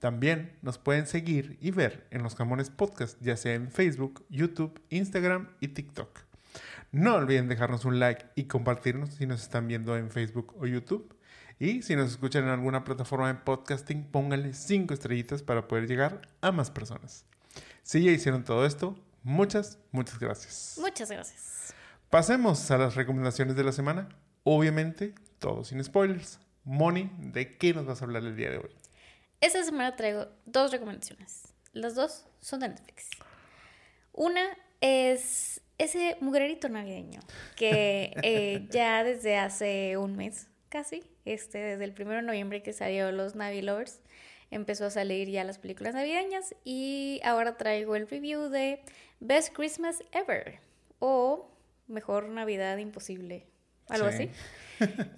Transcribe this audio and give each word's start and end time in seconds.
También 0.00 0.56
nos 0.62 0.78
pueden 0.78 1.06
seguir 1.06 1.58
y 1.60 1.72
ver 1.72 2.06
en 2.10 2.22
los 2.22 2.34
Jamones 2.34 2.70
Podcast, 2.70 3.18
ya 3.20 3.36
sea 3.36 3.52
en 3.52 3.70
Facebook, 3.70 4.24
YouTube, 4.30 4.80
Instagram 4.88 5.50
y 5.60 5.68
TikTok. 5.68 6.20
No 6.90 7.16
olviden 7.16 7.48
dejarnos 7.48 7.84
un 7.84 8.00
like 8.00 8.24
y 8.34 8.44
compartirnos 8.44 9.10
si 9.10 9.26
nos 9.26 9.42
están 9.42 9.68
viendo 9.68 9.98
en 9.98 10.10
Facebook 10.10 10.56
o 10.58 10.66
YouTube. 10.66 11.14
Y 11.58 11.82
si 11.82 11.96
nos 11.96 12.10
escuchan 12.10 12.44
en 12.44 12.48
alguna 12.48 12.82
plataforma 12.82 13.28
de 13.28 13.34
podcasting, 13.40 14.04
pónganle 14.04 14.54
5 14.54 14.94
estrellitas 14.94 15.42
para 15.42 15.68
poder 15.68 15.86
llegar 15.86 16.22
a 16.40 16.50
más 16.50 16.70
personas. 16.70 17.26
Si 17.82 18.02
ya 18.02 18.10
hicieron 18.10 18.42
todo 18.42 18.64
esto, 18.64 18.98
muchas, 19.22 19.78
muchas 19.92 20.18
gracias. 20.18 20.78
Muchas 20.80 21.10
gracias. 21.10 21.74
Pasemos 22.08 22.70
a 22.70 22.78
las 22.78 22.94
recomendaciones 22.94 23.54
de 23.54 23.64
la 23.64 23.72
semana. 23.72 24.08
Obviamente, 24.44 25.14
todo 25.38 25.62
sin 25.62 25.84
spoilers. 25.84 26.40
Moni, 26.64 27.12
¿de 27.18 27.58
qué 27.58 27.74
nos 27.74 27.84
vas 27.84 28.00
a 28.00 28.06
hablar 28.06 28.24
el 28.24 28.34
día 28.34 28.48
de 28.50 28.56
hoy? 28.56 28.79
Esta 29.40 29.64
semana 29.64 29.96
traigo 29.96 30.26
dos 30.44 30.70
recomendaciones. 30.70 31.54
Las 31.72 31.94
dos 31.94 32.26
son 32.40 32.60
de 32.60 32.68
Netflix. 32.68 33.08
Una 34.12 34.42
es 34.80 35.62
ese 35.78 36.18
mugrerito 36.20 36.68
navideño 36.68 37.20
que 37.56 38.12
eh, 38.22 38.66
ya 38.70 39.02
desde 39.02 39.38
hace 39.38 39.96
un 39.96 40.16
mes 40.16 40.48
casi, 40.68 41.02
este, 41.24 41.58
desde 41.58 41.84
el 41.84 41.94
1 41.98 42.10
de 42.16 42.22
noviembre 42.22 42.62
que 42.62 42.72
salió 42.72 43.10
Los 43.12 43.34
Navi 43.34 43.62
Lovers, 43.62 44.00
empezó 44.50 44.86
a 44.86 44.90
salir 44.90 45.28
ya 45.28 45.42
las 45.44 45.58
películas 45.58 45.94
navideñas 45.94 46.54
y 46.64 47.20
ahora 47.24 47.56
traigo 47.56 47.96
el 47.96 48.08
review 48.08 48.50
de 48.50 48.82
Best 49.20 49.54
Christmas 49.54 50.02
Ever 50.12 50.60
o 50.98 51.50
Mejor 51.88 52.28
Navidad 52.28 52.76
Imposible, 52.76 53.46
algo 53.90 54.06
así. 54.06 54.30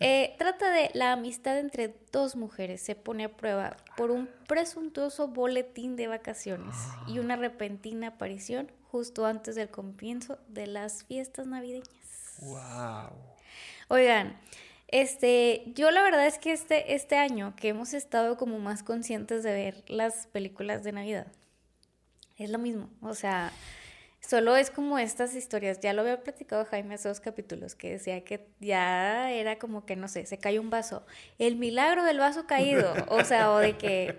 Eh, 0.01 0.35
trata 0.39 0.73
de 0.73 0.91
la 0.93 1.13
amistad 1.13 1.57
entre 1.57 1.95
dos 2.11 2.35
mujeres 2.35 2.83
se 2.83 2.97
pone 2.97 3.25
a 3.25 3.37
prueba 3.37 3.77
por 3.97 4.11
un 4.11 4.29
presuntuoso 4.49 5.29
boletín 5.29 5.95
de 5.95 6.09
vacaciones 6.09 6.75
y 7.07 7.21
una 7.21 7.37
repentina 7.37 8.09
aparición 8.09 8.73
justo 8.91 9.25
antes 9.25 9.55
del 9.55 9.71
comienzo 9.71 10.39
de 10.49 10.67
las 10.67 11.05
fiestas 11.05 11.47
navideñas. 11.47 11.89
Wow. 12.41 13.13
Oigan, 13.89 14.37
este, 14.89 15.63
yo 15.75 15.91
la 15.91 16.03
verdad 16.03 16.27
es 16.27 16.39
que 16.39 16.53
este, 16.53 16.95
este 16.95 17.17
año 17.17 17.55
que 17.57 17.69
hemos 17.69 17.95
estado 17.95 18.37
como 18.37 18.59
más 18.59 18.83
conscientes 18.83 19.43
de 19.43 19.53
ver 19.53 19.85
las 19.87 20.27
películas 20.27 20.83
de 20.85 20.93
Navidad, 20.93 21.27
es 22.37 22.51
lo 22.51 22.59
mismo. 22.59 22.91
O 23.01 23.15
sea, 23.15 23.53
Solo 24.27 24.57
es 24.57 24.71
como 24.71 25.01
estas 25.01 25.35
historias, 25.35 25.81
ya 25.81 25.93
lo 25.93 26.03
había 26.03 26.23
platicado 26.23 26.65
Jaime 26.65 26.95
hace 26.95 27.09
dos 27.09 27.19
capítulos, 27.19 27.75
que 27.75 27.91
decía 27.91 28.23
que 28.23 28.47
ya 28.61 29.33
era 29.33 29.59
como 29.59 29.85
que, 29.85 29.97
no 29.97 30.07
sé, 30.07 30.27
se 30.27 30.39
cayó 30.39 30.61
un 30.61 30.71
vaso. 30.71 31.05
El 31.41 31.57
milagro 31.57 32.05
del 32.05 32.19
vaso 32.19 32.47
caído. 32.47 32.95
O 33.09 33.25
sea, 33.25 33.51
o 33.51 33.59
de 33.59 33.77
que 33.77 34.17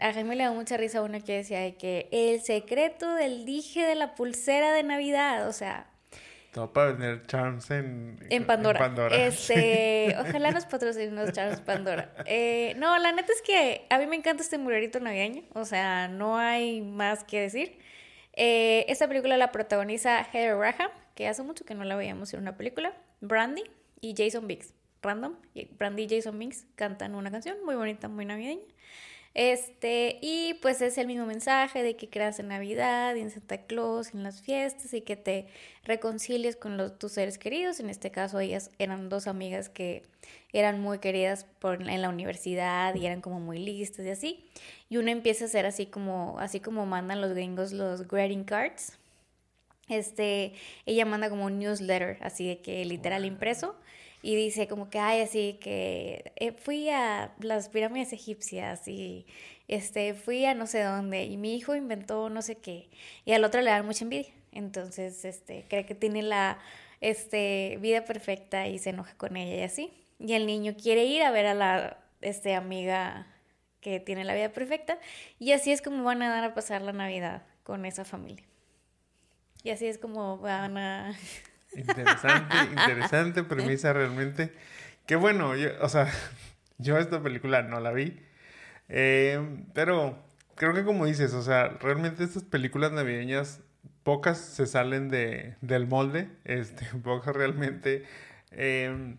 a 0.00 0.14
Jaime 0.14 0.34
le 0.34 0.44
da 0.44 0.52
mucha 0.52 0.78
risa 0.78 1.02
una 1.02 1.20
que 1.20 1.36
decía 1.36 1.60
de 1.60 1.76
que 1.76 2.08
el 2.10 2.40
secreto 2.40 3.14
del 3.14 3.44
dije 3.44 3.82
de 3.82 3.94
la 3.94 4.14
pulsera 4.14 4.72
de 4.72 4.82
Navidad. 4.82 5.46
O 5.46 5.52
sea, 5.52 5.88
todo 6.54 6.72
para 6.72 6.92
vender 6.92 7.26
charms 7.26 7.70
en, 7.70 8.16
en 8.30 8.46
Pandora. 8.46 8.92
Este, 9.12 10.16
ojalá 10.20 10.52
nos 10.52 10.64
patrocinen 10.66 11.16
los 11.16 11.32
charms 11.32 11.60
Pandora. 11.60 12.14
Eh, 12.26 12.74
no, 12.78 12.96
la 12.98 13.10
neta 13.12 13.32
es 13.32 13.42
que 13.42 13.86
a 13.90 13.98
mí 13.98 14.06
me 14.06 14.16
encanta 14.16 14.42
este 14.42 14.56
murerito 14.56 15.00
navideño. 15.00 15.42
O 15.52 15.64
sea, 15.64 16.08
no 16.08 16.38
hay 16.38 16.80
más 16.80 17.24
que 17.24 17.40
decir. 17.40 17.78
Eh, 18.36 18.84
esta 18.88 19.06
película 19.08 19.36
la 19.36 19.52
protagoniza 19.52 20.22
Heather 20.22 20.56
Graham, 20.56 20.90
que 21.14 21.28
hace 21.28 21.42
mucho 21.42 21.64
que 21.64 21.74
no 21.74 21.84
la 21.84 21.96
veíamos 21.96 22.34
en 22.34 22.40
una 22.40 22.56
película, 22.56 22.92
Brandy 23.20 23.62
y 24.00 24.14
Jason 24.16 24.46
Biggs. 24.46 24.74
Random, 25.02 25.36
Brandy 25.78 26.04
y 26.04 26.08
Jason 26.08 26.38
Biggs 26.38 26.66
cantan 26.76 27.14
una 27.14 27.30
canción 27.30 27.62
muy 27.64 27.74
bonita, 27.74 28.08
muy 28.08 28.24
navideña. 28.24 28.62
Este, 29.34 30.20
y 30.22 30.54
pues 30.62 30.80
es 30.80 30.96
el 30.96 31.08
mismo 31.08 31.26
mensaje 31.26 31.82
de 31.82 31.96
que 31.96 32.08
creas 32.08 32.38
en 32.38 32.48
Navidad 32.48 33.16
y 33.16 33.20
en 33.20 33.32
Santa 33.32 33.58
Claus, 33.58 34.14
en 34.14 34.22
las 34.22 34.40
fiestas 34.40 34.94
y 34.94 35.00
que 35.00 35.16
te 35.16 35.48
reconcilies 35.82 36.54
con 36.54 36.76
los, 36.76 36.98
tus 37.00 37.12
seres 37.12 37.36
queridos. 37.36 37.80
En 37.80 37.90
este 37.90 38.12
caso, 38.12 38.38
ellas 38.38 38.70
eran 38.78 39.08
dos 39.08 39.26
amigas 39.26 39.68
que 39.68 40.04
eran 40.52 40.80
muy 40.80 41.00
queridas 41.00 41.46
por, 41.58 41.82
en 41.82 42.00
la 42.00 42.08
universidad 42.08 42.94
y 42.94 43.06
eran 43.06 43.20
como 43.20 43.40
muy 43.40 43.58
listas 43.58 44.06
y 44.06 44.10
así. 44.10 44.44
Y 44.88 44.98
uno 44.98 45.10
empieza 45.10 45.44
a 45.44 45.48
hacer 45.48 45.66
así 45.66 45.86
como, 45.86 46.38
así 46.38 46.60
como 46.60 46.86
mandan 46.86 47.20
los 47.20 47.32
gringos 47.32 47.72
los 47.72 48.06
greeting 48.06 48.44
cards. 48.44 48.96
Este, 49.88 50.54
ella 50.86 51.04
manda 51.06 51.28
como 51.28 51.46
un 51.46 51.58
newsletter, 51.58 52.18
así 52.20 52.46
de 52.48 52.58
que 52.58 52.84
literal 52.84 53.24
impreso 53.24 53.74
y 54.24 54.36
dice 54.36 54.66
como 54.68 54.88
que, 54.88 54.98
ay, 54.98 55.20
así 55.20 55.58
que 55.60 56.32
eh, 56.36 56.52
fui 56.52 56.88
a 56.88 57.34
las 57.40 57.68
pirámides 57.68 58.14
egipcias 58.14 58.88
y 58.88 59.26
este, 59.68 60.14
fui 60.14 60.46
a 60.46 60.54
no 60.54 60.66
sé 60.66 60.82
dónde 60.82 61.24
y 61.24 61.36
mi 61.36 61.54
hijo 61.54 61.76
inventó 61.76 62.30
no 62.30 62.40
sé 62.40 62.56
qué 62.56 62.88
y 63.26 63.32
al 63.32 63.44
otro 63.44 63.60
le 63.60 63.70
dan 63.70 63.84
mucha 63.84 64.04
envidia. 64.04 64.32
Entonces, 64.50 65.26
este, 65.26 65.66
cree 65.68 65.84
que 65.84 65.94
tiene 65.94 66.22
la 66.22 66.58
este, 67.02 67.76
vida 67.82 68.06
perfecta 68.06 68.66
y 68.66 68.78
se 68.78 68.90
enoja 68.90 69.14
con 69.18 69.36
ella 69.36 69.56
y 69.56 69.62
así. 69.62 69.92
Y 70.18 70.32
el 70.32 70.46
niño 70.46 70.74
quiere 70.80 71.04
ir 71.04 71.22
a 71.22 71.30
ver 71.30 71.44
a 71.44 71.54
la 71.54 71.98
este, 72.22 72.54
amiga 72.54 73.26
que 73.82 74.00
tiene 74.00 74.24
la 74.24 74.34
vida 74.34 74.52
perfecta 74.52 74.98
y 75.38 75.52
así 75.52 75.70
es 75.70 75.82
como 75.82 76.02
van 76.02 76.22
a 76.22 76.30
dar 76.30 76.44
a 76.44 76.54
pasar 76.54 76.80
la 76.80 76.92
Navidad 76.94 77.42
con 77.62 77.84
esa 77.84 78.06
familia. 78.06 78.46
Y 79.62 79.68
así 79.70 79.86
es 79.86 79.98
como 79.98 80.38
van 80.38 80.78
a 80.78 81.14
Interesante, 81.76 82.56
interesante 82.70 83.42
premisa 83.44 83.92
realmente. 83.92 84.52
Que 85.06 85.16
bueno, 85.16 85.52
o 85.80 85.88
sea, 85.88 86.10
yo 86.78 86.98
esta 86.98 87.22
película 87.22 87.62
no 87.62 87.80
la 87.80 87.92
vi. 87.92 88.20
Eh, 88.88 89.40
pero 89.74 90.18
creo 90.54 90.74
que 90.74 90.84
como 90.84 91.06
dices, 91.06 91.34
o 91.34 91.42
sea, 91.42 91.68
realmente 91.80 92.24
estas 92.24 92.44
películas 92.44 92.92
navideñas, 92.92 93.60
pocas 94.02 94.38
se 94.38 94.66
salen 94.66 95.08
de, 95.08 95.56
del 95.60 95.86
molde, 95.86 96.28
este, 96.44 96.84
pocas 97.02 97.34
realmente... 97.34 98.04
Eh, 98.52 99.16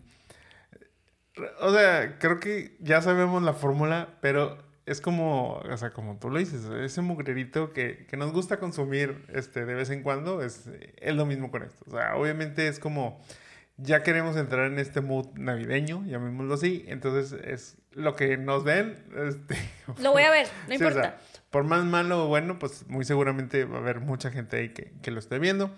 o 1.60 1.70
sea, 1.70 2.18
creo 2.18 2.40
que 2.40 2.76
ya 2.80 3.02
sabemos 3.02 3.42
la 3.42 3.52
fórmula, 3.52 4.08
pero 4.22 4.56
es 4.86 5.00
como, 5.00 5.54
o 5.56 5.76
sea, 5.76 5.90
como 5.90 6.16
tú 6.18 6.30
lo 6.30 6.38
dices, 6.38 6.64
ese 6.64 7.02
mugrerito 7.02 7.72
que, 7.72 8.06
que, 8.08 8.16
nos 8.16 8.32
gusta 8.32 8.58
consumir 8.58 9.24
este, 9.34 9.66
de 9.66 9.74
vez 9.74 9.90
en 9.90 10.04
cuando, 10.04 10.42
es, 10.42 10.70
es 10.96 11.14
lo 11.14 11.26
mismo 11.26 11.50
con 11.50 11.64
esto. 11.64 11.84
O 11.88 11.90
sea, 11.90 12.14
obviamente 12.14 12.68
es 12.68 12.78
como, 12.78 13.20
ya 13.76 14.04
queremos 14.04 14.36
entrar 14.36 14.70
en 14.70 14.78
este 14.78 15.00
mood 15.00 15.26
navideño, 15.34 16.04
llamémoslo 16.06 16.54
así, 16.54 16.84
entonces 16.86 17.38
es 17.44 17.76
lo 17.90 18.14
que 18.14 18.36
nos 18.36 18.62
ven. 18.62 18.96
Este, 19.28 19.56
lo 20.00 20.12
voy 20.12 20.22
a 20.22 20.30
ver, 20.30 20.46
no 20.68 20.74
importa. 20.74 21.18
por 21.50 21.64
más 21.64 21.84
malo 21.84 22.24
o 22.24 22.28
bueno, 22.28 22.60
pues 22.60 22.86
muy 22.86 23.04
seguramente 23.04 23.64
va 23.64 23.78
a 23.78 23.80
haber 23.80 23.98
mucha 23.98 24.30
gente 24.30 24.56
ahí 24.56 24.68
que, 24.68 24.92
que 25.02 25.10
lo 25.10 25.18
esté 25.18 25.40
viendo. 25.40 25.74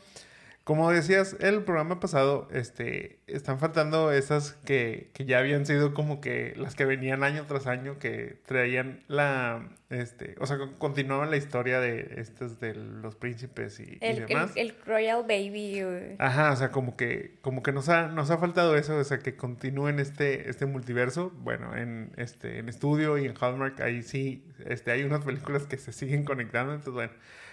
Como 0.68 0.90
decías, 0.92 1.34
el 1.40 1.62
programa 1.64 1.98
pasado, 1.98 2.46
este, 2.52 3.20
están 3.26 3.58
faltando 3.58 4.12
esas 4.12 4.52
que, 4.66 5.08
que, 5.14 5.24
ya 5.24 5.38
habían 5.38 5.64
sido 5.64 5.94
como 5.94 6.20
que 6.20 6.52
las 6.58 6.74
que 6.74 6.84
venían 6.84 7.24
año 7.24 7.46
tras 7.46 7.66
año, 7.66 7.98
que 7.98 8.36
traían 8.44 9.02
la, 9.08 9.66
este, 9.88 10.34
o 10.38 10.46
sea, 10.46 10.58
continuaban 10.76 11.30
la 11.30 11.38
historia 11.38 11.80
de 11.80 12.16
estas 12.18 12.60
de 12.60 12.74
los 12.74 13.16
príncipes 13.16 13.80
y, 13.80 13.98
demás. 13.98 14.52
El, 14.56 14.74
Royal 14.84 15.22
Baby. 15.22 16.16
Ajá, 16.18 16.52
o 16.52 16.56
sea, 16.56 16.70
como 16.70 16.98
que, 16.98 17.38
como 17.40 17.62
que 17.62 17.72
nos 17.72 17.88
ha, 17.88 18.08
nos 18.08 18.30
ha 18.30 18.36
faltado 18.36 18.76
eso, 18.76 18.94
o 18.94 19.04
sea, 19.04 19.20
que 19.20 19.36
continúen 19.36 19.98
este, 19.98 20.50
este 20.50 20.66
multiverso. 20.66 21.30
Bueno, 21.38 21.74
en, 21.78 22.12
este, 22.18 22.58
en 22.58 22.68
estudio 22.68 23.16
y 23.16 23.24
en 23.24 23.32
Hallmark, 23.40 23.80
ahí 23.80 24.02
sí, 24.02 24.44
este, 24.66 24.90
hay 24.90 25.04
unas 25.04 25.24
películas 25.24 25.62
que 25.62 25.78
se 25.78 25.94
siguen 25.94 26.24
conectando, 26.24 26.74
entonces 26.74 26.92
bueno 26.92 27.12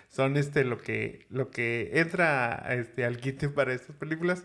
son 0.10 0.38
este 0.38 0.64
lo 0.64 0.78
que 0.78 1.26
lo 1.30 1.52
que 1.52 1.92
entra 1.94 2.66
este 2.70 3.06
al 3.06 3.18
kit 3.18 3.48
para 3.50 3.74
estas 3.74 3.96
películas. 3.96 4.44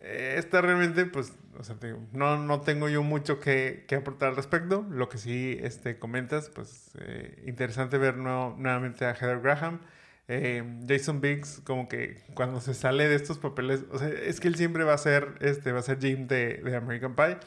Eh, 0.00 0.34
esta 0.38 0.60
realmente 0.60 1.04
pues 1.06 1.32
o 1.58 1.62
sea, 1.64 1.76
no, 2.12 2.38
no 2.38 2.60
tengo 2.62 2.88
yo 2.88 3.02
mucho 3.02 3.38
que, 3.38 3.84
que, 3.86 3.94
aportar 3.94 4.30
al 4.30 4.36
respecto. 4.36 4.86
Lo 4.90 5.08
que 5.08 5.18
sí 5.18 5.58
este 5.62 5.98
comentas 5.98 6.50
pues 6.50 6.90
eh, 7.00 7.42
interesante 7.46 7.98
ver 7.98 8.16
nuevamente 8.16 9.04
a 9.04 9.14
Heather 9.14 9.40
Graham. 9.40 9.80
Eh, 10.28 10.62
Jason 10.88 11.20
Biggs 11.20 11.60
como 11.64 11.88
que 11.88 12.22
cuando 12.34 12.60
se 12.60 12.74
sale 12.74 13.08
de 13.08 13.16
estos 13.16 13.38
papeles 13.38 13.84
o 13.90 13.98
sea 13.98 14.08
es 14.08 14.38
que 14.38 14.46
él 14.46 14.54
siempre 14.54 14.84
va 14.84 14.94
a 14.94 14.98
ser 14.98 15.34
este 15.40 15.72
va 15.72 15.80
a 15.80 15.82
ser 15.82 15.98
Jim 16.00 16.26
de, 16.26 16.58
de 16.58 16.76
American 16.76 17.14
Pie. 17.14 17.38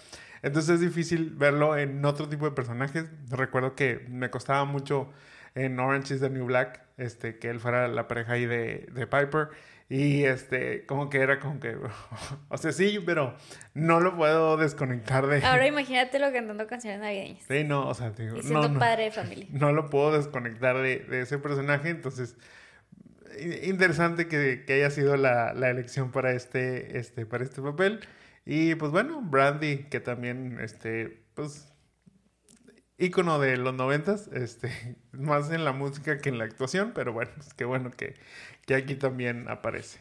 Entonces 0.45 0.75
es 0.75 0.81
difícil 0.81 1.31
verlo 1.31 1.75
en 1.75 2.05
otro 2.05 2.29
tipo 2.29 2.45
de 2.45 2.51
personajes. 2.51 3.05
Recuerdo 3.31 3.75
que 3.75 4.05
me 4.09 4.29
costaba 4.29 4.63
mucho 4.65 5.11
en 5.55 5.79
Orange 5.79 6.13
is 6.13 6.21
the 6.21 6.29
New 6.29 6.45
Black, 6.45 6.81
este, 6.97 7.39
que 7.39 7.49
él 7.49 7.59
fuera 7.59 7.87
la 7.87 8.07
pareja 8.07 8.33
ahí 8.33 8.45
de, 8.45 8.87
de 8.91 9.07
Piper. 9.07 9.49
Y 9.87 10.23
este, 10.23 10.85
como 10.87 11.09
que 11.09 11.19
era 11.19 11.39
como 11.39 11.59
que, 11.59 11.77
o 12.49 12.57
sea, 12.57 12.71
sí, 12.71 12.99
pero 13.05 13.35
no 13.73 13.99
lo 13.99 14.15
puedo 14.15 14.57
desconectar 14.57 15.27
de... 15.27 15.45
Ahora 15.45 15.67
imagínatelo 15.67 16.31
cantando 16.31 16.65
canciones 16.67 16.99
navideñas. 16.99 17.43
Sí, 17.47 17.63
no, 17.63 17.87
o 17.87 17.93
sea, 17.93 18.11
digo, 18.11 18.37
Y 18.37 18.41
siendo 18.41 18.63
no, 18.63 18.73
no, 18.75 18.79
padre 18.79 19.05
de 19.05 19.11
familia. 19.11 19.47
no 19.51 19.71
lo 19.71 19.89
puedo 19.89 20.17
desconectar 20.17 20.77
de, 20.77 20.99
de 20.99 21.21
ese 21.21 21.37
personaje, 21.37 21.89
entonces 21.89 22.35
interesante 23.63 24.27
que, 24.27 24.63
que 24.65 24.73
haya 24.73 24.89
sido 24.89 25.17
la, 25.17 25.53
la 25.53 25.69
elección 25.69 26.11
para 26.11 26.31
este, 26.31 26.97
este, 26.97 27.25
para 27.25 27.43
este 27.43 27.61
papel. 27.61 27.99
Y 28.45 28.75
pues 28.75 28.91
bueno, 28.91 29.21
Brandy, 29.21 29.85
que 29.89 29.99
también, 29.99 30.59
este, 30.61 31.23
pues, 31.33 31.73
ícono 32.97 33.39
de 33.39 33.57
los 33.57 33.73
noventas, 33.73 34.27
este, 34.33 34.95
más 35.11 35.51
en 35.51 35.65
la 35.65 35.71
música 35.71 36.19
que 36.19 36.29
en 36.29 36.37
la 36.37 36.45
actuación, 36.45 36.91
pero 36.93 37.13
bueno, 37.13 37.31
pues 37.35 37.53
qué 37.53 37.65
bueno 37.65 37.91
que, 37.91 38.15
que 38.65 38.75
aquí 38.75 38.95
también 38.95 39.47
aparece. 39.49 39.99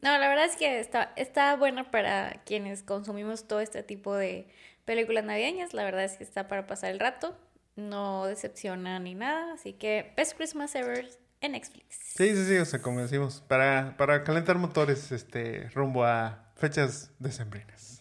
No, 0.00 0.16
la 0.16 0.28
verdad 0.28 0.44
es 0.44 0.56
que 0.56 0.78
está, 0.78 1.12
está 1.16 1.56
buena 1.56 1.90
para 1.90 2.42
quienes 2.44 2.82
consumimos 2.82 3.48
todo 3.48 3.60
este 3.60 3.82
tipo 3.82 4.14
de 4.14 4.46
películas 4.84 5.24
navideñas. 5.24 5.74
La 5.74 5.82
verdad 5.82 6.04
es 6.04 6.16
que 6.16 6.24
está 6.24 6.46
para 6.46 6.66
pasar 6.68 6.90
el 6.92 7.00
rato. 7.00 7.36
No 7.74 8.26
decepciona 8.26 9.00
ni 9.00 9.14
nada. 9.14 9.54
Así 9.54 9.72
que 9.72 10.12
Best 10.16 10.36
Christmas 10.36 10.74
Ever 10.76 11.08
en 11.40 11.52
Netflix. 11.52 11.96
Sí, 12.16 12.34
sí, 12.34 12.44
sí, 12.46 12.56
o 12.58 12.64
sea, 12.64 12.80
como 12.80 13.00
decimos, 13.00 13.42
para, 13.48 13.96
para 13.96 14.22
calentar 14.22 14.56
motores, 14.58 15.10
este, 15.10 15.68
rumbo 15.70 16.04
a 16.04 16.48
fechas 16.56 17.10
decembrinas. 17.18 18.00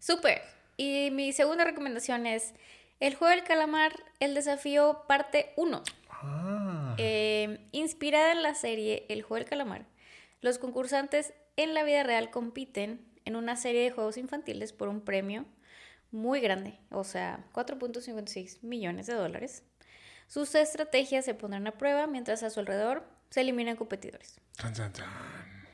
Súper. 0.00 0.42
Y 0.76 1.10
mi 1.12 1.32
segunda 1.32 1.64
recomendación 1.64 2.26
es 2.26 2.54
El 3.02 3.16
juego 3.16 3.34
del 3.34 3.42
calamar, 3.42 3.92
el 4.20 4.32
desafío 4.32 5.02
parte 5.08 5.52
1. 5.56 5.82
Ah. 6.08 6.94
Eh, 6.98 7.66
inspirada 7.72 8.30
en 8.30 8.44
la 8.44 8.54
serie 8.54 9.06
El 9.08 9.22
juego 9.22 9.40
del 9.40 9.50
calamar, 9.50 9.86
los 10.40 10.58
concursantes 10.58 11.34
en 11.56 11.74
la 11.74 11.82
vida 11.82 12.04
real 12.04 12.30
compiten 12.30 13.04
en 13.24 13.34
una 13.34 13.56
serie 13.56 13.82
de 13.82 13.90
juegos 13.90 14.18
infantiles 14.18 14.72
por 14.72 14.86
un 14.86 15.00
premio 15.00 15.46
muy 16.12 16.40
grande, 16.40 16.78
o 16.92 17.02
sea, 17.02 17.44
4.56 17.54 18.62
millones 18.62 19.08
de 19.08 19.14
dólares. 19.14 19.64
Sus 20.28 20.54
estrategias 20.54 21.24
se 21.24 21.34
pondrán 21.34 21.66
a 21.66 21.72
prueba 21.72 22.06
mientras 22.06 22.44
a 22.44 22.50
su 22.50 22.60
alrededor 22.60 23.04
se 23.30 23.40
eliminan 23.40 23.74
competidores. 23.74 24.40
Tan, 24.56 24.74
tan, 24.74 24.92
tan. 24.92 25.08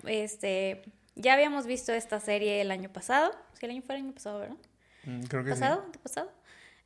Este, 0.07 0.83
ya 1.15 1.35
habíamos 1.35 1.67
visto 1.67 1.93
esta 1.93 2.21
serie 2.21 2.63
el 2.63 2.71
año 2.71 2.91
pasado, 2.91 3.33
si 3.53 3.67
el 3.67 3.73
año 3.73 3.83
fue 3.83 3.97
el 3.97 4.05
año 4.05 4.15
pasado, 4.15 4.41
¿verdad? 4.41 4.57
Mm, 5.05 5.23
Creo 5.25 5.45
que 5.45 5.51
pasado, 5.51 5.83
antepasado, 5.85 6.38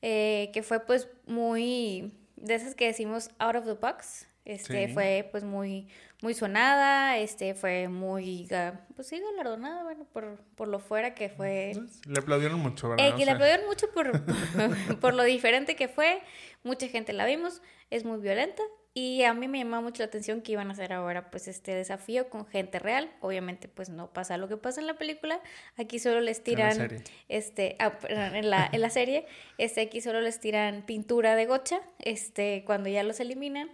eh, 0.02 0.50
que 0.52 0.62
fue 0.62 0.80
pues 0.80 1.08
muy 1.26 2.12
de 2.36 2.54
esas 2.54 2.74
que 2.74 2.86
decimos 2.86 3.30
out 3.38 3.56
of 3.56 3.64
the 3.64 3.74
box. 3.74 4.26
Este 4.44 4.88
Sí. 4.88 4.92
fue 4.92 5.28
pues 5.30 5.44
muy 5.44 5.88
muy 6.20 6.34
sonada, 6.34 7.16
este 7.18 7.54
fue 7.54 7.88
muy 7.88 8.48
pues 8.94 9.08
sí 9.08 9.20
galardonada, 9.20 9.82
bueno, 9.82 10.04
por, 10.12 10.38
por 10.56 10.68
lo 10.68 10.78
fuera 10.78 11.14
que 11.14 11.28
fue. 11.28 11.72
Le 12.06 12.18
aplaudieron 12.20 12.60
mucho, 12.60 12.88
¿verdad? 12.90 13.06
Eh, 13.06 13.12
O 13.12 13.16
que 13.16 13.24
le 13.24 13.30
aplaudieron 13.32 13.66
mucho 13.66 13.90
por, 13.92 14.12
por 15.00 15.14
lo 15.14 15.22
diferente 15.24 15.74
que 15.76 15.88
fue. 15.88 16.20
Mucha 16.64 16.86
gente 16.88 17.12
la 17.12 17.24
vimos, 17.26 17.60
es 17.90 18.04
muy 18.04 18.18
violenta. 18.18 18.62
Y 18.94 19.22
a 19.22 19.32
mí 19.32 19.48
me 19.48 19.58
llamaba 19.58 19.82
mucho 19.82 20.02
la 20.02 20.08
atención 20.08 20.42
que 20.42 20.52
iban 20.52 20.68
a 20.68 20.72
hacer 20.72 20.92
ahora 20.92 21.30
pues 21.30 21.48
este 21.48 21.74
desafío 21.74 22.28
con 22.28 22.46
gente 22.46 22.78
real. 22.78 23.10
Obviamente 23.20 23.68
pues 23.68 23.88
no 23.88 24.12
pasa 24.12 24.36
lo 24.36 24.48
que 24.48 24.58
pasa 24.58 24.80
en 24.80 24.86
la 24.86 24.94
película. 24.94 25.40
Aquí 25.76 25.98
solo 25.98 26.20
les 26.20 26.38
En 26.46 26.58
la 26.58 26.70
tiran 26.74 27.02
este 27.28 27.76
ah, 27.78 27.98
perdón, 27.98 28.36
en 28.36 28.50
la, 28.50 28.68
en 28.70 28.80
la 28.82 28.90
serie, 28.90 29.26
este 29.56 29.80
aquí 29.80 30.02
solo 30.02 30.20
les 30.20 30.40
tiran 30.40 30.82
pintura 30.82 31.36
de 31.36 31.46
gocha, 31.46 31.80
este 32.00 32.64
cuando 32.66 32.90
ya 32.90 33.02
los 33.02 33.18
eliminan. 33.20 33.70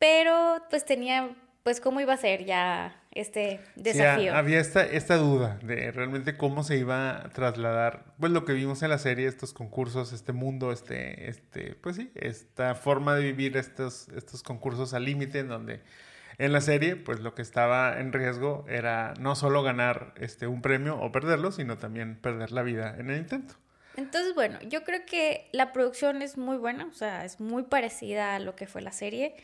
Pero 0.00 0.62
pues 0.70 0.84
tenía 0.84 1.36
pues 1.68 1.82
cómo 1.82 2.00
iba 2.00 2.14
a 2.14 2.16
ser 2.16 2.46
ya 2.46 2.98
este 3.12 3.60
desafío. 3.76 4.32
ha- 4.32 4.38
había 4.38 4.58
esta, 4.58 4.86
esta 4.86 5.16
duda 5.18 5.58
de 5.62 5.92
realmente 5.92 6.34
cómo 6.38 6.64
se 6.64 6.78
iba 6.78 7.10
a 7.18 7.28
trasladar, 7.28 8.04
pues 8.18 8.32
lo 8.32 8.46
que 8.46 8.54
vimos 8.54 8.82
en 8.82 8.88
la 8.88 8.96
serie, 8.96 9.28
estos 9.28 9.52
concursos, 9.52 10.14
este 10.14 10.32
mundo, 10.32 10.72
este, 10.72 11.28
este, 11.28 11.74
pues 11.74 11.96
sí, 11.96 12.10
esta 12.14 12.74
forma 12.74 13.14
de 13.14 13.22
vivir 13.24 13.58
estos, 13.58 14.08
estos 14.16 14.42
concursos 14.42 14.94
al 14.94 15.04
límite, 15.04 15.40
en 15.40 15.48
donde 15.48 15.80
en 16.38 16.52
la 16.54 16.62
serie, 16.62 16.96
pues 16.96 17.20
lo 17.20 17.34
que 17.34 17.42
estaba 17.42 18.00
en 18.00 18.14
riesgo 18.14 18.64
era 18.66 19.12
no 19.20 19.36
solo 19.36 19.62
ganar 19.62 20.14
este 20.18 20.46
un 20.46 20.62
premio 20.62 20.98
o 20.98 21.12
perderlo, 21.12 21.52
sino 21.52 21.76
también 21.76 22.16
perder 22.16 22.50
la 22.50 22.62
vida 22.62 22.96
en 22.98 23.10
el 23.10 23.18
intento. 23.18 23.56
Entonces, 23.98 24.34
bueno, 24.34 24.58
yo 24.70 24.84
creo 24.84 25.00
que 25.04 25.50
la 25.52 25.74
producción 25.74 26.22
es 26.22 26.38
muy 26.38 26.56
buena, 26.56 26.86
o 26.86 26.94
sea, 26.94 27.26
es 27.26 27.40
muy 27.40 27.64
parecida 27.64 28.36
a 28.36 28.38
lo 28.38 28.56
que 28.56 28.66
fue 28.66 28.80
la 28.80 28.92
serie. 28.92 29.34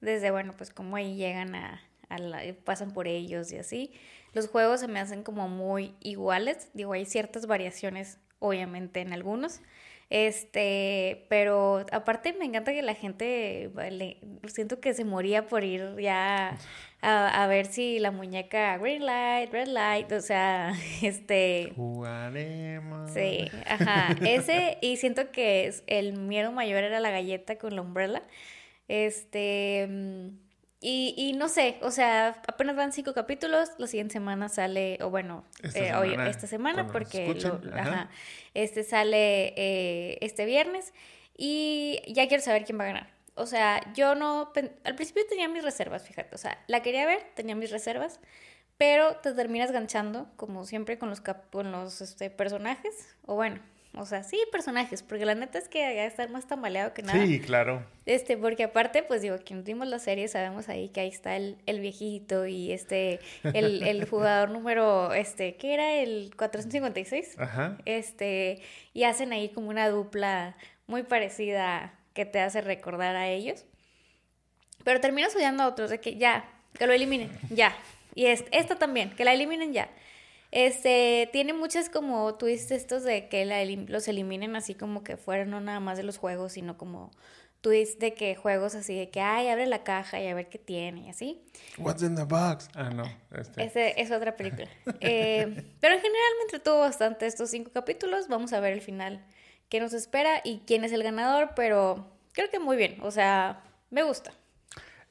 Desde, 0.00 0.30
bueno, 0.30 0.54
pues 0.56 0.70
como 0.70 0.96
ahí 0.96 1.16
llegan 1.16 1.54
a, 1.54 1.80
a 2.08 2.18
la- 2.18 2.42
pasan 2.64 2.92
por 2.92 3.06
ellos 3.08 3.52
y 3.52 3.56
así. 3.58 3.92
Los 4.32 4.48
juegos 4.48 4.80
se 4.80 4.88
me 4.88 5.00
hacen 5.00 5.22
como 5.22 5.48
muy 5.48 5.94
iguales. 6.00 6.68
Digo, 6.74 6.92
hay 6.92 7.04
ciertas 7.04 7.46
variaciones, 7.46 8.18
obviamente, 8.38 9.00
en 9.00 9.12
algunos. 9.12 9.60
Este, 10.08 11.24
pero 11.28 11.86
aparte 11.92 12.32
me 12.32 12.44
encanta 12.44 12.72
que 12.72 12.82
la 12.82 12.94
gente, 12.94 13.70
le- 13.90 14.18
siento 14.48 14.80
que 14.80 14.92
se 14.92 15.04
moría 15.04 15.46
por 15.46 15.62
ir 15.64 15.96
ya 16.00 16.58
a, 17.00 17.42
a 17.44 17.46
ver 17.46 17.66
si 17.66 17.98
la 18.00 18.10
muñeca 18.10 18.76
green 18.78 19.06
light, 19.06 19.50
red 19.52 19.68
light, 19.68 20.10
o 20.12 20.20
sea, 20.20 20.72
este, 21.02 21.72
Jugaremos. 21.76 23.10
Sí, 23.12 23.48
ajá. 23.66 24.14
Ese, 24.26 24.78
y 24.80 24.96
siento 24.96 25.30
que 25.30 25.66
es- 25.66 25.82
el 25.86 26.14
miedo 26.18 26.52
mayor 26.52 26.82
era 26.84 27.00
la 27.00 27.10
galleta 27.10 27.56
con 27.56 27.74
la 27.76 27.82
umbrella. 27.82 28.22
Este, 28.94 29.86
mm, 29.88 30.28
y, 30.80 31.14
y 31.16 31.32
no 31.34 31.48
sé, 31.48 31.76
o 31.82 31.92
sea, 31.92 32.42
apenas 32.48 32.74
van 32.74 32.92
cinco 32.92 33.14
capítulos, 33.14 33.68
la 33.78 33.86
siguiente 33.86 34.14
semana 34.14 34.48
sale, 34.48 34.98
o 35.00 35.10
bueno, 35.10 35.44
Esta 35.62 35.78
eh, 35.78 35.94
hoy- 35.94 36.10
semana, 36.10 36.30
esta 36.30 36.46
semana, 36.48 36.74
cuando 36.74 36.92
porque 36.92 37.34
lo- 37.34 37.60
ajá. 37.72 37.80
ajá, 37.82 38.10
este 38.54 38.82
sale 38.82 39.54
eh, 39.56 40.18
este 40.22 40.44
viernes, 40.44 40.92
y 41.36 42.02
ya 42.08 42.26
quiero 42.26 42.42
saber 42.42 42.64
quién 42.64 42.80
va 42.80 42.84
a 42.84 42.86
ganar. 42.88 43.10
O 43.36 43.46
sea, 43.46 43.80
yo 43.94 44.16
no, 44.16 44.52
al 44.84 44.94
principio 44.96 45.22
tenía 45.28 45.48
mis 45.48 45.62
reservas, 45.62 46.04
fíjate, 46.08 46.34
o 46.34 46.38
sea, 46.38 46.58
la 46.66 46.82
quería 46.82 47.06
ver, 47.06 47.22
tenía 47.36 47.54
mis 47.54 47.70
reservas, 47.70 48.18
pero 48.76 49.16
te 49.18 49.32
terminas 49.34 49.70
ganchando, 49.70 50.28
como 50.36 50.64
siempre, 50.64 50.98
con 50.98 51.10
los, 51.10 51.20
con 51.20 51.70
los 51.70 52.00
este, 52.00 52.28
personajes. 52.30 53.14
O 53.24 53.36
bueno, 53.36 53.60
o 53.96 54.06
sea, 54.06 54.22
sí, 54.22 54.38
personajes, 54.52 55.02
porque 55.02 55.24
la 55.24 55.34
neta 55.34 55.58
es 55.58 55.64
que 55.68 55.80
que 55.80 56.06
estar 56.06 56.30
más 56.30 56.46
tambaleado 56.46 56.94
que 56.94 57.02
nada. 57.02 57.24
Sí, 57.26 57.40
claro. 57.40 57.84
Este, 58.06 58.36
porque 58.36 58.64
aparte, 58.64 59.02
pues 59.02 59.20
digo, 59.22 59.36
quienes 59.44 59.64
vimos 59.64 59.88
la 59.88 59.98
serie 59.98 60.28
sabemos 60.28 60.68
ahí 60.68 60.88
que 60.90 61.00
ahí 61.00 61.08
está 61.08 61.36
el, 61.36 61.56
el 61.66 61.80
viejito 61.80 62.46
y 62.46 62.70
este, 62.72 63.18
el, 63.42 63.82
el 63.86 64.08
jugador 64.08 64.50
número, 64.50 65.12
este, 65.12 65.56
¿qué 65.56 65.74
era? 65.74 65.94
El 65.94 66.32
456. 66.36 67.36
Ajá. 67.38 67.78
Este, 67.84 68.62
y 68.94 69.04
hacen 69.04 69.32
ahí 69.32 69.48
como 69.48 69.68
una 69.70 69.88
dupla 69.88 70.56
muy 70.86 71.02
parecida 71.02 71.94
que 72.14 72.24
te 72.24 72.40
hace 72.40 72.60
recordar 72.60 73.16
a 73.16 73.28
ellos. 73.28 73.64
Pero 74.84 75.00
terminas 75.00 75.34
odiando 75.36 75.62
a 75.64 75.68
otros, 75.68 75.90
de 75.90 76.00
que 76.00 76.16
ya, 76.16 76.48
que 76.78 76.86
lo 76.86 76.92
eliminen, 76.92 77.30
ya. 77.50 77.76
Y 78.14 78.26
es- 78.26 78.44
esta 78.50 78.76
también, 78.76 79.10
que 79.10 79.24
la 79.24 79.32
eliminen 79.32 79.72
ya. 79.72 79.88
Este, 80.52 81.28
tiene 81.32 81.52
muchas 81.52 81.88
como 81.88 82.34
twists 82.34 82.72
estos 82.72 83.04
de 83.04 83.28
que 83.28 83.44
la 83.44 83.64
los 83.64 84.08
eliminen 84.08 84.56
así 84.56 84.74
como 84.74 85.04
que 85.04 85.16
fueran 85.16 85.50
no 85.50 85.60
nada 85.60 85.80
más 85.80 85.96
de 85.96 86.02
los 86.02 86.18
juegos, 86.18 86.52
sino 86.52 86.76
como 86.76 87.12
twists 87.60 87.98
de 87.98 88.14
que 88.14 88.34
juegos 88.34 88.74
así 88.74 88.96
de 88.96 89.10
que, 89.10 89.20
ay, 89.20 89.48
abre 89.48 89.66
la 89.66 89.84
caja 89.84 90.20
y 90.20 90.26
a 90.26 90.34
ver 90.34 90.48
qué 90.48 90.58
tiene 90.58 91.02
y 91.06 91.10
así. 91.10 91.44
What's 91.78 92.02
in 92.02 92.16
the 92.16 92.24
box? 92.24 92.68
Ah, 92.74 92.90
no. 92.90 93.04
Este. 93.30 93.64
Ese 93.64 94.00
es 94.00 94.10
otra 94.10 94.36
película. 94.36 94.68
Eh, 95.00 95.44
pero 95.80 95.94
en 95.94 96.00
general 96.00 96.30
me 96.38 96.42
entretuvo 96.44 96.80
bastante 96.80 97.26
estos 97.26 97.50
cinco 97.50 97.70
capítulos. 97.72 98.28
Vamos 98.28 98.52
a 98.52 98.60
ver 98.60 98.72
el 98.72 98.80
final 98.80 99.24
qué 99.68 99.80
nos 99.80 99.92
espera 99.92 100.40
y 100.44 100.62
quién 100.66 100.84
es 100.84 100.92
el 100.92 101.02
ganador, 101.02 101.50
pero 101.54 102.06
creo 102.32 102.50
que 102.50 102.58
muy 102.58 102.76
bien. 102.76 102.98
O 103.02 103.10
sea, 103.10 103.62
me 103.90 104.02
gusta. 104.02 104.32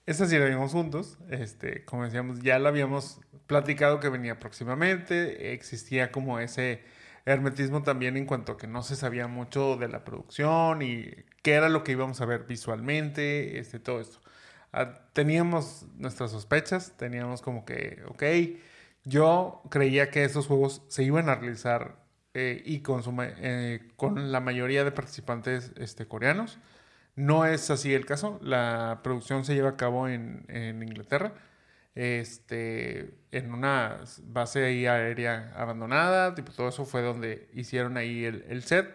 Esta 0.09 0.25
sí 0.25 0.39
la 0.39 0.45
vimos 0.45 0.71
juntos. 0.71 1.19
Este, 1.29 1.85
como 1.85 2.03
decíamos, 2.03 2.39
ya 2.41 2.57
lo 2.57 2.67
habíamos 2.67 3.21
platicado 3.45 3.99
que 3.99 4.09
venía 4.09 4.39
próximamente. 4.39 5.53
Existía 5.53 6.11
como 6.11 6.39
ese 6.39 6.81
hermetismo 7.25 7.83
también 7.83 8.17
en 8.17 8.25
cuanto 8.25 8.53
a 8.53 8.57
que 8.57 8.65
no 8.65 8.81
se 8.81 8.95
sabía 8.95 9.27
mucho 9.27 9.77
de 9.77 9.87
la 9.87 10.03
producción 10.03 10.81
y 10.81 11.11
qué 11.43 11.53
era 11.53 11.69
lo 11.69 11.83
que 11.83 11.91
íbamos 11.91 12.21
a 12.21 12.25
ver 12.25 12.45
visualmente, 12.47 13.59
este, 13.59 13.77
todo 13.77 14.01
esto. 14.01 14.19
Ah, 14.73 14.95
teníamos 15.13 15.85
nuestras 15.99 16.31
sospechas, 16.31 16.97
teníamos 16.97 17.43
como 17.43 17.63
que, 17.63 18.01
ok, 18.07 18.23
yo 19.03 19.61
creía 19.69 20.09
que 20.09 20.23
estos 20.23 20.47
juegos 20.47 20.81
se 20.87 21.03
iban 21.03 21.29
a 21.29 21.35
realizar 21.35 21.97
eh, 22.33 22.63
y 22.65 22.79
con, 22.79 23.03
eh, 23.19 23.91
con 23.95 24.31
la 24.31 24.39
mayoría 24.39 24.83
de 24.83 24.91
participantes 24.91 25.71
este, 25.77 26.07
coreanos. 26.07 26.57
No 27.15 27.45
es 27.45 27.69
así 27.69 27.93
el 27.93 28.05
caso. 28.05 28.39
La 28.41 29.01
producción 29.03 29.45
se 29.45 29.53
lleva 29.53 29.69
a 29.69 29.77
cabo 29.77 30.07
en, 30.07 30.45
en 30.47 30.81
Inglaterra, 30.83 31.33
este, 31.95 33.13
en 33.31 33.53
una 33.53 34.01
base 34.23 34.65
ahí 34.65 34.85
aérea 34.85 35.51
abandonada. 35.55 36.35
Tipo, 36.35 36.51
todo 36.51 36.69
eso 36.69 36.85
fue 36.85 37.01
donde 37.01 37.49
hicieron 37.53 37.97
ahí 37.97 38.25
el, 38.25 38.45
el 38.49 38.63
set. 38.63 38.87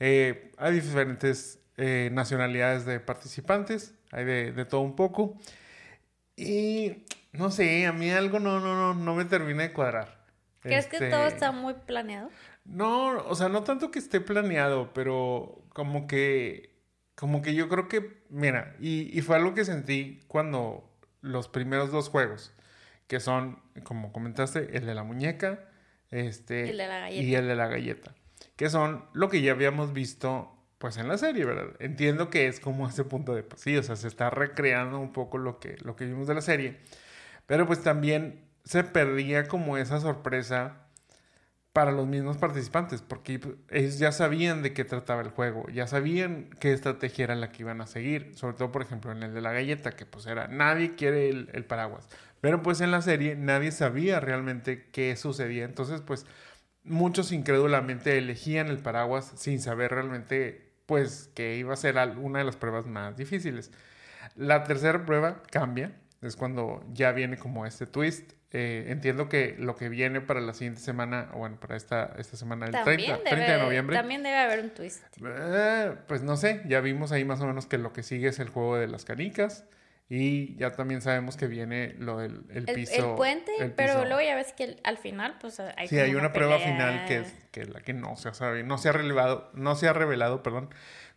Eh, 0.00 0.50
hay 0.58 0.74
diferentes 0.74 1.60
eh, 1.76 2.10
nacionalidades 2.12 2.84
de 2.84 3.00
participantes, 3.00 3.94
hay 4.10 4.24
de, 4.24 4.52
de, 4.52 4.64
todo 4.64 4.80
un 4.80 4.96
poco. 4.96 5.38
Y 6.36 7.04
no 7.32 7.50
sé, 7.50 7.86
a 7.86 7.92
mí 7.92 8.10
algo 8.10 8.40
no, 8.40 8.60
no, 8.60 8.74
no, 8.74 8.94
no 8.94 9.14
me 9.14 9.24
termina 9.24 9.62
de 9.62 9.72
cuadrar. 9.72 10.22
¿Crees 10.60 10.86
que 10.86 10.98
todo 10.98 11.24
este, 11.24 11.34
está 11.34 11.52
muy 11.52 11.74
planeado? 11.74 12.30
No, 12.64 13.18
o 13.26 13.34
sea, 13.34 13.48
no 13.48 13.64
tanto 13.64 13.90
que 13.90 13.98
esté 13.98 14.20
planeado, 14.20 14.92
pero 14.92 15.62
como 15.70 16.06
que, 16.06 16.71
como 17.14 17.42
que 17.42 17.54
yo 17.54 17.68
creo 17.68 17.88
que, 17.88 18.22
mira, 18.30 18.76
y, 18.80 19.16
y 19.16 19.22
fue 19.22 19.36
algo 19.36 19.54
que 19.54 19.64
sentí 19.64 20.20
cuando 20.28 20.90
los 21.20 21.48
primeros 21.48 21.90
dos 21.92 22.08
juegos, 22.08 22.52
que 23.06 23.20
son, 23.20 23.60
como 23.84 24.12
comentaste, 24.12 24.76
el 24.76 24.86
de 24.86 24.94
la 24.94 25.04
muñeca, 25.04 25.68
este, 26.10 26.70
El 26.70 26.78
de 26.78 26.86
la 26.88 26.98
galleta. 27.00 27.22
y 27.22 27.34
el 27.34 27.46
de 27.46 27.56
la 27.56 27.66
galleta, 27.68 28.14
que 28.56 28.68
son 28.70 29.04
lo 29.12 29.28
que 29.28 29.40
ya 29.42 29.52
habíamos 29.52 29.92
visto 29.92 30.48
pues 30.78 30.96
en 30.96 31.06
la 31.08 31.16
serie, 31.16 31.44
¿verdad? 31.44 31.76
Entiendo 31.78 32.28
que 32.28 32.48
es 32.48 32.58
como 32.58 32.88
ese 32.88 33.04
punto 33.04 33.34
de, 33.34 33.44
pues 33.44 33.60
sí, 33.62 33.76
o 33.76 33.82
sea, 33.84 33.94
se 33.96 34.08
está 34.08 34.30
recreando 34.30 34.98
un 34.98 35.12
poco 35.12 35.38
lo 35.38 35.60
que, 35.60 35.76
lo 35.84 35.94
que 35.94 36.06
vimos 36.06 36.26
de 36.26 36.34
la 36.34 36.40
serie, 36.42 36.78
pero 37.46 37.66
pues 37.66 37.82
también 37.82 38.44
se 38.64 38.84
perdía 38.84 39.46
como 39.48 39.76
esa 39.78 40.00
sorpresa 40.00 40.81
para 41.72 41.92
los 41.92 42.06
mismos 42.06 42.36
participantes, 42.36 43.02
porque 43.02 43.40
ellos 43.70 43.98
ya 43.98 44.12
sabían 44.12 44.62
de 44.62 44.74
qué 44.74 44.84
trataba 44.84 45.22
el 45.22 45.30
juego, 45.30 45.66
ya 45.70 45.86
sabían 45.86 46.50
qué 46.60 46.72
estrategia 46.72 47.24
era 47.24 47.34
la 47.34 47.50
que 47.50 47.62
iban 47.62 47.80
a 47.80 47.86
seguir, 47.86 48.32
sobre 48.34 48.56
todo, 48.56 48.70
por 48.72 48.82
ejemplo, 48.82 49.12
en 49.12 49.22
el 49.22 49.32
de 49.34 49.40
la 49.40 49.52
galleta, 49.52 49.92
que 49.92 50.04
pues 50.04 50.26
era, 50.26 50.48
nadie 50.48 50.94
quiere 50.94 51.30
el, 51.30 51.48
el 51.52 51.64
paraguas, 51.64 52.08
pero 52.40 52.62
pues 52.62 52.80
en 52.82 52.90
la 52.90 53.00
serie 53.00 53.36
nadie 53.36 53.72
sabía 53.72 54.20
realmente 54.20 54.88
qué 54.92 55.16
sucedía, 55.16 55.64
entonces 55.64 56.02
pues 56.02 56.26
muchos 56.84 57.32
incrédulamente 57.32 58.18
elegían 58.18 58.68
el 58.68 58.78
paraguas 58.78 59.32
sin 59.36 59.60
saber 59.60 59.92
realmente 59.92 60.72
pues 60.86 61.30
que 61.34 61.56
iba 61.56 61.72
a 61.72 61.76
ser 61.76 61.96
una 62.18 62.40
de 62.40 62.44
las 62.44 62.56
pruebas 62.56 62.86
más 62.86 63.16
difíciles. 63.16 63.70
La 64.34 64.64
tercera 64.64 65.04
prueba 65.06 65.42
cambia, 65.50 65.92
es 66.22 66.36
cuando 66.36 66.84
ya 66.92 67.12
viene 67.12 67.36
como 67.36 67.66
este 67.66 67.86
twist. 67.86 68.32
Eh, 68.54 68.86
entiendo 68.88 69.28
que 69.28 69.56
lo 69.58 69.76
que 69.76 69.88
viene 69.88 70.20
para 70.20 70.40
la 70.40 70.52
siguiente 70.52 70.80
semana, 70.80 71.30
o 71.32 71.38
bueno, 71.38 71.58
para 71.58 71.74
esta, 71.74 72.14
esta 72.18 72.36
semana 72.36 72.66
del 72.66 72.84
30, 72.84 73.12
debe, 73.12 73.30
30 73.30 73.52
de 73.52 73.58
noviembre. 73.58 73.96
También 73.96 74.22
debe 74.22 74.36
haber 74.36 74.60
un 74.60 74.70
twist. 74.70 75.02
Eh, 75.24 75.94
pues 76.06 76.22
no 76.22 76.36
sé, 76.36 76.62
ya 76.66 76.80
vimos 76.80 77.12
ahí 77.12 77.24
más 77.24 77.40
o 77.40 77.46
menos 77.46 77.66
que 77.66 77.78
lo 77.78 77.92
que 77.92 78.02
sigue 78.02 78.28
es 78.28 78.38
el 78.38 78.50
juego 78.50 78.76
de 78.76 78.88
las 78.88 79.04
canicas. 79.04 79.64
Y 80.08 80.56
ya 80.56 80.72
también 80.72 81.00
sabemos 81.00 81.38
que 81.38 81.46
viene 81.46 81.94
lo 81.98 82.18
del 82.18 82.44
el 82.50 82.66
piso. 82.66 82.92
El, 82.92 83.04
el 83.10 83.14
puente, 83.16 83.52
el 83.58 83.72
pero 83.72 83.94
piso. 83.94 84.04
luego 84.04 84.20
ya 84.20 84.36
ves 84.36 84.52
que 84.52 84.76
al 84.84 84.98
final, 84.98 85.38
pues 85.40 85.58
hay 85.58 85.88
Sí, 85.88 85.98
hay 85.98 86.10
una, 86.10 86.24
una 86.24 86.32
prueba 86.34 86.58
final 86.58 87.06
que 87.06 87.20
es 87.20 87.32
que 87.50 87.64
la 87.64 87.80
que 87.80 87.94
no 87.94 88.16
se 88.16 88.34
sabe, 88.34 88.62
no 88.62 88.76
se 88.76 88.90
ha 88.90 88.92
revelado, 88.92 89.50
no 89.54 89.74
se 89.74 89.88
ha 89.88 89.94
revelado, 89.94 90.42
perdón, 90.42 90.68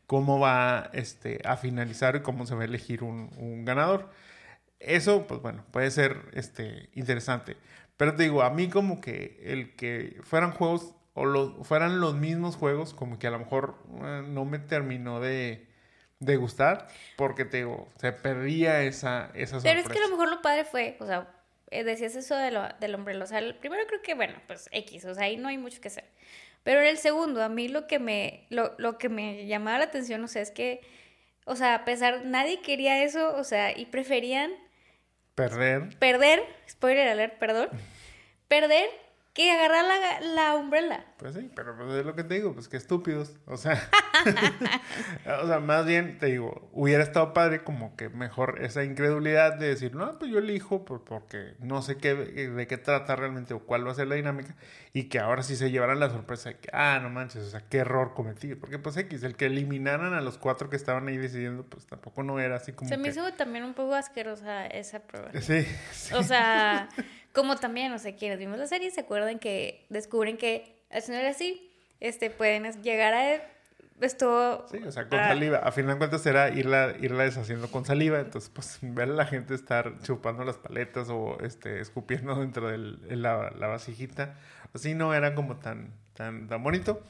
cómo 0.07 0.39
va 0.39 0.89
este, 0.93 1.41
a 1.43 1.57
finalizar 1.57 2.15
y 2.15 2.21
cómo 2.21 2.45
se 2.45 2.55
va 2.55 2.62
a 2.62 2.65
elegir 2.65 3.03
un, 3.03 3.31
un 3.38 3.65
ganador. 3.65 4.09
Eso, 4.85 5.25
pues 5.27 5.41
bueno, 5.41 5.65
puede 5.71 5.91
ser 5.91 6.29
este, 6.33 6.89
interesante. 6.93 7.57
Pero 7.97 8.15
te 8.15 8.23
digo, 8.23 8.43
a 8.43 8.49
mí 8.49 8.69
como 8.69 9.01
que 9.01 9.41
el 9.43 9.75
que 9.75 10.19
fueran 10.23 10.51
juegos 10.51 10.93
o 11.13 11.25
los, 11.25 11.65
fueran 11.65 12.01
los 12.01 12.15
mismos 12.15 12.55
juegos, 12.55 12.93
como 12.93 13.17
que 13.17 13.27
a 13.27 13.31
lo 13.31 13.39
mejor 13.39 13.77
eh, 14.03 14.23
no 14.27 14.45
me 14.45 14.59
terminó 14.59 15.19
de, 15.21 15.65
de 16.19 16.35
gustar, 16.35 16.87
porque 17.15 17.45
te 17.45 17.57
digo, 17.57 17.87
se 17.99 18.11
perdía 18.11 18.83
esa, 18.83 19.31
esa 19.33 19.59
sorpresa. 19.59 19.63
Pero 19.63 19.79
es 19.79 19.87
que 19.87 19.97
a 19.97 20.07
lo 20.07 20.09
mejor 20.09 20.29
lo 20.29 20.41
padre 20.41 20.65
fue, 20.65 20.97
o 20.99 21.05
sea, 21.05 21.27
decías 21.71 22.15
eso 22.15 22.35
de 22.35 22.51
lo, 22.51 22.67
del 22.79 22.95
hombre, 22.95 23.17
o 23.21 23.25
sea, 23.25 23.39
el 23.39 23.55
primero 23.55 23.83
creo 23.87 24.01
que, 24.01 24.13
bueno, 24.13 24.35
pues 24.45 24.69
X, 24.71 25.05
o 25.05 25.15
sea, 25.15 25.23
ahí 25.25 25.37
no 25.37 25.47
hay 25.47 25.57
mucho 25.57 25.79
que 25.81 25.87
hacer. 25.87 26.05
Pero 26.63 26.81
en 26.81 26.87
el 26.87 26.97
segundo, 26.97 27.43
a 27.43 27.49
mí 27.49 27.69
lo 27.69 27.87
que 27.87 27.99
me, 27.99 28.45
lo, 28.49 28.75
lo 28.77 28.97
que 28.97 29.07
me 29.07 29.45
llamaba 29.47 29.77
la 29.77 29.85
atención, 29.85 30.23
o 30.23 30.27
sea, 30.27 30.41
es 30.41 30.51
que, 30.51 30.81
o 31.45 31.55
sea, 31.55 31.75
a 31.75 31.85
pesar, 31.85 32.25
nadie 32.25 32.61
quería 32.61 33.03
eso, 33.03 33.35
o 33.37 33.43
sea, 33.45 33.77
y 33.77 33.85
preferían 33.85 34.51
Perder. 35.35 35.89
Perder, 35.99 36.43
spoiler 36.65 37.09
alert, 37.09 37.37
perdón. 37.39 37.67
Perder 38.47 38.89
que 39.35 39.51
agarrar 39.51 39.83
la, 39.83 40.21
la 40.33 40.55
umbrella. 40.55 41.05
Pues 41.17 41.35
sí, 41.35 41.51
pero 41.53 41.75
pues 41.75 41.93
es 41.93 42.05
lo 42.05 42.15
que 42.15 42.23
te 42.23 42.35
digo, 42.35 42.53
pues 42.53 42.69
que 42.69 42.77
estúpidos. 42.77 43.35
O 43.45 43.57
sea, 43.57 43.77
o 45.43 45.45
sea, 45.45 45.59
más 45.59 45.85
bien 45.85 46.17
te 46.17 46.27
digo, 46.27 46.69
hubiera 46.71 47.03
estado 47.03 47.33
padre 47.33 47.61
como 47.65 47.97
que 47.97 48.07
mejor 48.07 48.63
esa 48.63 48.85
incredulidad 48.85 49.55
de 49.55 49.67
decir, 49.67 49.93
no, 49.93 50.17
pues 50.17 50.31
yo 50.31 50.39
elijo 50.39 50.85
por, 50.85 51.03
porque 51.03 51.53
no 51.59 51.81
sé 51.81 51.97
qué, 51.97 52.15
de 52.15 52.65
qué 52.67 52.77
trata 52.77 53.17
realmente 53.17 53.53
o 53.53 53.59
cuál 53.59 53.85
va 53.85 53.91
a 53.91 53.95
ser 53.95 54.07
la 54.07 54.15
dinámica 54.15 54.55
y 54.93 55.09
que 55.09 55.19
ahora 55.19 55.43
sí 55.43 55.57
se 55.57 55.69
llevaran 55.69 55.99
la 55.99 56.09
sorpresa 56.09 56.49
de 56.49 56.59
que, 56.59 56.69
ah, 56.71 56.99
no 57.01 57.09
manches, 57.09 57.43
o 57.43 57.49
sea, 57.49 57.59
qué 57.59 57.79
error 57.79 58.13
cometí. 58.13 58.55
Porque 58.55 58.79
pues 58.79 58.95
X, 58.95 59.21
el 59.23 59.35
que 59.35 59.47
eliminaran 59.47 60.13
a 60.13 60.21
los 60.21 60.37
cuatro 60.37 60.69
que 60.69 60.77
estaban 60.77 61.09
ahí 61.09 61.17
decidiendo, 61.17 61.65
pues 61.65 61.85
tampoco 61.87 62.23
no 62.23 62.39
era 62.39 62.55
así 62.55 62.71
como... 62.71 62.87
Se 62.87 62.95
que... 62.95 63.01
me 63.01 63.09
hizo 63.09 63.33
también 63.33 63.65
un 63.65 63.73
poco 63.73 63.95
asquerosa 63.95 64.65
esa 64.67 65.01
prueba. 65.01 65.29
Sí. 65.41 65.67
sí. 65.91 66.13
O 66.13 66.23
sea... 66.23 66.87
Como 67.35 67.57
también, 67.57 67.91
o 67.91 67.99
sea, 67.99 68.15
quienes 68.15 68.39
vimos 68.39 68.57
la 68.57 68.65
serie 68.65 68.89
se 68.89 69.01
acuerdan 69.01 69.39
que 69.39 69.85
descubren 69.89 70.37
que 70.37 70.75
si 71.01 71.11
no 71.11 71.17
era 71.17 71.29
así, 71.29 71.69
este, 71.99 72.29
pueden 72.29 72.63
llegar 72.81 73.13
a 73.13 73.41
esto... 73.99 74.65
Sí, 74.71 74.77
o 74.77 74.91
sea, 74.91 75.07
con 75.07 75.19
ah. 75.19 75.27
saliva. 75.27 75.57
A 75.59 75.71
fin 75.71 75.87
de 75.87 75.97
cuentas 75.97 76.25
era 76.25 76.49
irla, 76.49 76.95
irla 76.99 77.23
deshaciendo 77.23 77.69
con 77.69 77.85
saliva. 77.85 78.19
Entonces, 78.19 78.49
pues, 78.53 78.79
ver 78.81 79.09
a 79.09 79.13
la 79.13 79.25
gente 79.25 79.53
estar 79.53 79.99
chupando 80.01 80.43
las 80.43 80.57
paletas 80.57 81.09
o 81.09 81.37
este, 81.41 81.81
escupiendo 81.81 82.35
dentro 82.39 82.69
de 82.69 82.77
la, 83.15 83.51
la 83.51 83.67
vasijita. 83.67 84.35
Así 84.73 84.95
no 84.95 85.13
era 85.13 85.35
como 85.35 85.57
tan, 85.57 85.93
tan, 86.13 86.47
tan 86.47 86.63
bonito. 86.63 87.03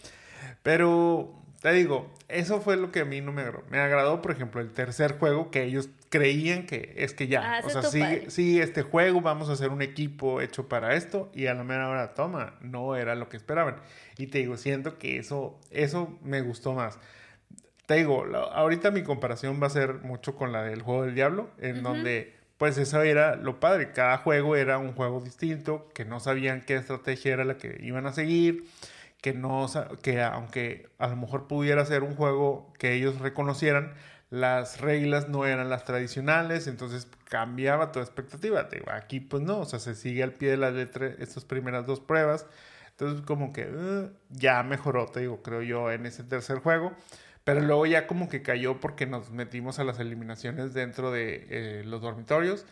Pero 0.64 1.45
te 1.66 1.72
digo, 1.74 2.14
eso 2.28 2.62
fue 2.62 2.78
lo 2.78 2.92
que 2.92 3.00
a 3.00 3.06
mí 3.06 3.22
no 3.22 3.32
me 3.32 3.42
agradó. 3.42 3.64
Me 3.72 3.80
agradó, 3.80 4.22
por 4.22 4.30
ejemplo, 4.32 4.62
el 4.62 4.70
tercer 4.72 5.18
juego 5.18 5.50
que 5.50 5.64
ellos 5.64 5.90
creían 6.10 6.68
que 6.68 6.94
es 6.98 7.16
que 7.16 7.26
ya, 7.28 7.56
Ah, 7.58 7.62
o 7.64 7.70
sea, 7.72 7.82
padre. 7.82 8.30
sí, 8.30 8.62
este 8.62 8.84
juego 8.84 9.20
vamos 9.22 9.50
a 9.50 9.54
hacer 9.54 9.70
un 9.72 9.82
equipo 9.82 10.42
hecho 10.42 10.70
para 10.70 10.94
esto 10.94 11.32
y 11.34 11.48
a 11.48 11.56
la 11.56 11.64
mera 11.64 11.90
hora, 11.90 12.14
toma, 12.14 12.54
no 12.62 12.96
era 12.96 13.16
lo 13.16 13.30
que 13.30 13.38
esperaban. 13.38 13.78
Y 14.20 14.28
te 14.28 14.38
digo, 14.38 14.58
siento 14.58 15.00
que 15.00 15.18
eso, 15.18 15.60
eso 15.72 16.20
me 16.22 16.42
gustó 16.42 16.74
más. 16.74 17.00
Te 17.88 17.96
digo, 17.96 18.26
la- 18.26 18.42
ahorita 18.44 18.92
mi 18.92 19.02
comparación 19.02 19.60
va 19.60 19.66
a 19.66 19.72
ser 19.72 19.96
mucho 20.04 20.36
con 20.36 20.52
la 20.52 20.62
del 20.62 20.84
juego 20.84 21.04
del 21.06 21.16
diablo, 21.16 21.50
en 21.58 21.82
donde 21.82 22.36
pues 22.60 22.78
eso 22.78 23.02
era 23.02 23.36
lo 23.38 23.60
padre, 23.60 23.92
cada 23.92 24.20
juego 24.20 24.56
era 24.56 24.78
un 24.78 24.94
juego 24.94 25.20
distinto, 25.20 25.90
que 25.96 26.06
no 26.06 26.20
sabían 26.20 26.62
qué 26.62 26.76
estrategia 26.76 27.34
era 27.34 27.44
la 27.44 27.58
que 27.58 27.80
iban 27.82 28.06
a 28.06 28.14
seguir, 28.14 28.66
que 29.22 29.34
no 29.34 29.68
que 30.02 30.22
aunque 30.22 30.90
a 30.98 31.08
lo 31.08 31.16
mejor 31.16 31.48
pudiera 31.48 31.86
ser 31.86 32.04
un 32.04 32.16
juego 32.16 32.74
que 32.78 32.94
ellos 32.94 33.20
reconocieran, 33.20 33.94
las 34.30 34.82
reglas 34.82 35.30
no 35.30 35.46
eran 35.46 35.70
las 35.70 35.86
tradicionales, 35.86 36.68
entonces 36.68 37.08
cambiaba 37.26 37.92
tu 37.92 38.00
expectativa. 38.00 38.64
Digo, 38.64 38.92
aquí 38.92 39.20
pues 39.20 39.44
no, 39.44 39.60
o 39.60 39.66
sea, 39.66 39.80
se 39.80 39.96
sigue 39.96 40.24
al 40.24 40.34
pie 40.34 40.52
de 40.52 40.58
la 40.58 40.72
letra 40.72 41.08
estas 41.20 41.46
primeras 41.46 41.86
dos 41.86 42.00
pruebas. 42.00 42.46
Entonces 42.92 43.22
como 43.26 43.52
que 43.52 43.68
eh, 43.70 44.10
ya 44.30 44.64
mejoró, 44.64 45.08
te 45.08 45.22
digo, 45.22 45.42
creo 45.44 45.62
yo, 45.62 45.92
en 45.92 46.06
ese 46.06 46.24
tercer 46.24 46.60
juego. 46.60 46.94
Pero 47.44 47.62
luego 47.62 47.86
ya 47.86 48.08
como 48.08 48.28
que 48.28 48.42
cayó 48.42 48.80
porque 48.80 49.06
nos 49.06 49.32
metimos 49.32 49.78
a 49.80 49.84
las 49.84 50.00
eliminaciones 50.00 50.74
dentro 50.74 51.12
de 51.12 51.46
eh, 51.50 51.84
los 51.86 52.02
dormitorios. 52.02 52.66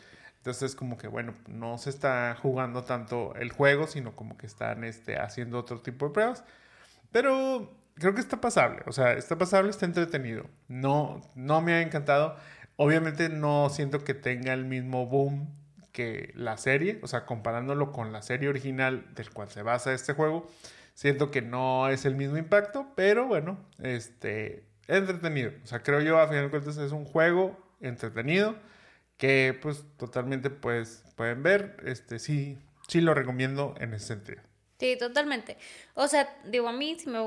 Entonces 0.44 0.76
como 0.76 0.98
que 0.98 1.08
bueno, 1.08 1.34
no 1.48 1.78
se 1.78 1.90
está 1.90 2.36
jugando 2.42 2.84
tanto 2.84 3.34
el 3.36 3.54
juego, 3.54 3.88
sino 3.88 4.14
como 4.14 4.38
que 4.38 4.46
están 4.46 4.84
este, 4.84 5.18
haciendo 5.18 5.58
otro 5.58 5.80
tipo 5.80 6.08
de 6.08 6.14
pruebas. 6.14 6.44
Pero 7.14 7.74
creo 7.96 8.14
que 8.14 8.20
está 8.20 8.42
pasable, 8.42 8.82
o 8.86 8.92
sea, 8.92 9.14
está 9.14 9.38
pasable, 9.38 9.70
está 9.70 9.86
entretenido. 9.86 10.44
No, 10.68 11.22
no 11.36 11.62
me 11.62 11.76
ha 11.76 11.82
encantado. 11.82 12.36
Obviamente 12.76 13.30
no 13.30 13.70
siento 13.70 14.04
que 14.04 14.14
tenga 14.14 14.52
el 14.52 14.66
mismo 14.66 15.06
boom 15.06 15.48
que 15.94 16.34
la 16.36 16.58
serie, 16.58 17.00
o 17.04 17.08
sea, 17.08 17.26
comparándolo 17.26 17.94
con 17.94 18.12
la 18.12 18.22
serie 18.22 18.50
original 18.50 19.06
del 19.16 19.30
cual 19.30 19.48
se 19.48 19.62
basa 19.62 19.94
este 19.94 20.12
juego, 20.12 20.50
siento 20.94 21.32
que 21.32 21.42
no 21.42 21.88
es 21.88 22.04
el 22.04 22.16
mismo 22.16 22.36
impacto, 22.36 22.88
pero 22.98 23.28
bueno, 23.28 23.58
este, 23.82 24.66
entretenido. 24.90 25.52
O 25.64 25.68
sea, 25.68 25.84
creo 25.84 26.02
yo, 26.02 26.20
a 26.20 26.28
final 26.28 26.44
de 26.44 26.50
cuentas, 26.50 26.76
es 26.76 26.92
un 26.92 27.06
juego 27.06 27.58
entretenido 27.80 28.58
que 29.24 29.58
pues 29.62 29.86
totalmente 29.96 30.50
pues 30.50 31.06
pueden 31.16 31.44
ver, 31.44 31.78
este, 31.86 32.20
sí, 32.20 32.58
sí 32.90 33.00
lo 33.00 33.14
recomiendo 33.14 33.74
en 33.80 33.94
ese 33.94 34.08
sentido. 34.08 34.42
Sí, 34.78 34.98
totalmente. 34.98 35.56
O 35.94 36.10
sea, 36.10 36.28
digo, 36.44 36.68
a 36.68 36.74
mí 36.74 36.98
si 37.00 37.10
me 37.10 37.20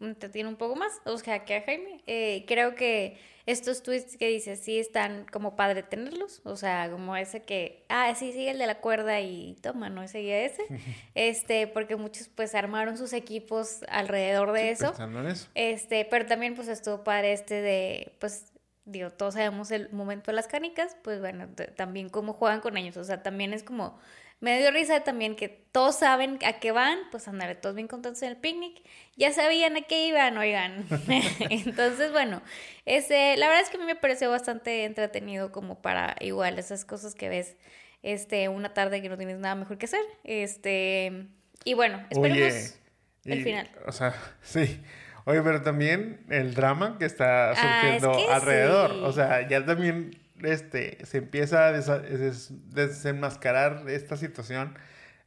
entretiene 0.00 0.48
un 0.48 0.56
poco 0.56 0.74
más, 0.74 1.00
o 1.04 1.16
sea, 1.16 1.44
que 1.44 1.54
a 1.54 1.62
Jaime, 1.62 2.02
eh, 2.08 2.44
creo 2.48 2.74
que 2.74 3.20
estos 3.46 3.84
tweets 3.84 4.16
que 4.16 4.26
dices 4.26 4.58
sí 4.64 4.80
están 4.80 5.26
como 5.30 5.54
padre 5.54 5.84
tenerlos, 5.84 6.40
o 6.42 6.56
sea, 6.56 6.90
como 6.90 7.16
ese 7.16 7.44
que, 7.44 7.84
ah, 7.88 8.12
sí, 8.16 8.32
sí, 8.32 8.48
el 8.48 8.58
de 8.58 8.66
la 8.66 8.80
cuerda 8.80 9.20
y 9.20 9.56
toma, 9.62 9.90
no 9.90 10.08
seguía 10.08 10.44
ese, 10.44 10.64
este, 11.14 11.68
porque 11.68 11.94
muchos 11.94 12.26
pues 12.34 12.56
armaron 12.56 12.98
sus 12.98 13.12
equipos 13.12 13.82
alrededor 13.86 14.50
de 14.50 14.72
eso, 14.72 14.88
Pensando 14.88 15.20
en 15.20 15.28
eso. 15.28 15.46
este, 15.54 16.04
pero 16.04 16.26
también 16.26 16.56
pues 16.56 16.66
estuvo 16.66 17.04
padre 17.04 17.32
este 17.32 17.62
de, 17.62 18.12
pues, 18.18 18.46
digo, 18.84 19.10
todos 19.10 19.34
sabemos 19.34 19.70
el 19.70 19.90
momento 19.90 20.30
de 20.30 20.36
las 20.36 20.46
canicas, 20.46 20.96
pues 21.02 21.20
bueno, 21.20 21.48
también 21.76 22.08
cómo 22.08 22.34
juegan 22.34 22.60
con 22.60 22.76
ellos, 22.76 22.96
o 22.96 23.04
sea, 23.04 23.22
también 23.22 23.52
es 23.52 23.62
como 23.62 23.98
Me 24.40 24.58
dio 24.58 24.70
risa 24.70 25.00
también 25.00 25.36
que 25.36 25.48
todos 25.48 25.96
saben 25.96 26.38
a 26.44 26.54
qué 26.60 26.70
van, 26.70 26.98
pues 27.10 27.28
andaré 27.28 27.54
todos 27.54 27.74
bien 27.74 27.88
contentos 27.88 28.22
en 28.22 28.30
el 28.30 28.36
picnic. 28.36 28.82
Ya 29.16 29.32
sabían 29.32 29.76
a 29.76 29.82
qué 29.82 30.06
iban, 30.06 30.36
oigan. 30.36 30.84
Entonces, 31.50 32.12
bueno, 32.12 32.42
ese, 32.84 33.36
la 33.38 33.46
verdad 33.48 33.62
es 33.62 33.70
que 33.70 33.78
a 33.78 33.80
mí 33.80 33.86
me 33.86 33.96
pareció 33.96 34.30
bastante 34.30 34.84
entretenido 34.84 35.50
como 35.50 35.80
para 35.80 36.16
igual 36.20 36.58
esas 36.58 36.84
cosas 36.84 37.14
que 37.14 37.28
ves 37.28 37.56
este, 38.02 38.48
una 38.48 38.74
tarde 38.74 39.00
que 39.00 39.08
no 39.08 39.16
tienes 39.16 39.38
nada 39.38 39.54
mejor 39.54 39.78
que 39.78 39.86
hacer. 39.86 40.04
Este, 40.24 41.26
y 41.64 41.74
bueno, 41.74 42.04
esperemos 42.10 42.78
el 43.24 43.42
final. 43.42 43.70
O 43.86 43.92
sea, 43.92 44.14
sí. 44.42 44.82
Oye, 45.24 45.42
pero 45.42 45.62
también 45.62 46.20
el 46.28 46.54
drama 46.54 46.98
que 46.98 47.06
está 47.06 47.50
ah, 47.50 47.54
surgiendo 47.54 48.30
alrededor. 48.30 48.92
O 49.02 49.12
sea, 49.12 49.48
ya 49.48 49.64
también 49.64 50.18
este, 50.42 50.98
se 51.04 51.18
empieza 51.18 51.68
a 51.68 51.72
desenmascarar 51.72 53.84
esta 53.88 54.16
situación. 54.16 54.76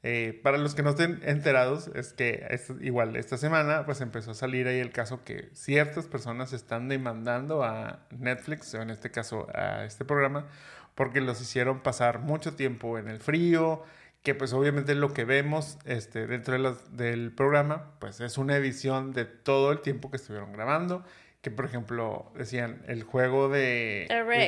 Eh, 0.03 0.39
para 0.43 0.59
los 0.59 0.75
que 0.75 0.83
no 0.83 0.91
estén 0.91 1.19
enterados, 1.23 1.89
es 1.95 2.13
que 2.13 2.47
igual 2.81 3.15
esta 3.15 3.35
semana 3.35 3.83
pues 3.85 3.99
empezó 3.99 4.31
a 4.31 4.35
salir 4.35 4.67
ahí 4.67 4.79
el 4.79 4.91
caso 4.91 5.23
que 5.23 5.49
ciertas 5.53 6.05
personas 6.05 6.53
están 6.53 6.87
demandando 6.87 7.63
a 7.63 8.05
Netflix, 8.11 8.73
o 8.75 8.81
en 8.81 8.91
este 8.91 9.09
caso 9.09 9.47
a 9.55 9.85
este 9.85 10.05
programa, 10.05 10.45
porque 10.93 11.19
los 11.19 11.41
hicieron 11.41 11.81
pasar 11.81 12.19
mucho 12.19 12.55
tiempo 12.55 12.99
en 12.99 13.07
el 13.07 13.19
frío, 13.19 13.83
que 14.27 14.35
pues 14.35 14.51
obviamente 14.51 14.93
lo 14.93 15.13
que 15.13 15.23
vemos 15.23 15.77
este, 15.85 16.27
dentro 16.27 16.61
de 16.61 16.75
del 16.91 17.31
programa 17.31 17.93
pues 17.99 18.19
es 18.19 18.37
una 18.37 18.57
edición 18.57 19.13
de 19.13 19.23
todo 19.23 19.71
el 19.71 19.79
tiempo 19.79 20.11
que 20.11 20.17
estuvieron 20.17 20.51
grabando 20.51 21.05
que 21.41 21.49
por 21.49 21.63
ejemplo 21.63 22.29
decían 22.35 22.83
el 22.89 23.03
juego 23.03 23.47
de... 23.47 24.05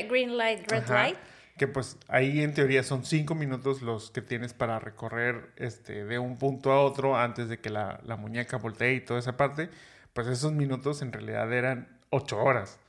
green 0.10 0.38
light, 0.38 0.70
red 0.70 0.86
light. 0.90 1.16
Que 1.56 1.70
pues 1.70 1.98
ahí 2.10 2.42
en 2.42 2.54
teoría 2.54 2.84
son 2.84 3.06
cinco 3.06 3.36
minutos 3.36 3.82
los 3.82 4.12
que 4.12 4.22
tienes 4.22 4.54
para 4.54 4.80
recorrer 4.80 5.52
este, 5.56 6.04
de 6.04 6.20
un 6.20 6.38
punto 6.38 6.74
a 6.74 6.82
otro 6.82 7.16
antes 7.16 7.48
de 7.48 7.60
que 7.60 7.70
la, 7.70 8.02
la 8.04 8.18
muñeca 8.18 8.58
voltee 8.58 8.96
y 8.96 9.00
toda 9.00 9.22
esa 9.22 9.38
parte. 9.38 9.70
Pues 10.12 10.28
esos 10.28 10.52
minutos 10.52 11.02
en 11.02 11.14
realidad 11.14 11.54
eran 11.54 11.88
ocho 12.10 12.38
horas. 12.38 12.82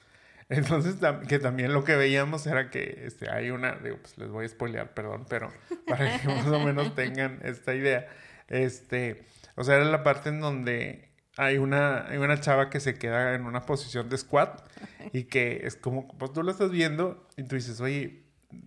Entonces, 0.51 0.97
que 1.29 1.39
también 1.39 1.73
lo 1.73 1.85
que 1.85 1.95
veíamos 1.95 2.47
era 2.47 2.71
que 2.71 3.05
este, 3.07 3.31
hay 3.31 3.51
una, 3.51 3.77
digo, 3.77 3.99
pues 4.03 4.19
les 4.19 4.29
voy 4.31 4.45
a 4.45 4.49
spoilear, 4.49 4.93
perdón, 4.95 5.25
pero 5.29 5.53
para 5.87 6.21
que 6.21 6.27
más 6.27 6.47
o 6.49 6.59
menos 6.59 6.95
tengan 6.95 7.39
esta 7.45 7.75
idea. 7.75 8.09
Este, 8.49 9.25
o 9.55 9.63
sea, 9.63 9.77
era 9.77 9.85
la 9.85 10.03
parte 10.03 10.29
en 10.29 10.41
donde 10.41 11.09
hay 11.37 11.59
una, 11.59 12.09
hay 12.09 12.19
una 12.19 12.41
chava 12.41 12.69
que 12.69 12.81
se 12.81 12.97
queda 12.97 13.35
en 13.35 13.47
una 13.47 13.63
posición 13.63 14.09
de 14.09 14.19
squat 14.19 14.61
y 15.13 15.25
que 15.25 15.61
es 15.65 15.77
como, 15.77 16.09
pues 16.19 16.33
tú 16.33 16.43
lo 16.43 16.51
estás 16.51 16.73
viendo 16.73 17.29
y 17.37 17.45
tú 17.45 17.55
dices, 17.55 17.81
oye, 17.81 18.25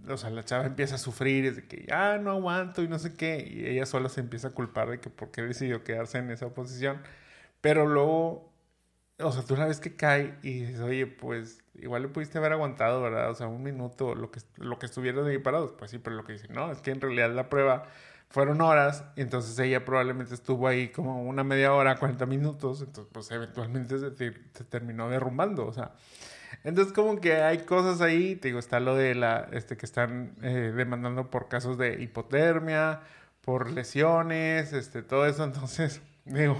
o 0.07 0.15
sea, 0.15 0.29
la 0.29 0.45
chava 0.45 0.65
empieza 0.65 0.95
a 0.95 0.99
sufrir, 0.99 1.45
es 1.45 1.57
de 1.57 1.67
que 1.67 1.85
ya 1.85 2.17
no 2.17 2.31
aguanto 2.31 2.81
y 2.81 2.87
no 2.87 2.97
sé 2.97 3.15
qué, 3.15 3.45
y 3.45 3.65
ella 3.67 3.85
sola 3.85 4.07
se 4.07 4.21
empieza 4.21 4.49
a 4.49 4.51
culpar 4.51 4.89
de 4.89 5.01
que 5.01 5.09
por 5.09 5.31
qué 5.31 5.41
decidió 5.41 5.83
quedarse 5.83 6.17
en 6.19 6.31
esa 6.31 6.53
posición, 6.53 7.01
pero 7.59 7.85
luego, 7.85 8.52
o 9.19 9.31
sea, 9.31 9.43
tú 9.43 9.53
una 9.53 9.65
vez 9.65 9.79
que 9.79 9.95
cae 9.95 10.37
y 10.41 10.63
dices, 10.65 10.79
oye, 10.79 11.07
pues 11.07 11.63
igual 11.75 12.03
le 12.03 12.07
pudiste 12.07 12.37
haber 12.37 12.53
aguantado, 12.53 13.01
¿verdad? 13.01 13.29
O 13.29 13.35
sea, 13.35 13.47
un 13.47 13.63
minuto, 13.63 14.15
lo 14.15 14.31
que, 14.31 14.39
lo 14.57 14.79
que 14.79 14.85
estuvieron 14.85 15.27
ahí 15.27 15.37
parados, 15.37 15.73
pues 15.77 15.91
sí, 15.91 15.99
pero 15.99 16.15
lo 16.15 16.23
que 16.23 16.33
dice, 16.33 16.47
no, 16.49 16.71
es 16.71 16.81
que 16.81 16.91
en 16.91 17.01
realidad 17.01 17.31
la 17.31 17.49
prueba 17.49 17.87
fueron 18.29 18.61
horas, 18.61 19.05
y 19.15 19.21
entonces 19.21 19.57
ella 19.59 19.85
probablemente 19.85 20.33
estuvo 20.33 20.67
ahí 20.67 20.89
como 20.89 21.21
una 21.23 21.43
media 21.43 21.73
hora, 21.73 21.97
40 21.97 22.25
minutos, 22.25 22.81
entonces 22.81 23.11
pues 23.13 23.29
eventualmente 23.29 23.99
se, 23.99 24.11
terminó 24.65 25.09
derrumbando, 25.09 25.67
o 25.67 25.73
sea. 25.73 25.91
Entonces 26.63 26.93
como 26.93 27.19
que 27.19 27.35
hay 27.35 27.59
cosas 27.59 28.01
ahí, 28.01 28.35
te 28.35 28.47
digo, 28.47 28.59
está 28.59 28.79
lo 28.79 28.95
de 28.95 29.15
la, 29.15 29.49
este, 29.51 29.77
que 29.77 29.85
están 29.85 30.35
eh, 30.41 30.73
demandando 30.75 31.29
por 31.29 31.47
casos 31.47 31.77
de 31.77 32.01
hipotermia, 32.01 33.01
por 33.41 33.69
lesiones, 33.69 34.73
este, 34.73 35.03
todo 35.03 35.27
eso, 35.27 35.43
entonces, 35.43 36.01
digo, 36.25 36.57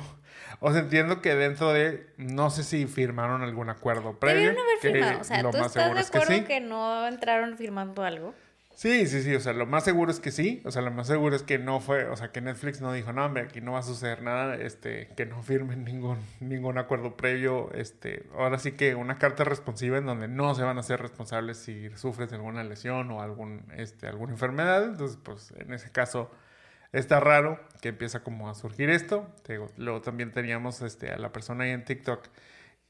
o 0.59 0.71
sea, 0.71 0.81
entiendo 0.81 1.21
que 1.21 1.35
dentro 1.35 1.73
de, 1.73 2.07
no 2.17 2.49
sé 2.49 2.63
si 2.63 2.87
firmaron 2.87 3.41
algún 3.41 3.69
acuerdo 3.69 4.19
previo. 4.19 4.49
Debieron 4.49 4.63
haber 4.63 4.79
firmado, 4.79 5.21
o 5.21 5.23
sea, 5.23 5.41
¿tú 5.41 5.49
estás 5.49 5.73
de 5.73 6.19
acuerdo 6.19 6.47
que 6.47 6.59
no 6.59 7.07
entraron 7.07 7.57
firmando 7.57 8.03
algo? 8.03 8.33
Sí, 8.75 9.05
sí, 9.05 9.21
sí, 9.21 9.35
o 9.35 9.39
sea, 9.39 9.53
lo 9.53 9.67
más 9.67 9.83
seguro 9.83 10.09
es 10.09 10.19
que 10.19 10.31
sí, 10.31 10.61
o 10.65 10.71
sea, 10.71 10.81
lo 10.81 10.89
más 10.89 11.05
seguro 11.05 11.35
es 11.35 11.43
que 11.43 11.59
no 11.59 11.79
fue, 11.79 12.05
o 12.05 12.15
sea, 12.15 12.31
que 12.31 12.41
Netflix 12.41 12.81
no 12.81 12.91
dijo, 12.91 13.13
no, 13.13 13.23
hombre, 13.23 13.43
aquí 13.43 13.61
no 13.61 13.73
va 13.73 13.79
a 13.79 13.83
suceder 13.83 14.23
nada, 14.23 14.55
este, 14.55 15.09
que 15.15 15.27
no 15.27 15.43
firmen 15.43 15.83
ningún, 15.85 16.17
ningún 16.39 16.79
acuerdo 16.79 17.15
previo, 17.15 17.71
este, 17.73 18.25
ahora 18.35 18.57
sí 18.57 18.71
que 18.71 18.95
una 18.95 19.19
carta 19.19 19.43
responsiva 19.43 19.99
en 19.99 20.07
donde 20.07 20.27
no 20.27 20.55
se 20.55 20.63
van 20.63 20.77
a 20.77 20.79
hacer 20.79 20.99
responsables 20.99 21.57
si 21.57 21.89
sufres 21.95 22.33
alguna 22.33 22.63
lesión 22.63 23.11
o 23.11 23.21
algún, 23.21 23.63
este, 23.77 24.07
alguna 24.07 24.33
enfermedad, 24.33 24.83
entonces, 24.83 25.19
pues, 25.21 25.53
en 25.55 25.71
ese 25.71 25.91
caso, 25.91 26.31
está 26.93 27.19
raro 27.19 27.59
que 27.81 27.89
empieza 27.89 28.23
como 28.23 28.49
a 28.49 28.55
surgir 28.55 28.89
esto, 28.89 29.27
luego 29.77 30.01
también 30.01 30.31
teníamos, 30.31 30.81
este, 30.81 31.11
a 31.11 31.17
la 31.17 31.33
persona 31.33 31.65
ahí 31.65 31.71
en 31.71 31.83
TikTok 31.83 32.29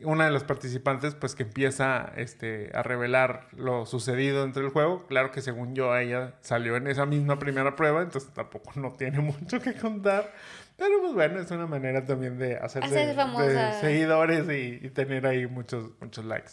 una 0.04 0.26
de 0.26 0.32
los 0.32 0.44
participantes 0.44 1.16
pues 1.16 1.36
que 1.36 1.44
empieza 1.44 2.12
este, 2.16 2.72
a 2.74 2.84
revelar 2.84 3.48
lo 3.54 3.86
sucedido 3.86 4.44
entre 4.44 4.64
el 4.64 4.70
juego. 4.70 5.06
Claro 5.08 5.32
que 5.32 5.42
según 5.42 5.76
yo 5.76 5.96
ella 5.96 6.34
salió 6.42 6.76
en 6.76 6.88
esa 6.88 7.06
misma 7.06 7.40
primera 7.40 7.76
prueba, 7.76 8.02
entonces 8.02 8.32
tampoco 8.34 8.72
no 8.76 8.94
tiene 8.94 9.20
mucho 9.20 9.60
que 9.62 9.74
contar. 9.74 10.34
Pero 10.78 11.02
pues 11.02 11.14
bueno, 11.14 11.40
es 11.40 11.52
una 11.52 11.68
manera 11.68 12.04
también 12.04 12.38
de 12.38 12.58
hacerse 12.58 12.94
de 13.16 13.74
seguidores 13.80 14.46
y, 14.50 14.90
tener 14.90 15.26
ahí 15.28 15.46
muchos, 15.46 15.92
muchos 16.02 16.26
likes. 16.26 16.52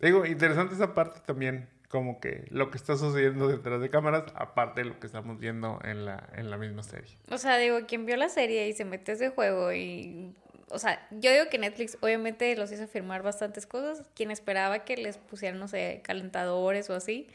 Digo, 0.00 0.24
interesante 0.24 0.74
esa 0.74 0.94
parte 0.94 1.20
también, 1.26 1.68
como 1.88 2.20
que 2.20 2.44
lo 2.50 2.70
que 2.70 2.78
está 2.78 2.96
sucediendo 2.96 3.48
detrás 3.48 3.80
de 3.80 3.90
cámaras, 3.90 4.24
aparte 4.34 4.82
de 4.82 4.88
lo 4.88 5.00
que 5.00 5.06
estamos 5.06 5.38
viendo 5.38 5.78
en 5.84 6.04
la, 6.04 6.28
en 6.34 6.50
la 6.50 6.56
misma 6.56 6.82
serie. 6.82 7.16
O 7.30 7.38
sea, 7.38 7.56
digo, 7.58 7.78
quien 7.86 8.06
vio 8.06 8.16
la 8.16 8.28
serie 8.28 8.68
y 8.68 8.72
se 8.72 8.84
mete 8.84 9.12
ese 9.12 9.30
juego 9.30 9.72
y 9.72 10.34
o 10.68 10.78
sea, 10.78 11.06
yo 11.10 11.30
digo 11.30 11.44
que 11.48 11.58
Netflix 11.58 11.96
obviamente 12.00 12.56
los 12.56 12.72
hizo 12.72 12.88
firmar 12.88 13.22
bastantes 13.22 13.66
cosas. 13.66 14.04
Quien 14.14 14.30
esperaba 14.30 14.84
que 14.84 14.96
les 14.96 15.18
pusieran, 15.18 15.60
no 15.60 15.68
sé, 15.68 16.00
calentadores 16.02 16.90
o 16.90 16.94
así. 16.94 17.28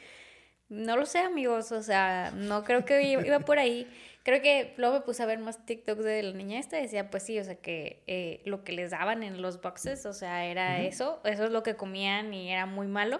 No 0.70 0.98
lo 0.98 1.06
sé, 1.06 1.20
amigos. 1.20 1.72
O 1.72 1.82
sea, 1.82 2.32
no 2.36 2.64
creo 2.64 2.84
que 2.86 3.02
iba 3.04 3.40
por 3.40 3.58
ahí. 3.60 3.88
Creo 4.24 4.42
que 4.42 4.74
luego 4.78 4.96
me 4.96 5.02
puse 5.02 5.24
a 5.24 5.26
ver 5.26 5.40
más 5.40 5.66
TikToks 5.66 6.04
de 6.04 6.24
la 6.24 6.34
niña 6.34 6.60
esta 6.60 6.78
y 6.78 6.84
decía, 6.84 7.10
pues 7.10 7.24
sí, 7.24 7.40
o 7.40 7.44
sea, 7.44 7.56
que 7.56 8.04
eh, 8.06 8.42
lo 8.46 8.64
que 8.64 8.74
les 8.74 8.92
daban 8.92 9.24
en 9.24 9.42
los 9.42 9.62
boxes, 9.62 10.06
o 10.06 10.14
sea, 10.14 10.46
era 10.46 10.82
eso. 10.82 11.22
Eso 11.24 11.46
es 11.46 11.52
lo 11.52 11.64
que 11.64 11.76
comían 11.76 12.34
y 12.34 12.52
era 12.52 12.66
muy 12.66 12.88
malo. 12.88 13.20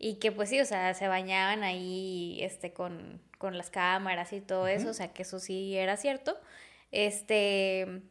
Y 0.00 0.14
que 0.14 0.32
pues 0.32 0.48
sí, 0.48 0.58
o 0.58 0.64
sea, 0.64 0.94
se 0.94 1.06
bañaban 1.06 1.62
ahí 1.62 2.38
este, 2.40 2.72
con, 2.72 3.20
con 3.38 3.56
las 3.56 3.70
cámaras 3.70 4.32
y 4.32 4.40
todo 4.40 4.66
eso. 4.66 4.88
O 4.88 4.94
sea, 4.94 5.12
que 5.12 5.22
eso 5.22 5.38
sí 5.38 5.76
era 5.76 5.96
cierto. 5.96 6.40
Este 6.90 8.02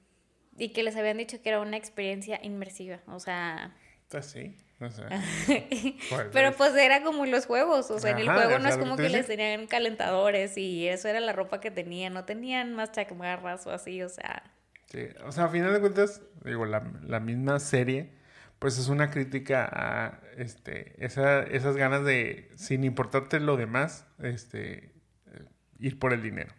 y 0.59 0.69
que 0.69 0.83
les 0.83 0.95
habían 0.95 1.17
dicho 1.17 1.41
que 1.41 1.49
era 1.49 1.61
una 1.61 1.77
experiencia 1.77 2.39
inmersiva, 2.43 2.99
o 3.07 3.19
sea... 3.19 3.73
Pues 4.09 4.25
sí, 4.25 4.57
no 4.79 4.91
sé. 4.91 5.03
Pero 6.33 6.51
pues 6.53 6.75
era 6.75 7.01
como 7.01 7.25
los 7.25 7.45
juegos, 7.45 7.89
o 7.91 7.99
sea, 7.99 8.11
en 8.11 8.19
el 8.19 8.29
juego 8.29 8.59
no 8.59 8.67
es 8.67 8.77
como 8.77 8.97
que 8.97 9.09
les 9.09 9.27
tenían 9.27 9.67
calentadores 9.67 10.57
y 10.57 10.87
eso 10.87 11.07
era 11.07 11.19
la 11.19 11.31
ropa 11.31 11.61
que 11.61 11.71
tenían, 11.71 12.13
no 12.13 12.25
tenían 12.25 12.73
más 12.73 12.91
chamarras 12.91 13.65
o 13.67 13.71
así, 13.71 14.01
o 14.03 14.09
sea... 14.09 14.43
Sí, 14.87 15.07
o 15.23 15.31
sea, 15.31 15.45
a 15.45 15.49
final 15.49 15.71
de 15.71 15.79
cuentas, 15.79 16.23
digo, 16.43 16.65
la, 16.65 16.83
la 17.03 17.19
misma 17.19 17.59
serie, 17.59 18.11
pues 18.59 18.77
es 18.77 18.89
una 18.89 19.09
crítica 19.09 19.69
a 19.71 20.19
este, 20.37 21.03
esa, 21.03 21.43
esas 21.43 21.75
ganas 21.75 22.03
de, 22.05 22.51
sin 22.55 22.83
importarte 22.83 23.39
lo 23.39 23.57
demás, 23.57 24.05
este, 24.19 24.93
eh, 25.27 25.45
ir 25.79 25.97
por 25.99 26.13
el 26.13 26.21
dinero 26.21 26.53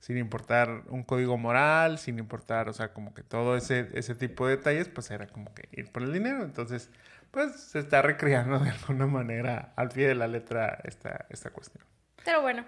sin 0.00 0.16
importar 0.16 0.84
un 0.88 1.02
código 1.04 1.36
moral, 1.36 1.98
sin 1.98 2.18
importar, 2.18 2.68
o 2.68 2.72
sea, 2.72 2.92
como 2.92 3.12
que 3.12 3.22
todo 3.22 3.54
ese, 3.54 3.90
ese 3.92 4.14
tipo 4.14 4.46
de 4.46 4.56
detalles, 4.56 4.88
pues 4.88 5.10
era 5.10 5.26
como 5.26 5.54
que 5.54 5.68
ir 5.72 5.92
por 5.92 6.02
el 6.02 6.12
dinero. 6.12 6.42
Entonces, 6.42 6.90
pues 7.30 7.52
se 7.52 7.78
está 7.78 8.00
recreando 8.02 8.58
de 8.58 8.70
alguna 8.70 9.06
manera 9.06 9.72
al 9.76 9.90
pie 9.90 10.08
de 10.08 10.14
la 10.14 10.26
letra 10.26 10.80
esta, 10.84 11.26
esta 11.28 11.50
cuestión. 11.50 11.84
Pero 12.24 12.40
bueno, 12.40 12.64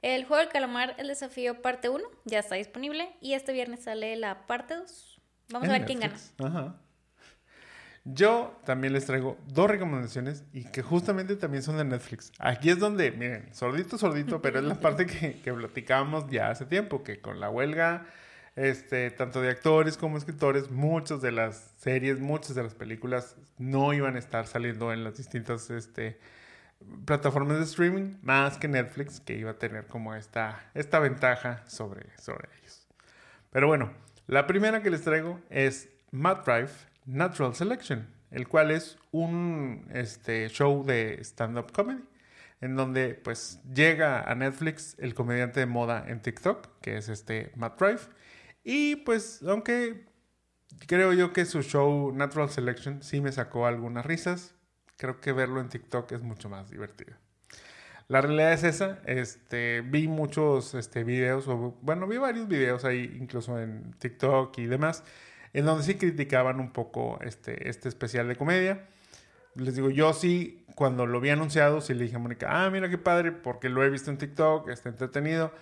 el 0.00 0.24
juego 0.24 0.40
del 0.40 0.50
calamar, 0.50 0.94
el 0.98 1.08
desafío 1.08 1.60
parte 1.60 1.90
1, 1.90 2.02
ya 2.24 2.38
está 2.38 2.54
disponible 2.54 3.14
y 3.20 3.34
este 3.34 3.52
viernes 3.52 3.84
sale 3.84 4.16
la 4.16 4.46
parte 4.46 4.74
2. 4.74 5.20
Vamos 5.50 5.68
a 5.68 5.72
ver 5.72 5.84
quién 5.84 6.00
gana. 6.00 6.16
Ajá. 6.42 6.76
Yo 8.04 8.60
también 8.66 8.92
les 8.92 9.06
traigo 9.06 9.38
dos 9.46 9.70
recomendaciones 9.70 10.44
y 10.52 10.64
que 10.64 10.82
justamente 10.82 11.36
también 11.36 11.62
son 11.62 11.78
de 11.78 11.84
Netflix. 11.84 12.32
Aquí 12.38 12.68
es 12.68 12.78
donde, 12.78 13.10
miren, 13.12 13.48
sordito, 13.54 13.96
sordito, 13.96 14.42
pero 14.42 14.58
es 14.58 14.64
la 14.66 14.74
parte 14.80 15.06
que, 15.06 15.40
que 15.40 15.52
platicábamos 15.52 16.28
ya 16.28 16.50
hace 16.50 16.66
tiempo, 16.66 17.02
que 17.02 17.20
con 17.22 17.40
la 17.40 17.48
huelga, 17.48 18.06
este, 18.56 19.10
tanto 19.10 19.40
de 19.40 19.48
actores 19.48 19.96
como 19.96 20.18
escritores, 20.18 20.70
muchas 20.70 21.22
de 21.22 21.32
las 21.32 21.72
series, 21.78 22.20
muchas 22.20 22.54
de 22.54 22.62
las 22.62 22.74
películas 22.74 23.36
no 23.56 23.94
iban 23.94 24.16
a 24.16 24.18
estar 24.18 24.46
saliendo 24.46 24.92
en 24.92 25.02
las 25.02 25.16
distintas 25.16 25.70
este, 25.70 26.18
plataformas 27.06 27.56
de 27.56 27.64
streaming, 27.64 28.18
más 28.22 28.58
que 28.58 28.68
Netflix, 28.68 29.20
que 29.20 29.34
iba 29.34 29.52
a 29.52 29.58
tener 29.58 29.86
como 29.86 30.14
esta, 30.14 30.60
esta 30.74 30.98
ventaja 30.98 31.64
sobre, 31.66 32.06
sobre 32.18 32.48
ellos. 32.60 32.86
Pero 33.50 33.66
bueno, 33.66 33.92
la 34.26 34.46
primera 34.46 34.82
que 34.82 34.90
les 34.90 35.02
traigo 35.02 35.40
es 35.48 35.88
Matt 36.10 36.44
Drive 36.44 36.70
Natural 37.06 37.54
Selection, 37.54 38.08
el 38.30 38.48
cual 38.48 38.70
es 38.70 38.98
un 39.10 39.86
este, 39.92 40.48
show 40.48 40.84
de 40.84 41.18
stand-up 41.22 41.72
comedy, 41.72 42.02
en 42.60 42.76
donde 42.76 43.14
pues 43.14 43.60
llega 43.72 44.22
a 44.22 44.34
Netflix 44.34 44.96
el 44.98 45.14
comediante 45.14 45.60
de 45.60 45.66
moda 45.66 46.04
en 46.08 46.20
TikTok, 46.20 46.80
que 46.80 46.96
es 46.96 47.08
este 47.08 47.52
Matt 47.56 47.80
Rife. 47.80 48.08
Y 48.62 48.96
pues 48.96 49.42
aunque 49.46 50.06
creo 50.86 51.12
yo 51.12 51.32
que 51.32 51.44
su 51.44 51.62
show 51.62 52.12
Natural 52.12 52.50
Selection 52.50 53.02
sí 53.02 53.20
me 53.20 53.32
sacó 53.32 53.66
algunas 53.66 54.06
risas, 54.06 54.54
creo 54.96 55.20
que 55.20 55.32
verlo 55.32 55.60
en 55.60 55.68
TikTok 55.68 56.10
es 56.12 56.22
mucho 56.22 56.48
más 56.48 56.70
divertido. 56.70 57.14
La 58.08 58.20
realidad 58.20 58.52
es 58.52 58.64
esa, 58.64 59.00
este, 59.06 59.80
vi 59.80 60.08
muchos 60.08 60.74
este, 60.74 61.04
videos, 61.04 61.48
o, 61.48 61.78
bueno, 61.80 62.06
vi 62.06 62.18
varios 62.18 62.48
videos 62.48 62.84
ahí, 62.84 63.16
incluso 63.18 63.58
en 63.58 63.94
TikTok 63.94 64.58
y 64.58 64.66
demás, 64.66 65.04
en 65.54 65.64
donde 65.64 65.84
sí 65.84 65.94
criticaban 65.94 66.60
un 66.60 66.70
poco 66.72 67.18
este, 67.22 67.68
este 67.68 67.88
especial 67.88 68.28
de 68.28 68.36
comedia. 68.36 68.86
Les 69.54 69.76
digo, 69.76 69.88
yo 69.88 70.12
sí, 70.12 70.66
cuando 70.74 71.06
lo 71.06 71.20
vi 71.20 71.30
anunciado, 71.30 71.80
sí 71.80 71.94
le 71.94 72.04
dije 72.04 72.16
a 72.16 72.18
Mónica, 72.18 72.48
ah, 72.50 72.70
mira 72.70 72.90
qué 72.90 72.98
padre, 72.98 73.30
porque 73.30 73.68
lo 73.68 73.82
he 73.84 73.88
visto 73.88 74.10
en 74.10 74.18
TikTok, 74.18 74.68
está 74.68 74.88
entretenido. 74.88 75.52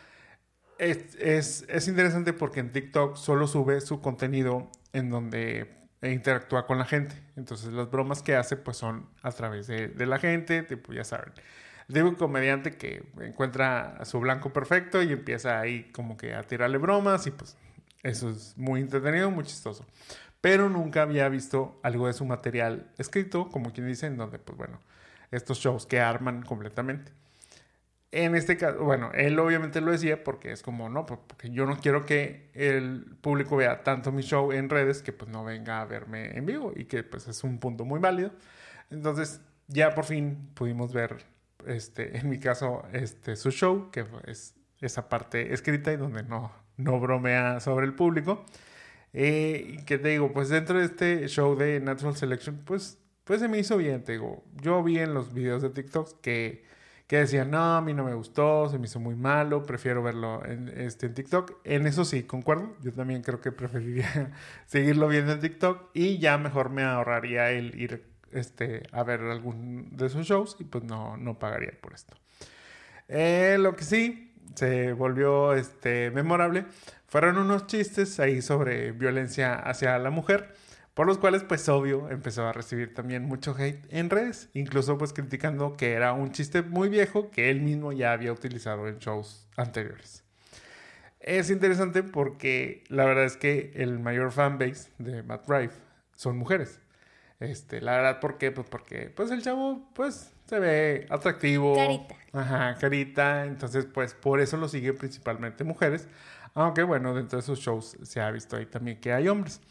Es, 0.79 1.15
es, 1.17 1.67
es 1.69 1.89
interesante 1.89 2.33
porque 2.33 2.61
en 2.61 2.73
TikTok 2.73 3.17
solo 3.17 3.47
sube 3.47 3.81
su 3.83 4.01
contenido 4.01 4.71
en 4.95 5.11
donde 5.11 5.71
interactúa 6.01 6.67
con 6.67 6.79
la 6.79 6.87
gente. 6.87 7.15
Entonces 7.37 7.73
las 7.73 7.91
bromas 7.91 8.23
que 8.23 8.35
hace 8.35 8.57
pues 8.57 8.79
son 8.79 9.07
a 9.23 9.31
través 9.31 9.67
de, 9.67 9.89
de 9.89 10.07
la 10.07 10.19
gente, 10.19 10.63
tipo 10.63 10.95
ya 10.95 11.05
saben. 11.05 11.33
Digo 11.87 12.09
un 12.09 12.15
comediante 12.15 12.77
que 12.79 13.05
encuentra 13.21 14.03
su 14.07 14.19
blanco 14.21 14.53
perfecto 14.55 15.03
y 15.03 15.13
empieza 15.13 15.61
ahí 15.61 15.91
como 15.93 16.17
que 16.17 16.35
a 16.35 16.43
tirarle 16.43 16.79
bromas 16.79 17.27
y 17.27 17.31
pues 17.31 17.59
eso 18.03 18.31
es 18.31 18.57
muy 18.57 18.81
entretenido, 18.81 19.31
muy 19.31 19.45
chistoso. 19.45 19.87
Pero 20.41 20.69
nunca 20.69 21.03
había 21.03 21.29
visto 21.29 21.79
algo 21.83 22.09
de 22.09 22.13
su 22.13 22.25
material 22.25 22.91
escrito, 22.99 23.49
como 23.49 23.73
quien 23.73 23.87
dice, 23.87 24.07
en 24.07 24.17
donde 24.17 24.39
pues 24.39 24.59
bueno, 24.59 24.81
estos 25.31 25.59
shows 25.59 25.87
que 25.87 26.01
arman 26.01 26.43
completamente. 26.43 27.13
En 28.11 28.35
este 28.35 28.59
caso, 28.59 28.85
bueno, 28.85 29.11
él 29.15 29.39
obviamente 29.39 29.81
lo 29.81 29.91
decía 29.91 30.23
porque 30.23 30.53
es 30.53 30.63
como, 30.63 30.91
no, 30.91 31.07
porque 31.07 31.49
yo 31.51 31.65
no 31.65 31.79
quiero 31.79 32.05
que 32.05 32.51
el 32.53 33.17
público 33.23 33.57
vea 33.57 33.83
tanto 33.85 34.13
mi 34.13 34.23
show 34.23 34.53
en 34.53 34.69
redes 34.69 35.01
que 35.03 35.13
pues 35.13 35.31
no 35.31 35.45
venga 35.45 35.81
a 35.81 35.87
verme 35.87 36.37
en 36.37 36.45
vivo 36.45 36.73
y 36.77 36.85
que 36.85 37.05
pues 37.05 37.27
es 37.29 37.43
un 37.43 37.59
punto 37.59 37.87
muy 37.87 38.01
válido. 38.01 38.33
Entonces 38.91 39.41
ya 39.69 39.95
por 39.95 40.05
fin 40.05 40.51
pudimos 40.55 40.93
ver, 40.93 41.25
este, 41.67 42.19
en 42.19 42.29
mi 42.29 42.39
caso, 42.39 42.85
este, 42.93 43.37
su 43.37 43.51
show, 43.51 43.91
que 43.91 44.05
es 44.27 44.55
esa 44.81 45.09
parte 45.09 45.55
escrita 45.55 45.93
y 45.93 45.97
donde 45.97 46.23
no, 46.23 46.53
no 46.77 47.01
bromea 47.01 47.61
sobre 47.61 47.87
el 47.87 47.95
público. 47.95 48.45
Eh, 49.13 49.77
y 49.79 49.85
que 49.85 49.99
te 49.99 50.09
digo, 50.09 50.33
pues 50.33 50.49
dentro 50.49 50.79
de 50.79 50.87
este 50.87 51.29
show 51.29 51.57
de 51.57 51.81
Natural 51.81 52.17
Selection, 52.17 52.63
pues, 52.65 52.99
pues 53.25 53.41
se 53.41 53.49
me 53.49 53.59
hizo 53.59 53.77
bien, 53.77 54.03
te 54.05 54.13
digo. 54.13 54.45
Yo 54.61 54.83
vi 54.83 54.99
en 54.99 55.15
los 55.15 55.35
videos 55.35 55.63
de 55.63 55.71
TikTok 55.71 56.21
que 56.21 56.65
que 57.13 57.19
decían, 57.19 57.51
no, 57.51 57.77
a 57.77 57.83
mí 57.83 57.93
no 57.93 58.05
me 58.05 58.15
gustó, 58.15 58.71
se 58.71 58.79
me 58.79 58.87
hizo 58.87 58.99
muy 58.99 59.15
malo, 59.15 59.67
prefiero 59.67 60.03
verlo 60.03 60.43
en, 60.47 60.71
este, 60.71 61.05
en 61.05 61.13
TikTok. 61.13 61.59
En 61.63 61.87
eso 61.87 62.07
sí, 62.07 62.23
concuerdo. 62.23 62.75
Yo 62.81 62.91
también 62.91 63.21
creo 63.21 63.39
que 63.39 63.53
preferiría 63.53 64.33
seguirlo 64.67 65.09
viendo 65.09 65.33
en 65.33 65.41
TikTok 65.41 65.91
y 65.93 66.17
ya 66.17 66.39
mejor 66.39 66.71
me 66.71 66.85
ahorraría 66.85 67.51
el 67.51 67.79
ir 67.79 68.03
este, 68.31 68.85
a 68.93 69.03
ver 69.03 69.21
algún 69.21 69.95
de 69.95 70.09
sus 70.09 70.27
shows 70.27 70.57
y 70.59 70.65
pues 70.65 70.85
no, 70.85 71.19
no 71.19 71.39
pagaría 71.39 71.73
por 71.83 71.93
esto. 71.93 72.17
Eh, 73.09 73.59
lo 73.59 73.77
que 73.77 73.85
sí 73.85 74.32
se 74.55 74.93
volvió 74.93 75.55
este, 75.55 76.11
memorable 76.11 76.67
fueron 77.07 77.37
unos 77.37 77.67
chistes 77.67 78.21
ahí 78.21 78.41
sobre 78.43 78.93
violencia 78.93 79.55
hacia 79.55 79.99
la 79.99 80.11
mujer 80.11 80.55
por 80.95 81.07
los 81.07 81.19
cuales 81.19 81.43
pues 81.43 81.69
obvio 81.69 82.11
empezó 82.11 82.47
a 82.47 82.53
recibir 82.53 82.95
también 82.95 83.25
mucho 83.25 83.55
hate 83.59 83.87
en 83.91 84.11
redes, 84.11 84.51
incluso 84.53 84.99
pues 84.99 85.13
criticando 85.13 85.77
que 85.77 85.93
era 85.93 86.13
un 86.13 86.33
chiste 86.33 86.63
muy 86.63 86.89
viejo 86.89 87.31
que 87.31 87.51
él 87.51 87.63
mismo 87.63 87.93
ya 87.93 88.13
había 88.13 88.33
utilizado 88.33 88.89
en 88.89 88.99
shows 88.99 89.49
anteriores. 89.57 90.23
Es 91.21 91.51
interesante 91.51 92.03
porque 92.03 92.85
la 92.89 93.05
verdad 93.05 93.25
es 93.25 93.37
que 93.37 93.73
el 93.77 94.01
mayor 94.01 94.33
fanbase 94.33 94.91
de 94.99 95.23
Matt 95.23 95.49
Rife 95.49 95.77
son 96.15 96.37
mujeres. 96.37 96.81
Este, 97.41 97.81
la 97.81 97.93
verdad, 97.93 98.21
¿por 98.21 98.39
qué? 98.39 98.51
Pues 98.51 98.69
porque 98.69 99.11
pues 99.15 99.31
el 99.31 99.43
chavo 99.43 99.89
pues 99.95 100.33
se 100.53 100.59
ve 100.59 101.07
atractivo. 101.09 101.75
Carita. 101.75 102.15
Ajá, 102.35 102.77
carita. 102.79 103.47
Entonces 103.47 103.87
pues 103.87 104.13
por 104.13 104.39
eso 104.39 104.59
lo 104.59 104.69
siguen 104.69 104.99
principalmente 104.99 105.65
mujeres. 105.65 106.09
Aunque 106.53 106.83
bueno, 106.83 107.15
dentro 107.15 107.39
de 107.39 107.43
sus 107.43 107.59
shows 107.59 107.97
se 108.03 108.21
ha 108.21 108.31
visto 108.31 108.57
ahí 108.57 108.67
también 108.67 109.01
que 109.01 109.15
hay 109.15 109.29
hombres. 109.29 109.63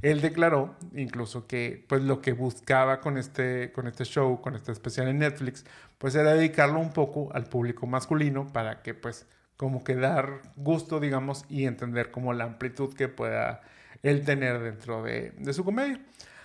Él 0.00 0.22
declaró 0.22 0.76
incluso 0.94 1.46
que 1.46 1.84
pues 1.86 2.00
lo 2.00 2.22
que 2.22 2.32
buscaba 2.32 3.00
con 3.00 3.18
este, 3.18 3.70
con 3.72 3.86
este 3.86 4.04
show, 4.04 4.40
con 4.40 4.54
este 4.54 4.72
especial 4.72 5.08
en 5.08 5.18
Netflix, 5.18 5.66
pues 5.98 6.14
era 6.14 6.32
dedicarlo 6.32 6.80
un 6.80 6.94
poco 6.94 7.28
al 7.34 7.44
público 7.44 7.86
masculino 7.86 8.46
para 8.50 8.80
que 8.80 8.94
pues 8.94 9.26
como 9.58 9.84
que 9.84 9.94
dar 9.94 10.40
gusto, 10.56 11.00
digamos, 11.00 11.44
y 11.50 11.66
entender 11.66 12.10
como 12.10 12.32
la 12.32 12.44
amplitud 12.44 12.94
que 12.94 13.08
pueda 13.08 13.60
él 14.02 14.24
tener 14.24 14.58
dentro 14.60 15.02
de, 15.02 15.32
de 15.36 15.52
su 15.52 15.66
comedia. 15.66 16.00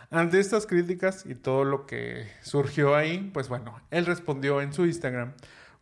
Ante 0.09 0.39
estas 0.39 0.65
críticas 0.65 1.25
y 1.25 1.35
todo 1.35 1.63
lo 1.63 1.85
que 1.85 2.27
surgió 2.41 2.95
ahí, 2.95 3.29
pues 3.33 3.49
bueno, 3.49 3.79
él 3.91 4.05
respondió 4.05 4.61
en 4.61 4.73
su 4.73 4.85
Instagram 4.85 5.33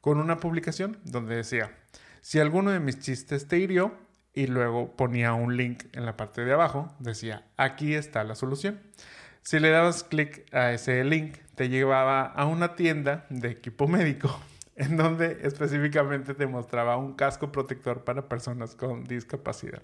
con 0.02 0.20
una 0.20 0.38
publicación 0.38 0.98
donde 1.04 1.36
decía, 1.36 1.76
si 2.22 2.40
alguno 2.40 2.72
de 2.72 2.80
mis 2.80 3.00
chistes 3.00 3.48
te 3.48 3.58
hirió, 3.58 3.98
y 4.34 4.48
luego 4.48 4.96
ponía 4.96 5.34
un 5.34 5.56
link 5.56 5.84
en 5.94 6.06
la 6.06 6.18
parte 6.18 6.44
de 6.44 6.54
abajo, 6.54 6.94
decía, 7.00 7.46
aquí 7.56 7.94
está 7.94 8.24
la 8.24 8.36
solución. 8.36 8.82
Si 9.44 9.60
le 9.60 9.70
dabas 9.70 10.04
clic 10.04 10.46
a 10.54 10.72
ese 10.72 11.04
link, 11.04 11.38
te 11.56 11.70
llevaba 11.70 12.26
a 12.26 12.46
una 12.46 12.76
tienda 12.76 13.26
de 13.30 13.50
equipo 13.50 13.88
médico, 13.88 14.40
en 14.76 14.98
donde 14.98 15.40
específicamente 15.44 16.34
te 16.34 16.48
mostraba 16.48 16.98
un 16.98 17.14
casco 17.14 17.52
protector 17.52 18.04
para 18.04 18.28
personas 18.28 18.76
con 18.76 19.04
discapacidad. 19.04 19.84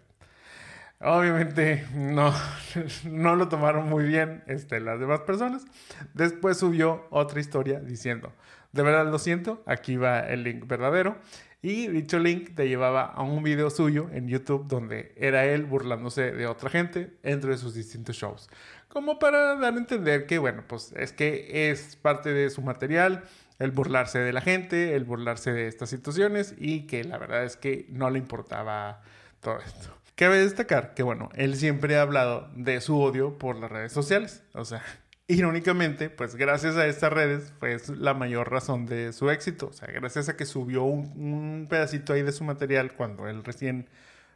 Obviamente 1.02 1.86
no, 1.94 2.34
no 3.06 3.36
lo 3.36 3.48
tomaron 3.48 3.88
muy 3.88 4.04
bien 4.04 4.44
este, 4.48 4.80
las 4.80 5.00
demás 5.00 5.22
personas. 5.22 5.66
Después 6.14 6.58
subió 6.58 7.08
otra 7.10 7.40
historia 7.40 7.80
diciendo, 7.80 8.34
de 8.74 8.84
verdad 8.84 9.10
lo 9.10 9.18
siento, 9.18 9.64
aquí 9.66 9.96
va 9.96 10.20
el 10.20 10.44
link 10.44 10.68
verdadero. 10.68 11.18
Y 11.62 11.88
dicho 11.88 12.20
link 12.20 12.56
te 12.56 12.70
llevaba 12.70 13.04
a 13.04 13.22
un 13.22 13.44
video 13.44 13.70
suyo 13.70 14.10
en 14.14 14.30
YouTube 14.30 14.68
donde 14.68 15.14
era 15.18 15.46
él 15.46 15.66
burlándose 15.66 16.32
de 16.32 16.48
otra 16.48 16.70
gente 16.70 17.18
entre 17.24 17.58
sus 17.58 17.74
distintos 17.74 18.16
shows. 18.16 18.50
Como 18.88 19.20
para 19.20 19.56
dar 19.56 19.74
a 19.74 19.78
entender 19.78 20.26
que, 20.26 20.38
bueno, 20.38 20.64
pues 20.68 20.94
es 20.94 21.12
que 21.12 21.70
es 21.70 21.98
parte 21.98 22.34
de 22.34 22.50
su 22.50 22.62
material 22.62 23.24
el 23.60 23.72
burlarse 23.72 24.20
de 24.20 24.32
la 24.32 24.42
gente, 24.42 24.96
el 24.96 25.04
burlarse 25.04 25.52
de 25.52 25.68
estas 25.68 25.90
situaciones 25.90 26.56
y 26.58 26.88
que 26.88 27.04
la 27.04 27.18
verdad 27.18 27.44
es 27.44 27.58
que 27.58 27.88
no 27.90 28.10
le 28.10 28.20
importaba 28.20 29.02
todo 29.42 29.60
esto. 29.60 29.99
Cabe 30.20 30.40
destacar 30.40 30.96
que, 30.96 31.02
bueno, 31.02 31.30
él 31.36 31.56
siempre 31.56 31.96
ha 31.96 32.02
hablado 32.02 32.50
de 32.54 32.82
su 32.82 33.00
odio 33.00 33.38
por 33.38 33.56
las 33.56 33.72
redes 33.72 33.94
sociales. 33.94 34.44
O 34.52 34.66
sea, 34.66 34.84
irónicamente, 35.28 36.10
pues 36.10 36.36
gracias 36.36 36.76
a 36.76 36.88
estas 36.88 37.14
redes 37.14 37.54
fue 37.58 37.78
la 37.96 38.14
mayor 38.14 38.52
razón 38.52 38.86
de 38.86 39.14
su 39.14 39.30
éxito. 39.30 39.68
O 39.68 39.72
sea, 39.72 39.88
gracias 39.88 40.28
a 40.28 40.36
que 40.36 40.46
subió 40.46 40.84
un, 40.84 41.68
pedacito 41.70 42.12
ahí 42.12 42.22
de 42.22 42.34
su 42.34 42.44
material 42.44 42.92
cuando 42.96 43.30
él 43.30 43.46
recién, 43.46 43.88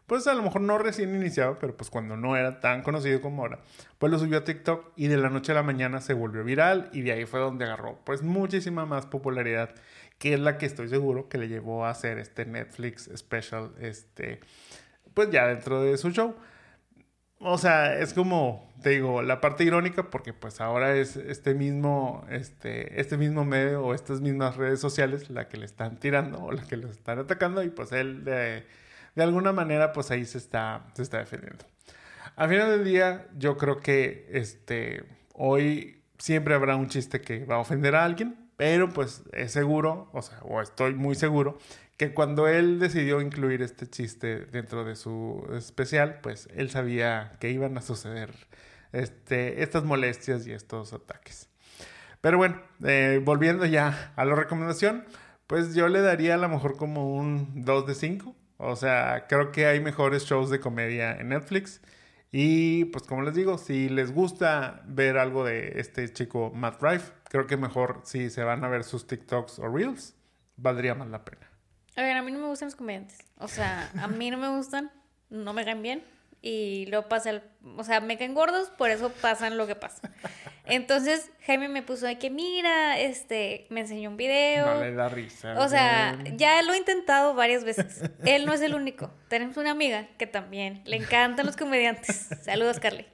pues 0.07 0.25
a 0.27 0.33
lo 0.33 0.43
mejor 0.43 0.61
no 0.61 0.77
recién 0.77 1.13
iniciado, 1.17 1.57
pero 1.59 1.75
pues 1.75 1.89
cuando 1.89 2.15
no 2.15 2.37
era 2.37 2.61
tan 2.61 2.81
conocido 2.81 3.19
como 3.19 3.41
ahora, 3.41 3.59
pues 3.99 4.09
lo 4.09 4.17
subió 4.19 4.37
a 4.37 4.45
TikTok 4.45 4.93
y 4.95 5.07
de 5.07 5.17
la 5.17 5.29
noche 5.29 5.51
a 5.51 5.55
la 5.55 5.63
mañana 5.63 5.99
se 5.99 6.13
volvió 6.13 6.45
viral 6.45 6.91
y 6.93 7.01
de 7.01 7.11
ahí 7.11 7.25
fue 7.25 7.41
donde 7.41 7.65
agarró 7.65 7.99
pues 8.05 8.21
muchísima 8.21 8.85
más 8.85 9.05
popularidad, 9.05 9.75
que 10.17 10.35
es 10.35 10.39
la 10.39 10.57
que 10.57 10.65
estoy 10.65 10.87
seguro 10.87 11.27
que 11.27 11.37
le 11.37 11.49
llevó 11.49 11.85
a 11.85 11.89
hacer 11.89 12.19
este 12.19 12.45
Netflix 12.45 13.09
special, 13.17 13.71
este, 13.81 14.39
pues 15.13 15.29
ya 15.31 15.47
dentro 15.47 15.81
de 15.81 15.97
su 15.97 16.11
show. 16.11 16.35
O 17.39 17.57
sea, 17.57 17.99
es 17.99 18.13
como, 18.13 18.71
te 18.81 18.91
digo, 18.91 19.21
la 19.21 19.41
parte 19.41 19.65
irónica 19.65 20.09
porque 20.09 20.33
pues 20.33 20.61
ahora 20.61 20.95
es 20.95 21.17
este 21.17 21.53
mismo, 21.53 22.25
este, 22.29 23.01
este 23.01 23.17
mismo 23.17 23.43
medio 23.43 23.83
o 23.83 23.93
estas 23.93 24.21
mismas 24.21 24.55
redes 24.55 24.79
sociales 24.79 25.29
la 25.29 25.49
que 25.49 25.57
le 25.57 25.65
están 25.65 25.97
tirando 25.99 26.41
o 26.41 26.51
la 26.53 26.63
que 26.63 26.77
le 26.77 26.87
están 26.89 27.19
atacando 27.19 27.61
y 27.61 27.69
pues 27.69 27.91
él 27.91 28.23
de, 28.23 28.65
de 29.15 29.23
alguna 29.23 29.51
manera 29.51 29.91
pues 29.91 30.09
ahí 30.11 30.25
se 30.25 30.37
está, 30.37 30.85
se 30.93 31.01
está 31.01 31.17
defendiendo. 31.17 31.65
Al 32.35 32.49
final 32.49 32.69
del 32.69 32.85
día 32.85 33.27
yo 33.37 33.57
creo 33.57 33.79
que 33.81 34.27
este, 34.31 35.03
hoy 35.33 36.01
siempre 36.17 36.55
habrá 36.55 36.77
un 36.77 36.87
chiste 36.87 37.19
que 37.19 37.43
va 37.45 37.55
a 37.55 37.59
ofender 37.59 37.95
a 37.95 38.05
alguien, 38.05 38.49
pero 38.55 38.89
pues 38.89 39.23
es 39.33 39.51
seguro, 39.51 40.09
o 40.13 40.21
sea, 40.21 40.39
o 40.43 40.61
estoy 40.61 40.93
muy 40.93 41.15
seguro 41.15 41.57
que 41.97 42.13
cuando 42.13 42.47
él 42.47 42.79
decidió 42.79 43.21
incluir 43.21 43.61
este 43.61 43.87
chiste 43.87 44.45
dentro 44.45 44.83
de 44.83 44.95
su 44.95 45.47
especial, 45.55 46.19
pues 46.21 46.47
él 46.55 46.69
sabía 46.69 47.37
que 47.39 47.51
iban 47.51 47.77
a 47.77 47.81
suceder 47.81 48.31
este, 48.91 49.63
estas 49.63 49.83
molestias 49.83 50.47
y 50.47 50.51
estos 50.51 50.93
ataques. 50.93 51.49
Pero 52.21 52.37
bueno, 52.37 52.61
eh, 52.85 53.21
volviendo 53.23 53.65
ya 53.65 54.13
a 54.15 54.25
la 54.25 54.35
recomendación, 54.35 55.05
pues 55.47 55.75
yo 55.75 55.89
le 55.89 56.01
daría 56.01 56.35
a 56.35 56.37
lo 56.37 56.49
mejor 56.49 56.77
como 56.77 57.13
un 57.15 57.65
2 57.65 57.85
de 57.87 57.95
5. 57.95 58.35
O 58.57 58.75
sea, 58.75 59.25
creo 59.27 59.51
que 59.51 59.65
hay 59.65 59.79
mejores 59.81 60.23
shows 60.25 60.49
de 60.49 60.59
comedia 60.59 61.17
en 61.19 61.29
Netflix. 61.29 61.81
Y 62.31 62.85
pues 62.85 63.03
como 63.03 63.21
les 63.23 63.35
digo, 63.35 63.57
si 63.57 63.89
les 63.89 64.11
gusta 64.11 64.81
ver 64.87 65.17
algo 65.17 65.45
de 65.45 65.79
este 65.79 66.11
chico 66.11 66.51
Matt 66.55 66.81
Rife, 66.81 67.11
creo 67.29 67.45
que 67.45 67.57
mejor 67.57 68.01
si 68.05 68.29
se 68.29 68.43
van 68.43 68.63
a 68.63 68.69
ver 68.69 68.83
sus 68.83 69.05
TikToks 69.05 69.59
o 69.59 69.67
Reels 69.67 70.15
valdría 70.57 70.95
más 70.95 71.09
la 71.09 71.25
pena. 71.25 71.52
A 71.95 72.01
ver, 72.01 72.17
a 72.17 72.21
mí 72.21 72.31
no 72.31 72.39
me 72.39 72.47
gustan 72.47 72.67
los 72.67 72.75
comediantes. 72.75 73.19
O 73.37 73.47
sea, 73.47 73.89
a 73.99 74.07
mí 74.07 74.31
no 74.31 74.37
me 74.37 74.49
gustan, 74.49 74.91
no 75.29 75.53
me 75.53 75.63
caen 75.65 75.81
bien. 75.81 76.03
Y 76.41 76.87
luego 76.87 77.07
pasa 77.07 77.29
el... 77.29 77.41
O 77.77 77.85
sea, 77.85 78.01
me 78.01 78.17
caen 78.17 78.33
gordos, 78.33 78.69
por 78.71 78.89
eso 78.89 79.09
pasan 79.21 79.55
lo 79.57 79.65
que 79.65 79.75
pasa. 79.75 80.11
Entonces, 80.65 81.31
Jaime 81.45 81.69
me 81.69 81.83
puso 81.83 82.05
de 82.05 82.19
que, 82.19 82.29
mira, 82.29 82.99
este, 82.99 83.65
me 83.69 83.81
enseñó 83.81 84.09
un 84.09 84.17
video. 84.17 84.65
No 84.65 84.81
le 84.81 84.93
da 84.93 85.07
risa. 85.07 85.57
O 85.59 85.69
sea, 85.69 86.17
ya 86.35 86.61
lo 86.63 86.73
he 86.73 86.77
intentado 86.77 87.33
varias 87.33 87.63
veces. 87.63 88.01
Él 88.25 88.45
no 88.45 88.53
es 88.53 88.61
el 88.61 88.75
único. 88.75 89.13
Tenemos 89.29 89.55
una 89.55 89.71
amiga 89.71 90.09
que 90.17 90.27
también 90.27 90.81
le 90.85 90.97
encantan 90.97 91.45
los 91.45 91.55
comediantes. 91.55 92.27
Saludos, 92.41 92.79
Carly. 92.81 93.05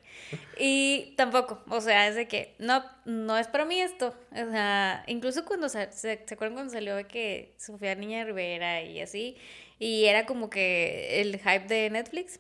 Y 0.58 1.14
tampoco, 1.18 1.64
o 1.70 1.82
sea, 1.82 2.08
es 2.08 2.16
de 2.16 2.28
que 2.28 2.56
no, 2.60 2.84
no 3.06 3.38
es 3.38 3.48
para 3.48 3.66
mí 3.66 3.80
esto. 3.80 4.14
O 4.32 4.52
sea, 4.52 5.04
incluso 5.08 5.46
cuando 5.46 5.70
se, 5.70 5.92
se, 5.92 6.26
acuerdan 6.30 6.54
cuando 6.54 6.74
salió 6.74 6.96
de 6.96 7.06
que 7.06 7.56
Sofía 7.58 7.96
Niña 7.96 8.24
Rivera 8.26 8.84
y 8.84 9.02
así, 9.02 9.38
y 9.80 10.06
era 10.06 10.26
como 10.26 10.50
que 10.50 11.22
el 11.22 11.38
hype 11.38 11.68
de 11.68 11.90
Netflix. 11.90 12.40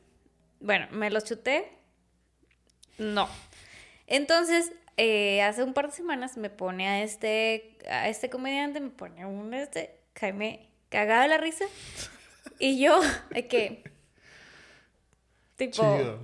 Bueno, 0.59 0.87
me 0.91 1.09
los 1.09 1.23
chuté. 1.23 1.69
No. 2.97 3.29
Entonces, 4.07 4.73
eh, 4.97 5.41
hace 5.41 5.63
un 5.63 5.73
par 5.73 5.87
de 5.87 5.95
semanas 5.95 6.35
me 6.35 6.49
pone 6.49 6.87
a 6.87 7.03
este, 7.03 7.77
a 7.89 8.09
este 8.09 8.29
comediante, 8.29 8.81
me 8.81 8.89
pone 8.89 9.25
un 9.25 9.53
este, 9.53 9.95
Jaime, 10.19 10.67
cagada 10.89 11.27
la 11.27 11.37
risa. 11.37 11.65
Y 12.59 12.81
yo, 12.81 12.99
de 13.29 13.47
que, 13.47 13.83
tipo, 15.55 16.19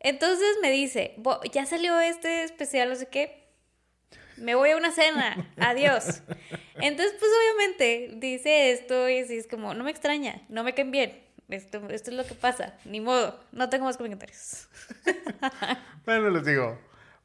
entonces 0.00 0.56
me 0.62 0.70
dice, 0.70 1.16
ya 1.52 1.66
salió 1.66 1.98
este 2.00 2.44
especial, 2.44 2.88
no 2.88 2.96
sé 2.96 3.08
qué, 3.08 3.46
me 4.36 4.54
voy 4.54 4.70
a 4.70 4.76
una 4.76 4.90
cena, 4.90 5.50
adiós. 5.56 6.22
Entonces, 6.74 7.14
pues 7.18 7.30
obviamente 7.40 8.10
dice 8.16 8.72
esto 8.72 9.08
y 9.08 9.14
es 9.14 9.46
como, 9.46 9.74
no 9.74 9.84
me 9.84 9.90
extraña, 9.90 10.42
no 10.48 10.64
me 10.64 10.74
caen 10.74 10.90
bien. 10.90 11.22
Esto, 11.48 11.88
esto 11.90 12.10
es 12.10 12.16
lo 12.16 12.26
que 12.26 12.34
pasa, 12.34 12.74
ni 12.84 13.00
modo, 13.00 13.38
no 13.52 13.68
tengo 13.68 13.84
más 13.84 13.96
comentarios. 13.96 14.68
bueno, 16.04 16.28
les 16.30 16.44
digo, 16.44 16.76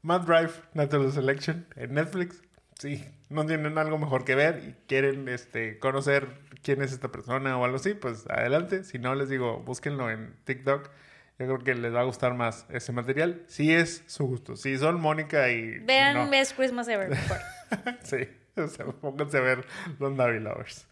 Mad 0.03 0.21
Drive, 0.21 0.51
Natural 0.73 1.11
Selection 1.11 1.65
en 1.75 1.95
Netflix. 1.95 2.41
Sí, 2.77 3.03
no 3.29 3.45
tienen 3.45 3.77
algo 3.77 3.97
mejor 3.97 4.23
que 4.23 4.35
ver 4.35 4.63
y 4.63 4.87
quieren 4.87 5.27
este, 5.27 5.79
conocer 5.79 6.27
quién 6.61 6.81
es 6.81 6.91
esta 6.91 7.11
persona 7.11 7.57
o 7.57 7.65
algo 7.65 7.77
así, 7.77 7.95
pues 7.95 8.27
adelante. 8.29 8.83
Si 8.83 8.99
no, 8.99 9.15
les 9.15 9.29
digo, 9.29 9.59
búsquenlo 9.59 10.11
en 10.11 10.35
TikTok. 10.43 10.89
Yo 11.41 11.47
creo 11.47 11.63
que 11.63 11.75
les 11.75 11.93
va 11.93 12.01
a 12.01 12.03
gustar 12.03 12.35
más 12.35 12.65
ese 12.69 12.91
material. 12.91 13.43
Si 13.47 13.73
es 13.73 14.03
su 14.05 14.27
gusto. 14.27 14.55
Si 14.55 14.77
son 14.77 15.01
Mónica 15.01 15.49
y. 15.49 15.79
Vean 15.79 16.29
Best 16.29 16.55
Christmas 16.55 16.87
Ever. 16.87 17.17
sí, 18.03 18.27
o 18.55 18.67
sea, 18.67 18.85
pónganse 18.85 19.37
a 19.37 19.41
ver 19.41 19.65
los 19.99 20.13
Navi 20.13 20.39
Lovers. 20.39 20.87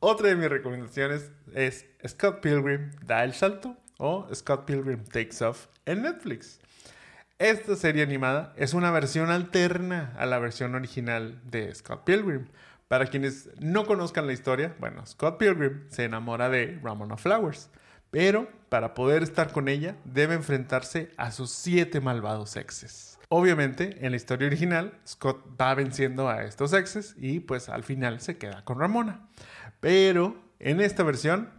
Otra 0.00 0.28
de 0.28 0.36
mis 0.36 0.48
recomendaciones 0.48 1.30
es 1.54 1.86
Scott 2.06 2.40
Pilgrim 2.40 2.90
da 3.04 3.24
el 3.24 3.32
salto 3.32 3.76
o 3.98 4.28
Scott 4.34 4.64
Pilgrim 4.66 5.04
Takes 5.04 5.44
Off 5.44 5.68
en 5.86 6.02
Netflix. 6.02 6.60
Esta 7.38 7.76
serie 7.76 8.02
animada 8.02 8.54
es 8.56 8.74
una 8.74 8.90
versión 8.90 9.30
alterna 9.30 10.14
a 10.18 10.26
la 10.26 10.38
versión 10.38 10.74
original 10.74 11.40
de 11.44 11.74
Scott 11.74 12.04
Pilgrim. 12.04 12.48
Para 12.88 13.06
quienes 13.06 13.50
no 13.58 13.84
conozcan 13.84 14.26
la 14.26 14.32
historia, 14.32 14.74
bueno, 14.78 15.04
Scott 15.06 15.38
Pilgrim 15.38 15.84
se 15.88 16.04
enamora 16.04 16.48
de 16.48 16.78
Ramona 16.82 17.16
Flowers, 17.16 17.70
pero 18.10 18.48
para 18.68 18.94
poder 18.94 19.22
estar 19.22 19.52
con 19.52 19.68
ella 19.68 19.96
debe 20.04 20.34
enfrentarse 20.34 21.10
a 21.16 21.30
sus 21.32 21.50
siete 21.50 22.00
malvados 22.00 22.56
exes. 22.56 23.18
Obviamente, 23.28 24.04
en 24.04 24.12
la 24.12 24.16
historia 24.16 24.46
original, 24.46 24.98
Scott 25.06 25.44
va 25.60 25.74
venciendo 25.74 26.28
a 26.28 26.44
estos 26.44 26.72
exes 26.72 27.14
y 27.18 27.40
pues 27.40 27.68
al 27.68 27.82
final 27.82 28.20
se 28.20 28.38
queda 28.38 28.64
con 28.64 28.78
Ramona. 28.78 29.28
Pero 29.80 30.36
en 30.60 30.80
esta 30.80 31.02
versión 31.02 31.50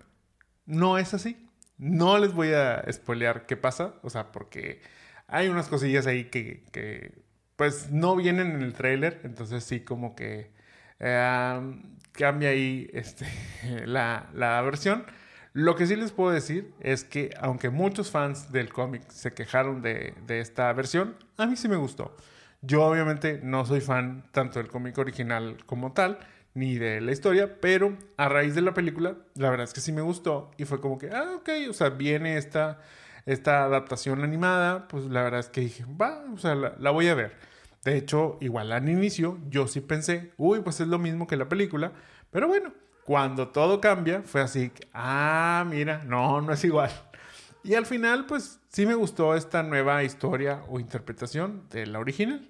no 0.66 0.98
es 0.98 1.14
así. 1.14 1.38
No 1.78 2.18
les 2.18 2.34
voy 2.34 2.54
a 2.54 2.84
spoilear 2.92 3.46
qué 3.46 3.58
pasa, 3.58 3.96
o 4.02 4.10
sea, 4.10 4.32
porque 4.32 4.82
hay 5.28 5.50
unas 5.50 5.68
cosillas 5.68 6.08
ahí 6.08 6.26
que, 6.26 7.14
pues 7.56 7.92
no 7.92 8.16
vienen 8.16 8.52
en 8.52 8.62
el 8.62 8.74
trailer, 8.74 9.22
entonces 9.24 9.64
sí 9.64 9.82
como 9.82 10.16
que 10.16 10.52
cambia 12.14 12.50
ahí 12.50 12.90
este, 12.94 13.28
la, 13.86 14.30
la, 14.34 14.62
versión. 14.62 15.06
Lo 15.58 15.76
que 15.76 15.88
sí 15.88 15.96
les 15.96 16.12
puedo 16.12 16.30
decir 16.30 16.72
es 16.82 17.04
que 17.04 17.32
aunque 17.40 17.72
muchos 17.72 18.12
fans 18.12 18.52
del 18.52 18.72
cómic 18.72 19.10
se 19.10 19.34
quejaron 19.34 19.82
de, 19.82 20.14
de 20.28 20.40
esta 20.40 20.72
versión, 20.72 21.16
a 21.36 21.48
mí 21.48 21.56
sí 21.56 21.68
me 21.68 21.78
gustó. 21.78 22.16
Yo 22.62 22.86
obviamente 22.86 23.40
no 23.42 23.66
soy 23.66 23.82
fan 23.82 24.24
tanto 24.32 24.60
del 24.60 24.68
cómic 24.68 24.96
original 25.00 25.58
como 25.66 25.94
tal, 25.94 26.20
ni 26.54 26.78
de 26.78 27.02
la 27.02 27.12
historia, 27.12 27.60
pero 27.60 27.98
a 28.18 28.30
raíz 28.30 28.54
de 28.54 28.62
la 28.62 28.76
película, 28.76 29.18
la 29.34 29.50
verdad 29.50 29.64
es 29.64 29.74
que 29.74 29.82
sí 29.82 29.92
me 29.92 30.02
gustó 30.02 30.52
y 30.58 30.66
fue 30.66 30.80
como 30.80 31.00
que, 31.00 31.10
ah, 31.10 31.38
ok, 31.38 31.50
o 31.72 31.74
sea, 31.74 31.90
viene 31.90 32.38
esta 32.38 32.78
esta 33.26 33.64
adaptación 33.64 34.24
animada, 34.24 34.88
pues 34.88 35.06
la 35.06 35.24
verdad 35.24 35.40
es 35.40 35.50
que 35.50 35.62
dije, 35.62 35.86
va, 36.00 36.24
o 36.32 36.38
sea, 36.38 36.54
la, 36.54 36.92
voy 36.92 37.08
a 37.08 37.16
ver. 37.16 37.36
De 37.84 37.98
hecho, 37.98 38.38
igual 38.42 38.72
al 38.72 38.88
inicio 38.88 39.40
yo 39.50 39.68
sí 39.68 39.82
pensé, 39.82 40.34
uy, 40.38 40.62
pues 40.62 40.80
es 40.82 40.88
lo 40.88 41.00
mismo 41.00 41.26
que 41.26 41.36
la 41.36 41.50
película, 41.50 41.94
pero 42.30 42.48
bueno, 42.48 42.74
cuando 43.08 43.48
todo 43.48 43.80
cambia 43.80 44.22
fue 44.22 44.42
así, 44.42 44.70
ah, 44.94 45.64
mira, 45.66 46.04
no, 46.04 46.42
no 46.42 46.52
es 46.52 46.62
igual. 46.66 46.92
Y 47.64 47.74
al 47.76 47.86
final, 47.86 48.26
pues 48.26 48.60
sí 48.68 48.86
me 48.86 48.96
gustó 48.96 49.34
esta 49.34 49.64
nueva 49.64 50.04
historia 50.04 50.66
o 50.68 50.78
interpretación 50.78 51.64
de 51.70 51.88
la 51.88 52.00
original. 52.00 52.50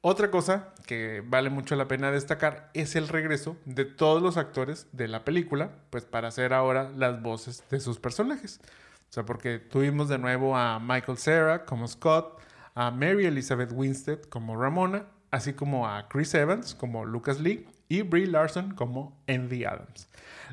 Otra 0.00 0.30
cosa 0.30 0.72
que 0.86 1.20
vale 1.26 1.50
mucho 1.50 1.74
la 1.74 1.88
pena 1.88 2.12
destacar 2.12 2.70
es 2.74 2.94
el 2.94 3.08
regreso 3.08 3.56
de 3.64 3.84
todos 3.84 4.22
los 4.22 4.36
actores 4.36 4.86
de 4.92 5.08
la 5.08 5.24
película, 5.24 5.72
pues 5.90 6.04
para 6.04 6.28
hacer 6.28 6.52
ahora 6.54 6.88
las 6.94 7.20
voces 7.20 7.64
de 7.68 7.80
sus 7.80 7.98
personajes. 7.98 8.60
O 8.62 9.12
sea, 9.12 9.26
porque 9.26 9.58
tuvimos 9.58 10.08
de 10.08 10.18
nuevo 10.18 10.56
a 10.56 10.78
Michael 10.78 11.18
Cera 11.18 11.64
como 11.64 11.88
Scott, 11.88 12.40
a 12.76 12.92
Mary 12.92 13.26
Elizabeth 13.26 13.72
Winstead 13.72 14.20
como 14.22 14.56
Ramona, 14.56 15.06
así 15.32 15.54
como 15.54 15.88
a 15.88 16.08
Chris 16.08 16.34
Evans 16.34 16.76
como 16.76 17.04
Lucas 17.04 17.40
Lee 17.40 17.66
y 17.88 18.02
Brie 18.02 18.26
Larson 18.26 18.74
como 18.74 19.22
Andy 19.28 19.64
Adams. 19.64 20.08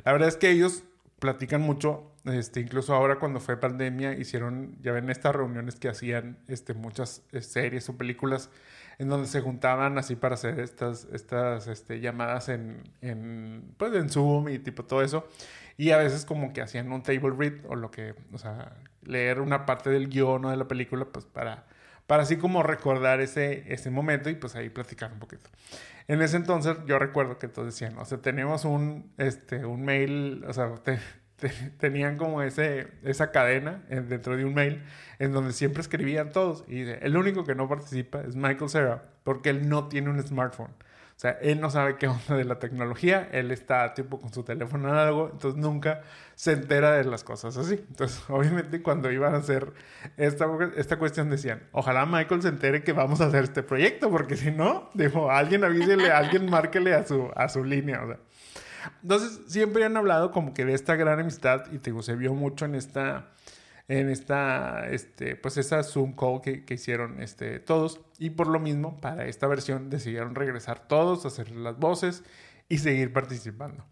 La 0.05 0.11
verdad 0.11 0.27
es 0.27 0.37
que 0.37 0.49
ellos 0.49 0.83
platican 1.19 1.61
mucho, 1.61 2.11
este, 2.25 2.61
incluso 2.61 2.93
ahora 2.93 3.19
cuando 3.19 3.39
fue 3.39 3.57
pandemia 3.57 4.13
hicieron, 4.13 4.77
ya 4.81 4.91
ven 4.91 5.09
estas 5.09 5.35
reuniones 5.35 5.75
que 5.75 5.89
hacían 5.89 6.37
este, 6.47 6.73
muchas 6.73 7.23
eh, 7.31 7.41
series 7.41 7.89
o 7.89 7.97
películas 7.97 8.49
en 8.99 9.07
donde 9.07 9.27
se 9.27 9.39
juntaban 9.39 9.97
así 9.97 10.15
para 10.15 10.35
hacer 10.35 10.59
estas, 10.59 11.07
estas 11.13 11.67
este, 11.67 12.01
llamadas 12.01 12.49
en, 12.49 12.83
en, 13.01 13.73
pues, 13.77 13.93
en 13.93 14.09
Zoom 14.09 14.49
y 14.49 14.59
tipo 14.59 14.83
todo 14.83 15.01
eso. 15.01 15.27
Y 15.77 15.91
a 15.91 15.97
veces 15.97 16.25
como 16.25 16.51
que 16.51 16.61
hacían 16.61 16.91
un 16.91 17.01
table 17.01 17.33
read 17.37 17.65
o 17.69 17.75
lo 17.75 17.91
que, 17.91 18.13
o 18.33 18.37
sea, 18.37 18.73
leer 19.03 19.39
una 19.39 19.65
parte 19.65 19.89
del 19.89 20.09
guion 20.09 20.43
o 20.43 20.49
de 20.51 20.57
la 20.57 20.67
película, 20.67 21.05
pues 21.05 21.25
para, 21.25 21.65
para 22.07 22.23
así 22.23 22.35
como 22.35 22.61
recordar 22.61 23.21
ese, 23.21 23.71
ese 23.73 23.89
momento 23.89 24.29
y 24.29 24.35
pues 24.35 24.55
ahí 24.55 24.69
platicar 24.69 25.13
un 25.13 25.19
poquito. 25.19 25.49
En 26.09 26.23
ese 26.23 26.37
entonces 26.37 26.75
yo 26.87 26.97
recuerdo 26.97 27.37
que 27.37 27.47
todos 27.47 27.67
decían, 27.67 27.95
o 27.99 28.03
sea, 28.03 28.17
tenemos 28.17 28.65
un, 28.65 29.13
este, 29.17 29.63
un 29.63 29.85
mail, 29.85 30.43
o 30.47 30.53
sea, 30.53 30.73
tenían 31.77 32.17
como 32.17 32.41
ese, 32.41 32.87
esa 33.03 33.29
cadena 33.31 33.83
dentro 33.87 34.35
de 34.35 34.43
un 34.43 34.55
mail 34.55 34.81
en 35.19 35.31
donde 35.31 35.53
siempre 35.53 35.81
escribían 35.81 36.31
todos. 36.31 36.65
Y 36.67 36.81
el 36.81 37.15
único 37.15 37.43
que 37.43 37.53
no 37.53 37.69
participa 37.69 38.21
es 38.21 38.35
Michael 38.35 38.71
Cera 38.71 39.03
porque 39.23 39.51
él 39.51 39.69
no 39.69 39.87
tiene 39.87 40.09
un 40.09 40.19
smartphone. 40.23 40.71
O 41.19 41.21
sea, 41.21 41.31
él 41.41 41.59
no 41.59 41.69
sabe 41.69 41.97
qué 41.97 42.07
onda 42.07 42.37
de 42.37 42.45
la 42.45 42.59
tecnología, 42.59 43.27
él 43.33 43.51
está 43.51 43.93
tipo 43.93 44.21
con 44.21 44.31
su 44.31 44.43
teléfono 44.43 44.87
en 44.87 44.95
algo, 44.95 45.29
entonces 45.33 45.59
nunca 45.59 46.01
se 46.35 46.53
entera 46.53 46.93
de 46.93 47.03
las 47.03 47.25
cosas 47.25 47.57
así. 47.57 47.73
Entonces, 47.73 48.23
obviamente 48.29 48.81
cuando 48.81 49.11
iban 49.11 49.35
a 49.35 49.39
hacer 49.39 49.73
esta, 50.15 50.45
esta 50.77 50.97
cuestión 50.97 51.29
decían, 51.29 51.61
ojalá 51.73 52.05
Michael 52.05 52.41
se 52.41 52.47
entere 52.47 52.85
que 52.85 52.93
vamos 52.93 53.19
a 53.19 53.25
hacer 53.25 53.43
este 53.43 53.63
proyecto, 53.63 54.09
porque 54.09 54.37
si 54.37 54.49
no, 54.49 54.89
dijo, 54.93 55.29
alguien 55.29 55.65
avísele, 55.65 56.09
alguien 56.09 56.45
márquele 56.49 56.93
a 56.93 57.05
su, 57.05 57.29
a 57.35 57.49
su 57.49 57.65
línea. 57.65 58.01
O 58.01 58.07
sea. 58.07 58.19
Entonces, 59.03 59.41
siempre 59.51 59.83
han 59.83 59.97
hablado 59.97 60.31
como 60.31 60.53
que 60.53 60.63
de 60.63 60.73
esta 60.73 60.95
gran 60.95 61.19
amistad 61.19 61.65
y 61.73 61.79
te 61.79 61.89
digo, 61.89 62.01
se 62.01 62.15
vio 62.15 62.33
mucho 62.33 62.63
en 62.63 62.75
esta 62.75 63.27
en 63.89 64.07
esta, 64.09 64.87
este, 64.87 65.35
pues 65.35 65.57
esa 65.57 65.83
Zoom 65.83 66.13
call 66.13 66.39
que, 66.41 66.63
que, 66.63 66.75
hicieron 66.75 67.21
este, 67.21 67.59
todos. 67.59 67.99
Y 68.19 68.31
por 68.31 68.47
lo 68.47 68.59
mismo, 68.59 68.97
para 68.97 69.25
esta 69.25 69.47
versión 69.47 69.89
decidieron 69.89 70.35
regresar 70.35 70.87
todos, 70.87 71.25
hacer 71.25 71.51
las 71.51 71.79
voces 71.79 72.23
y 72.67 72.79
seguir 72.79 73.13
participando. 73.13 73.85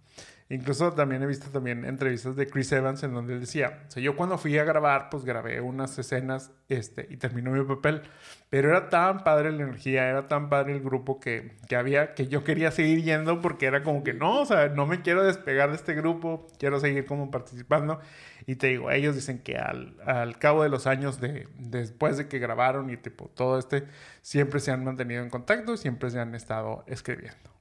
Incluso 0.49 0.93
también 0.93 1.21
he 1.21 1.25
visto 1.25 1.49
también 1.49 1.83
entrevistas 1.83 2.37
de 2.37 2.47
Chris 2.47 2.71
Evans 2.71 3.03
en 3.03 3.13
donde 3.13 3.33
él 3.33 3.41
decía, 3.41 3.83
o 3.87 3.91
sea, 3.91 4.01
yo 4.01 4.15
cuando 4.15 4.37
fui 4.37 4.57
a 4.57 4.63
grabar, 4.63 5.09
pues 5.09 5.25
grabé 5.25 5.59
unas 5.59 5.99
escenas 5.99 6.51
este, 6.69 7.05
y 7.09 7.17
terminó 7.17 7.51
mi 7.51 7.61
papel, 7.65 8.03
pero 8.49 8.69
era 8.69 8.87
tan 8.87 9.25
padre 9.25 9.51
la 9.51 9.63
energía, 9.63 10.07
era 10.07 10.27
tan 10.29 10.47
padre 10.47 10.73
el 10.73 10.81
grupo 10.81 11.19
que, 11.19 11.57
que 11.67 11.75
había, 11.75 12.13
que 12.13 12.27
yo 12.27 12.45
quería 12.45 12.71
seguir 12.71 13.03
yendo 13.03 13.41
porque 13.41 13.65
era 13.65 13.83
como 13.83 14.05
que 14.05 14.13
no, 14.13 14.41
o 14.41 14.45
sea, 14.45 14.69
no 14.69 14.85
me 14.85 15.01
quiero 15.01 15.21
despegar 15.25 15.69
de 15.69 15.75
este 15.75 15.93
grupo, 15.95 16.47
quiero 16.57 16.79
seguir 16.79 17.05
como 17.05 17.29
participando. 17.29 17.99
Y 18.45 18.55
te 18.55 18.67
digo, 18.67 18.89
ellos 18.89 19.15
dicen 19.15 19.39
que 19.39 19.57
al, 19.57 19.97
al 20.05 20.39
cabo 20.39 20.63
de 20.63 20.69
los 20.69 20.87
años 20.87 21.19
de, 21.19 21.49
después 21.59 22.17
de 22.17 22.29
que 22.29 22.39
grabaron 22.39 22.89
y 22.89 22.95
tipo 22.95 23.29
todo 23.35 23.59
este, 23.59 23.83
siempre 24.21 24.61
se 24.61 24.71
han 24.71 24.85
mantenido 24.85 25.21
en 25.21 25.29
contacto, 25.29 25.75
siempre 25.75 26.09
se 26.09 26.19
han 26.21 26.33
estado 26.33 26.85
escribiendo. 26.87 27.56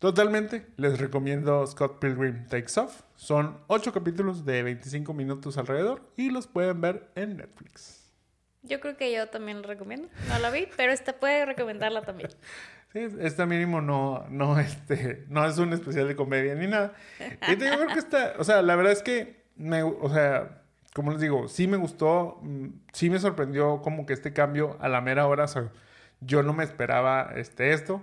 Totalmente, 0.00 0.66
les 0.78 0.98
recomiendo 0.98 1.66
Scott 1.66 1.98
Pilgrim 2.00 2.46
Takes 2.46 2.80
Off. 2.80 3.02
Son 3.16 3.58
8 3.66 3.92
capítulos 3.92 4.46
de 4.46 4.62
25 4.62 5.12
minutos 5.12 5.58
alrededor 5.58 6.00
y 6.16 6.30
los 6.30 6.46
pueden 6.46 6.80
ver 6.80 7.10
en 7.16 7.36
Netflix. 7.36 8.10
Yo 8.62 8.80
creo 8.80 8.96
que 8.96 9.12
yo 9.12 9.26
también 9.26 9.60
lo 9.60 9.68
recomiendo. 9.68 10.08
No 10.30 10.38
la 10.38 10.50
vi, 10.50 10.68
pero 10.74 10.90
esta 10.90 11.12
puede 11.12 11.44
recomendarla 11.44 12.00
también. 12.00 12.30
Sí, 12.94 13.08
esta 13.20 13.44
mínimo 13.44 13.82
no, 13.82 14.24
no, 14.30 14.58
este, 14.58 15.26
no 15.28 15.46
es 15.46 15.58
un 15.58 15.74
especial 15.74 16.08
de 16.08 16.16
comedia 16.16 16.54
ni 16.54 16.66
nada. 16.66 16.94
Y 17.48 17.56
digo, 17.56 17.76
creo 17.76 17.88
que 17.88 17.98
está, 17.98 18.36
o 18.38 18.44
sea, 18.44 18.62
la 18.62 18.76
verdad 18.76 18.92
es 18.92 19.02
que, 19.02 19.44
me, 19.56 19.82
o 19.82 20.08
sea, 20.08 20.62
como 20.94 21.12
les 21.12 21.20
digo, 21.20 21.46
sí 21.46 21.66
me 21.66 21.76
gustó, 21.76 22.38
mm, 22.40 22.68
sí 22.94 23.10
me 23.10 23.18
sorprendió 23.18 23.82
como 23.82 24.06
que 24.06 24.14
este 24.14 24.32
cambio 24.32 24.78
a 24.80 24.88
la 24.88 25.02
mera 25.02 25.26
hora, 25.26 25.44
o 25.44 25.48
sea, 25.48 25.70
yo 26.20 26.42
no 26.42 26.54
me 26.54 26.64
esperaba 26.64 27.32
este, 27.36 27.74
esto. 27.74 28.02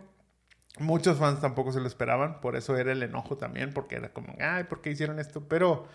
Muchos 0.79 1.17
fans 1.17 1.41
tampoco 1.41 1.71
se 1.71 1.79
lo 1.79 1.87
esperaban, 1.87 2.39
por 2.39 2.55
eso 2.55 2.77
era 2.77 2.91
el 2.91 3.01
enojo 3.01 3.37
también, 3.37 3.73
porque 3.73 3.95
era 3.95 4.09
como, 4.09 4.35
ay, 4.39 4.65
¿por 4.65 4.81
qué 4.81 4.91
hicieron 4.91 5.19
esto? 5.19 5.47
Pero 5.47 5.87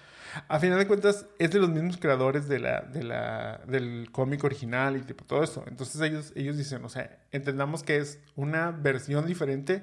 a 0.48 0.58
final 0.58 0.78
de 0.78 0.86
cuentas 0.86 1.26
es 1.38 1.50
de 1.50 1.58
los 1.58 1.70
mismos 1.70 1.98
creadores 1.98 2.48
del 2.48 4.08
cómic 4.12 4.42
original 4.44 4.96
y 4.96 5.02
tipo 5.02 5.24
todo 5.24 5.42
eso. 5.44 5.64
Entonces 5.68 6.00
ellos, 6.00 6.32
ellos 6.34 6.56
dicen, 6.56 6.84
o 6.84 6.88
sea, 6.88 7.18
entendamos 7.30 7.82
que 7.82 7.98
es 7.98 8.18
una 8.34 8.70
versión 8.70 9.26
diferente 9.26 9.82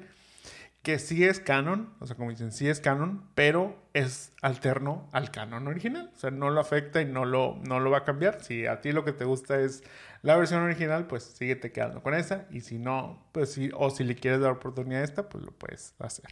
que 0.82 0.98
sí 0.98 1.26
es 1.26 1.40
canon, 1.40 1.94
o 2.00 2.08
sea, 2.08 2.16
como 2.16 2.30
dicen, 2.30 2.52
sí 2.52 2.70
es 2.70 2.80
canon, 2.80 3.30
pero 3.36 3.78
es 3.94 4.32
alterno 4.42 5.10
al 5.12 5.30
canon 5.30 5.68
original. 5.68 6.10
O 6.16 6.18
sea, 6.18 6.32
no 6.32 6.50
lo 6.50 6.62
afecta 6.62 7.02
y 7.02 7.06
no 7.06 7.26
lo, 7.26 7.60
no 7.64 7.80
lo 7.80 7.92
va 7.92 8.00
a 8.00 8.04
cambiar. 8.06 8.42
Si 8.42 8.66
a 8.66 8.80
ti 8.80 8.92
lo 8.92 9.04
que 9.04 9.12
te 9.12 9.26
gusta 9.26 9.60
es 9.60 9.84
la 10.22 10.38
versión 10.38 10.62
original, 10.62 11.06
pues 11.08 11.24
síguete 11.24 11.72
quedando 11.72 12.02
con 12.02 12.14
esa. 12.14 12.48
Y 12.50 12.62
si 12.62 12.80
no, 12.80 13.28
pues 13.34 13.52
sí, 13.52 13.70
o 13.76 13.90
si 13.90 14.04
le 14.06 14.16
quieres 14.16 14.40
dar 14.40 14.52
oportunidad 14.52 15.02
a 15.02 15.06
esta, 15.06 15.28
pues 15.28 15.44
lo 15.44 15.52
puedes 15.52 15.96
hacer. 16.00 16.32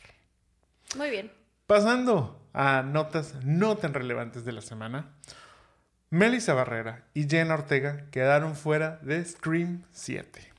Muy 0.96 1.10
bien. 1.10 1.32
Pasando 1.66 2.50
a 2.54 2.82
notas 2.82 3.36
no 3.44 3.76
tan 3.76 3.94
relevantes 3.94 4.46
de 4.46 4.54
la 4.54 4.62
semana. 4.62 5.14
Melissa 6.10 6.54
Barrera 6.54 7.06
y 7.14 7.28
Jenna 7.28 7.56
Ortega 7.56 8.10
quedaron 8.12 8.56
fuera 8.56 9.00
de 9.02 9.24
Scream 9.26 9.84
7. 9.92 10.57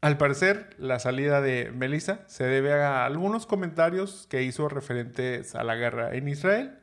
Al 0.00 0.16
parecer, 0.16 0.76
la 0.78 1.00
salida 1.00 1.40
de 1.40 1.72
Melissa 1.72 2.20
se 2.28 2.44
debe 2.44 2.72
a 2.72 3.04
algunos 3.04 3.46
comentarios 3.46 4.28
que 4.30 4.44
hizo 4.44 4.68
referentes 4.68 5.56
a 5.56 5.64
la 5.64 5.74
guerra 5.74 6.14
en 6.14 6.28
Israel, 6.28 6.78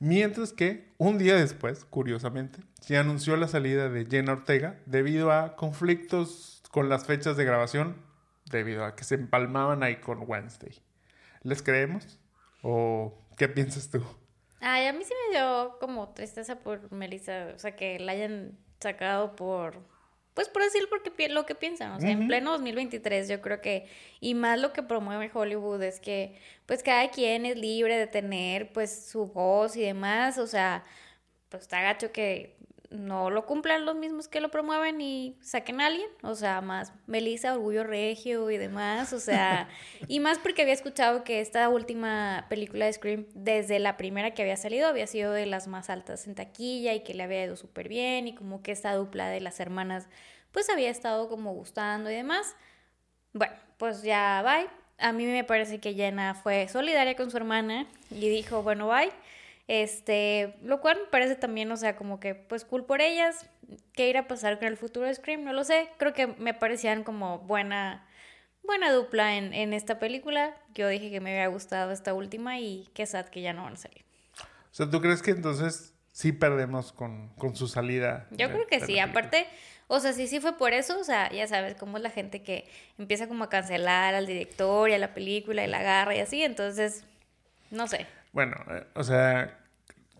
mientras 0.00 0.52
que 0.52 0.92
un 0.98 1.16
día 1.16 1.36
después, 1.36 1.84
curiosamente, 1.84 2.58
se 2.80 2.96
anunció 2.96 3.36
la 3.36 3.46
salida 3.46 3.88
de 3.88 4.06
Jenna 4.06 4.32
Ortega 4.32 4.80
debido 4.84 5.30
a 5.30 5.54
conflictos 5.54 6.60
con 6.72 6.88
las 6.88 7.06
fechas 7.06 7.36
de 7.36 7.44
grabación, 7.44 8.02
debido 8.50 8.84
a 8.84 8.96
que 8.96 9.04
se 9.04 9.14
empalmaban 9.14 9.84
ahí 9.84 9.96
con 9.96 10.24
Wednesday. 10.26 10.82
¿Les 11.44 11.62
creemos? 11.62 12.18
¿O 12.62 13.16
qué 13.36 13.48
piensas 13.48 13.90
tú? 13.90 14.02
Ay, 14.60 14.86
a 14.86 14.92
mí 14.92 15.04
sí 15.04 15.14
me 15.28 15.38
dio 15.38 15.76
como 15.78 16.08
tristeza 16.14 16.58
por 16.58 16.90
Melissa, 16.90 17.52
o 17.54 17.58
sea, 17.60 17.76
que 17.76 18.00
la 18.00 18.10
hayan 18.10 18.58
sacado 18.80 19.36
por 19.36 19.78
pues 20.36 20.50
por 20.50 20.62
decir 20.62 20.86
porque 20.90 21.30
lo 21.30 21.46
que 21.46 21.54
piensan, 21.54 21.92
o 21.92 21.98
sea, 21.98 22.10
en 22.10 22.26
pleno 22.26 22.52
2023 22.52 23.26
yo 23.26 23.40
creo 23.40 23.62
que, 23.62 23.86
y 24.20 24.34
más 24.34 24.60
lo 24.60 24.74
que 24.74 24.82
promueve 24.82 25.30
Hollywood 25.32 25.82
es 25.82 25.98
que, 25.98 26.38
pues 26.66 26.82
cada 26.82 27.08
quien 27.10 27.46
es 27.46 27.56
libre 27.56 27.96
de 27.96 28.06
tener, 28.06 28.70
pues, 28.70 29.06
su 29.06 29.28
voz 29.28 29.76
y 29.76 29.80
demás, 29.80 30.36
o 30.36 30.46
sea, 30.46 30.84
pues 31.48 31.62
está 31.62 31.80
gacho 31.80 32.12
que 32.12 32.54
no 32.96 33.30
lo 33.30 33.46
cumplan 33.46 33.84
los 33.84 33.94
mismos 33.94 34.28
que 34.28 34.40
lo 34.40 34.50
promueven 34.50 35.00
y 35.00 35.36
saquen 35.40 35.80
a 35.80 35.86
alguien, 35.86 36.08
o 36.22 36.34
sea, 36.34 36.60
más 36.60 36.92
Melissa, 37.06 37.54
Orgullo 37.54 37.84
Regio 37.84 38.50
y 38.50 38.56
demás, 38.56 39.12
o 39.12 39.20
sea, 39.20 39.68
y 40.08 40.20
más 40.20 40.38
porque 40.38 40.62
había 40.62 40.74
escuchado 40.74 41.24
que 41.24 41.40
esta 41.40 41.68
última 41.68 42.46
película 42.48 42.86
de 42.86 42.92
Scream, 42.92 43.26
desde 43.34 43.78
la 43.78 43.96
primera 43.96 44.32
que 44.32 44.42
había 44.42 44.56
salido, 44.56 44.88
había 44.88 45.06
sido 45.06 45.32
de 45.32 45.46
las 45.46 45.68
más 45.68 45.90
altas 45.90 46.26
en 46.26 46.34
taquilla 46.34 46.94
y 46.94 47.00
que 47.00 47.14
le 47.14 47.22
había 47.22 47.44
ido 47.44 47.56
súper 47.56 47.88
bien 47.88 48.28
y 48.28 48.34
como 48.34 48.62
que 48.62 48.72
esta 48.72 48.94
dupla 48.94 49.28
de 49.28 49.40
las 49.40 49.60
hermanas, 49.60 50.08
pues 50.52 50.70
había 50.70 50.90
estado 50.90 51.28
como 51.28 51.52
gustando 51.52 52.10
y 52.10 52.14
demás. 52.14 52.56
Bueno, 53.32 53.54
pues 53.76 54.02
ya 54.02 54.42
bye. 54.42 54.68
A 54.98 55.12
mí 55.12 55.26
me 55.26 55.44
parece 55.44 55.78
que 55.78 55.92
Jenna 55.92 56.34
fue 56.34 56.68
solidaria 56.68 57.14
con 57.16 57.30
su 57.30 57.36
hermana 57.36 57.86
y 58.10 58.28
dijo, 58.30 58.62
bueno, 58.62 58.88
bye. 58.88 59.12
Este, 59.68 60.56
lo 60.62 60.80
cual 60.80 60.98
me 60.98 61.10
parece 61.10 61.34
también, 61.34 61.70
o 61.72 61.76
sea, 61.76 61.96
como 61.96 62.20
que 62.20 62.34
pues 62.34 62.64
cool 62.64 62.84
por 62.84 63.00
ellas. 63.00 63.48
¿Qué 63.92 64.08
irá 64.08 64.20
a 64.20 64.28
pasar 64.28 64.58
con 64.58 64.68
el 64.68 64.76
futuro 64.76 65.06
de 65.06 65.14
Scream? 65.14 65.42
No 65.42 65.52
lo 65.52 65.64
sé. 65.64 65.88
Creo 65.98 66.12
que 66.12 66.28
me 66.28 66.54
parecían 66.54 67.02
como 67.02 67.40
buena, 67.40 68.06
buena 68.62 68.92
dupla 68.92 69.36
en, 69.36 69.52
en 69.52 69.72
esta 69.72 69.98
película. 69.98 70.56
Yo 70.74 70.88
dije 70.88 71.10
que 71.10 71.20
me 71.20 71.32
había 71.32 71.48
gustado 71.48 71.90
esta 71.90 72.14
última 72.14 72.60
y 72.60 72.88
qué 72.94 73.06
sad 73.06 73.26
que 73.26 73.42
ya 73.42 73.52
no 73.52 73.64
van 73.64 73.72
a 73.72 73.76
salir. 73.76 74.04
O 74.70 74.74
sea, 74.76 74.88
¿tú 74.88 75.00
crees 75.00 75.22
que 75.22 75.32
entonces 75.32 75.94
sí 76.12 76.32
perdemos 76.32 76.92
con, 76.92 77.30
con 77.30 77.56
su 77.56 77.66
salida? 77.66 78.28
Yo 78.30 78.48
creo 78.48 78.66
que 78.68 78.78
sí. 78.80 79.00
Aparte, 79.00 79.46
o 79.88 79.98
sea, 79.98 80.12
sí, 80.12 80.28
sí 80.28 80.38
fue 80.38 80.56
por 80.56 80.74
eso. 80.74 81.00
O 81.00 81.04
sea, 81.04 81.28
ya 81.32 81.48
sabes 81.48 81.74
cómo 81.74 81.96
es 81.96 82.04
la 82.04 82.10
gente 82.10 82.42
que 82.42 82.68
empieza 82.98 83.26
como 83.26 83.44
a 83.44 83.48
cancelar 83.48 84.14
al 84.14 84.26
director 84.26 84.90
y 84.90 84.94
a 84.94 84.98
la 84.98 85.12
película 85.12 85.64
y 85.64 85.66
la 85.66 85.78
agarra 85.78 86.14
y 86.14 86.20
así. 86.20 86.42
Entonces, 86.42 87.04
no 87.72 87.88
sé. 87.88 88.06
Bueno, 88.36 88.54
eh, 88.68 88.86
o 88.94 89.02
sea, 89.02 89.58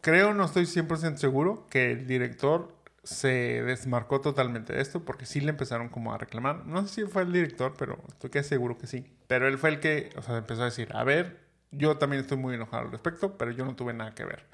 creo, 0.00 0.32
no 0.32 0.46
estoy 0.46 0.64
100% 0.64 1.18
seguro, 1.18 1.66
que 1.68 1.92
el 1.92 2.06
director 2.06 2.74
se 3.02 3.62
desmarcó 3.62 4.22
totalmente 4.22 4.72
de 4.72 4.80
esto 4.80 5.04
porque 5.04 5.26
sí 5.26 5.42
le 5.42 5.50
empezaron 5.50 5.90
como 5.90 6.14
a 6.14 6.16
reclamar. 6.16 6.64
No 6.64 6.80
sé 6.86 7.02
si 7.02 7.10
fue 7.10 7.24
el 7.24 7.32
director, 7.32 7.74
pero 7.78 8.02
estoy 8.08 8.30
casi 8.30 8.48
seguro 8.48 8.78
que 8.78 8.86
sí. 8.86 9.04
Pero 9.26 9.46
él 9.46 9.58
fue 9.58 9.68
el 9.68 9.80
que, 9.80 10.08
o 10.16 10.22
sea, 10.22 10.38
empezó 10.38 10.62
a 10.62 10.64
decir, 10.64 10.88
a 10.94 11.04
ver, 11.04 11.40
yo 11.72 11.98
también 11.98 12.22
estoy 12.22 12.38
muy 12.38 12.54
enojado 12.54 12.84
al 12.86 12.90
respecto, 12.90 13.36
pero 13.36 13.50
yo 13.50 13.66
no 13.66 13.76
tuve 13.76 13.92
nada 13.92 14.14
que 14.14 14.24
ver. 14.24 14.46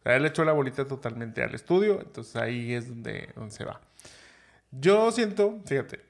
O 0.00 0.02
sea, 0.02 0.16
él 0.16 0.26
echó 0.26 0.44
la 0.44 0.52
bolita 0.52 0.84
totalmente 0.84 1.40
al 1.44 1.54
estudio, 1.54 2.00
entonces 2.00 2.34
ahí 2.34 2.74
es 2.74 2.88
donde, 2.88 3.28
donde 3.36 3.52
se 3.52 3.64
va. 3.64 3.80
Yo 4.72 5.12
siento, 5.12 5.60
fíjate, 5.66 6.00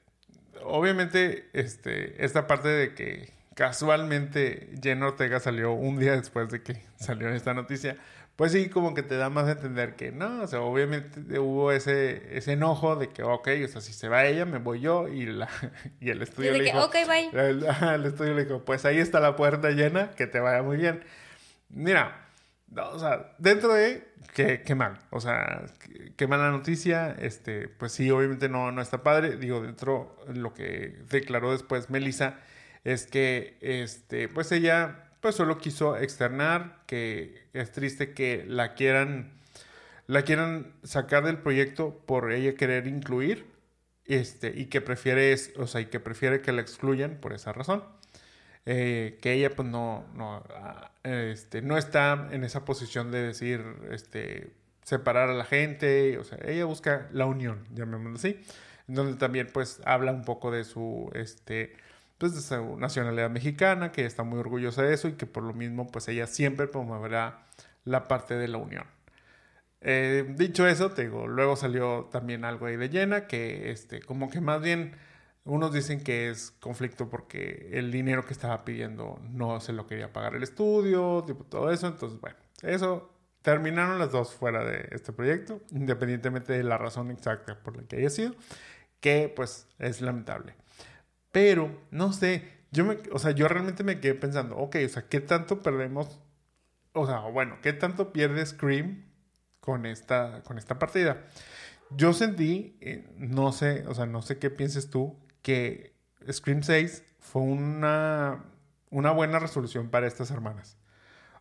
obviamente 0.63 1.51
este, 1.53 2.25
esta 2.25 2.47
parte 2.47 2.69
de 2.69 2.95
que 2.95 3.34
casualmente 3.55 4.69
Jenna 4.83 5.07
Ortega 5.07 5.39
salió 5.39 5.71
un 5.71 5.97
día 5.97 6.11
después 6.15 6.49
de 6.49 6.61
que 6.61 6.83
salió 6.97 7.29
esta 7.29 7.53
noticia, 7.53 7.97
pues 8.35 8.51
sí, 8.51 8.69
como 8.69 8.93
que 8.93 9.01
te 9.01 9.15
da 9.15 9.29
más 9.29 9.47
a 9.47 9.53
entender 9.53 9.95
que 9.95 10.11
no, 10.11 10.43
o 10.43 10.47
sea, 10.47 10.59
obviamente 10.59 11.39
hubo 11.39 11.71
ese, 11.71 12.37
ese 12.37 12.51
enojo 12.51 12.97
de 12.97 13.07
que, 13.07 13.23
ok, 13.23 13.47
o 13.63 13.67
sea, 13.69 13.79
si 13.79 13.93
se 13.93 14.09
va 14.09 14.25
ella, 14.25 14.45
me 14.45 14.57
voy 14.59 14.81
yo, 14.81 15.07
y, 15.07 15.25
la, 15.25 15.47
y 16.01 16.09
el 16.09 16.21
estudio 16.21 16.51
le 16.51 16.65
dijo... 16.65 16.83
ok, 16.83 16.95
bye. 17.07 17.29
El, 17.95 18.05
estudio 18.05 18.33
le 18.33 18.43
dijo, 18.43 18.65
pues 18.65 18.83
ahí 18.83 18.99
está 18.99 19.21
la 19.21 19.37
puerta 19.37 19.71
llena, 19.71 20.11
que 20.11 20.27
te 20.27 20.41
vaya 20.41 20.61
muy 20.61 20.75
bien. 20.75 21.01
Mira, 21.69 22.27
o 22.75 22.99
sea, 22.99 23.33
dentro 23.37 23.73
de 23.73 24.05
que, 24.33 24.63
que 24.63 24.75
mal, 24.75 24.99
o 25.11 25.21
sea, 25.21 25.63
qué 26.17 26.27
mala 26.27 26.51
noticia, 26.51 27.15
este, 27.17 27.69
pues 27.69 27.93
sí, 27.93 28.11
obviamente 28.11 28.49
no, 28.49 28.69
no 28.73 28.81
está 28.81 29.01
padre, 29.01 29.37
digo, 29.37 29.61
dentro 29.61 30.17
lo 30.27 30.53
que 30.53 30.97
declaró 31.09 31.53
después 31.53 31.89
Melissa 31.89 32.37
es 32.85 33.07
que, 33.07 33.57
este, 33.61 34.29
pues 34.29 34.51
ella, 34.53 35.09
pues 35.21 35.35
solo 35.35 35.57
quiso 35.57 35.97
externar 35.97 36.83
que 36.87 37.47
es 37.53 37.71
triste 37.71 38.13
que 38.13 38.45
la 38.47 38.75
quieran, 38.75 39.33
la 40.07 40.21
quieran 40.23 40.73
sacar 40.83 41.25
del 41.25 41.39
proyecto 41.39 41.99
por 42.05 42.31
ella 42.31 42.55
querer 42.55 42.87
incluir, 42.87 43.45
este, 44.05 44.53
y 44.55 44.67
que 44.67 44.81
prefiere, 44.81 45.35
o 45.57 45.67
sea, 45.67 45.81
y 45.81 45.87
que 45.87 45.99
prefiere 45.99 46.41
que 46.41 46.51
la 46.51 46.61
excluyan 46.61 47.17
por 47.19 47.33
esa 47.33 47.51
razón. 47.53 47.83
Eh, 48.67 49.19
que 49.21 49.33
ella 49.33 49.51
pues 49.55 49.67
no, 49.67 50.05
no, 50.15 50.43
ah, 50.55 50.91
este, 51.03 51.61
no 51.61 51.77
está 51.77 52.29
en 52.31 52.43
esa 52.43 52.65
posición 52.65 53.11
de 53.11 53.21
decir, 53.21 53.63
este, 53.91 54.53
separar 54.83 55.29
a 55.29 55.33
la 55.33 55.45
gente, 55.45 56.17
o 56.17 56.23
sea, 56.23 56.39
ella 56.43 56.65
busca 56.65 57.07
la 57.11 57.25
unión, 57.27 57.67
llamémoslo 57.73 58.17
así, 58.17 58.39
donde 58.87 59.17
también 59.17 59.49
pues 59.53 59.81
habla 59.85 60.11
un 60.11 60.23
poco 60.23 60.51
de 60.51 60.63
su, 60.63 61.11
este, 61.13 61.75
pues 62.17 62.35
de 62.35 62.41
su 62.41 62.77
nacionalidad 62.77 63.29
mexicana, 63.29 63.91
que 63.91 64.05
está 64.05 64.23
muy 64.23 64.39
orgullosa 64.39 64.83
de 64.83 64.93
eso 64.93 65.07
y 65.07 65.13
que 65.13 65.25
por 65.25 65.43
lo 65.43 65.53
mismo 65.53 65.87
pues 65.87 66.07
ella 66.07 66.27
siempre 66.27 66.67
promoverá 66.67 67.45
la 67.83 68.07
parte 68.07 68.35
de 68.35 68.47
la 68.47 68.57
unión. 68.57 68.85
Eh, 69.81 70.33
dicho 70.35 70.67
eso, 70.67 70.91
te 70.91 71.03
digo, 71.03 71.27
luego 71.27 71.55
salió 71.55 72.09
también 72.11 72.45
algo 72.45 72.65
ahí 72.65 72.75
de 72.77 72.89
llena, 72.89 73.27
que 73.27 73.71
este, 73.71 74.01
como 74.01 74.29
que 74.29 74.41
más 74.41 74.61
bien 74.61 74.95
unos 75.43 75.71
dicen 75.73 76.03
que 76.03 76.29
es 76.29 76.51
conflicto 76.59 77.09
porque 77.09 77.69
el 77.73 77.91
dinero 77.91 78.25
que 78.25 78.33
estaba 78.33 78.65
pidiendo 78.65 79.19
no 79.29 79.59
se 79.61 79.73
lo 79.73 79.85
quería 79.85 80.11
pagar 80.11 80.35
el 80.35 80.43
estudio, 80.43 81.23
tipo 81.27 81.43
todo 81.43 81.71
eso, 81.71 81.87
entonces 81.87 82.19
bueno, 82.19 82.37
eso 82.63 83.11
terminaron 83.43 83.99
las 83.99 84.11
dos 84.11 84.33
fuera 84.33 84.63
de 84.65 84.87
este 84.91 85.13
proyecto, 85.13 85.61
independientemente 85.71 86.53
de 86.53 86.63
la 86.63 86.79
razón 86.79 87.11
exacta 87.11 87.59
por 87.61 87.77
la 87.77 87.83
que 87.83 87.97
haya 87.97 88.09
sido, 88.09 88.33
que 88.99 89.31
pues 89.35 89.67
es 89.77 90.01
lamentable. 90.01 90.55
Pero, 91.35 91.81
no 91.91 92.13
sé, 92.13 92.47
yo 92.71 92.85
me, 92.85 92.97
o 93.11 93.19
sea, 93.19 93.31
yo 93.31 93.49
realmente 93.49 93.83
me 93.83 93.99
quedé 93.99 94.15
pensando, 94.15 94.55
ok, 94.55 94.77
o 94.85 94.87
sea, 94.87 95.09
¿qué 95.09 95.19
tanto 95.19 95.61
perdemos? 95.61 96.21
O 96.93 97.05
sea, 97.05 97.19
bueno, 97.19 97.57
¿qué 97.61 97.73
tanto 97.73 98.13
pierde 98.13 98.45
Scream 98.45 99.03
con 99.59 99.85
esta, 99.85 100.43
con 100.43 100.57
esta 100.57 100.79
partida? 100.79 101.25
Yo 101.89 102.13
sentí, 102.13 102.77
eh, 102.79 103.13
no 103.17 103.51
sé, 103.51 103.85
o 103.85 103.93
sea, 103.93 104.05
no 104.05 104.21
sé 104.21 104.39
qué 104.39 104.49
pienses 104.49 104.89
tú, 104.89 105.19
que 105.41 105.93
Scream 106.31 106.63
6 106.63 107.03
fue 107.19 107.41
una, 107.41 108.45
una 108.89 109.11
buena 109.11 109.37
resolución 109.39 109.89
para 109.89 110.07
estas 110.07 110.31
hermanas. 110.31 110.77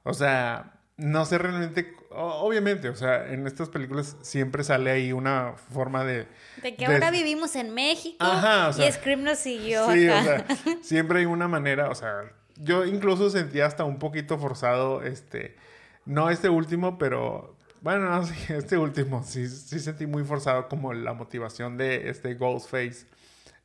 O 0.03 0.12
sea, 0.12 0.73
no 0.97 1.24
sé 1.24 1.38
realmente, 1.38 1.92
obviamente, 2.11 2.88
o 2.88 2.95
sea, 2.95 3.32
en 3.32 3.47
estas 3.47 3.68
películas 3.68 4.16
siempre 4.22 4.62
sale 4.62 4.90
ahí 4.90 5.12
una 5.12 5.55
forma 5.72 6.05
de... 6.05 6.28
De 6.62 6.76
que 6.76 6.86
ahora 6.86 7.11
vivimos 7.11 7.57
en 7.57 7.74
México 7.74 8.24
Ajá, 8.24 8.70
y 8.80 8.92
Scream 8.92 9.24
nos 9.24 9.38
siguió 9.38 9.90
sí, 9.92 10.09
O 10.09 10.22
sea, 10.22 10.47
siempre 10.82 11.20
hay 11.20 11.26
una 11.26 11.49
manera, 11.49 11.90
o 11.90 11.95
sea, 11.95 12.32
yo 12.57 12.84
incluso 12.84 13.30
sentía 13.30 13.66
hasta 13.66 13.84
un 13.84 13.99
poquito 13.99 14.38
forzado, 14.38 15.03
este, 15.03 15.57
no 16.05 16.30
este 16.30 16.49
último, 16.49 16.97
pero 16.97 17.57
bueno, 17.80 18.09
no, 18.09 18.24
sí, 18.26 18.34
este 18.53 18.78
último, 18.78 19.24
sí, 19.24 19.49
sí 19.49 19.80
sentí 19.80 20.07
muy 20.07 20.24
forzado 20.24 20.68
como 20.68 20.92
la 20.92 21.12
motivación 21.12 21.76
de 21.76 22.09
este 22.09 22.34
Ghostface 22.34 23.07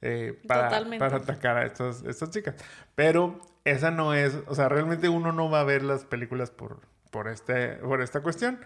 eh, 0.02 0.42
para, 0.48 0.84
para 0.98 1.18
atacar 1.18 1.58
a 1.58 1.66
estas, 1.66 2.04
estas 2.04 2.30
chicas. 2.32 2.56
Pero 2.96 3.40
esa 3.66 3.92
no 3.92 4.14
es, 4.14 4.38
o 4.48 4.56
sea, 4.56 4.68
realmente 4.68 5.10
uno 5.10 5.32
no 5.32 5.50
va 5.50 5.62
a 5.62 5.64
ver 5.64 5.84
las 5.84 6.06
películas 6.06 6.52
por 6.52 6.82
por, 7.12 7.28
este, 7.28 7.76
por 7.78 8.02
esta 8.02 8.22
cuestión. 8.22 8.60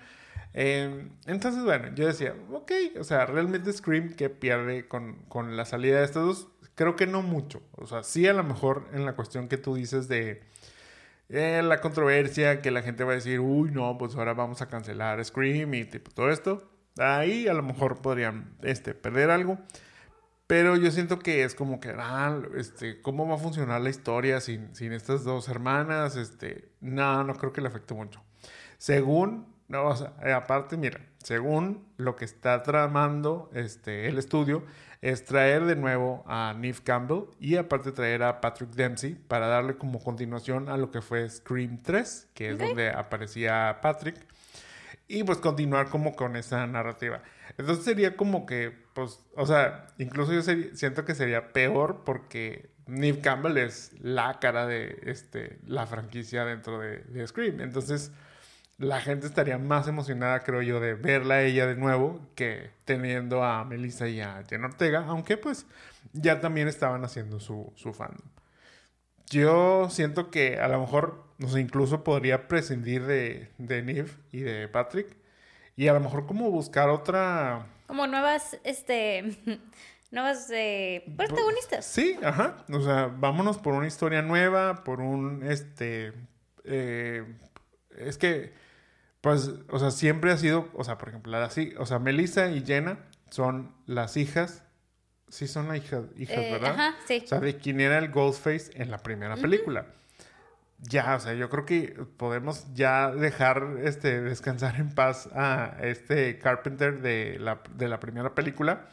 Em, 0.53 1.09
entonces, 1.25 1.63
bueno, 1.63 1.93
yo 1.95 2.07
decía, 2.07 2.35
ok, 2.51 2.71
o 2.99 3.03
sea, 3.03 3.25
realmente 3.25 3.73
Scream 3.73 4.15
que 4.15 4.29
pierde 4.29 4.87
con, 4.87 5.15
con, 5.27 5.57
la 5.57 5.65
salida 5.65 5.99
de 5.99 6.05
estos 6.05 6.25
dos, 6.25 6.69
creo 6.75 6.95
que 6.95 7.07
no 7.07 7.21
mucho. 7.21 7.61
O 7.73 7.87
sea, 7.87 8.03
sí 8.03 8.27
a 8.27 8.33
lo 8.33 8.43
mejor 8.43 8.87
en 8.93 9.05
la 9.05 9.15
cuestión 9.15 9.47
que 9.47 9.57
tú 9.57 9.75
dices 9.75 10.07
de 10.07 10.43
eh, 11.29 11.61
la 11.63 11.81
controversia, 11.81 12.61
que 12.61 12.71
la 12.71 12.83
gente 12.83 13.03
va 13.03 13.13
a 13.13 13.15
decir, 13.15 13.39
uy, 13.39 13.71
no, 13.71 13.97
pues 13.97 14.15
ahora 14.15 14.33
vamos 14.33 14.61
a 14.61 14.67
cancelar 14.69 15.23
Scream 15.23 15.73
y 15.73 15.85
todo 15.85 16.29
esto. 16.29 16.69
Ahí 16.97 17.47
a 17.47 17.53
lo 17.53 17.63
mejor 17.63 18.01
podrían 18.01 18.55
este, 18.61 18.93
perder 18.93 19.31
algo. 19.31 19.57
Pero 20.45 20.75
yo 20.75 20.91
siento 20.91 21.19
que 21.19 21.43
es 21.43 21.55
como 21.55 21.79
que, 21.79 21.95
ah, 21.97 22.39
este, 22.55 23.01
¿cómo 23.01 23.27
va 23.27 23.35
a 23.35 23.37
funcionar 23.37 23.81
la 23.81 23.89
historia 23.89 24.41
sin, 24.41 24.75
sin 24.75 24.91
estas 24.93 25.23
dos 25.23 25.49
hermanas? 25.49 26.15
Este, 26.17 26.69
no, 26.81 27.23
no 27.23 27.35
creo 27.35 27.53
que 27.53 27.61
le 27.61 27.69
afecte 27.69 27.93
mucho. 27.93 28.21
Según, 28.83 29.47
no, 29.69 29.85
o 29.85 29.95
sea, 29.95 30.11
eh, 30.25 30.33
aparte, 30.33 30.75
mira, 30.75 30.99
según 31.23 31.87
lo 31.95 32.17
que 32.17 32.25
está 32.25 32.63
tramando 32.63 33.49
este, 33.53 34.09
el 34.09 34.17
estudio, 34.17 34.65
es 34.99 35.23
traer 35.23 35.63
de 35.63 35.77
nuevo 35.77 36.25
a 36.27 36.53
Neve 36.53 36.79
Campbell 36.83 37.29
y 37.39 37.55
aparte 37.55 37.93
traer 37.93 38.23
a 38.23 38.41
Patrick 38.41 38.71
Dempsey 38.71 39.15
para 39.15 39.47
darle 39.47 39.77
como 39.77 40.03
continuación 40.03 40.67
a 40.67 40.75
lo 40.75 40.91
que 40.91 41.01
fue 41.01 41.29
Scream 41.29 41.81
3, 41.81 42.31
que 42.33 42.49
es 42.49 42.59
donde 42.59 42.89
aparecía 42.89 43.79
Patrick, 43.81 44.17
y 45.07 45.23
pues 45.23 45.37
continuar 45.37 45.87
como 45.87 46.13
con 46.13 46.35
esa 46.35 46.67
narrativa. 46.67 47.21
Entonces 47.57 47.85
sería 47.85 48.17
como 48.17 48.45
que, 48.45 48.73
pues, 48.93 49.23
o 49.37 49.45
sea, 49.45 49.87
incluso 49.97 50.33
yo 50.33 50.41
siento 50.41 51.05
que 51.05 51.15
sería 51.15 51.53
peor 51.53 52.01
porque 52.03 52.69
Neve 52.87 53.21
Campbell 53.21 53.55
es 53.59 53.93
la 54.01 54.39
cara 54.41 54.67
de 54.67 54.99
este, 55.03 55.59
la 55.67 55.87
franquicia 55.87 56.43
dentro 56.43 56.79
de, 56.79 56.97
de 56.97 57.25
Scream. 57.25 57.61
Entonces 57.61 58.11
la 58.77 59.01
gente 59.01 59.27
estaría 59.27 59.57
más 59.57 59.87
emocionada, 59.87 60.41
creo 60.41 60.61
yo, 60.61 60.79
de 60.79 60.95
verla 60.95 61.35
a 61.35 61.41
ella 61.43 61.67
de 61.67 61.75
nuevo 61.75 62.19
que 62.35 62.71
teniendo 62.85 63.43
a 63.43 63.63
Melissa 63.65 64.07
y 64.07 64.21
a 64.21 64.43
Jen 64.47 64.63
Ortega, 64.63 65.05
aunque 65.07 65.37
pues 65.37 65.65
ya 66.13 66.41
también 66.41 66.67
estaban 66.67 67.03
haciendo 67.03 67.39
su, 67.39 67.71
su 67.75 67.93
fandom. 67.93 68.27
Yo 69.29 69.89
siento 69.89 70.29
que 70.29 70.59
a 70.59 70.67
lo 70.67 70.79
mejor, 70.79 71.23
no 71.37 71.47
sé, 71.47 71.59
incluso 71.59 72.03
podría 72.03 72.47
prescindir 72.47 73.05
de, 73.05 73.49
de 73.57 73.81
Neve 73.81 74.11
y 74.31 74.41
de 74.41 74.67
Patrick 74.67 75.15
y 75.75 75.87
a 75.87 75.93
lo 75.93 75.99
mejor 75.99 76.25
como 76.25 76.51
buscar 76.51 76.89
otra... 76.89 77.65
Como 77.87 78.05
nuevas, 78.07 78.59
este... 78.63 79.37
nuevas 80.11 80.49
eh, 80.51 81.03
protagonistas. 81.17 81.85
Sí, 81.85 82.15
ajá. 82.23 82.65
O 82.71 82.81
sea, 82.81 83.07
vámonos 83.07 83.57
por 83.57 83.73
una 83.73 83.87
historia 83.87 84.21
nueva, 84.21 84.83
por 84.83 84.99
un, 84.99 85.43
este... 85.43 86.13
Eh, 86.65 87.23
es 87.97 88.17
que 88.17 88.53
pues, 89.23 89.51
o 89.69 89.79
sea, 89.79 89.89
siempre 89.89 90.33
ha 90.33 90.37
sido, 90.37 90.67
o 90.73 90.83
sea, 90.83 90.97
por 90.97 91.07
ejemplo, 91.07 91.37
así, 91.37 91.73
o 91.77 91.85
sea, 91.85 91.97
Melissa 91.97 92.51
y 92.51 92.61
Jenna 92.65 92.99
son 93.29 93.73
las 93.85 94.17
hijas, 94.17 94.65
sí 95.29 95.47
son 95.47 95.69
las 95.69 95.77
hijas, 95.77 96.03
hijas 96.17 96.39
eh, 96.39 96.51
¿verdad? 96.51 96.71
Ajá, 96.71 96.95
sí. 97.07 97.21
O 97.23 97.27
sea, 97.27 97.39
de 97.39 97.55
quién 97.55 97.79
era 97.79 97.99
el 97.99 98.11
Ghostface 98.11 98.71
en 98.75 98.91
la 98.91 98.97
primera 98.97 99.37
película. 99.37 99.85
Ya, 100.79 101.15
o 101.15 101.21
sea, 101.21 101.35
yo 101.35 101.49
creo 101.49 101.65
que 101.65 102.05
podemos 102.17 102.65
ya 102.73 103.11
dejar 103.11 103.77
este 103.85 104.19
descansar 104.19 104.75
en 104.75 104.93
paz 104.93 105.29
a 105.33 105.77
este 105.81 106.37
Carpenter 106.37 107.01
de 107.01 107.37
la, 107.39 107.61
de 107.77 107.87
la 107.87 108.01
primera 108.01 108.35
película 108.35 108.87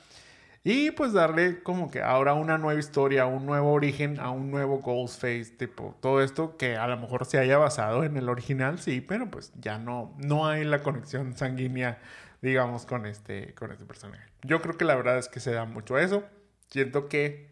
y 0.62 0.90
pues 0.90 1.12
darle 1.12 1.62
como 1.62 1.90
que 1.90 2.02
ahora 2.02 2.34
una 2.34 2.58
nueva 2.58 2.78
historia, 2.78 3.24
un 3.24 3.46
nuevo 3.46 3.72
origen, 3.72 4.20
a 4.20 4.30
un 4.30 4.50
nuevo 4.50 4.80
Ghostface, 4.80 5.56
tipo 5.56 5.96
todo 6.00 6.22
esto 6.22 6.56
que 6.58 6.76
a 6.76 6.86
lo 6.86 6.98
mejor 6.98 7.24
se 7.24 7.38
haya 7.38 7.56
basado 7.56 8.04
en 8.04 8.16
el 8.16 8.28
original, 8.28 8.78
sí, 8.78 9.00
pero 9.00 9.30
pues 9.30 9.52
ya 9.58 9.78
no, 9.78 10.14
no 10.18 10.46
hay 10.46 10.64
la 10.64 10.82
conexión 10.82 11.34
sanguínea, 11.34 11.98
digamos, 12.42 12.84
con 12.84 13.06
este, 13.06 13.54
con 13.54 13.72
este 13.72 13.86
personaje. 13.86 14.30
Yo 14.42 14.60
creo 14.60 14.76
que 14.76 14.84
la 14.84 14.96
verdad 14.96 15.18
es 15.18 15.28
que 15.28 15.40
se 15.40 15.52
da 15.52 15.64
mucho 15.64 15.96
a 15.96 16.02
eso. 16.02 16.24
Siento 16.68 17.08
que, 17.08 17.50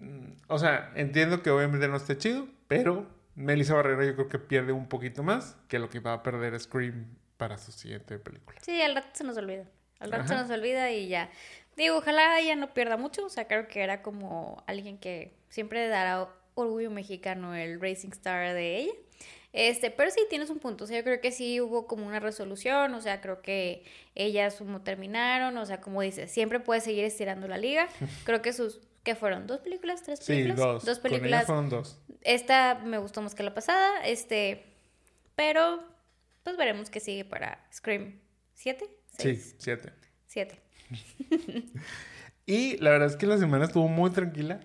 mm, 0.00 0.32
o 0.48 0.58
sea, 0.58 0.92
entiendo 0.94 1.42
que 1.42 1.50
obviamente 1.50 1.86
no 1.86 1.96
esté 1.96 2.16
chido, 2.16 2.48
pero 2.66 3.06
Melissa 3.34 3.74
Barrera 3.74 4.06
yo 4.06 4.14
creo 4.14 4.28
que 4.30 4.38
pierde 4.38 4.72
un 4.72 4.88
poquito 4.88 5.22
más 5.22 5.58
que 5.68 5.78
lo 5.78 5.90
que 5.90 6.00
va 6.00 6.14
a 6.14 6.22
perder 6.22 6.58
Scream 6.58 7.06
para 7.36 7.58
su 7.58 7.72
siguiente 7.72 8.18
película. 8.18 8.58
Sí, 8.62 8.80
al 8.80 8.94
rato 8.94 9.08
se 9.12 9.24
nos 9.24 9.36
olvida. 9.36 9.64
Al 10.00 10.12
rato 10.12 10.28
se 10.28 10.34
nos 10.34 10.50
olvida 10.50 10.90
y 10.90 11.08
ya. 11.08 11.30
Digo, 11.76 11.98
ojalá 11.98 12.40
ella 12.40 12.56
no 12.56 12.72
pierda 12.72 12.96
mucho. 12.96 13.26
O 13.26 13.28
sea, 13.28 13.46
creo 13.46 13.68
que 13.68 13.82
era 13.82 14.02
como 14.02 14.62
alguien 14.66 14.98
que 14.98 15.36
siempre 15.48 15.88
dará 15.88 16.28
orgullo 16.54 16.90
mexicano 16.90 17.54
el 17.54 17.80
Racing 17.80 18.10
Star 18.12 18.54
de 18.54 18.78
ella. 18.78 18.92
Este, 19.52 19.90
pero 19.90 20.10
sí 20.10 20.20
tienes 20.28 20.50
un 20.50 20.58
punto. 20.58 20.84
O 20.84 20.86
sea, 20.86 20.98
yo 20.98 21.04
creo 21.04 21.20
que 21.20 21.32
sí 21.32 21.60
hubo 21.60 21.86
como 21.86 22.06
una 22.06 22.20
resolución. 22.20 22.94
O 22.94 23.00
sea, 23.00 23.20
creo 23.20 23.40
que 23.40 23.84
ellas 24.14 24.56
como 24.56 24.82
terminaron. 24.82 25.56
O 25.56 25.66
sea, 25.66 25.80
como 25.80 26.02
dices, 26.02 26.30
siempre 26.30 26.60
puede 26.60 26.80
seguir 26.80 27.04
estirando 27.04 27.48
la 27.48 27.58
liga. 27.58 27.88
Creo 28.24 28.42
que 28.42 28.52
sus. 28.52 28.80
¿Qué 29.02 29.14
fueron? 29.14 29.46
¿Dos 29.46 29.60
películas? 29.60 30.02
¿Tres 30.02 30.20
películas? 30.20 30.56
Sí, 30.58 30.62
dos. 30.62 30.84
Dos 30.84 30.98
películas. 30.98 31.46
fueron 31.46 31.70
dos. 31.70 31.98
Esta 32.22 32.80
me 32.84 32.98
gustó 32.98 33.22
más 33.22 33.34
que 33.34 33.42
la 33.42 33.54
pasada. 33.54 34.04
Este. 34.04 34.64
Pero. 35.34 35.82
Pues 36.42 36.56
veremos 36.56 36.90
qué 36.90 37.00
sigue 37.00 37.24
para 37.24 37.66
Scream. 37.72 38.20
¿Siete? 38.52 38.88
Sí, 39.18 39.36
siete. 39.58 39.92
Siete. 40.26 40.65
y 42.46 42.76
la 42.78 42.90
verdad 42.90 43.08
es 43.08 43.16
que 43.16 43.26
la 43.26 43.38
semana 43.38 43.64
estuvo 43.64 43.88
muy 43.88 44.10
tranquila 44.10 44.60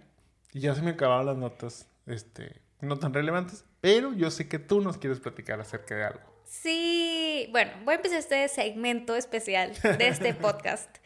y 0.54 0.60
ya 0.60 0.76
se 0.76 0.82
me 0.82 0.92
acabaron 0.92 1.26
las 1.26 1.38
notas, 1.38 1.88
este, 2.06 2.62
no 2.82 2.98
tan 2.98 3.14
relevantes, 3.14 3.66
pero 3.80 4.14
yo 4.14 4.32
sé 4.32 4.48
que 4.48 4.60
tú 4.60 4.82
nos 4.82 4.98
quieres 4.98 5.20
platicar 5.20 5.60
acerca 5.60 5.96
de 5.96 6.04
algo. 6.04 6.32
Sí, 6.46 7.48
bueno, 7.52 7.72
voy 7.86 7.94
a 7.94 7.96
empezar 7.96 8.20
este 8.20 8.48
segmento 8.50 9.16
especial 9.16 9.74
de 9.82 10.08
este 10.08 10.34
podcast 10.36 10.98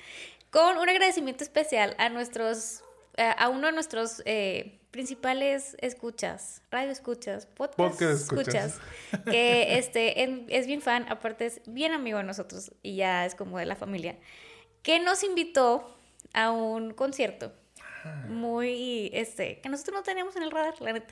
con 0.49 0.77
un 0.77 0.89
agradecimiento 0.89 1.43
especial 1.43 1.95
a 1.99 2.09
nuestros, 2.09 2.81
eh, 3.17 3.31
a 3.37 3.49
uno 3.49 3.67
de 3.67 3.73
nuestros 3.73 4.23
eh, 4.25 4.79
principales 4.89 5.77
escuchas, 5.81 6.63
radio 6.71 6.89
escuchas, 6.89 7.45
podcast, 7.45 8.01
escuchas, 8.01 8.79
que 9.25 9.77
este, 9.77 10.23
es 10.47 10.65
bien 10.65 10.81
fan, 10.81 11.05
aparte 11.09 11.45
es 11.45 11.61
bien 11.67 11.91
amigo 11.91 12.17
de 12.17 12.23
nosotros 12.23 12.71
y 12.81 12.95
ya 12.95 13.25
es 13.25 13.35
como 13.35 13.59
de 13.59 13.65
la 13.65 13.75
familia 13.75 14.17
que 14.85 14.99
nos 14.99 15.23
invitó 15.23 15.97
a 16.33 16.51
un 16.51 16.93
concierto 16.93 17.51
muy, 18.29 19.09
este, 19.13 19.59
que 19.59 19.67
nosotros 19.67 19.95
no 19.95 20.03
teníamos 20.03 20.35
en 20.35 20.43
el 20.43 20.51
radar, 20.51 20.79
la 20.79 20.93
neta. 20.93 21.11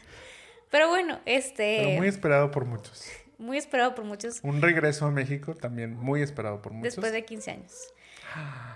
Pero 0.69 0.89
bueno, 0.89 1.19
este... 1.26 1.80
Pero 1.82 1.97
muy 1.97 2.07
esperado 2.07 2.51
por 2.51 2.65
muchos. 2.65 3.07
Muy 3.39 3.57
esperado 3.57 3.95
por 3.95 4.05
muchos. 4.05 4.41
Un 4.43 4.61
regreso 4.61 5.07
a 5.07 5.11
México 5.11 5.55
también 5.55 5.95
muy 5.95 6.21
esperado 6.21 6.61
por 6.61 6.71
muchos. 6.71 6.95
Después 6.95 7.11
de 7.11 7.26
15 7.26 7.51
años. 7.51 7.93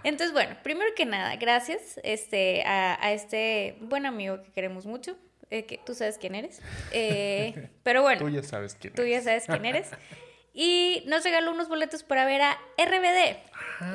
Entonces, 0.03 0.33
bueno, 0.33 0.57
primero 0.63 0.89
que 0.95 1.05
nada, 1.05 1.35
gracias 1.35 1.99
este, 2.03 2.63
a, 2.65 3.13
este 3.13 3.77
buen 3.81 4.07
amigo 4.07 4.41
que 4.41 4.51
queremos 4.51 4.87
mucho. 4.87 5.15
Eh, 5.51 5.65
que 5.65 5.79
tú 5.85 5.93
sabes 5.93 6.17
quién 6.17 6.33
eres. 6.33 6.59
Eh, 6.91 7.69
pero 7.83 8.01
bueno. 8.01 8.19
tú 8.19 8.29
ya 8.29 8.41
sabes 8.41 8.75
quién 8.75 8.93
eres. 8.93 9.05
Tú 9.05 9.09
ya 9.09 9.21
sabes 9.21 9.45
quién 9.45 9.65
eres. 9.65 9.91
Y 10.59 11.03
nos 11.05 11.23
regaló 11.23 11.51
unos 11.51 11.69
boletos 11.69 12.01
para 12.01 12.25
ver 12.25 12.41
a 12.41 12.57
RBD. 12.79 13.37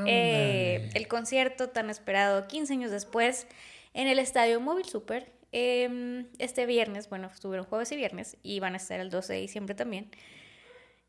Eh, 0.07 0.91
el 0.95 1.09
concierto 1.09 1.71
tan 1.71 1.91
esperado 1.91 2.47
15 2.47 2.75
años 2.75 2.93
después 2.93 3.49
en 3.95 4.07
el 4.07 4.21
Estadio 4.21 4.61
Móvil 4.61 4.85
Super. 4.85 5.33
Em, 5.51 6.29
este 6.39 6.65
viernes, 6.67 7.09
bueno, 7.09 7.29
estuvieron 7.35 7.67
jueves 7.67 7.91
y 7.91 7.97
viernes 7.97 8.37
y 8.45 8.61
van 8.61 8.75
a 8.75 8.77
estar 8.77 9.01
el 9.01 9.11
12 9.11 9.33
de 9.33 9.41
diciembre 9.41 9.75
también. 9.75 10.09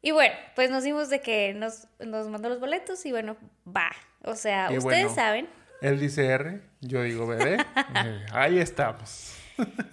Y 0.02 0.10
bueno, 0.10 0.34
pues 0.56 0.72
nos 0.72 0.84
dimos 0.84 1.12
de 1.12 1.22
que 1.22 1.54
nos, 1.54 1.88
nos 2.00 2.30
mandó 2.30 2.50
los 2.50 2.60
boletos 2.60 3.06
y 3.06 3.12
bueno, 3.12 3.38
va. 3.68 3.92
O 4.24 4.34
sea, 4.34 4.72
ustedes 4.76 5.14
saben. 5.14 5.48
Él 5.82 6.00
dice 6.00 6.26
R, 6.26 6.62
yo 6.82 7.04
digo 7.04 7.28
bebé. 7.28 7.58
Eh, 8.04 8.26
ahí 8.32 8.58
estamos. 8.58 9.36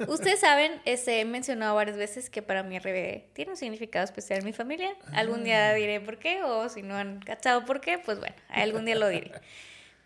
Ustedes 0.09 0.41
saben, 0.41 0.81
este, 0.85 1.21
he 1.21 1.25
mencionado 1.25 1.75
varias 1.75 1.97
veces 1.97 2.31
que 2.31 2.43
para 2.43 2.63
mí 2.63 2.79
RBD 2.79 3.33
tiene 3.33 3.53
un 3.53 3.57
significado 3.57 4.05
especial 4.05 4.41
en 4.41 4.45
mi 4.45 4.53
familia. 4.53 4.95
Algún 5.13 5.45
día 5.45 5.71
ah. 5.71 5.75
diré 5.75 6.01
por 6.01 6.19
qué, 6.19 6.43
o 6.43 6.69
si 6.69 6.83
no 6.83 6.97
han 6.97 7.21
cachado 7.21 7.65
por 7.65 7.81
qué, 7.81 7.99
pues 7.99 8.19
bueno, 8.19 8.35
algún 8.49 8.85
día 8.85 8.97
lo 8.97 9.09
diré. 9.09 9.33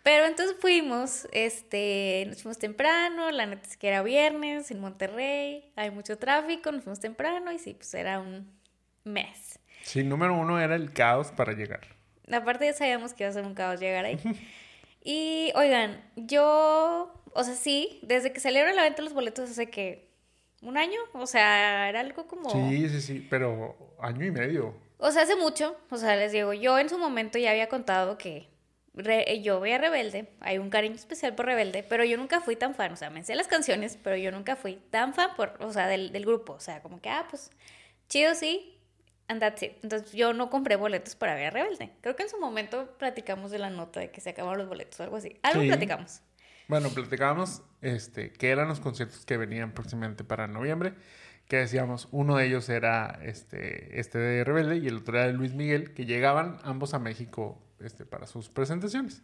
Pero 0.03 0.25
entonces 0.25 0.55
fuimos, 0.59 1.27
este, 1.31 2.25
nos 2.27 2.43
fuimos 2.43 2.59
temprano, 2.59 3.31
la 3.31 3.47
neta 3.47 3.67
es 3.67 3.75
que 3.75 3.87
era 3.87 4.03
viernes 4.03 4.69
en 4.69 4.79
Monterrey, 4.79 5.71
hay 5.75 5.89
mucho 5.89 6.19
tráfico, 6.19 6.71
nos 6.71 6.83
fuimos 6.83 6.99
temprano 6.99 7.51
y 7.51 7.57
sí, 7.57 7.73
pues 7.73 7.91
era 7.95 8.19
un 8.19 8.47
mes. 9.03 9.59
Sí, 9.81 10.03
número 10.03 10.35
uno 10.35 10.59
era 10.59 10.75
el 10.75 10.93
caos 10.93 11.31
para 11.31 11.53
llegar. 11.53 11.81
Aparte 12.31 12.65
ya 12.65 12.73
sabíamos 12.73 13.13
que 13.13 13.23
iba 13.23 13.31
a 13.31 13.33
ser 13.33 13.45
un 13.45 13.55
caos 13.55 13.79
llegar 13.79 14.05
ahí. 14.05 14.19
y 15.05 15.51
oigan, 15.53 16.03
yo, 16.15 17.13
o 17.31 17.43
sea, 17.43 17.53
sí, 17.53 17.99
desde 18.01 18.33
que 18.33 18.39
salieron 18.39 18.71
a 18.71 18.73
la 18.73 18.83
venta 18.83 19.03
los 19.03 19.13
boletos 19.13 19.51
hace 19.51 19.69
que 19.69 20.09
un 20.63 20.77
año, 20.77 20.99
o 21.13 21.27
sea, 21.27 21.87
era 21.87 21.99
algo 21.99 22.25
como... 22.25 22.49
Sí, 22.49 22.89
sí, 22.89 23.01
sí, 23.01 23.27
pero 23.29 23.75
año 23.99 24.25
y 24.25 24.31
medio. 24.31 24.73
O 24.97 25.11
sea, 25.11 25.21
hace 25.21 25.35
mucho, 25.35 25.77
o 25.91 25.97
sea, 25.97 26.15
les 26.15 26.31
digo, 26.31 26.53
yo 26.53 26.79
en 26.79 26.89
su 26.89 26.97
momento 26.97 27.37
ya 27.37 27.51
había 27.51 27.69
contado 27.69 28.17
que 28.17 28.47
yo 29.43 29.59
veía 29.59 29.77
Rebelde, 29.77 30.27
hay 30.39 30.57
un 30.57 30.71
cariño 30.71 30.95
especial 30.95 31.35
por 31.35 31.45
Rebelde, 31.45 31.83
pero 31.83 32.03
yo 32.03 32.17
nunca 32.17 32.41
fui 32.41 32.55
tan 32.55 32.73
fan, 32.73 32.91
o 32.91 32.95
sea, 32.95 33.11
me 33.11 33.23
sé 33.23 33.35
las 33.35 33.47
canciones, 33.47 33.99
pero 34.01 34.15
yo 34.15 34.31
nunca 34.31 34.55
fui 34.55 34.77
tan 34.89 35.13
fan 35.13 35.35
por, 35.35 35.55
o 35.59 35.71
sea, 35.71 35.87
del, 35.87 36.11
del 36.11 36.25
grupo, 36.25 36.53
o 36.53 36.59
sea, 36.59 36.81
como 36.81 36.99
que, 36.99 37.09
ah, 37.09 37.27
pues, 37.29 37.51
chido 38.09 38.33
sí, 38.33 38.74
and 39.27 39.39
that's 39.39 39.63
it. 39.63 39.73
Entonces 39.83 40.13
yo 40.13 40.33
no 40.33 40.49
compré 40.49 40.75
boletos 40.75 41.15
para 41.15 41.35
ver 41.35 41.47
a 41.47 41.49
Rebelde. 41.51 41.91
Creo 42.01 42.15
que 42.15 42.23
en 42.23 42.29
su 42.29 42.39
momento 42.39 42.95
platicamos 42.97 43.51
de 43.51 43.59
la 43.59 43.69
nota 43.69 43.99
de 43.99 44.11
que 44.11 44.21
se 44.21 44.31
acabaron 44.31 44.59
los 44.59 44.67
boletos 44.67 44.99
o 44.99 45.03
algo 45.03 45.17
así. 45.17 45.37
Algo 45.43 45.63
platicamos. 45.63 46.21
Bueno, 46.67 46.89
platicábamos 46.89 47.61
este, 47.81 48.31
que 48.31 48.49
eran 48.49 48.67
los 48.67 48.79
conciertos 48.79 49.25
que 49.25 49.37
venían 49.37 49.73
próximamente 49.73 50.23
para 50.23 50.47
noviembre, 50.47 50.93
que 51.47 51.57
decíamos, 51.57 52.07
uno 52.11 52.37
de 52.37 52.47
ellos 52.47 52.69
era 52.69 53.19
este, 53.21 53.99
este 53.99 54.17
de 54.17 54.43
Rebelde 54.43 54.77
y 54.77 54.87
el 54.87 54.97
otro 54.97 55.17
era 55.17 55.27
de 55.27 55.33
Luis 55.33 55.53
Miguel, 55.53 55.93
que 55.93 56.05
llegaban 56.05 56.57
ambos 56.63 56.95
a 56.95 56.99
México 56.99 57.61
este, 57.79 58.05
para 58.05 58.25
sus 58.25 58.49
presentaciones. 58.49 59.21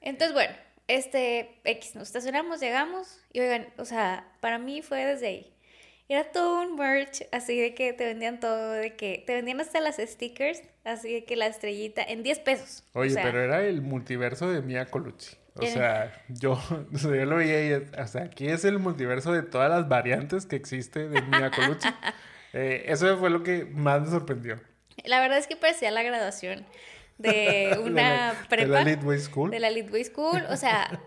Entonces, 0.00 0.34
bueno, 0.34 0.54
este 0.86 1.60
X, 1.64 1.96
nos 1.96 2.08
estacionamos, 2.08 2.60
llegamos 2.60 3.24
y 3.32 3.40
oigan, 3.40 3.66
o 3.76 3.84
sea, 3.84 4.32
para 4.40 4.58
mí 4.58 4.82
fue 4.82 5.04
desde 5.04 5.26
ahí. 5.26 5.54
Era 6.08 6.24
todo 6.24 6.62
un 6.62 6.76
merch, 6.76 7.26
así 7.32 7.60
de 7.60 7.74
que 7.74 7.92
te 7.92 8.06
vendían 8.06 8.40
todo, 8.40 8.72
de 8.72 8.96
que 8.96 9.22
te 9.26 9.34
vendían 9.34 9.60
hasta 9.60 9.78
las 9.80 9.96
stickers, 9.96 10.62
así 10.84 11.12
de 11.12 11.24
que 11.24 11.36
la 11.36 11.46
estrellita 11.46 12.02
en 12.02 12.22
10 12.22 12.38
pesos. 12.38 12.82
Oye, 12.94 13.14
pero 13.22 13.42
era 13.42 13.62
el 13.62 13.82
multiverso 13.82 14.50
de 14.50 14.62
Mia 14.62 14.86
Colucci. 14.86 15.36
O 15.56 15.66
sea, 15.66 16.24
yo, 16.28 16.58
yo 16.92 17.10
lo 17.10 17.36
veía 17.36 17.66
y, 17.66 17.72
o 17.72 18.06
sea, 18.06 18.22
aquí 18.22 18.48
es 18.48 18.64
el 18.64 18.78
multiverso 18.78 19.32
de 19.32 19.42
todas 19.42 19.68
las 19.70 19.88
variantes 19.88 20.46
que 20.46 20.56
existe 20.56 21.08
de 21.08 21.20
Mia 21.20 21.50
Colucci. 21.54 21.88
Eh, 22.54 22.84
eso 22.86 23.18
fue 23.18 23.28
lo 23.28 23.42
que 23.42 23.66
más 23.66 24.00
me 24.00 24.08
sorprendió. 24.08 24.58
La 25.04 25.20
verdad 25.20 25.36
es 25.36 25.46
que 25.46 25.56
parecía 25.56 25.90
la 25.90 26.02
graduación 26.02 26.64
de 27.18 27.78
una 27.84 28.34
prepa. 28.48 28.62
De 28.62 28.68
la 28.68 28.82
Leadway 28.82 29.18
School. 29.18 29.50
De 29.50 29.60
la 29.60 29.70
Leadway 29.70 30.04
School. 30.04 30.42
O 30.48 30.56
sea, 30.56 31.00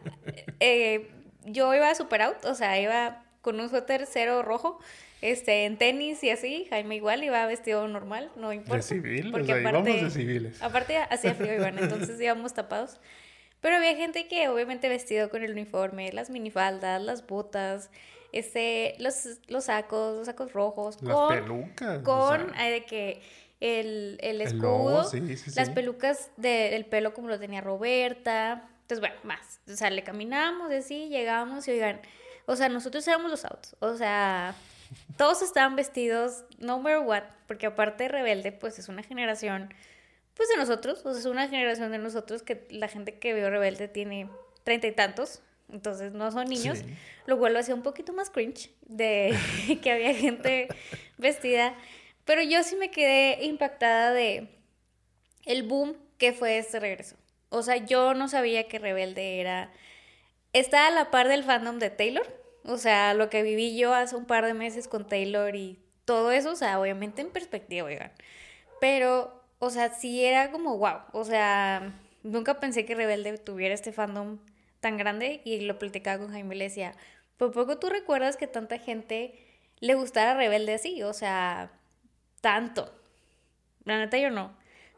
eh, 0.60 1.10
yo 1.46 1.74
iba 1.74 1.94
super 1.96 2.22
out, 2.22 2.46
o 2.46 2.54
sea, 2.54 2.80
iba 2.80 3.21
con 3.42 3.60
un 3.60 3.70
suéter 3.70 4.06
cero 4.08 4.42
rojo, 4.44 4.80
este, 5.22 5.66
en 5.66 5.78
tenis 5.78 6.24
y 6.24 6.30
así. 6.30 6.68
Jaime 6.70 6.96
igual 6.96 7.24
iba 7.24 7.46
vestido 7.46 7.88
normal, 7.88 8.32
no 8.36 8.54
importa. 8.54 8.78
De 8.78 8.82
civil, 8.84 9.32
porque 9.32 9.54
o 9.54 9.56
sea, 9.58 9.70
aparte, 9.70 9.92
íbamos 9.92 10.14
de 10.14 10.22
civiles. 10.22 10.62
Aparte 10.62 10.98
hacía 10.98 11.34
frío, 11.34 11.54
Iván, 11.54 11.80
entonces 11.80 12.20
íbamos 12.22 12.54
tapados. 12.54 13.00
Pero 13.62 13.76
había 13.76 13.96
gente 13.96 14.28
que 14.28 14.50
obviamente 14.50 14.90
vestido 14.90 15.30
con 15.30 15.44
el 15.44 15.52
uniforme, 15.52 16.12
las 16.12 16.32
minifaldas, 16.32 17.02
las 17.02 17.28
botas, 17.28 17.92
este, 18.32 18.96
los, 18.98 19.40
los 19.48 19.66
sacos, 19.66 20.18
los 20.18 20.26
sacos 20.26 20.54
rojos. 20.54 21.02
Las 21.02 21.16
con, 21.16 21.30
pelucas. 21.30 22.04
Con 22.04 22.52
de 22.54 22.86
que 22.88 23.22
el, 23.60 24.18
el 24.22 24.42
escudo, 24.42 25.08
las 25.56 25.70
pelucas 25.70 26.32
del 26.38 26.86
pelo 26.86 27.14
como 27.14 27.28
lo 27.28 27.40
tenía 27.40 27.62
Roberta. 27.62 28.68
Entonces, 28.82 29.00
bueno, 29.00 29.16
más. 29.24 29.60
O 29.72 29.76
sea, 29.76 29.92
le 29.92 30.04
caminamos 30.04 30.72
y 30.72 30.76
así, 30.76 31.10
llegamos 31.10 31.68
y 31.68 31.72
oigan, 31.72 32.02
o 32.46 32.56
sea, 32.56 32.70
nosotros 32.70 33.08
éramos 33.08 33.32
los 33.32 33.46
autos. 33.46 33.76
O 33.80 33.96
sea, 33.96 34.56
todos 35.18 35.42
estaban 35.42 35.76
vestidos 35.76 36.44
no 36.58 36.80
matter 36.80 37.00
what, 37.00 37.24
porque 37.48 37.68
aparte 37.68 38.08
Rebelde, 38.08 38.52
pues 38.52 38.80
es 38.80 38.90
una 38.90 39.04
generación, 39.04 39.74
pues 40.34 40.50
de 40.50 40.58
nosotros, 40.58 41.06
o 41.06 41.12
sea, 41.12 41.20
es 41.20 41.26
una 41.26 41.48
generación 41.48 41.92
de 41.92 41.98
nosotros 41.98 42.44
que 42.44 42.68
la 42.70 42.88
gente 42.88 43.20
que 43.20 43.34
vio 43.34 43.50
Rebelde 43.50 43.88
tiene 43.88 44.30
treinta 44.64 44.88
y 44.88 44.92
tantos, 44.92 45.42
entonces 45.72 46.14
no 46.14 46.32
son 46.32 46.48
niños, 46.48 46.80
lo 47.26 47.38
cual 47.38 47.54
lo 47.54 47.60
hacía 47.60 47.76
un 47.76 47.84
poquito 47.84 48.14
más 48.14 48.30
cringe 48.30 48.72
de 48.82 49.38
que 49.82 49.92
había 49.92 50.14
gente 50.14 50.68
vestida 51.18 51.76
pero 52.26 52.44
yo 52.44 52.64
sí 52.64 52.76
me 52.76 52.92
quedé 52.92 53.44
impactada 53.46 54.14
de 54.14 54.48
el 55.46 55.64
boom 55.64 55.96
que 56.18 56.34
fue 56.34 56.58
este 56.58 56.80
regreso. 56.80 57.16
O 57.50 57.64
sea, 57.64 57.78
yo 57.78 58.14
no 58.14 58.28
sabía 58.28 58.68
que 58.68 58.80
Rebelde 58.80 59.40
era... 59.42 59.72
Está 60.54 60.88
a 60.88 60.92
la 60.92 61.12
par 61.12 61.28
del 61.28 61.44
fandom 61.44 61.80
de 61.80 61.90
Taylor. 61.90 62.28
O 62.64 62.78
sea, 62.78 63.14
lo 63.14 63.30
que 63.30 63.44
viví 63.44 63.78
yo 63.78 63.94
hace 63.94 64.16
un 64.16 64.26
par 64.26 64.46
de 64.46 64.54
meses 64.54 64.88
con 64.88 65.08
Taylor 65.08 65.56
y 65.56 65.80
todo 66.06 66.32
eso, 66.32 66.52
o 66.52 66.56
sea, 66.56 66.80
obviamente 66.80 67.22
en 67.22 67.30
perspectiva, 67.30 67.88
oigan. 67.88 68.12
Pero, 68.80 69.44
o 69.60 69.70
sea, 69.70 69.94
sí 69.94 70.24
era 70.24 70.52
como 70.52 70.78
wow. 70.78 71.02
O 71.14 71.24
sea, 71.26 71.94
nunca 72.24 72.60
pensé 72.60 72.86
que 72.86 72.96
Rebelde 72.96 73.38
tuviera 73.38 73.74
este 73.74 73.92
fandom 73.92 74.40
tan 74.80 74.98
grande 74.98 75.42
y 75.46 75.62
lo 75.62 75.80
platicaba 75.80 76.20
con 76.20 76.32
Jaime 76.32 76.56
y 76.56 76.58
le 76.60 76.66
decía, 76.66 76.96
¿por 77.38 77.52
poco 77.52 77.78
tú 77.80 77.90
recuerdas 77.90 78.38
que 78.38 78.48
tanta 78.48 78.78
gente 78.80 79.36
le 79.80 79.96
gustara 79.96 80.36
Rebelde 80.36 80.74
así? 80.74 81.04
O 81.04 81.14
sea, 81.14 81.72
tanto. 82.42 82.94
La 83.86 84.00
neta 84.00 84.18
yo 84.18 84.30
no. 84.32 84.56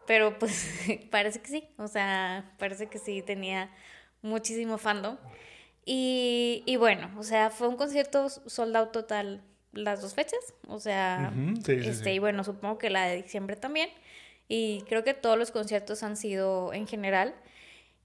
Pero 0.07 0.37
pues 0.39 0.69
parece 1.11 1.41
que 1.41 1.47
sí. 1.47 1.69
O 1.77 1.87
sea, 1.87 2.53
parece 2.59 2.87
que 2.87 2.99
sí 2.99 3.21
tenía 3.21 3.69
muchísimo 4.23 4.79
fandom. 4.79 5.17
Y, 5.85 6.63
y 6.65 6.77
bueno, 6.77 7.11
o 7.17 7.23
sea, 7.23 7.51
fue 7.51 7.67
un 7.67 7.75
concierto 7.75 8.29
soldado 8.29 8.87
total 8.87 9.43
las 9.73 10.01
dos 10.01 10.15
fechas. 10.15 10.39
O 10.67 10.79
sea, 10.79 11.31
este, 11.67 12.13
y 12.13 12.19
bueno, 12.19 12.43
supongo 12.43 12.77
que 12.79 12.89
la 12.89 13.05
de 13.05 13.21
diciembre 13.21 13.55
también. 13.55 13.89
Y 14.47 14.83
creo 14.87 15.03
que 15.03 15.13
todos 15.13 15.37
los 15.37 15.51
conciertos 15.51 16.03
han 16.03 16.17
sido 16.17 16.73
en 16.73 16.87
general. 16.87 17.35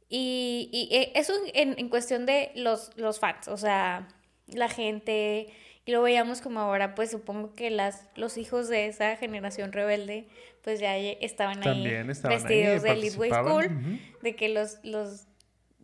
Y, 0.09 0.69
y 0.73 0.95
eh, 0.95 1.12
eso 1.14 1.33
en, 1.55 1.79
en 1.79 1.89
cuestión 1.89 2.27
de 2.27 2.51
los, 2.55 2.91
los 2.97 3.19
fans, 3.21 3.47
o 3.49 3.59
sea, 3.59 4.09
la 4.47 4.69
gente, 4.69 5.49
y 5.85 5.93
lo 5.93 6.01
veíamos 6.01 6.41
como 6.41 6.61
ahora, 6.61 6.95
pues 6.95 7.11
supongo 7.11 7.55
que 7.55 7.69
las, 7.69 8.09
los 8.16 8.39
hijos 8.39 8.69
de 8.69 8.87
esa 8.87 9.16
generación 9.16 9.71
rebelde, 9.71 10.27
pues 10.62 10.81
ya 10.81 10.97
estaban 10.97 11.66
ahí 11.66 11.85
vestidos 12.05 12.83
de 12.83 12.97
Leadway 12.97 13.31
School, 13.31 14.01
de 14.23 14.35
que 14.35 14.49
los, 14.49 14.79
los, 14.83 15.27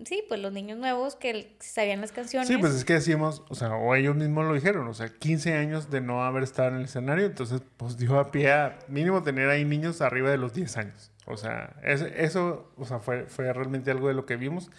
sí, 0.04 0.24
pues 0.28 0.40
los 0.40 0.52
niños 0.52 0.78
nuevos 0.78 1.16
que 1.16 1.56
sabían 1.60 2.00
las 2.00 2.12
canciones. 2.12 2.48
Sí, 2.48 2.56
pues 2.58 2.74
es 2.74 2.84
que 2.84 2.94
decimos, 2.94 3.42
o 3.48 3.54
sea, 3.54 3.74
o 3.74 3.94
ellos 3.94 4.16
mismos 4.16 4.46
lo 4.46 4.54
dijeron, 4.54 4.86
o 4.88 4.94
sea, 4.94 5.08
15 5.08 5.54
años 5.54 5.90
de 5.90 6.00
no 6.00 6.24
haber 6.24 6.42
estado 6.42 6.70
en 6.70 6.76
el 6.76 6.84
escenario, 6.84 7.26
entonces 7.26 7.62
pues 7.76 7.96
dio 7.96 8.18
a 8.18 8.30
pie 8.30 8.52
a 8.52 8.78
mínimo 8.88 9.22
tener 9.22 9.48
ahí 9.48 9.64
niños 9.64 10.00
arriba 10.00 10.30
de 10.30 10.38
los 10.38 10.52
10 10.52 10.76
años. 10.76 11.12
O 11.26 11.36
sea, 11.36 11.76
eso, 11.82 12.72
o 12.76 12.84
sea, 12.84 12.98
fue, 12.98 13.26
fue 13.26 13.52
realmente 13.52 13.90
algo 13.90 14.08
de 14.08 14.14
lo 14.14 14.26
que 14.26 14.36
vimos 14.36 14.70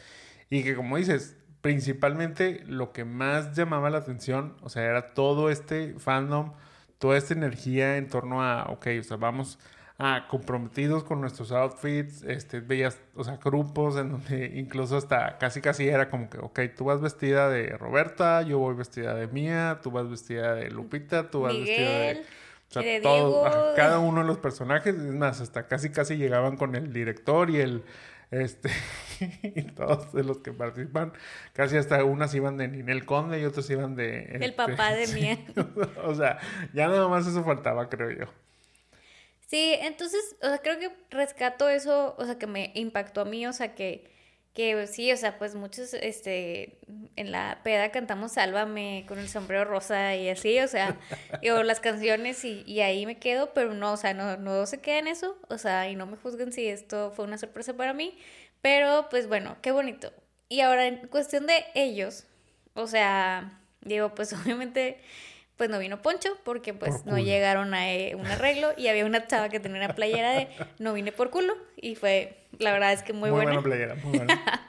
y 0.49 0.63
que 0.63 0.75
como 0.75 0.97
dices, 0.97 1.37
principalmente 1.61 2.63
lo 2.67 2.91
que 2.91 3.05
más 3.05 3.55
llamaba 3.55 3.89
la 3.89 3.97
atención, 3.97 4.55
o 4.61 4.69
sea, 4.69 4.83
era 4.83 5.13
todo 5.13 5.49
este 5.49 5.95
fandom, 5.97 6.53
toda 6.99 7.17
esta 7.17 7.33
energía 7.33 7.97
en 7.97 8.07
torno 8.07 8.43
a, 8.43 8.65
ok, 8.65 8.87
o 8.99 9.03
sea, 9.03 9.17
vamos 9.17 9.57
a 9.97 10.27
comprometidos 10.27 11.03
con 11.03 11.21
nuestros 11.21 11.51
outfits, 11.51 12.23
este, 12.23 12.59
veías, 12.59 12.99
o 13.15 13.23
sea, 13.23 13.37
grupos 13.37 13.97
en 13.97 14.11
donde 14.11 14.45
incluso 14.55 14.97
hasta 14.97 15.37
casi 15.37 15.61
casi 15.61 15.87
era 15.87 16.09
como 16.09 16.29
que, 16.29 16.37
ok, 16.37 16.59
tú 16.75 16.85
vas 16.85 17.01
vestida 17.01 17.49
de 17.49 17.69
Roberta, 17.77 18.41
yo 18.41 18.59
voy 18.59 18.75
vestida 18.75 19.13
de 19.13 19.27
Mía, 19.27 19.79
tú 19.81 19.91
vas 19.91 20.09
vestida 20.09 20.53
de 20.55 20.69
Lupita, 20.69 21.29
tú 21.29 21.41
vas 21.41 21.53
vestida 21.53 21.99
de... 21.99 22.25
O 22.67 22.73
sea, 22.81 23.01
todo, 23.01 23.75
cada 23.75 23.99
uno 23.99 24.21
de 24.21 24.27
los 24.27 24.39
personajes, 24.39 24.95
es 24.95 25.13
más, 25.13 25.39
hasta 25.39 25.67
casi 25.67 25.91
casi 25.91 26.17
llegaban 26.17 26.57
con 26.57 26.75
el 26.75 26.91
director 26.91 27.49
y 27.51 27.57
el 27.61 27.83
este, 28.31 28.69
y 29.43 29.61
todos 29.61 30.11
de 30.13 30.23
los 30.23 30.39
que 30.39 30.51
participan, 30.51 31.13
casi 31.53 31.77
hasta 31.77 32.03
unas 32.03 32.33
iban 32.33 32.57
de 32.57 32.67
Ninel 32.67 33.05
Conde 33.05 33.39
y 33.39 33.45
otros 33.45 33.69
iban 33.69 33.95
de... 33.95 34.23
El 34.23 34.43
este, 34.43 34.51
papá 34.53 34.93
de 34.93 35.07
Mía. 35.07 35.37
o 36.03 36.15
sea, 36.15 36.39
ya 36.73 36.87
nada 36.87 37.07
más 37.07 37.27
eso 37.27 37.43
faltaba, 37.43 37.87
creo 37.87 38.11
yo. 38.11 38.25
Sí, 39.47 39.75
entonces, 39.79 40.35
o 40.41 40.47
sea, 40.47 40.57
creo 40.59 40.79
que 40.79 40.91
rescato 41.09 41.69
eso, 41.69 42.15
o 42.17 42.25
sea, 42.25 42.37
que 42.37 42.47
me 42.47 42.71
impactó 42.75 43.21
a 43.21 43.25
mí, 43.25 43.45
o 43.47 43.53
sea, 43.53 43.75
que 43.75 44.15
que 44.55 44.87
sí, 44.87 45.11
o 45.11 45.17
sea, 45.17 45.37
pues 45.37 45.53
muchos, 45.53 45.93
este, 45.93 46.79
en 47.17 47.31
la 47.31 47.59
peda 47.61 47.91
cantamos 47.91 48.31
Sálvame 48.31 49.03
con 49.05 49.19
el 49.19 49.27
sombrero 49.27 49.65
rosa 49.65 50.15
y 50.15 50.29
así, 50.29 50.59
o 50.61 50.67
sea, 50.69 50.97
yo 51.43 51.61
las 51.63 51.81
canciones 51.81 52.45
y, 52.45 52.63
y, 52.65 52.79
ahí 52.79 53.05
me 53.05 53.19
quedo, 53.19 53.53
pero 53.53 53.73
no, 53.73 53.91
o 53.91 53.97
sea, 53.97 54.13
no, 54.13 54.37
no 54.37 54.65
se 54.65 54.79
queda 54.79 54.99
en 54.99 55.07
eso, 55.09 55.37
o 55.49 55.57
sea, 55.57 55.89
y 55.89 55.97
no 55.97 56.05
me 56.05 56.15
juzguen 56.15 56.53
si 56.53 56.67
esto 56.67 57.11
fue 57.11 57.25
una 57.25 57.37
sorpresa 57.37 57.73
para 57.75 57.93
mí, 57.93 58.17
pero 58.61 59.09
pues 59.09 59.27
bueno, 59.27 59.57
qué 59.61 59.71
bonito. 59.71 60.13
Y 60.47 60.61
ahora, 60.61 60.87
en 60.87 61.07
cuestión 61.09 61.47
de 61.47 61.65
ellos, 61.75 62.25
o 62.75 62.87
sea, 62.87 63.59
digo, 63.81 64.15
pues 64.15 64.31
obviamente 64.45 65.01
pues 65.57 65.69
no 65.69 65.79
vino 65.79 66.01
Poncho 66.01 66.29
porque 66.43 66.73
pues 66.73 67.05
no 67.05 67.17
llegaron 67.17 67.73
a 67.73 67.93
eh, 67.93 68.15
un 68.15 68.25
arreglo 68.25 68.73
y 68.77 68.87
había 68.87 69.05
una 69.05 69.25
chava 69.27 69.49
que 69.49 69.59
tenía 69.59 69.77
una 69.77 69.95
playera 69.95 70.31
de 70.31 70.49
no 70.79 70.93
vine 70.93 71.11
por 71.11 71.29
culo 71.29 71.55
y 71.77 71.95
fue 71.95 72.45
la 72.59 72.71
verdad 72.71 72.93
es 72.93 73.03
que 73.03 73.13
muy, 73.13 73.31
muy 73.31 73.45
buena. 73.45 73.61
playera, 73.61 73.95
muy 73.95 74.17
buena. 74.17 74.67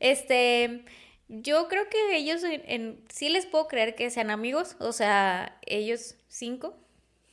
Este, 0.00 0.84
yo 1.28 1.68
creo 1.68 1.88
que 1.88 2.16
ellos 2.16 2.42
en, 2.44 3.02
sí 3.08 3.28
les 3.28 3.46
puedo 3.46 3.68
creer 3.68 3.94
que 3.94 4.10
sean 4.10 4.30
amigos, 4.30 4.76
o 4.78 4.92
sea, 4.92 5.58
ellos 5.66 6.16
cinco. 6.28 6.76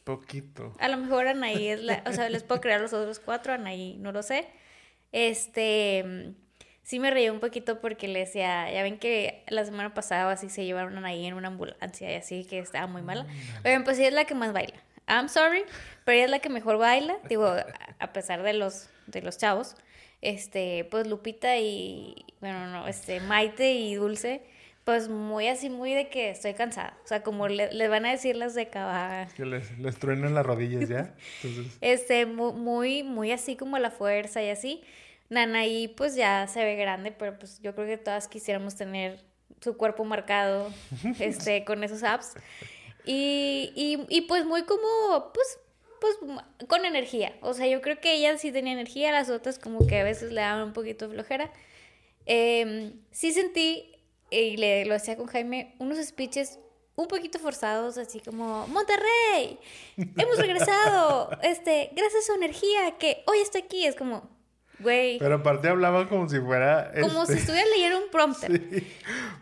Poquito. 0.03 0.73
A 0.79 0.87
lo 0.87 0.97
mejor 0.97 1.27
Anaí 1.27 1.67
es 1.67 1.81
la, 1.81 2.03
o 2.05 2.13
sea, 2.13 2.29
les 2.29 2.43
puedo 2.43 2.61
creer 2.61 2.79
a 2.79 2.81
los 2.81 2.93
otros 2.93 3.19
cuatro, 3.19 3.53
Anaí 3.53 3.97
no 3.97 4.11
lo 4.11 4.23
sé. 4.23 4.47
Este, 5.11 6.33
sí 6.85 6.99
me 6.99 7.11
reí 7.11 7.29
un 7.29 7.39
poquito 7.39 7.81
porque 7.81 8.07
le 8.07 8.19
decía, 8.19 8.71
ya 8.71 8.83
ven 8.83 8.97
que 8.97 9.43
la 9.49 9.65
semana 9.65 9.93
pasada 9.93 10.31
así 10.31 10.49
se 10.49 10.63
llevaron 10.63 10.95
a 10.95 10.99
Anaí 10.99 11.25
en 11.25 11.33
una 11.33 11.49
ambulancia 11.49 12.11
y 12.11 12.15
así 12.15 12.45
que 12.45 12.59
estaba 12.59 12.87
muy 12.87 13.01
mala. 13.01 13.25
Oigan, 13.65 13.83
pues 13.83 13.97
ella 13.97 14.09
es 14.09 14.13
la 14.13 14.25
que 14.25 14.35
más 14.35 14.53
baila. 14.53 14.75
I'm 15.07 15.27
sorry, 15.27 15.63
pero 16.03 16.15
ella 16.15 16.25
es 16.25 16.31
la 16.31 16.39
que 16.39 16.49
mejor 16.49 16.77
baila, 16.77 17.17
digo, 17.27 17.53
a 17.99 18.13
pesar 18.13 18.43
de 18.43 18.53
los, 18.53 18.87
de 19.07 19.21
los 19.21 19.37
chavos. 19.37 19.75
Este, 20.21 20.87
pues 20.89 21.07
Lupita 21.07 21.57
y, 21.57 22.15
bueno, 22.39 22.67
no, 22.67 22.87
este, 22.87 23.19
Maite 23.19 23.73
y 23.73 23.95
Dulce, 23.95 24.43
pues 24.83 25.09
muy 25.09 25.47
así, 25.47 25.71
muy 25.71 25.93
de 25.93 26.09
que 26.09 26.29
estoy 26.29 26.53
cansada. 26.53 26.97
O 27.03 27.07
sea, 27.07 27.23
como 27.23 27.47
le, 27.47 27.87
van 27.87 28.05
a 28.05 28.11
decir 28.11 28.35
las 28.35 28.53
de 28.53 28.69
cabal. 28.69 29.27
Que 29.35 29.45
les, 29.45 29.77
les 29.79 29.97
truenan 29.97 30.35
las 30.35 30.45
rodillas 30.45 30.87
ya. 30.87 31.15
Este, 31.81 32.27
muy, 32.27 33.01
muy 33.01 33.31
así 33.31 33.55
como 33.55 33.79
la 33.79 33.89
fuerza 33.89 34.43
y 34.43 34.49
así. 34.49 34.83
Nanaí 35.29 35.87
pues 35.87 36.15
ya 36.15 36.47
se 36.47 36.63
ve 36.63 36.75
grande, 36.75 37.11
pero 37.11 37.37
pues 37.37 37.59
yo 37.61 37.73
creo 37.75 37.87
que 37.87 37.97
todas 37.97 38.27
quisiéramos 38.27 38.75
tener 38.75 39.23
su 39.61 39.77
cuerpo 39.77 40.03
marcado 40.05 40.71
este, 41.19 41.65
con 41.65 41.83
esos 41.83 42.03
apps. 42.03 42.33
Y, 43.05 43.71
y, 43.75 44.05
y 44.09 44.21
pues 44.21 44.45
muy 44.45 44.63
como, 44.63 45.31
pues, 45.33 45.59
pues 46.01 46.17
con 46.67 46.85
energía. 46.85 47.35
O 47.41 47.53
sea, 47.53 47.67
yo 47.67 47.81
creo 47.81 47.99
que 47.99 48.13
ella 48.15 48.37
sí 48.37 48.51
tenía 48.51 48.73
energía, 48.73 49.11
las 49.11 49.29
otras 49.29 49.59
como 49.59 49.85
que 49.87 49.99
a 49.99 50.03
veces 50.03 50.31
le 50.31 50.41
daban 50.41 50.67
un 50.67 50.73
poquito 50.73 51.09
flojera. 51.09 51.51
Eh, 52.25 52.93
sí 53.11 53.31
sentí, 53.31 53.95
y 54.31 54.57
le, 54.57 54.85
lo 54.85 54.95
hacía 54.95 55.17
con 55.17 55.27
Jaime, 55.27 55.75
unos 55.79 56.03
speeches 56.03 56.59
un 56.95 57.07
poquito 57.07 57.39
forzados, 57.39 57.97
así 57.97 58.19
como, 58.21 58.67
Monterrey, 58.67 59.59
hemos 59.97 60.37
regresado, 60.37 61.29
este, 61.43 61.89
gracias 61.93 62.23
a 62.23 62.27
su 62.27 62.33
energía, 62.33 62.97
que 62.97 63.23
hoy 63.27 63.39
está 63.39 63.59
aquí, 63.59 63.85
es 63.85 63.95
como, 63.95 64.29
güey. 64.79 65.19
Pero 65.19 65.35
aparte 65.35 65.69
hablaba 65.69 66.07
como 66.07 66.29
si 66.29 66.39
fuera... 66.39 66.91
Como 67.01 67.25
si 67.25 67.33
este, 67.33 67.41
estuviera 67.41 67.67
leyendo 67.69 67.99
un 68.03 68.11
prompter. 68.11 68.51
Sí, 68.71 68.87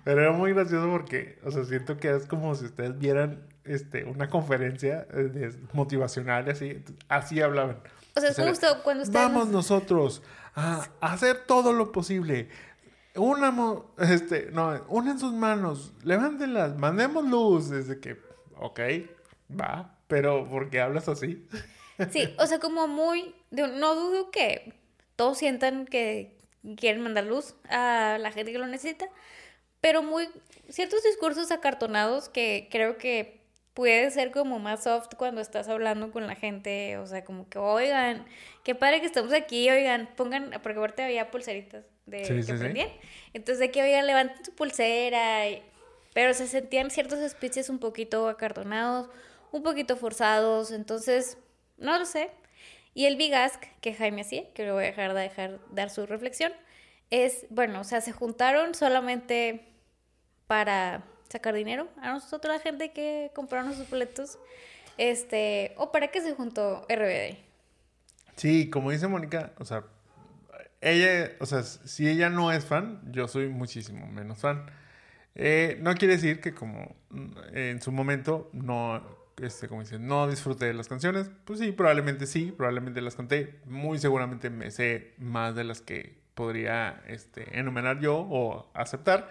pero 0.04 0.22
era 0.22 0.32
muy 0.32 0.54
gracioso 0.54 0.90
porque, 0.90 1.40
o 1.44 1.52
sea, 1.52 1.64
siento 1.64 1.98
que 1.98 2.16
es 2.16 2.26
como 2.26 2.54
si 2.56 2.66
ustedes 2.66 2.98
vieran 2.98 3.48
este, 3.64 4.04
una 4.04 4.30
conferencia 4.30 5.08
eh, 5.14 5.54
motivacional 5.72 6.50
así, 6.50 6.84
así 7.08 7.42
hablaban. 7.42 7.78
O 8.16 8.20
sea, 8.20 8.30
es 8.30 8.38
justo 8.38 8.68
cuando 8.84 9.04
ustedes... 9.04 9.26
Vamos 9.26 9.48
nosotros 9.48 10.22
a 10.56 10.88
hacer 11.02 11.46
todo 11.48 11.74
lo 11.74 11.92
posible. 11.92 12.50
Una, 13.16 13.54
este, 14.00 14.50
no, 14.52 14.84
unen 14.88 15.20
sus 15.20 15.34
manos, 15.34 15.94
levántenlas, 16.04 16.76
mandemos 16.78 17.26
luz. 17.26 17.70
Desde 17.70 18.00
que, 18.00 18.20
ok, 18.58 18.80
va, 19.60 19.98
pero 20.08 20.48
¿por 20.50 20.70
qué 20.70 20.82
hablas 20.82 21.08
así? 21.08 21.48
Sí, 22.12 22.34
o 22.40 22.48
sea, 22.48 22.60
como 22.60 22.88
muy, 22.88 23.36
no 23.52 23.96
dudo 23.96 24.32
que 24.32 24.74
todos 25.16 25.38
sientan 25.38 25.86
que 25.86 26.38
quieren 26.78 27.02
mandar 27.02 27.26
luz 27.26 27.56
a 27.70 28.18
la 28.20 28.32
gente 28.32 28.52
que 28.52 28.58
lo 28.58 28.68
necesita, 28.68 29.08
pero 29.82 30.02
muy, 30.02 30.30
ciertos 30.70 31.04
discursos 31.04 31.52
acartonados 31.52 32.30
que 32.30 32.68
creo 32.72 32.98
que 32.98 33.44
puede 33.74 34.12
ser 34.12 34.32
como 34.32 34.60
más 34.60 34.84
soft 34.84 35.16
cuando 35.18 35.42
estás 35.42 35.68
hablando 35.68 36.12
con 36.12 36.28
la 36.28 36.36
gente, 36.36 36.98
o 36.98 37.08
sea, 37.08 37.26
como 37.26 37.50
que, 37.50 37.58
oigan, 37.58 38.26
qué 38.64 38.76
padre 38.76 39.02
que 39.02 39.08
estamos 39.08 39.34
aquí, 39.34 39.70
oigan, 39.70 40.10
pongan, 40.16 40.52
porque 40.62 40.78
aparte 40.78 41.04
había 41.04 41.32
pulseritas 41.32 41.86
de 42.06 42.22
que 42.22 42.44
sí, 42.44 42.54
Entonces, 43.34 43.60
de 43.60 43.72
que, 43.72 43.82
oigan, 43.82 44.06
levanten 44.06 44.46
su 44.46 44.54
pulsera, 44.54 45.46
pero 46.14 46.34
se 46.34 46.48
sentían 46.48 46.92
ciertos 46.92 47.20
speeches 47.32 47.70
un 47.70 47.80
poquito 47.80 48.28
acartonados, 48.28 49.10
un 49.52 49.64
poquito 49.64 49.96
forzados, 49.98 50.72
entonces, 50.72 51.38
no 51.78 51.98
lo 51.98 52.06
sé. 52.06 52.30
Y 52.94 53.06
el 53.06 53.16
Big 53.16 53.34
Ask 53.34 53.64
que 53.82 53.94
Jaime 53.94 54.22
hacía, 54.22 54.52
que 54.54 54.66
lo 54.66 54.74
voy 54.74 54.84
a 54.84 54.88
dejar 54.88 55.14
de 55.14 55.22
dejar 55.22 55.60
dar 55.72 55.90
su 55.90 56.06
reflexión, 56.06 56.54
es, 57.10 57.46
bueno, 57.50 57.82
o 57.82 57.84
sea, 57.84 58.02
se 58.02 58.12
juntaron 58.12 58.76
solamente 58.76 59.66
para 60.48 61.04
sacar 61.30 61.56
dinero 61.56 61.88
a 62.02 62.12
nosotros, 62.12 62.54
la 62.54 62.60
gente 62.60 62.92
que 62.92 63.32
compraron 63.34 63.74
sus 63.74 63.90
boletos. 63.90 64.38
Este, 64.98 65.74
o 65.78 65.92
para 65.92 66.10
qué 66.10 66.22
se 66.22 66.34
juntó 66.34 66.86
RBD. 66.88 67.38
Sí, 68.36 68.70
como 68.70 68.92
dice 68.92 69.08
Mónica, 69.08 69.54
o 69.58 69.66
sea, 69.66 69.86
ella, 70.82 71.32
o 71.40 71.46
sea, 71.46 71.64
si 71.64 72.08
ella 72.08 72.30
no 72.30 72.52
es 72.52 72.66
fan, 72.66 73.02
yo 73.12 73.28
soy 73.28 73.48
muchísimo 73.50 74.06
menos 74.08 74.40
fan. 74.40 74.66
Eh, 75.36 75.78
no 75.82 75.96
quiere 75.96 76.16
decir 76.16 76.42
que 76.42 76.54
como 76.54 76.96
en 77.54 77.82
su 77.82 77.92
momento 77.92 78.50
no, 78.54 79.02
este, 79.42 79.68
como 79.68 79.82
dicen, 79.82 80.08
no 80.08 80.28
disfruté 80.28 80.66
de 80.66 80.74
las 80.74 80.88
canciones. 80.88 81.30
Pues 81.46 81.60
sí, 81.60 81.72
probablemente 81.72 82.28
sí, 82.28 82.54
probablemente 82.56 83.02
las 83.02 83.16
canté. 83.16 83.60
Muy 83.66 84.00
seguramente 84.00 84.50
me 84.50 84.72
sé 84.72 85.14
más 85.18 85.56
de 85.56 85.64
las 85.64 85.82
que 85.82 86.22
podría 86.34 87.04
este, 87.08 87.60
enumerar 87.60 88.00
yo 88.00 88.18
o 88.18 88.72
aceptar. 88.74 89.30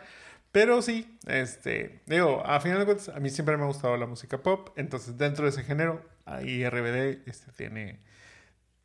Pero 0.53 0.83
sí, 0.83 1.19
este, 1.27 2.03
digo, 2.07 2.43
a 2.45 2.61
final 2.61 2.81
de 2.81 2.85
cuentas, 2.85 3.09
a 3.09 3.21
mí 3.21 3.31
siempre 3.31 3.57
me 3.57 3.63
ha 3.65 3.67
gustado 3.67 3.97
la 3.97 4.07
música 4.07 4.43
pop, 4.43 4.69
entonces 4.77 5.17
dentro 5.17 5.45
de 5.45 5.51
ese 5.51 5.63
género, 5.63 6.05
ahí 6.27 6.69
RBD 6.69 7.27
este, 7.27 7.53
tiene, 7.53 8.01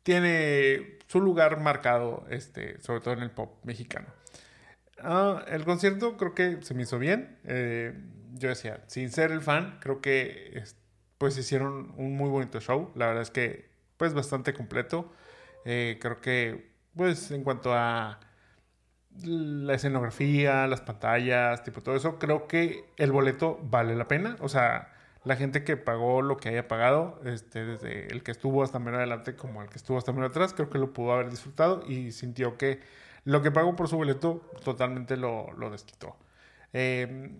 tiene 0.02 0.98
su 1.08 1.20
lugar 1.20 1.60
marcado, 1.60 2.26
este, 2.30 2.80
sobre 2.80 3.00
todo 3.00 3.14
en 3.14 3.20
el 3.20 3.30
pop 3.30 3.62
mexicano. 3.64 4.06
Ah, 5.00 5.44
el 5.48 5.64
concierto 5.64 6.16
creo 6.16 6.34
que 6.34 6.62
se 6.62 6.74
me 6.74 6.82
hizo 6.84 6.98
bien. 6.98 7.38
Eh, 7.44 7.94
yo 8.34 8.48
decía, 8.48 8.82
sin 8.86 9.10
ser 9.10 9.30
el 9.30 9.42
fan, 9.42 9.78
creo 9.80 10.00
que 10.00 10.62
pues 11.18 11.36
hicieron 11.38 11.92
un 11.96 12.16
muy 12.16 12.30
bonito 12.30 12.60
show. 12.60 12.90
La 12.94 13.06
verdad 13.06 13.22
es 13.22 13.30
que, 13.30 13.70
pues 13.96 14.14
bastante 14.14 14.54
completo. 14.54 15.12
Eh, 15.64 15.98
creo 16.00 16.20
que, 16.20 16.72
pues 16.96 17.30
en 17.30 17.44
cuanto 17.44 17.74
a 17.74 18.20
la 19.24 19.74
escenografía, 19.74 20.66
las 20.66 20.80
pantallas, 20.80 21.64
tipo 21.64 21.82
todo 21.82 21.96
eso, 21.96 22.18
creo 22.18 22.46
que 22.46 22.84
el 22.96 23.12
boleto 23.12 23.58
vale 23.62 23.96
la 23.96 24.08
pena. 24.08 24.36
O 24.40 24.48
sea, 24.48 24.94
la 25.24 25.36
gente 25.36 25.64
que 25.64 25.76
pagó 25.76 26.22
lo 26.22 26.36
que 26.36 26.50
haya 26.50 26.68
pagado, 26.68 27.20
este, 27.24 27.64
desde 27.64 28.06
el 28.12 28.22
que 28.22 28.30
estuvo 28.30 28.62
hasta 28.62 28.78
menos 28.78 28.98
adelante 28.98 29.34
como 29.36 29.62
el 29.62 29.68
que 29.68 29.76
estuvo 29.76 29.98
hasta 29.98 30.12
menos 30.12 30.30
atrás, 30.30 30.54
creo 30.54 30.70
que 30.70 30.78
lo 30.78 30.92
pudo 30.92 31.12
haber 31.12 31.30
disfrutado 31.30 31.84
y 31.86 32.12
sintió 32.12 32.56
que 32.56 32.80
lo 33.24 33.42
que 33.42 33.50
pagó 33.50 33.76
por 33.76 33.88
su 33.88 33.96
boleto 33.96 34.42
totalmente 34.64 35.16
lo, 35.16 35.52
lo 35.52 35.70
desquitó. 35.70 36.16
Em, 36.72 37.38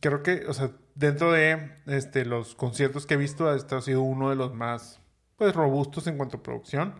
creo 0.00 0.22
que, 0.22 0.44
o 0.46 0.52
sea, 0.52 0.70
dentro 0.94 1.32
de 1.32 1.72
este, 1.86 2.24
los 2.24 2.54
conciertos 2.54 3.06
que 3.06 3.14
he 3.14 3.16
visto, 3.16 3.52
este 3.54 3.74
ha 3.74 3.80
sido 3.80 4.02
uno 4.02 4.30
de 4.30 4.36
los 4.36 4.54
más 4.54 5.00
pues, 5.36 5.54
robustos 5.54 6.06
en 6.06 6.16
cuanto 6.16 6.38
a 6.38 6.42
producción. 6.42 6.94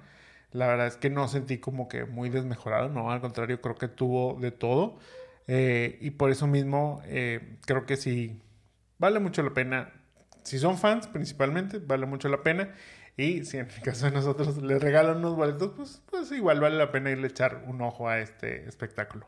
La 0.52 0.66
verdad 0.68 0.86
es 0.86 0.96
que 0.96 1.10
no 1.10 1.26
sentí 1.28 1.58
como 1.58 1.88
que 1.88 2.04
muy 2.04 2.30
desmejorado, 2.30 2.88
no, 2.88 3.10
al 3.10 3.20
contrario, 3.20 3.60
creo 3.60 3.74
que 3.74 3.88
tuvo 3.88 4.38
de 4.40 4.52
todo. 4.52 4.98
Eh, 5.46 5.98
y 6.00 6.12
por 6.12 6.30
eso 6.30 6.46
mismo 6.46 7.02
eh, 7.04 7.58
creo 7.66 7.84
que 7.86 7.96
sí 7.96 8.40
vale 8.98 9.20
mucho 9.20 9.42
la 9.42 9.52
pena. 9.52 9.92
Si 10.42 10.58
son 10.58 10.78
fans 10.78 11.06
principalmente, 11.08 11.78
vale 11.78 12.06
mucho 12.06 12.28
la 12.28 12.42
pena. 12.42 12.74
Y 13.16 13.44
si 13.44 13.58
en 13.58 13.68
el 13.68 13.82
caso 13.82 14.06
de 14.06 14.12
nosotros 14.12 14.56
les 14.62 14.82
regalan 14.82 15.18
unos 15.18 15.36
boletos, 15.36 15.72
pues, 15.76 16.02
pues 16.10 16.32
igual 16.32 16.60
vale 16.60 16.76
la 16.76 16.90
pena 16.90 17.10
irle 17.10 17.28
a 17.28 17.30
echar 17.30 17.64
un 17.66 17.80
ojo 17.82 18.08
a 18.08 18.18
este 18.18 18.68
espectáculo. 18.68 19.26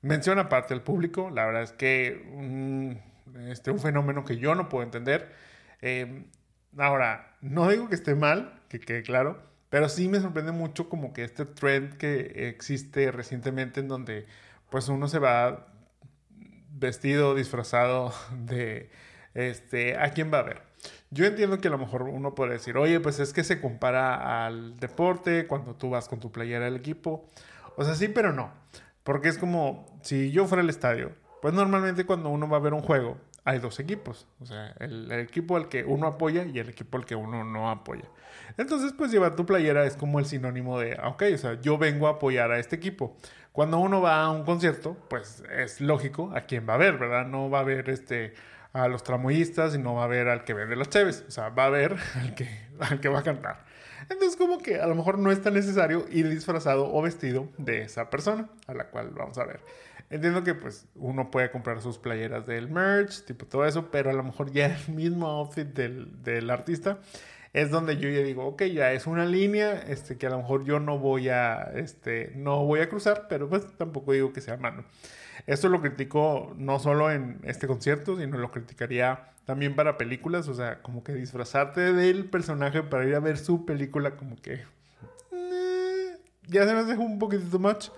Mención 0.00 0.38
aparte 0.38 0.74
al 0.74 0.82
público, 0.82 1.30
la 1.30 1.46
verdad 1.46 1.62
es 1.62 1.72
que 1.72 2.28
un, 2.34 3.00
este, 3.48 3.70
un 3.70 3.78
fenómeno 3.78 4.24
que 4.24 4.38
yo 4.38 4.54
no 4.54 4.68
puedo 4.68 4.84
entender. 4.84 5.32
Eh, 5.80 6.24
ahora, 6.78 7.36
no 7.40 7.68
digo 7.68 7.88
que 7.88 7.94
esté 7.94 8.14
mal, 8.14 8.60
que 8.68 8.80
quede 8.80 9.02
claro, 9.02 9.42
pero 9.70 9.88
sí 9.88 10.08
me 10.08 10.20
sorprende 10.20 10.52
mucho 10.52 10.88
como 10.88 11.12
que 11.12 11.24
este 11.24 11.44
trend 11.44 11.96
que 11.96 12.48
existe 12.48 13.10
recientemente 13.10 13.80
en 13.80 13.88
donde 13.88 14.26
pues 14.70 14.88
uno 14.88 15.08
se 15.08 15.18
va 15.18 15.66
vestido, 16.70 17.34
disfrazado 17.34 18.12
de 18.44 18.90
este, 19.34 19.96
a 19.98 20.10
quién 20.10 20.32
va 20.32 20.38
a 20.38 20.42
ver. 20.42 20.62
Yo 21.10 21.26
entiendo 21.26 21.60
que 21.60 21.68
a 21.68 21.70
lo 21.70 21.78
mejor 21.78 22.02
uno 22.02 22.34
puede 22.34 22.52
decir, 22.52 22.76
oye, 22.76 22.98
pues 23.00 23.20
es 23.20 23.32
que 23.32 23.44
se 23.44 23.60
compara 23.60 24.46
al 24.46 24.78
deporte 24.78 25.46
cuando 25.46 25.74
tú 25.74 25.90
vas 25.90 26.08
con 26.08 26.20
tu 26.20 26.32
playera 26.32 26.64
del 26.64 26.76
equipo. 26.76 27.28
O 27.76 27.84
sea, 27.84 27.94
sí, 27.94 28.08
pero 28.08 28.32
no. 28.32 28.52
Porque 29.04 29.28
es 29.28 29.38
como 29.38 30.00
si 30.02 30.30
yo 30.32 30.46
fuera 30.46 30.62
al 30.62 30.70
estadio, 30.70 31.12
pues 31.42 31.54
normalmente 31.54 32.06
cuando 32.06 32.28
uno 32.28 32.48
va 32.48 32.58
a 32.58 32.60
ver 32.60 32.72
un 32.72 32.82
juego, 32.82 33.18
hay 33.44 33.58
dos 33.58 33.80
equipos. 33.80 34.28
O 34.40 34.46
sea, 34.46 34.76
el, 34.78 35.10
equipo 35.10 35.56
al 35.56 35.68
que 35.68 35.82
uno 35.82 36.06
apoya 36.06 36.44
y 36.44 36.56
el 36.60 36.68
equipo 36.68 36.96
al 36.96 37.04
que 37.04 37.16
uno 37.16 37.42
no 37.42 37.68
apoya. 37.68 38.04
Entonces, 38.58 38.94
pues 38.96 39.10
llevar 39.10 39.34
tu 39.34 39.44
playera 39.44 39.84
es 39.84 39.96
como 39.96 40.20
el 40.20 40.26
sinónimo 40.26 40.78
de, 40.78 40.96
ah, 41.02 41.08
ok, 41.08 41.24
o 41.34 41.38
sea, 41.38 41.60
yo 41.60 41.78
vengo 41.78 42.06
a 42.06 42.12
apoyar 42.12 42.52
a 42.52 42.60
este 42.60 42.76
equipo. 42.76 43.16
Cuando 43.50 43.78
uno 43.78 44.00
va 44.00 44.22
a 44.22 44.30
un 44.30 44.44
concierto, 44.44 44.96
pues 45.10 45.42
es 45.52 45.80
lógico 45.80 46.30
a 46.32 46.42
quién 46.42 46.64
va 46.68 46.74
a 46.74 46.76
ver, 46.78 46.96
¿verdad? 46.96 47.26
No 47.26 47.50
va 47.50 47.58
a 47.58 47.64
ver 47.64 47.90
este 47.90 48.34
a 48.72 48.86
los 48.86 49.02
tramoyistas 49.02 49.74
y 49.74 49.78
no 49.78 49.94
va 49.94 50.04
a 50.04 50.06
ver 50.06 50.28
al 50.28 50.44
que 50.44 50.54
vende 50.54 50.76
las 50.76 50.90
cheves. 50.90 51.24
O 51.26 51.30
sea, 51.32 51.48
va 51.48 51.64
a 51.64 51.70
ver 51.70 51.96
al 52.14 52.36
que, 52.36 52.48
al 52.78 53.00
que 53.00 53.08
va 53.08 53.18
a 53.18 53.22
cantar. 53.24 53.64
Entonces, 54.08 54.36
como 54.36 54.58
que 54.58 54.80
a 54.80 54.86
lo 54.86 54.94
mejor 54.94 55.18
no 55.18 55.32
es 55.32 55.42
tan 55.42 55.54
necesario 55.54 56.06
ir 56.08 56.28
disfrazado 56.28 56.94
o 56.94 57.02
vestido 57.02 57.48
de 57.58 57.82
esa 57.82 58.10
persona 58.10 58.48
a 58.68 58.74
la 58.74 58.84
cual 58.84 59.10
vamos 59.10 59.38
a 59.38 59.44
ver. 59.44 59.60
Entiendo 60.12 60.44
que 60.44 60.54
pues 60.54 60.86
uno 60.94 61.30
puede 61.30 61.50
comprar 61.50 61.80
sus 61.80 61.98
playeras 61.98 62.46
del 62.46 62.68
merch, 62.68 63.24
tipo 63.24 63.46
todo 63.46 63.64
eso, 63.64 63.90
pero 63.90 64.10
a 64.10 64.12
lo 64.12 64.22
mejor 64.22 64.52
ya 64.52 64.66
el 64.66 64.88
mismo 64.94 65.26
outfit 65.26 65.66
del, 65.66 66.22
del 66.22 66.50
artista 66.50 66.98
es 67.52 67.70
donde 67.70 67.98
yo 67.98 68.08
ya 68.08 68.20
digo, 68.20 68.46
ok, 68.46 68.62
ya 68.64 68.92
es 68.92 69.06
una 69.06 69.24
línea 69.24 69.72
este, 69.72 70.16
que 70.16 70.26
a 70.26 70.30
lo 70.30 70.38
mejor 70.38 70.64
yo 70.64 70.80
no 70.80 70.98
voy 70.98 71.28
a, 71.28 71.72
este, 71.74 72.32
no 72.36 72.64
voy 72.64 72.80
a 72.80 72.88
cruzar, 72.88 73.26
pero 73.28 73.48
pues 73.48 73.66
tampoco 73.76 74.12
digo 74.12 74.32
que 74.32 74.40
sea 74.40 74.56
malo. 74.56 74.84
Esto 75.46 75.68
lo 75.68 75.80
critico 75.80 76.54
no 76.56 76.78
solo 76.78 77.10
en 77.10 77.40
este 77.44 77.66
concierto, 77.66 78.18
sino 78.18 78.38
lo 78.38 78.50
criticaría 78.50 79.32
también 79.44 79.74
para 79.74 79.98
películas, 79.98 80.48
o 80.48 80.54
sea, 80.54 80.80
como 80.82 81.02
que 81.02 81.14
disfrazarte 81.14 81.92
del 81.92 82.26
personaje 82.26 82.82
para 82.82 83.06
ir 83.06 83.14
a 83.14 83.20
ver 83.20 83.36
su 83.38 83.66
película, 83.66 84.16
como 84.16 84.36
que 84.36 84.64
eh, 85.32 86.18
ya 86.46 86.66
se 86.66 86.72
me 86.72 86.80
hace 86.80 86.96
un 86.96 87.18
poquito 87.18 87.44
too 87.50 87.58
much, 87.58 87.88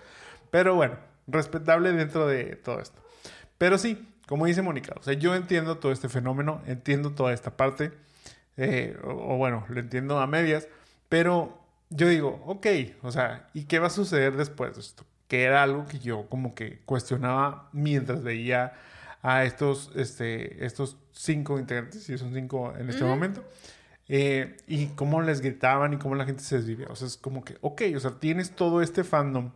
pero 0.51 0.75
bueno, 0.75 0.97
respetable 1.27 1.93
dentro 1.93 2.27
de 2.27 2.57
todo 2.57 2.81
esto. 2.81 3.01
Pero 3.59 3.79
sí, 3.79 4.09
como 4.27 4.47
dice 4.47 4.63
Mónica, 4.63 4.95
o 4.99 5.03
sea, 5.03 5.15
yo 5.15 5.35
entiendo 5.35 5.79
todo 5.79 5.93
este 5.93 6.09
fenómeno, 6.09 6.63
entiendo 6.67 7.13
toda 7.13 7.33
esta 7.33 7.57
parte 7.57 7.93
eh, 8.57 8.97
o, 9.03 9.37
bueno, 9.37 9.65
lo 9.69 9.81
entiendo 9.81 10.19
a 10.21 10.27
medias, 10.27 10.69
pero 11.09 11.59
yo 11.91 12.09
digo, 12.09 12.43
ok, 12.47 12.67
o 13.03 13.13
sea, 13.13 13.49
¿y 13.53 13.65
qué 13.65 13.79
va 13.79 13.89
a 13.89 13.91
suceder 13.91 14.37
después 14.37 14.75
de 14.75 14.81
esto? 14.81 15.05
Que 15.29 15.43
era 15.45 15.63
algo 15.63 15.87
que 15.87 15.99
yo 15.99 16.29
como 16.29 16.55
que 16.55 16.81
cuestionaba 16.85 17.69
mientras 17.73 18.23
veía 18.23 18.75
a 19.23 19.45
estos, 19.45 19.91
este, 19.97 20.65
estos 20.65 20.99
cinco 21.13 21.59
integrantes, 21.59 22.05
si 22.05 22.19
son 22.19 22.35
cinco 22.35 22.75
en 22.77 22.91
este 22.91 23.05
momento, 23.05 23.43
eh, 24.09 24.57
y 24.67 24.89
cómo 24.89 25.23
les 25.23 25.41
gritaban 25.41 25.95
y 25.95 25.97
cómo 25.97 26.15
la 26.15 26.27
gente 26.27 26.43
se 26.43 26.57
desvivía. 26.57 26.87
O 26.91 26.97
sea, 26.97 27.09
es 27.09 27.17
como 27.17 27.43
que, 27.43 27.57
ok, 27.61 27.83
o 27.97 28.01
sea, 28.01 28.13
tienes 28.21 28.55
todo 28.55 28.83
este 28.83 29.03
fandom, 29.03 29.51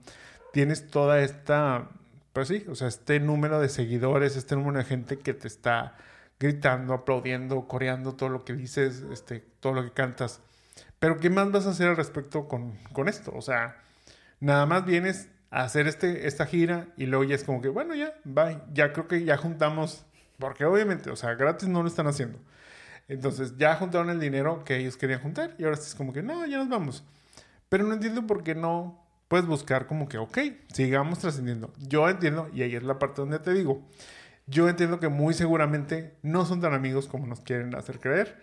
tienes 0.53 0.89
toda 0.89 1.21
esta, 1.21 1.89
pues 2.33 2.49
sí, 2.49 2.65
o 2.69 2.75
sea, 2.75 2.89
este 2.89 3.21
número 3.21 3.61
de 3.61 3.69
seguidores, 3.69 4.37
este 4.37 4.57
número 4.57 4.79
de 4.79 4.85
gente 4.85 5.19
que 5.19 5.35
te 5.35 5.49
está 5.49 5.97
gritando, 6.41 6.95
aplaudiendo, 6.95 7.67
coreando 7.67 8.15
todo 8.15 8.29
lo 8.29 8.45
que 8.45 8.55
dices, 8.55 9.05
este, 9.13 9.41
todo 9.61 9.75
lo 9.75 9.85
que 9.85 9.93
cantas. 9.93 10.41
Pero 10.99 11.19
¿qué 11.19 11.31
más 11.31 11.51
vas 11.51 11.67
a 11.67 11.71
hacer 11.71 11.89
al 11.89 11.97
respecto 11.97 12.49
con, 12.49 12.77
con 12.93 13.09
esto? 13.09 13.33
O 13.35 13.43
sea, 13.43 13.77
nada 14.41 14.67
más 14.67 14.85
vienes 14.85 15.29
a 15.51 15.63
hacer 15.63 15.87
este, 15.87 16.27
esta 16.27 16.47
gira 16.47 16.89
y 16.97 17.07
luego 17.07 17.25
ya 17.25 17.35
es 17.35 17.45
como 17.45 17.61
que, 17.61 17.69
bueno, 17.69 17.95
ya, 17.95 18.15
bye, 18.25 18.61
ya 18.73 18.93
creo 18.93 19.09
que 19.09 19.25
ya 19.25 19.37
juntamos, 19.37 20.05
porque 20.39 20.65
obviamente, 20.65 21.11
o 21.11 21.17
sea, 21.17 21.35
gratis 21.35 21.69
no 21.69 21.83
lo 21.83 21.89
están 21.89 22.07
haciendo. 22.07 22.39
Entonces 23.09 23.57
ya 23.57 23.75
juntaron 23.77 24.11
el 24.11 24.21
dinero 24.21 24.65
que 24.65 24.77
ellos 24.77 24.97
querían 24.97 25.21
juntar 25.21 25.55
y 25.59 25.65
ahora 25.65 25.77
es 25.77 25.95
como 25.95 26.13
que, 26.13 26.23
no, 26.23 26.45
ya 26.47 26.59
nos 26.59 26.69
vamos. 26.69 27.05
Pero 27.69 27.85
no 27.85 27.95
entiendo 27.95 28.27
por 28.27 28.43
qué 28.43 28.55
no 28.55 29.03
puedes 29.29 29.47
buscar 29.47 29.87
como 29.87 30.09
que, 30.09 30.19
ok, 30.19 30.39
sigamos 30.73 31.19
trascendiendo. 31.21 31.73
Yo 31.79 32.09
entiendo, 32.09 32.51
y 32.53 32.63
ahí 32.63 32.75
es 32.75 32.83
la 32.83 32.99
parte 32.99 33.21
donde 33.21 33.39
te 33.39 33.53
digo, 33.53 33.87
yo 34.47 34.69
entiendo 34.69 34.99
que 34.99 35.09
muy 35.09 35.35
seguramente 35.35 36.17
no 36.23 36.47
son 36.47 36.61
tan 36.61 36.73
amigos 36.73 37.07
como 37.07 37.27
nos 37.27 37.41
quieren 37.41 37.75
hacer 37.75 38.01
creer. 38.01 38.43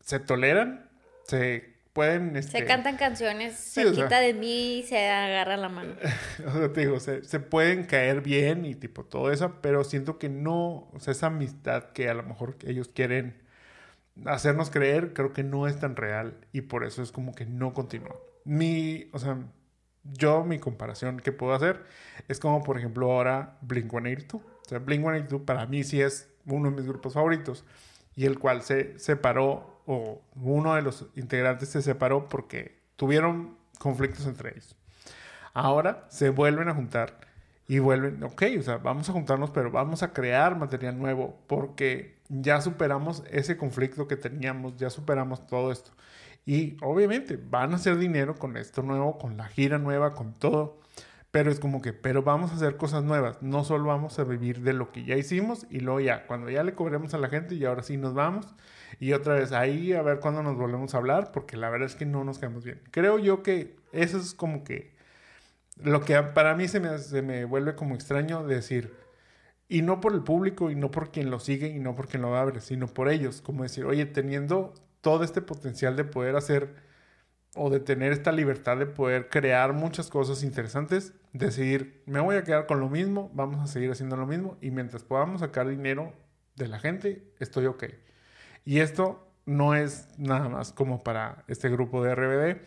Se 0.00 0.18
toleran, 0.18 0.88
se 1.24 1.76
pueden... 1.92 2.36
Este... 2.36 2.60
Se 2.60 2.64
cantan 2.64 2.96
canciones, 2.96 3.54
se 3.56 3.92
quita 3.92 4.20
de 4.20 4.32
mí 4.32 4.78
y 4.78 4.82
se 4.84 5.08
agarra 5.08 5.58
la 5.58 5.68
mano. 5.68 5.92
o 6.46 6.52
sea, 6.52 6.72
te 6.72 6.80
digo, 6.80 6.98
se, 7.00 7.22
se, 7.24 7.38
pueden 7.38 7.84
caer 7.84 8.22
bien 8.22 8.64
y 8.64 8.74
tipo 8.74 9.04
todo 9.04 9.30
eso, 9.30 9.58
pero 9.60 9.84
siento 9.84 10.18
que 10.18 10.30
no, 10.30 10.88
o 10.92 11.00
sea, 11.00 11.12
esa 11.12 11.26
amistad 11.26 11.90
que 11.92 12.08
a 12.08 12.14
lo 12.14 12.22
mejor 12.22 12.56
ellos 12.64 12.88
quieren 12.88 13.42
hacernos 14.24 14.70
creer, 14.70 15.12
creo 15.12 15.32
que 15.32 15.42
no 15.42 15.66
es 15.66 15.78
tan 15.78 15.96
real 15.96 16.38
y 16.52 16.62
por 16.62 16.84
eso 16.84 17.02
es 17.02 17.12
como 17.12 17.34
que 17.34 17.44
no 17.44 17.74
continúa. 17.74 18.16
Mi, 18.44 19.08
o 19.12 19.18
sea, 19.18 19.38
yo 20.04 20.44
mi 20.44 20.58
comparación 20.58 21.20
que 21.20 21.32
puedo 21.32 21.54
hacer 21.54 21.84
es 22.28 22.40
como 22.40 22.62
por 22.62 22.78
ejemplo 22.78 23.12
ahora 23.12 23.58
Blink-182 23.62 24.40
sea, 24.70 24.80
Blink-182 24.80 25.44
para 25.44 25.66
mí 25.66 25.84
sí 25.84 26.00
es 26.00 26.28
uno 26.46 26.70
de 26.70 26.76
mis 26.76 26.86
grupos 26.86 27.14
favoritos 27.14 27.64
y 28.14 28.24
el 28.24 28.38
cual 28.38 28.62
se 28.62 28.98
separó 28.98 29.82
o 29.86 30.22
uno 30.36 30.74
de 30.74 30.82
los 30.82 31.06
integrantes 31.16 31.68
se 31.68 31.82
separó 31.82 32.28
porque 32.28 32.80
tuvieron 32.96 33.56
conflictos 33.78 34.26
entre 34.26 34.50
ellos. 34.50 34.76
Ahora 35.52 36.06
se 36.10 36.30
vuelven 36.30 36.68
a 36.68 36.74
juntar 36.74 37.18
y 37.66 37.78
vuelven, 37.78 38.22
ok, 38.22 38.42
o 38.58 38.62
sea, 38.62 38.78
vamos 38.78 39.08
a 39.08 39.12
juntarnos, 39.12 39.50
pero 39.50 39.70
vamos 39.70 40.02
a 40.02 40.12
crear 40.12 40.56
material 40.56 40.98
nuevo 40.98 41.38
porque 41.46 42.18
ya 42.28 42.60
superamos 42.60 43.22
ese 43.30 43.56
conflicto 43.56 44.06
que 44.06 44.16
teníamos, 44.16 44.76
ya 44.76 44.90
superamos 44.90 45.46
todo 45.46 45.72
esto. 45.72 45.90
Y 46.50 46.76
obviamente 46.82 47.36
van 47.36 47.70
a 47.70 47.76
hacer 47.76 47.96
dinero 47.96 48.34
con 48.34 48.56
esto 48.56 48.82
nuevo, 48.82 49.18
con 49.18 49.36
la 49.36 49.46
gira 49.46 49.78
nueva, 49.78 50.14
con 50.14 50.34
todo. 50.34 50.80
Pero 51.30 51.48
es 51.48 51.60
como 51.60 51.80
que, 51.80 51.92
pero 51.92 52.24
vamos 52.24 52.50
a 52.50 52.56
hacer 52.56 52.76
cosas 52.76 53.04
nuevas. 53.04 53.40
No 53.40 53.62
solo 53.62 53.84
vamos 53.84 54.18
a 54.18 54.24
vivir 54.24 54.62
de 54.62 54.72
lo 54.72 54.90
que 54.90 55.04
ya 55.04 55.14
hicimos 55.16 55.68
y 55.70 55.78
luego 55.78 56.00
ya, 56.00 56.26
cuando 56.26 56.50
ya 56.50 56.64
le 56.64 56.74
cobremos 56.74 57.14
a 57.14 57.18
la 57.18 57.28
gente 57.28 57.54
y 57.54 57.64
ahora 57.64 57.84
sí 57.84 57.96
nos 57.96 58.14
vamos. 58.14 58.52
Y 58.98 59.12
otra 59.12 59.34
vez 59.34 59.52
ahí 59.52 59.92
a 59.92 60.02
ver 60.02 60.18
cuándo 60.18 60.42
nos 60.42 60.56
volvemos 60.56 60.92
a 60.92 60.98
hablar, 60.98 61.30
porque 61.30 61.56
la 61.56 61.70
verdad 61.70 61.86
es 61.86 61.94
que 61.94 62.04
no 62.04 62.24
nos 62.24 62.40
quedamos 62.40 62.64
bien. 62.64 62.82
Creo 62.90 63.20
yo 63.20 63.44
que 63.44 63.76
eso 63.92 64.18
es 64.18 64.34
como 64.34 64.64
que 64.64 64.92
lo 65.76 66.00
que 66.00 66.20
para 66.20 66.56
mí 66.56 66.66
se 66.66 66.80
me, 66.80 66.98
se 66.98 67.22
me 67.22 67.44
vuelve 67.44 67.76
como 67.76 67.94
extraño 67.94 68.44
decir, 68.44 68.92
y 69.68 69.82
no 69.82 70.00
por 70.00 70.14
el 70.14 70.24
público, 70.24 70.72
y 70.72 70.74
no 70.74 70.90
por 70.90 71.12
quien 71.12 71.30
lo 71.30 71.38
sigue, 71.38 71.68
y 71.68 71.78
no 71.78 71.94
por 71.94 72.08
quien 72.08 72.22
lo 72.22 72.34
abre, 72.36 72.60
sino 72.60 72.88
por 72.88 73.08
ellos. 73.08 73.40
Como 73.40 73.62
decir, 73.62 73.84
oye, 73.84 74.04
teniendo 74.04 74.74
todo 75.00 75.24
este 75.24 75.42
potencial 75.42 75.96
de 75.96 76.04
poder 76.04 76.36
hacer 76.36 76.74
o 77.54 77.68
de 77.70 77.80
tener 77.80 78.12
esta 78.12 78.32
libertad 78.32 78.76
de 78.76 78.86
poder 78.86 79.28
crear 79.28 79.72
muchas 79.72 80.08
cosas 80.08 80.42
interesantes, 80.42 81.14
decidir, 81.32 82.02
me 82.06 82.20
voy 82.20 82.36
a 82.36 82.44
quedar 82.44 82.66
con 82.66 82.80
lo 82.80 82.88
mismo, 82.88 83.30
vamos 83.34 83.60
a 83.60 83.66
seguir 83.66 83.90
haciendo 83.90 84.16
lo 84.16 84.26
mismo 84.26 84.56
y 84.60 84.70
mientras 84.70 85.02
podamos 85.02 85.40
sacar 85.40 85.68
dinero 85.68 86.12
de 86.54 86.68
la 86.68 86.78
gente, 86.78 87.32
estoy 87.40 87.66
ok. 87.66 87.84
Y 88.64 88.78
esto 88.78 89.32
no 89.46 89.74
es 89.74 90.08
nada 90.16 90.48
más 90.48 90.72
como 90.72 91.02
para 91.02 91.44
este 91.48 91.68
grupo 91.70 92.04
de 92.04 92.14
RBD, 92.14 92.60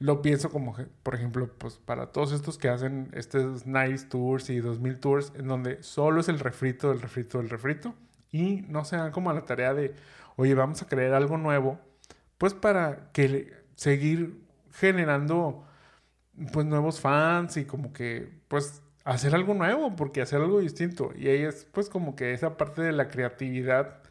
lo 0.00 0.20
pienso 0.20 0.50
como, 0.50 0.76
por 1.02 1.14
ejemplo, 1.14 1.48
pues 1.56 1.76
para 1.76 2.10
todos 2.10 2.32
estos 2.32 2.58
que 2.58 2.68
hacen 2.68 3.10
estos 3.12 3.66
Nice 3.66 4.06
Tours 4.06 4.50
y 4.50 4.58
2000 4.58 5.00
Tours, 5.00 5.32
en 5.36 5.46
donde 5.46 5.82
solo 5.82 6.20
es 6.20 6.28
el 6.28 6.40
refrito 6.40 6.88
del 6.88 7.00
refrito 7.00 7.38
del 7.38 7.48
refrito 7.48 7.94
y 8.32 8.62
no 8.68 8.84
se 8.84 8.96
dan 8.96 9.12
como 9.12 9.30
a 9.30 9.34
la 9.34 9.44
tarea 9.44 9.72
de, 9.74 9.94
oye, 10.36 10.54
vamos 10.54 10.82
a 10.82 10.86
crear 10.88 11.14
algo 11.14 11.38
nuevo, 11.38 11.78
pues 12.38 12.54
para 12.54 13.10
que 13.12 13.52
seguir 13.76 14.42
generando 14.72 15.64
pues 16.52 16.66
nuevos 16.66 17.00
fans 17.00 17.56
y 17.56 17.64
como 17.64 17.92
que 17.92 18.40
pues 18.48 18.82
hacer 19.04 19.34
algo 19.34 19.54
nuevo, 19.54 19.94
porque 19.96 20.22
hacer 20.22 20.40
algo 20.40 20.60
distinto. 20.60 21.12
Y 21.16 21.28
ahí 21.28 21.42
es 21.42 21.64
pues 21.72 21.88
como 21.88 22.16
que 22.16 22.32
esa 22.32 22.56
parte 22.56 22.82
de 22.82 22.92
la 22.92 23.08
creatividad, 23.08 24.02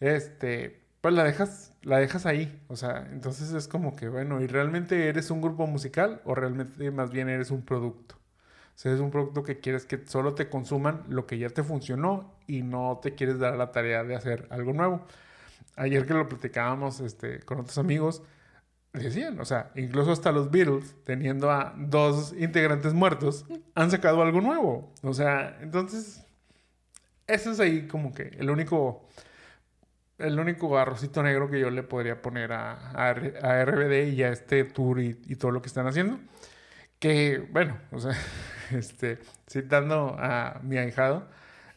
este, 0.00 0.82
pues 1.00 1.14
la 1.14 1.24
dejas, 1.24 1.74
la 1.82 1.98
dejas 1.98 2.26
ahí. 2.26 2.60
O 2.68 2.76
sea, 2.76 3.08
entonces 3.12 3.52
es 3.52 3.68
como 3.68 3.96
que, 3.96 4.08
bueno, 4.08 4.40
¿y 4.40 4.46
realmente 4.46 5.08
eres 5.08 5.30
un 5.30 5.40
grupo 5.40 5.66
musical 5.66 6.20
o 6.24 6.34
realmente 6.34 6.90
más 6.90 7.10
bien 7.10 7.28
eres 7.28 7.50
un 7.50 7.62
producto? 7.64 8.16
O 8.74 8.78
sea, 8.78 8.92
es 8.94 9.00
un 9.00 9.10
producto 9.10 9.42
que 9.44 9.60
quieres 9.60 9.86
que 9.86 10.06
solo 10.06 10.34
te 10.34 10.48
consuman 10.48 11.04
lo 11.08 11.26
que 11.26 11.38
ya 11.38 11.50
te 11.50 11.62
funcionó 11.62 12.34
y 12.46 12.62
no 12.62 13.00
te 13.02 13.14
quieres 13.14 13.38
dar 13.38 13.56
la 13.56 13.70
tarea 13.72 14.02
de 14.04 14.16
hacer 14.16 14.46
algo 14.50 14.72
nuevo. 14.72 15.02
Ayer 15.76 16.06
que 16.06 16.14
lo 16.14 16.28
platicábamos 16.28 17.00
este, 17.00 17.40
con 17.40 17.60
otros 17.60 17.78
amigos, 17.78 18.22
decían, 18.92 19.40
o 19.40 19.44
sea, 19.44 19.70
incluso 19.74 20.12
hasta 20.12 20.32
los 20.32 20.50
Beatles, 20.50 20.94
teniendo 21.04 21.50
a 21.50 21.74
dos 21.76 22.34
integrantes 22.38 22.92
muertos, 22.92 23.46
han 23.74 23.90
sacado 23.90 24.22
algo 24.22 24.40
nuevo. 24.40 24.92
O 25.02 25.14
sea, 25.14 25.58
entonces, 25.62 26.24
ese 27.26 27.50
es 27.52 27.60
ahí 27.60 27.86
como 27.88 28.12
que 28.12 28.24
el 28.38 28.50
único, 28.50 29.08
el 30.18 30.38
único 30.38 30.76
arrocito 30.78 31.22
negro 31.22 31.50
que 31.50 31.60
yo 31.60 31.70
le 31.70 31.82
podría 31.82 32.20
poner 32.20 32.52
a, 32.52 32.90
a, 32.90 33.14
RBD 33.64 34.12
y 34.14 34.22
a 34.22 34.30
este 34.30 34.64
tour 34.64 35.00
y, 35.00 35.20
y, 35.26 35.36
todo 35.36 35.50
lo 35.52 35.62
que 35.62 35.68
están 35.68 35.86
haciendo. 35.86 36.18
Que, 36.98 37.38
bueno, 37.50 37.78
o 37.90 37.98
sea, 38.00 38.16
este, 38.70 39.18
citando 39.48 40.16
a 40.18 40.60
mi 40.62 40.78
ahijado, 40.78 41.28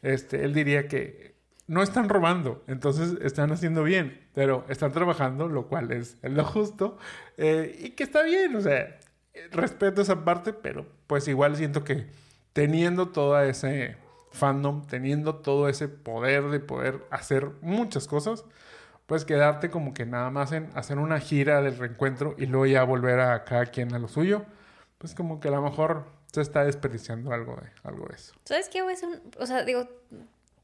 este, 0.02 0.44
él 0.46 0.54
diría 0.54 0.88
que 0.88 1.35
no 1.68 1.82
están 1.82 2.10
robando, 2.10 2.64
entonces 2.68 3.18
están 3.22 3.52
haciendo 3.52 3.84
bien, 3.84 4.28
pero 4.34 4.66
están 4.70 4.92
trabajando, 4.92 5.48
lo 5.48 5.68
cual 5.68 5.92
es 5.92 6.18
lo 6.22 6.44
justo 6.46 6.98
eh, 7.38 7.76
y 7.80 7.90
que 7.92 8.04
está 8.04 8.22
bien, 8.24 8.56
o 8.56 8.62
sea, 8.62 9.00
respeto 9.52 10.02
esa 10.02 10.24
parte, 10.24 10.54
pero 10.54 10.86
pues 11.08 11.28
igual 11.28 11.56
siento 11.56 11.84
que 11.84 12.08
teniendo 12.54 13.10
todo 13.10 13.40
ese 13.42 13.98
fandom, 14.32 14.86
teniendo 14.86 15.36
todo 15.36 15.68
ese 15.70 15.88
poder 15.88 16.50
de 16.50 16.60
poder 16.60 17.06
hacer 17.10 17.50
muchas 17.62 18.08
cosas, 18.08 18.46
pues 19.06 19.26
quedarte 19.26 19.70
como 19.70 19.94
que 19.94 20.06
nada 20.06 20.30
más 20.30 20.52
en 20.52 20.70
hacer 20.76 20.98
una 20.98 21.20
gira 21.20 21.62
del 21.62 21.78
reencuentro 21.78 22.36
y 22.38 22.46
luego 22.46 22.66
ya 22.66 22.84
volver 22.84 23.20
a 23.20 23.44
cada 23.44 23.66
quien 23.68 23.94
a 23.94 24.00
lo 24.00 24.08
suyo, 24.08 24.46
pues 24.98 25.16
como 25.16 25.40
que 25.40 25.48
a 25.48 25.52
lo 25.52 25.62
mejor 25.62 26.06
se 26.32 26.42
está 26.42 26.64
desperdiciando 26.64 27.32
algo 27.32 27.56
de, 27.56 27.70
algo 27.84 28.10
eso. 28.10 28.34
¿Sabes 28.44 28.70
qué? 28.70 28.82
o 28.82 29.46
sea, 29.46 29.64
digo, 29.64 29.88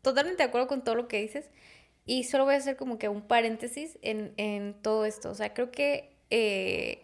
totalmente 0.02 0.44
de 0.44 0.50
acuerdo 0.50 0.68
con 0.68 0.84
todo 0.84 0.96
lo 0.96 1.08
que 1.08 1.22
dices. 1.22 1.50
Y 2.06 2.24
solo 2.24 2.46
voy 2.46 2.56
a 2.56 2.58
hacer 2.58 2.78
como 2.78 2.98
que 2.98 3.10
un 3.10 3.22
paréntesis 3.22 3.98
en, 4.02 4.34
en 4.38 4.74
todo 4.82 5.06
esto. 5.06 5.30
O 5.30 5.36
sea, 5.36 5.54
creo 5.54 5.72
que 5.72 6.12
eh, 6.30 7.04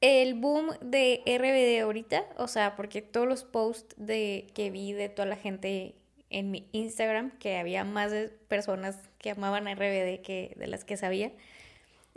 el 0.00 0.34
boom 0.34 0.70
de 0.80 1.22
RBD 1.26 1.82
ahorita, 1.82 2.24
o 2.36 2.48
sea, 2.48 2.76
porque 2.76 3.02
todos 3.02 3.26
los 3.26 3.44
posts 3.44 3.94
de 3.98 4.46
que 4.54 4.70
vi 4.70 4.92
de 4.92 5.08
toda 5.08 5.26
la 5.26 5.36
gente 5.36 5.94
en 6.30 6.50
mi 6.50 6.68
Instagram, 6.72 7.36
que 7.38 7.56
había 7.56 7.84
más 7.84 8.12
personas 8.48 8.96
que 9.18 9.30
amaban 9.30 9.66
a 9.66 9.74
RBD 9.74 10.20
que 10.22 10.54
de 10.56 10.66
las 10.66 10.84
que 10.84 10.96
sabía, 10.96 11.32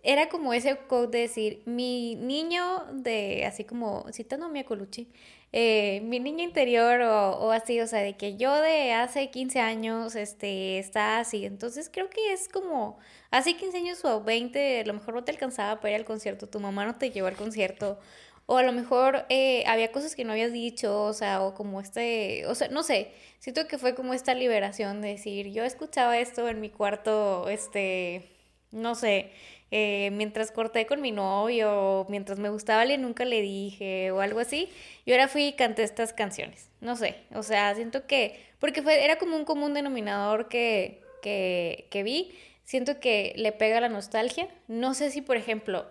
era 0.03 0.29
como 0.29 0.53
ese 0.53 0.75
quote 0.77 1.17
de 1.17 1.23
decir, 1.23 1.63
mi 1.65 2.15
niño 2.15 2.85
de, 2.93 3.45
así 3.45 3.63
como 3.63 4.05
citando 4.11 4.47
a 4.47 4.49
mi 4.49 4.63
Colucci, 4.63 5.07
eh, 5.53 6.01
mi 6.03 6.19
niño 6.19 6.43
interior 6.43 7.01
o, 7.01 7.31
o, 7.39 7.51
así, 7.51 7.79
o 7.81 7.87
sea, 7.87 7.99
de 8.01 8.15
que 8.15 8.37
yo 8.37 8.55
de 8.61 8.93
hace 8.93 9.29
15 9.29 9.59
años, 9.59 10.15
este, 10.15 10.79
está 10.79 11.19
así. 11.19 11.45
Entonces 11.45 11.89
creo 11.91 12.09
que 12.09 12.31
es 12.33 12.47
como, 12.47 12.99
hace 13.31 13.55
15 13.55 13.77
años 13.77 14.05
o 14.05 14.23
20, 14.23 14.81
a 14.81 14.85
lo 14.85 14.93
mejor 14.93 15.15
no 15.15 15.23
te 15.23 15.31
alcanzaba 15.31 15.79
para 15.81 15.91
ir 15.91 15.95
al 15.97 16.05
concierto, 16.05 16.47
tu 16.47 16.59
mamá 16.59 16.85
no 16.85 16.95
te 16.97 17.11
llevó 17.11 17.27
al 17.27 17.35
concierto, 17.35 17.99
o 18.45 18.57
a 18.57 18.63
lo 18.63 18.73
mejor 18.73 19.25
eh, 19.29 19.63
había 19.67 19.91
cosas 19.91 20.15
que 20.15 20.25
no 20.25 20.33
habías 20.33 20.51
dicho, 20.53 21.03
o 21.03 21.13
sea, 21.13 21.41
o 21.41 21.53
como 21.53 21.81
este, 21.81 22.45
o 22.47 22.55
sea, 22.55 22.67
no 22.69 22.83
sé, 22.83 23.13
siento 23.39 23.67
que 23.67 23.77
fue 23.77 23.95
como 23.95 24.13
esta 24.13 24.33
liberación 24.33 25.01
de 25.01 25.09
decir, 25.09 25.51
yo 25.51 25.63
escuchaba 25.63 26.17
esto 26.17 26.47
en 26.49 26.59
mi 26.61 26.69
cuarto, 26.69 27.47
este, 27.49 28.29
no 28.71 28.95
sé, 28.95 29.31
eh, 29.71 30.09
mientras 30.11 30.51
corté 30.51 30.85
con 30.85 31.01
mi 31.01 31.11
novio, 31.11 32.05
mientras 32.09 32.37
me 32.37 32.49
gustaba 32.49 32.81
alguien 32.81 33.01
nunca 33.01 33.25
le 33.25 33.41
dije 33.41 34.11
o 34.11 34.21
algo 34.21 34.39
así, 34.39 34.69
y 35.05 35.11
ahora 35.13 35.27
fui 35.27 35.47
y 35.47 35.53
canté 35.53 35.83
estas 35.83 36.13
canciones, 36.13 36.69
no 36.81 36.95
sé, 36.95 37.15
o 37.33 37.41
sea, 37.41 37.73
siento 37.73 38.05
que, 38.05 38.39
porque 38.59 38.81
fue, 38.81 39.03
era 39.03 39.17
como 39.17 39.35
un 39.35 39.45
común 39.45 39.73
denominador 39.73 40.49
que, 40.49 41.01
que, 41.21 41.87
que 41.89 42.03
vi, 42.03 42.37
siento 42.63 42.99
que 42.99 43.33
le 43.37 43.51
pega 43.51 43.81
la 43.81 43.89
nostalgia, 43.89 44.47
no 44.67 44.93
sé 44.93 45.09
si 45.09 45.21
por 45.21 45.37
ejemplo, 45.37 45.85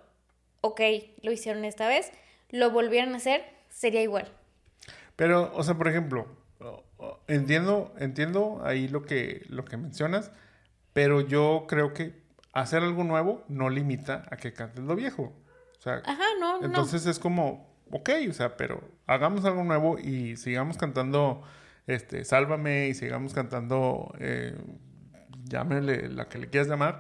ok, 0.61 0.81
lo 1.23 1.33
hicieron 1.33 1.65
esta 1.65 1.89
vez, 1.89 2.13
lo 2.51 2.71
volvieran 2.71 3.15
a 3.15 3.17
hacer, 3.17 3.43
sería 3.71 4.03
igual. 4.03 4.29
Pero, 5.17 5.53
o 5.55 5.63
sea, 5.63 5.75
por 5.75 5.89
ejemplo, 5.89 6.27
entiendo, 7.29 7.95
entiendo 7.99 8.61
ahí 8.65 8.89
lo 8.89 9.03
que, 9.03 9.45
lo 9.49 9.65
que 9.65 9.77
mencionas, 9.77 10.33
pero 10.93 11.21
yo 11.21 11.65
creo 11.69 11.95
que 11.95 12.13
hacer 12.53 12.83
algo 12.83 13.05
nuevo 13.05 13.45
no 13.49 13.71
limita 13.71 14.27
a 14.31 14.37
que 14.37 14.53
cantes 14.53 14.85
lo 14.85 14.97
viejo. 14.97 15.33
O 15.79 15.83
sea, 15.83 16.03
Ajá, 16.05 16.25
no, 16.39 16.63
entonces 16.63 17.07
es 17.07 17.19
como, 17.19 17.75
ok, 17.91 18.11
o 18.29 18.33
sea, 18.33 18.57
pero 18.57 18.83
hagamos 19.07 19.45
algo 19.45 19.65
nuevo 19.65 19.99
y 19.99 20.37
sigamos 20.37 20.77
cantando, 20.77 21.43
este, 21.87 22.25
Sálvame 22.25 22.89
y 22.89 22.95
sigamos 22.95 23.33
cantando, 23.33 24.15
eh, 24.19 24.57
llámele 25.45 26.09
la 26.09 26.29
que 26.29 26.39
le 26.39 26.49
quieras 26.49 26.69
llamar 26.69 26.99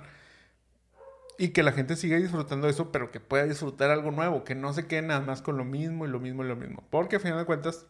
y 1.40 1.48
que 1.48 1.62
la 1.62 1.72
gente 1.72 1.96
siga 1.96 2.18
disfrutando 2.18 2.68
eso, 2.68 2.92
pero 2.92 3.10
que 3.10 3.18
pueda 3.18 3.44
disfrutar 3.44 3.90
algo 3.90 4.10
nuevo, 4.10 4.44
que 4.44 4.54
no 4.54 4.74
se 4.74 4.86
quede 4.86 5.02
nada 5.02 5.20
más 5.20 5.40
con 5.40 5.56
lo 5.56 5.64
mismo 5.64 6.04
y 6.04 6.08
lo 6.08 6.20
mismo 6.20 6.44
y 6.44 6.48
lo 6.48 6.54
mismo. 6.54 6.84
Porque 6.90 7.16
a 7.16 7.20
final 7.20 7.38
de 7.38 7.46
cuentas, 7.46 7.86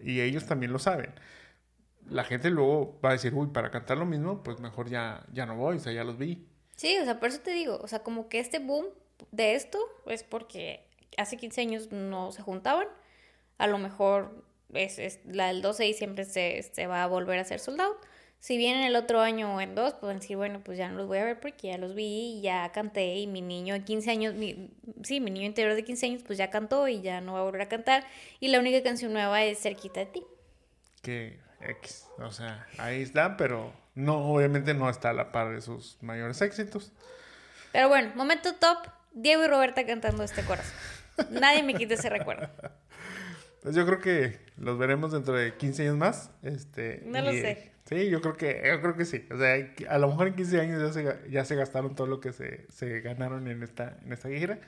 y 0.00 0.20
ellos 0.20 0.46
también 0.46 0.72
lo 0.72 0.78
saben, 0.78 1.12
la 2.08 2.22
gente 2.22 2.50
luego 2.50 3.00
va 3.04 3.10
a 3.10 3.12
decir, 3.12 3.34
uy, 3.34 3.48
para 3.48 3.70
cantar 3.70 3.98
lo 3.98 4.06
mismo, 4.06 4.44
pues 4.44 4.60
mejor 4.60 4.88
ya, 4.88 5.26
ya 5.32 5.44
no 5.44 5.56
voy, 5.56 5.76
o 5.76 5.80
sea, 5.80 5.92
ya 5.92 6.04
los 6.04 6.18
vi. 6.18 6.48
Sí, 6.78 6.96
o 6.98 7.04
sea, 7.04 7.20
por 7.20 7.28
eso 7.28 7.40
te 7.40 7.50
digo, 7.50 7.78
o 7.82 7.88
sea, 7.88 7.98
como 7.98 8.30
que 8.30 8.40
este 8.40 8.58
boom 8.58 8.86
de 9.30 9.54
esto 9.54 9.78
es 10.06 10.22
porque 10.22 10.80
hace 11.18 11.36
15 11.36 11.60
años 11.60 11.92
no 11.92 12.32
se 12.32 12.40
juntaban, 12.40 12.88
a 13.58 13.66
lo 13.66 13.76
mejor 13.76 14.42
es, 14.72 14.98
es 14.98 15.20
la 15.26 15.48
del 15.48 15.60
12 15.60 15.82
de 15.82 15.86
diciembre 15.88 16.24
se, 16.24 16.62
se 16.62 16.86
va 16.86 17.02
a 17.02 17.06
volver 17.06 17.38
a 17.38 17.44
ser 17.44 17.60
soldado 17.60 17.98
si 18.40 18.56
vienen 18.56 18.84
el 18.84 18.94
otro 18.94 19.20
año 19.20 19.56
o 19.56 19.60
en 19.60 19.74
dos, 19.74 19.94
pueden 19.94 20.20
decir, 20.20 20.36
bueno, 20.36 20.60
pues 20.64 20.78
ya 20.78 20.88
no 20.88 20.96
los 20.96 21.08
voy 21.08 21.18
a 21.18 21.24
ver 21.24 21.40
porque 21.40 21.68
ya 21.68 21.78
los 21.78 21.94
vi 21.94 22.38
y 22.38 22.40
ya 22.40 22.70
canté 22.70 23.16
y 23.16 23.26
mi 23.26 23.42
niño 23.42 23.74
de 23.74 23.82
15 23.82 24.10
años, 24.10 24.34
mi, 24.34 24.70
sí, 25.02 25.20
mi 25.20 25.30
niño 25.30 25.46
interior 25.46 25.74
de 25.74 25.84
15 25.84 26.06
años, 26.06 26.22
pues 26.24 26.38
ya 26.38 26.48
cantó 26.48 26.86
y 26.86 27.00
ya 27.00 27.20
no 27.20 27.32
va 27.32 27.40
a 27.40 27.42
volver 27.42 27.62
a 27.62 27.68
cantar. 27.68 28.04
Y 28.38 28.48
la 28.48 28.60
única 28.60 28.82
canción 28.82 29.12
nueva 29.12 29.42
es 29.42 29.60
Cerquita 29.60 30.00
de 30.00 30.06
ti. 30.06 30.24
Que 31.02 31.40
X, 31.60 32.06
o 32.18 32.30
sea, 32.30 32.66
ahí 32.78 33.02
está, 33.02 33.36
pero 33.36 33.72
no, 33.98 34.32
obviamente 34.32 34.74
no 34.74 34.88
está 34.88 35.10
a 35.10 35.12
la 35.12 35.32
par 35.32 35.50
de 35.50 35.60
sus 35.60 35.98
mayores 36.02 36.40
éxitos. 36.40 36.92
Pero 37.72 37.88
bueno, 37.88 38.12
momento 38.14 38.54
top, 38.54 38.78
Diego 39.12 39.44
y 39.44 39.48
Roberta 39.48 39.84
cantando 39.84 40.22
este 40.22 40.42
corazón. 40.44 40.72
Nadie 41.30 41.64
me 41.64 41.74
quita 41.74 41.94
ese 41.94 42.08
recuerdo. 42.08 42.48
Pues 43.60 43.74
yo 43.74 43.84
creo 43.84 43.98
que 43.98 44.38
los 44.56 44.78
veremos 44.78 45.10
dentro 45.10 45.34
de 45.34 45.56
15 45.56 45.82
años 45.82 45.96
más. 45.96 46.30
Este, 46.42 47.02
no 47.06 47.20
lo 47.20 47.32
sé. 47.32 47.72
Sí, 47.86 48.08
yo 48.08 48.20
creo 48.20 48.36
que, 48.36 48.62
yo 48.64 48.80
creo 48.80 48.96
que 48.96 49.04
sí. 49.04 49.26
O 49.32 49.36
sea, 49.36 49.56
a 49.88 49.98
lo 49.98 50.06
mejor 50.06 50.28
en 50.28 50.36
15 50.36 50.60
años 50.60 50.80
ya 50.80 50.92
se, 50.92 51.30
ya 51.30 51.44
se 51.44 51.56
gastaron 51.56 51.96
todo 51.96 52.06
lo 52.06 52.20
que 52.20 52.32
se, 52.32 52.66
se 52.70 53.00
ganaron 53.00 53.48
en 53.48 53.64
esta, 53.64 53.98
en 54.04 54.12
esta 54.12 54.28
gira. 54.28 54.60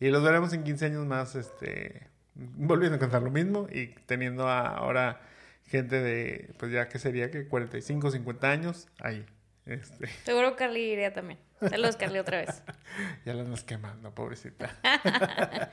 Y 0.00 0.08
los 0.08 0.24
veremos 0.24 0.54
en 0.54 0.64
15 0.64 0.86
años 0.86 1.06
más, 1.06 1.34
este, 1.34 2.08
volviendo 2.34 2.96
a 2.96 2.98
cantar 2.98 3.20
lo 3.22 3.30
mismo 3.30 3.68
y 3.70 3.88
teniendo 4.06 4.48
ahora 4.48 5.20
gente 5.66 6.00
de, 6.00 6.54
pues 6.58 6.72
ya 6.72 6.88
que 6.88 6.98
sería 6.98 7.30
que 7.30 7.48
45, 7.48 8.10
50 8.10 8.50
años 8.50 8.88
ahí. 9.00 9.24
Este. 9.64 10.08
Seguro 10.24 10.56
Carly 10.56 10.80
iría 10.80 11.12
también. 11.12 11.38
Saludos, 11.60 11.96
Carly, 11.96 12.18
otra 12.18 12.38
vez. 12.38 12.62
ya 13.24 13.34
la 13.34 13.44
nos 13.44 13.62
quemando, 13.62 14.12
pobrecita. 14.14 14.78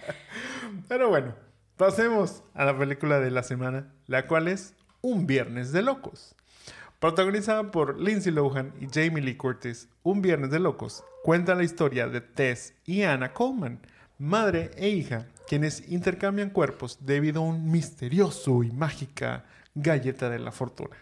Pero 0.88 1.10
bueno, 1.10 1.36
pasemos 1.76 2.44
a 2.54 2.66
la 2.66 2.78
película 2.78 3.20
de 3.20 3.32
la 3.32 3.42
semana, 3.42 3.92
la 4.06 4.28
cual 4.28 4.48
es 4.48 4.76
Un 5.02 5.26
Viernes 5.26 5.72
de 5.72 5.82
Locos. 5.82 6.36
Protagonizada 7.00 7.72
por 7.72 8.00
Lindsay 8.00 8.32
Lohan 8.32 8.74
y 8.80 8.88
Jamie 8.94 9.24
Lee 9.24 9.38
Curtis, 9.38 9.88
Un 10.04 10.22
Viernes 10.22 10.52
de 10.52 10.60
Locos 10.60 11.04
cuenta 11.24 11.56
la 11.56 11.64
historia 11.64 12.08
de 12.08 12.22
Tess 12.22 12.74
y 12.86 13.04
Anna 13.04 13.34
Coleman, 13.34 13.80
madre 14.18 14.72
e 14.76 14.90
hija, 14.90 15.28
quienes 15.48 15.90
intercambian 15.90 16.50
cuerpos 16.50 17.00
debido 17.02 17.42
a 17.42 17.46
un 17.46 17.72
misterioso 17.72 18.64
y 18.64 18.72
mágica 18.72 19.46
galleta 19.76 20.30
de 20.30 20.39
la 20.39 20.51
fortuna. 20.51 20.97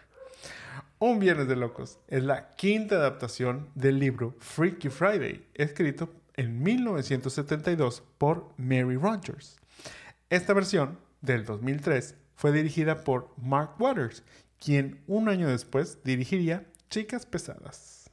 Un 0.98 1.18
Viernes 1.20 1.46
de 1.46 1.56
Locos 1.56 1.98
es 2.08 2.24
la 2.24 2.54
quinta 2.56 2.96
adaptación 2.96 3.70
del 3.74 3.98
libro 3.98 4.34
Freaky 4.40 4.88
Friday, 4.88 5.46
escrito 5.54 6.12
en 6.34 6.62
1972 6.62 8.02
por 8.18 8.52
Mary 8.56 8.96
Rogers. 8.96 9.56
Esta 10.30 10.54
versión, 10.54 10.98
del 11.20 11.44
2003, 11.44 12.14
fue 12.34 12.52
dirigida 12.52 13.04
por 13.04 13.32
Mark 13.36 13.80
Waters 13.80 14.22
quien 14.58 15.02
un 15.06 15.28
año 15.28 15.48
después 15.48 16.02
dirigiría 16.04 16.64
Chicas 16.90 17.26
Pesadas. 17.26 18.10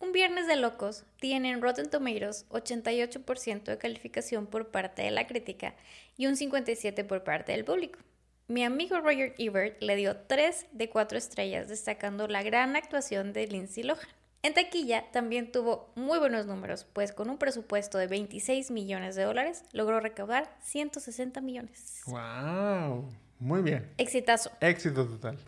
Un 0.00 0.12
Viernes 0.12 0.46
de 0.46 0.56
Locos 0.56 1.04
tiene 1.18 1.50
en 1.50 1.62
Rotten 1.62 1.88
Tomatoes 1.88 2.46
88% 2.50 3.64
de 3.64 3.78
calificación 3.78 4.46
por 4.46 4.68
parte 4.68 5.02
de 5.02 5.10
la 5.10 5.26
crítica 5.26 5.74
y 6.16 6.26
un 6.26 6.34
57% 6.34 7.06
por 7.06 7.24
parte 7.24 7.52
del 7.52 7.64
público. 7.64 7.98
Mi 8.46 8.62
amigo 8.62 9.00
Roger 9.00 9.34
Ebert 9.38 9.80
le 9.80 9.96
dio 9.96 10.18
3 10.18 10.66
de 10.72 10.90
4 10.90 11.16
estrellas, 11.16 11.66
destacando 11.66 12.28
la 12.28 12.42
gran 12.42 12.76
actuación 12.76 13.32
de 13.32 13.46
Lindsay 13.46 13.84
Lohan. 13.84 14.06
En 14.42 14.52
taquilla 14.52 15.10
también 15.12 15.50
tuvo 15.50 15.90
muy 15.94 16.18
buenos 16.18 16.44
números, 16.44 16.84
pues 16.92 17.12
con 17.12 17.30
un 17.30 17.38
presupuesto 17.38 17.96
de 17.96 18.06
26 18.06 18.70
millones 18.70 19.14
de 19.14 19.22
dólares 19.22 19.64
logró 19.72 19.98
recaudar 19.98 20.54
160 20.60 21.40
millones. 21.40 22.02
¡Wow! 22.06 23.08
Muy 23.38 23.62
bien. 23.62 23.90
Exitazo. 23.96 24.50
Éxito 24.60 25.06
total. 25.06 25.38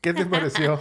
¿Qué 0.00 0.12
te 0.12 0.26
pareció? 0.26 0.80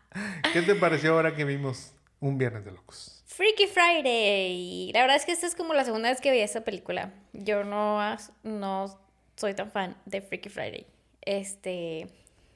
¿Qué 0.54 0.62
te 0.62 0.74
pareció 0.74 1.12
ahora 1.12 1.34
que 1.34 1.44
vimos 1.44 1.92
Un 2.20 2.38
Viernes 2.38 2.64
de 2.64 2.72
Locos? 2.72 3.22
Freaky 3.26 3.66
Friday. 3.66 4.92
La 4.94 5.02
verdad 5.02 5.16
es 5.16 5.26
que 5.26 5.32
esta 5.32 5.46
es 5.46 5.54
como 5.54 5.74
la 5.74 5.84
segunda 5.84 6.08
vez 6.08 6.22
que 6.22 6.30
vi 6.30 6.38
esta 6.38 6.62
película. 6.62 7.12
Yo 7.34 7.64
no, 7.64 8.00
no 8.44 8.98
soy 9.36 9.52
tan 9.52 9.70
fan 9.70 9.94
de 10.06 10.22
Freaky 10.22 10.48
Friday. 10.48 10.86
Este, 11.22 12.08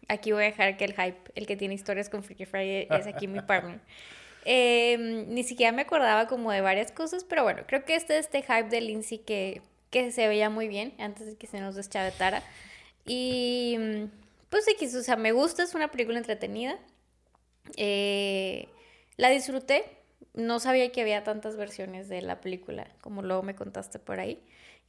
aquí 0.09 0.33
voy 0.33 0.43
a 0.43 0.47
dejar 0.47 0.77
que 0.77 0.85
el 0.85 0.93
hype, 0.93 1.19
el 1.35 1.47
que 1.47 1.57
tiene 1.57 1.75
historias 1.75 2.09
con 2.09 2.23
Freaky 2.23 2.45
Friday, 2.45 2.89
es 2.91 3.07
aquí 3.07 3.27
mi 3.27 3.41
partner. 3.41 3.81
Em, 4.49 5.35
ni 5.35 5.43
siquiera 5.43 5.73
me 5.73 5.83
acordaba 5.83 6.29
como 6.29 6.53
de 6.53 6.61
varias 6.61 6.93
cosas, 6.93 7.25
pero 7.25 7.43
bueno, 7.43 7.65
creo 7.67 7.85
que 7.85 7.97
este 7.97 8.17
este 8.17 8.43
hype 8.43 8.69
de 8.69 8.81
Lindsay 8.81 9.19
que, 9.19 9.61
que 9.91 10.13
se 10.13 10.29
veía 10.29 10.51
muy 10.51 10.69
bien 10.69 10.95
antes 11.01 11.27
de 11.27 11.35
que 11.35 11.49
se 11.49 11.59
nos 11.59 11.75
deschavetara. 11.75 12.45
Y 13.05 13.77
pues 14.51 14.65
sí, 14.65 14.97
o 14.97 15.03
sea, 15.03 15.17
me 15.17 15.33
gusta, 15.33 15.65
es 15.65 15.75
una 15.75 15.91
película 15.91 16.19
entretenida. 16.19 16.79
Eh, 17.77 18.69
la 19.17 19.31
disfruté. 19.31 19.85
No 20.35 20.61
sabía 20.61 20.93
que 20.93 21.01
había 21.01 21.25
tantas 21.25 21.57
versiones 21.57 22.09
de 22.09 22.23
la 22.23 22.41
película 22.41 22.87
como 23.01 23.23
luego 23.23 23.43
me 23.43 23.55
contaste 23.55 23.99
por 23.99 24.21
ahí. 24.21 24.39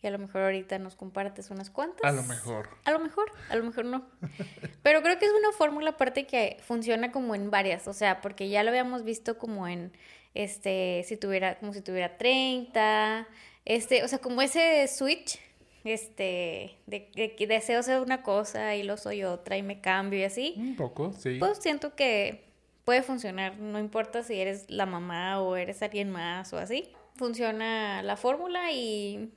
Y 0.02 0.08
a 0.08 0.12
lo 0.12 0.20
mejor 0.20 0.44
ahorita 0.44 0.78
nos 0.78 0.96
compartes 0.96 1.50
unas 1.50 1.70
cuantas. 1.72 2.04
A 2.04 2.12
lo 2.12 2.24
mejor. 2.24 2.70
A 2.86 2.92
lo 2.92 3.00
mejor, 3.00 3.32
a 3.50 3.56
lo 3.56 3.64
mejor 3.64 3.86
no. 3.86 4.06
Pero 4.84 5.02
creo 5.02 5.18
que 5.18 5.26
es 5.26 5.32
una 5.32 5.52
fórmula 5.54 5.92
aparte 5.92 6.28
que 6.28 6.58
funciona 6.62 7.12
como 7.12 7.34
en 7.34 7.50
varias. 7.50 7.88
O 7.88 7.94
sea, 7.94 8.22
porque 8.22 8.50
ya 8.50 8.64
lo 8.64 8.70
habíamos 8.70 9.04
visto 9.04 9.38
como 9.38 9.68
en, 9.68 9.92
este, 10.36 11.04
si 11.08 11.18
tuviera, 11.18 11.58
como 11.60 11.74
si 11.74 11.82
tuviera 11.82 12.18
30. 12.18 13.28
Este, 13.66 14.04
o 14.04 14.08
sea, 14.08 14.20
como 14.20 14.42
ese 14.42 14.88
switch 14.88 15.40
este, 15.84 16.78
de, 16.86 17.36
que 17.38 17.48
deseo 17.48 17.82
ser 17.82 18.02
una 18.02 18.22
cosa 18.22 18.76
y 18.76 18.84
lo 18.84 18.98
soy 18.98 19.24
otra 19.24 19.58
y 19.58 19.64
me 19.64 19.82
cambio 19.82 20.20
y 20.20 20.24
así. 20.24 20.54
Un 20.58 20.76
poco, 20.76 21.14
sí. 21.14 21.38
Pues 21.40 21.58
siento 21.58 21.96
que 21.96 22.44
puede 22.84 23.04
funcionar, 23.04 23.58
no 23.58 23.80
importa 23.80 24.24
si 24.24 24.40
eres 24.40 24.70
la 24.70 24.86
mamá 24.86 25.42
o 25.42 25.56
eres 25.56 25.82
alguien 25.82 26.10
más 26.10 26.54
o 26.54 26.58
así. 26.58 26.90
Funciona 27.16 28.04
la 28.04 28.16
fórmula 28.16 28.72
y 28.72 29.32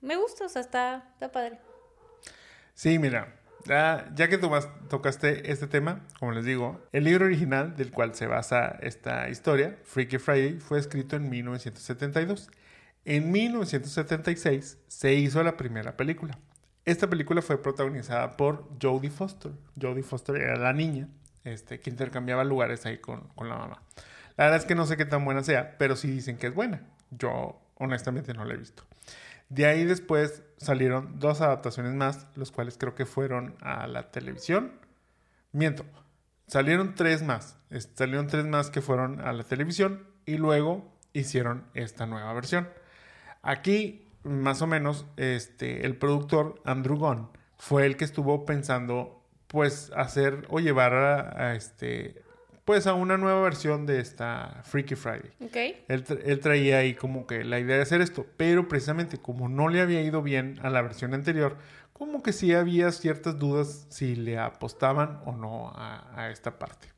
me 0.00 0.16
gusta, 0.16 0.44
o 0.46 0.48
sea, 0.48 0.62
está, 0.62 1.08
está 1.14 1.30
padre. 1.32 1.58
Sí, 2.74 2.98
mira, 2.98 3.34
ya, 3.64 4.10
ya 4.14 4.28
que 4.28 4.38
tomas- 4.38 4.68
tocaste 4.88 5.50
este 5.50 5.66
tema, 5.66 6.00
como 6.18 6.32
les 6.32 6.44
digo, 6.44 6.80
el 6.92 7.04
libro 7.04 7.24
original 7.26 7.74
del 7.76 7.90
cual 7.90 8.14
se 8.14 8.26
basa 8.26 8.76
esta 8.80 9.28
historia, 9.28 9.78
Freaky 9.84 10.18
Friday, 10.18 10.58
fue 10.60 10.78
escrito 10.78 11.16
en 11.16 11.28
1972. 11.30 12.50
En 13.04 13.30
1976 13.30 14.78
se 14.88 15.14
hizo 15.14 15.42
la 15.42 15.56
primera 15.56 15.96
película. 15.96 16.38
Esta 16.84 17.08
película 17.08 17.42
fue 17.42 17.60
protagonizada 17.62 18.36
por 18.36 18.68
Jodie 18.80 19.10
Foster. 19.10 19.52
Jodie 19.80 20.02
Foster 20.02 20.36
era 20.36 20.56
la 20.56 20.72
niña 20.72 21.08
este, 21.44 21.80
que 21.80 21.90
intercambiaba 21.90 22.44
lugares 22.44 22.84
ahí 22.86 22.98
con, 22.98 23.28
con 23.34 23.48
la 23.48 23.56
mamá. 23.56 23.82
La 24.36 24.44
verdad 24.44 24.60
es 24.60 24.66
que 24.66 24.74
no 24.74 24.86
sé 24.86 24.96
qué 24.96 25.04
tan 25.04 25.24
buena 25.24 25.42
sea, 25.42 25.76
pero 25.78 25.96
sí 25.96 26.08
dicen 26.10 26.36
que 26.36 26.48
es 26.48 26.54
buena. 26.54 26.82
Yo 27.10 27.60
honestamente 27.78 28.34
no 28.34 28.44
la 28.44 28.54
he 28.54 28.56
visto. 28.56 28.84
De 29.48 29.66
ahí 29.66 29.84
después 29.84 30.42
salieron 30.56 31.18
dos 31.18 31.40
adaptaciones 31.40 31.94
más, 31.94 32.26
los 32.34 32.50
cuales 32.50 32.76
creo 32.78 32.94
que 32.94 33.06
fueron 33.06 33.56
a 33.60 33.86
la 33.86 34.10
televisión. 34.10 34.72
Miento, 35.52 35.84
salieron 36.46 36.94
tres 36.94 37.22
más. 37.22 37.58
Salieron 37.94 38.26
tres 38.26 38.44
más 38.46 38.70
que 38.70 38.80
fueron 38.80 39.20
a 39.20 39.32
la 39.32 39.44
televisión 39.44 40.06
y 40.24 40.36
luego 40.36 40.92
hicieron 41.12 41.66
esta 41.74 42.06
nueva 42.06 42.32
versión. 42.32 42.68
Aquí, 43.42 44.08
más 44.24 44.62
o 44.62 44.66
menos, 44.66 45.06
este, 45.16 45.86
el 45.86 45.96
productor 45.96 46.60
Andrew 46.64 46.98
Gunn 46.98 47.30
fue 47.58 47.86
el 47.86 47.96
que 47.96 48.04
estuvo 48.04 48.44
pensando, 48.44 49.22
pues, 49.46 49.92
hacer 49.94 50.46
o 50.50 50.60
llevar 50.60 50.94
a, 50.94 51.48
a 51.48 51.54
este, 51.54 52.22
pues, 52.66 52.86
a 52.86 52.92
una 52.92 53.16
nueva 53.16 53.40
versión 53.40 53.86
de 53.86 54.00
esta 54.00 54.60
Freaky 54.64 54.94
Friday. 54.96 55.30
Ok. 55.40 55.56
Él, 55.88 56.04
tra- 56.04 56.20
él 56.22 56.40
traía 56.40 56.78
ahí 56.78 56.94
como 56.94 57.26
que 57.26 57.44
la 57.44 57.58
idea 57.58 57.76
de 57.76 57.82
hacer 57.82 58.02
esto, 58.02 58.26
pero 58.36 58.68
precisamente 58.68 59.16
como 59.16 59.48
no 59.48 59.68
le 59.68 59.80
había 59.80 60.02
ido 60.02 60.20
bien 60.22 60.58
a 60.62 60.68
la 60.68 60.82
versión 60.82 61.14
anterior, 61.14 61.56
como 61.94 62.22
que 62.22 62.34
sí 62.34 62.52
había 62.52 62.92
ciertas 62.92 63.38
dudas 63.38 63.86
si 63.88 64.16
le 64.16 64.38
apostaban 64.38 65.20
o 65.24 65.32
no 65.32 65.70
a, 65.74 66.04
a 66.14 66.30
esta 66.30 66.58
parte. 66.58 66.88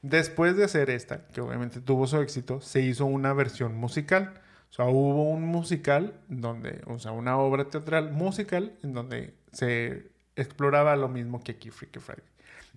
Después 0.00 0.56
de 0.56 0.64
hacer 0.64 0.88
esta, 0.88 1.26
que 1.26 1.42
obviamente 1.42 1.80
tuvo 1.82 2.06
su 2.06 2.18
éxito, 2.20 2.60
se 2.62 2.80
hizo 2.80 3.04
una 3.04 3.34
versión 3.34 3.76
musical. 3.76 4.32
O 4.70 4.72
sea, 4.72 4.84
hubo 4.86 5.28
un 5.28 5.42
musical 5.44 6.14
donde, 6.28 6.80
o 6.86 6.98
sea, 6.98 7.10
una 7.12 7.36
obra 7.36 7.64
teatral 7.68 8.12
musical 8.12 8.72
en 8.82 8.94
donde 8.94 9.34
se 9.52 10.06
exploraba 10.36 10.94
lo 10.96 11.08
mismo 11.08 11.42
que 11.42 11.52
aquí 11.52 11.70
Freaky 11.70 11.98
Friday. 11.98 12.24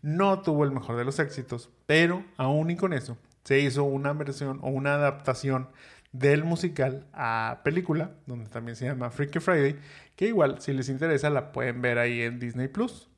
No 0.04 0.42
tuvo 0.42 0.66
el 0.66 0.72
mejor 0.72 0.98
de 0.98 1.06
los 1.06 1.18
éxitos, 1.18 1.70
pero 1.88 2.24
aún 2.38 2.70
y 2.70 2.76
con 2.76 2.94
eso 2.94 3.18
se 3.46 3.60
hizo 3.60 3.84
una 3.86 4.14
versión 4.14 4.60
o 4.62 4.70
una 4.70 4.96
adaptación 4.96 5.70
del 6.12 6.44
musical 6.44 7.08
a 7.14 7.62
película, 7.64 8.12
donde 8.28 8.50
también 8.50 8.76
se 8.76 8.86
llama 8.86 9.10
Freaky 9.10 9.40
Friday, 9.40 9.80
que 10.16 10.28
igual 10.28 10.62
si 10.62 10.74
les 10.74 10.90
interesa 10.90 11.30
la 11.30 11.54
pueden 11.54 11.82
ver 11.82 11.98
ahí 11.98 12.22
en 12.22 12.38
Disney 12.38 12.68
Plus. 12.68 13.10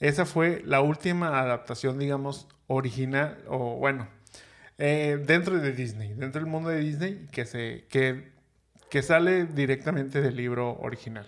Esa 0.00 0.26
fue 0.26 0.60
la 0.64 0.80
última 0.80 1.40
adaptación, 1.40 1.98
digamos, 1.98 2.48
original, 2.66 3.38
o 3.48 3.76
bueno, 3.76 4.08
eh, 4.76 5.22
dentro 5.24 5.58
de 5.58 5.72
Disney, 5.72 6.14
dentro 6.14 6.40
del 6.40 6.50
mundo 6.50 6.68
de 6.68 6.80
Disney, 6.80 7.28
que, 7.32 7.46
se, 7.46 7.86
que, 7.88 8.32
que 8.90 9.02
sale 9.02 9.46
directamente 9.46 10.20
del 10.20 10.36
libro 10.36 10.78
original. 10.80 11.26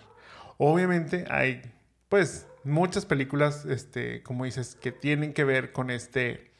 Obviamente 0.57 1.25
hay, 1.29 1.61
pues, 2.09 2.45
muchas 2.63 3.05
películas, 3.05 3.65
este, 3.65 4.23
como 4.23 4.45
dices, 4.45 4.75
que 4.75 4.91
tienen 4.91 5.33
que 5.33 5.43
ver 5.43 5.71
con 5.71 5.89
este, 5.89 6.51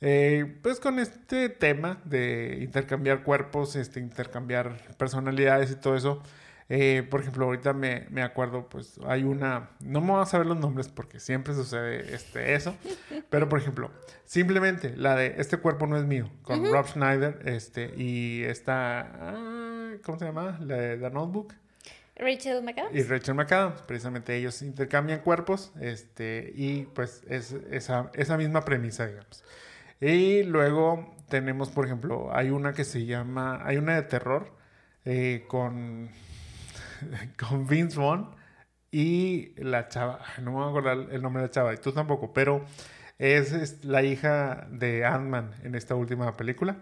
eh, 0.00 0.58
pues, 0.62 0.80
con 0.80 0.98
este 0.98 1.48
tema 1.48 2.00
de 2.04 2.58
intercambiar 2.62 3.22
cuerpos, 3.22 3.76
este, 3.76 4.00
intercambiar 4.00 4.96
personalidades 4.96 5.70
y 5.70 5.76
todo 5.76 5.96
eso. 5.96 6.22
Eh, 6.72 7.04
por 7.10 7.20
ejemplo, 7.20 7.46
ahorita 7.46 7.72
me, 7.72 8.06
me 8.10 8.22
acuerdo, 8.22 8.68
pues 8.68 9.00
hay 9.04 9.24
una, 9.24 9.70
no 9.80 10.00
me 10.00 10.12
voy 10.12 10.22
a 10.22 10.26
saber 10.26 10.46
los 10.46 10.56
nombres 10.56 10.88
porque 10.88 11.18
siempre 11.18 11.52
sucede 11.52 12.14
este, 12.14 12.54
eso, 12.54 12.76
pero 13.28 13.48
por 13.48 13.58
ejemplo, 13.58 13.90
simplemente 14.24 14.96
la 14.96 15.16
de 15.16 15.34
Este 15.38 15.56
cuerpo 15.56 15.88
no 15.88 15.96
es 15.96 16.04
mío, 16.04 16.30
con 16.42 16.64
Rob 16.70 16.86
Schneider, 16.86 17.40
este, 17.44 17.92
y 17.96 18.44
esta, 18.44 19.00
ah, 19.00 19.94
¿cómo 20.04 20.16
se 20.20 20.26
llama? 20.26 20.60
La 20.60 20.76
de 20.76 20.96
The 20.96 21.10
Notebook. 21.10 21.54
Rachel 22.20 22.62
McAdams. 22.62 22.94
Y 22.94 23.02
Rachel 23.02 23.34
McAdams, 23.34 23.82
precisamente 23.82 24.36
ellos 24.36 24.62
intercambian 24.62 25.20
cuerpos, 25.20 25.72
este, 25.80 26.52
y 26.54 26.82
pues 26.94 27.22
es 27.28 27.52
esa, 27.70 28.10
esa 28.14 28.36
misma 28.36 28.64
premisa, 28.64 29.06
digamos. 29.06 29.42
Y 30.00 30.42
luego 30.44 31.14
tenemos, 31.28 31.70
por 31.70 31.86
ejemplo, 31.86 32.30
hay 32.32 32.50
una 32.50 32.72
que 32.72 32.84
se 32.84 33.06
llama, 33.06 33.60
hay 33.64 33.76
una 33.76 33.94
de 33.96 34.02
terror 34.02 34.52
eh, 35.04 35.44
con, 35.48 36.10
con 37.48 37.66
Vince 37.66 37.98
Vaughn 37.98 38.34
y 38.90 39.54
la 39.62 39.88
chava, 39.88 40.20
no 40.42 40.50
me 40.52 40.56
voy 40.58 40.66
a 40.66 40.68
acordar 40.68 40.98
el 41.12 41.22
nombre 41.22 41.42
de 41.42 41.48
la 41.48 41.52
chava, 41.52 41.74
y 41.74 41.76
tú 41.76 41.92
tampoco, 41.92 42.32
pero 42.32 42.64
es, 43.18 43.52
es 43.52 43.84
la 43.84 44.02
hija 44.02 44.66
de 44.70 45.04
Ant-Man 45.04 45.52
en 45.62 45.74
esta 45.74 45.94
última 45.94 46.36
película. 46.36 46.76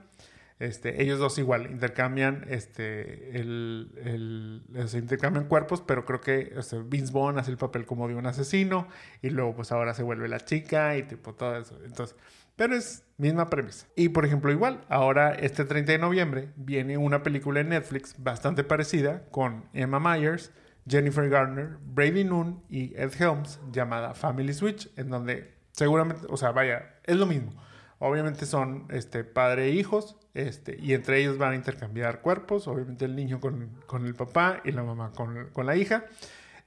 Este, 0.58 1.00
ellos 1.02 1.20
dos 1.20 1.38
igual 1.38 1.70
intercambian 1.70 2.44
este 2.48 3.38
el, 3.38 3.92
el- 4.04 4.62
intercambian 4.94 5.46
cuerpos, 5.46 5.82
pero 5.86 6.04
creo 6.04 6.20
que 6.20 6.52
Vince 6.86 7.12
Vaughn 7.12 7.38
hace 7.38 7.52
el 7.52 7.56
papel 7.58 7.86
como 7.86 8.08
de 8.08 8.14
un 8.16 8.26
asesino 8.26 8.88
y 9.22 9.30
luego 9.30 9.54
pues 9.54 9.70
ahora 9.70 9.94
se 9.94 10.02
vuelve 10.02 10.28
la 10.28 10.40
chica 10.40 10.96
y 10.96 11.04
tipo 11.04 11.34
todo 11.34 11.56
eso. 11.56 11.78
Entonces, 11.84 12.16
pero 12.56 12.74
es 12.74 13.04
misma 13.18 13.48
premisa. 13.50 13.86
Y 13.94 14.08
por 14.08 14.24
ejemplo, 14.26 14.50
igual, 14.50 14.84
ahora 14.88 15.32
este 15.32 15.64
30 15.64 15.92
de 15.92 15.98
noviembre 15.98 16.48
viene 16.56 16.98
una 16.98 17.22
película 17.22 17.60
en 17.60 17.68
Netflix 17.68 18.16
bastante 18.18 18.64
parecida 18.64 19.22
con 19.30 19.64
Emma 19.74 20.00
Myers, 20.00 20.50
Jennifer 20.88 21.28
Garner, 21.28 21.76
Brady 21.84 22.24
Noon 22.24 22.64
y 22.68 22.94
Ed 22.96 23.12
Helms 23.16 23.60
llamada 23.70 24.14
Family 24.14 24.52
Switch, 24.54 24.90
en 24.96 25.08
donde 25.10 25.54
seguramente, 25.70 26.26
o 26.28 26.36
sea, 26.36 26.50
vaya, 26.50 26.96
es 27.04 27.16
lo 27.16 27.26
mismo. 27.26 27.52
Obviamente 28.00 28.46
son 28.46 28.86
este, 28.90 29.24
padre 29.24 29.66
e 29.66 29.70
hijos, 29.70 30.16
este, 30.34 30.76
y 30.80 30.94
entre 30.94 31.20
ellos 31.20 31.36
van 31.36 31.52
a 31.52 31.56
intercambiar 31.56 32.20
cuerpos, 32.20 32.68
obviamente 32.68 33.04
el 33.04 33.16
niño 33.16 33.40
con, 33.40 33.80
con 33.86 34.06
el 34.06 34.14
papá 34.14 34.60
y 34.64 34.70
la 34.70 34.84
mamá 34.84 35.12
con, 35.12 35.50
con 35.52 35.66
la 35.66 35.76
hija, 35.76 36.04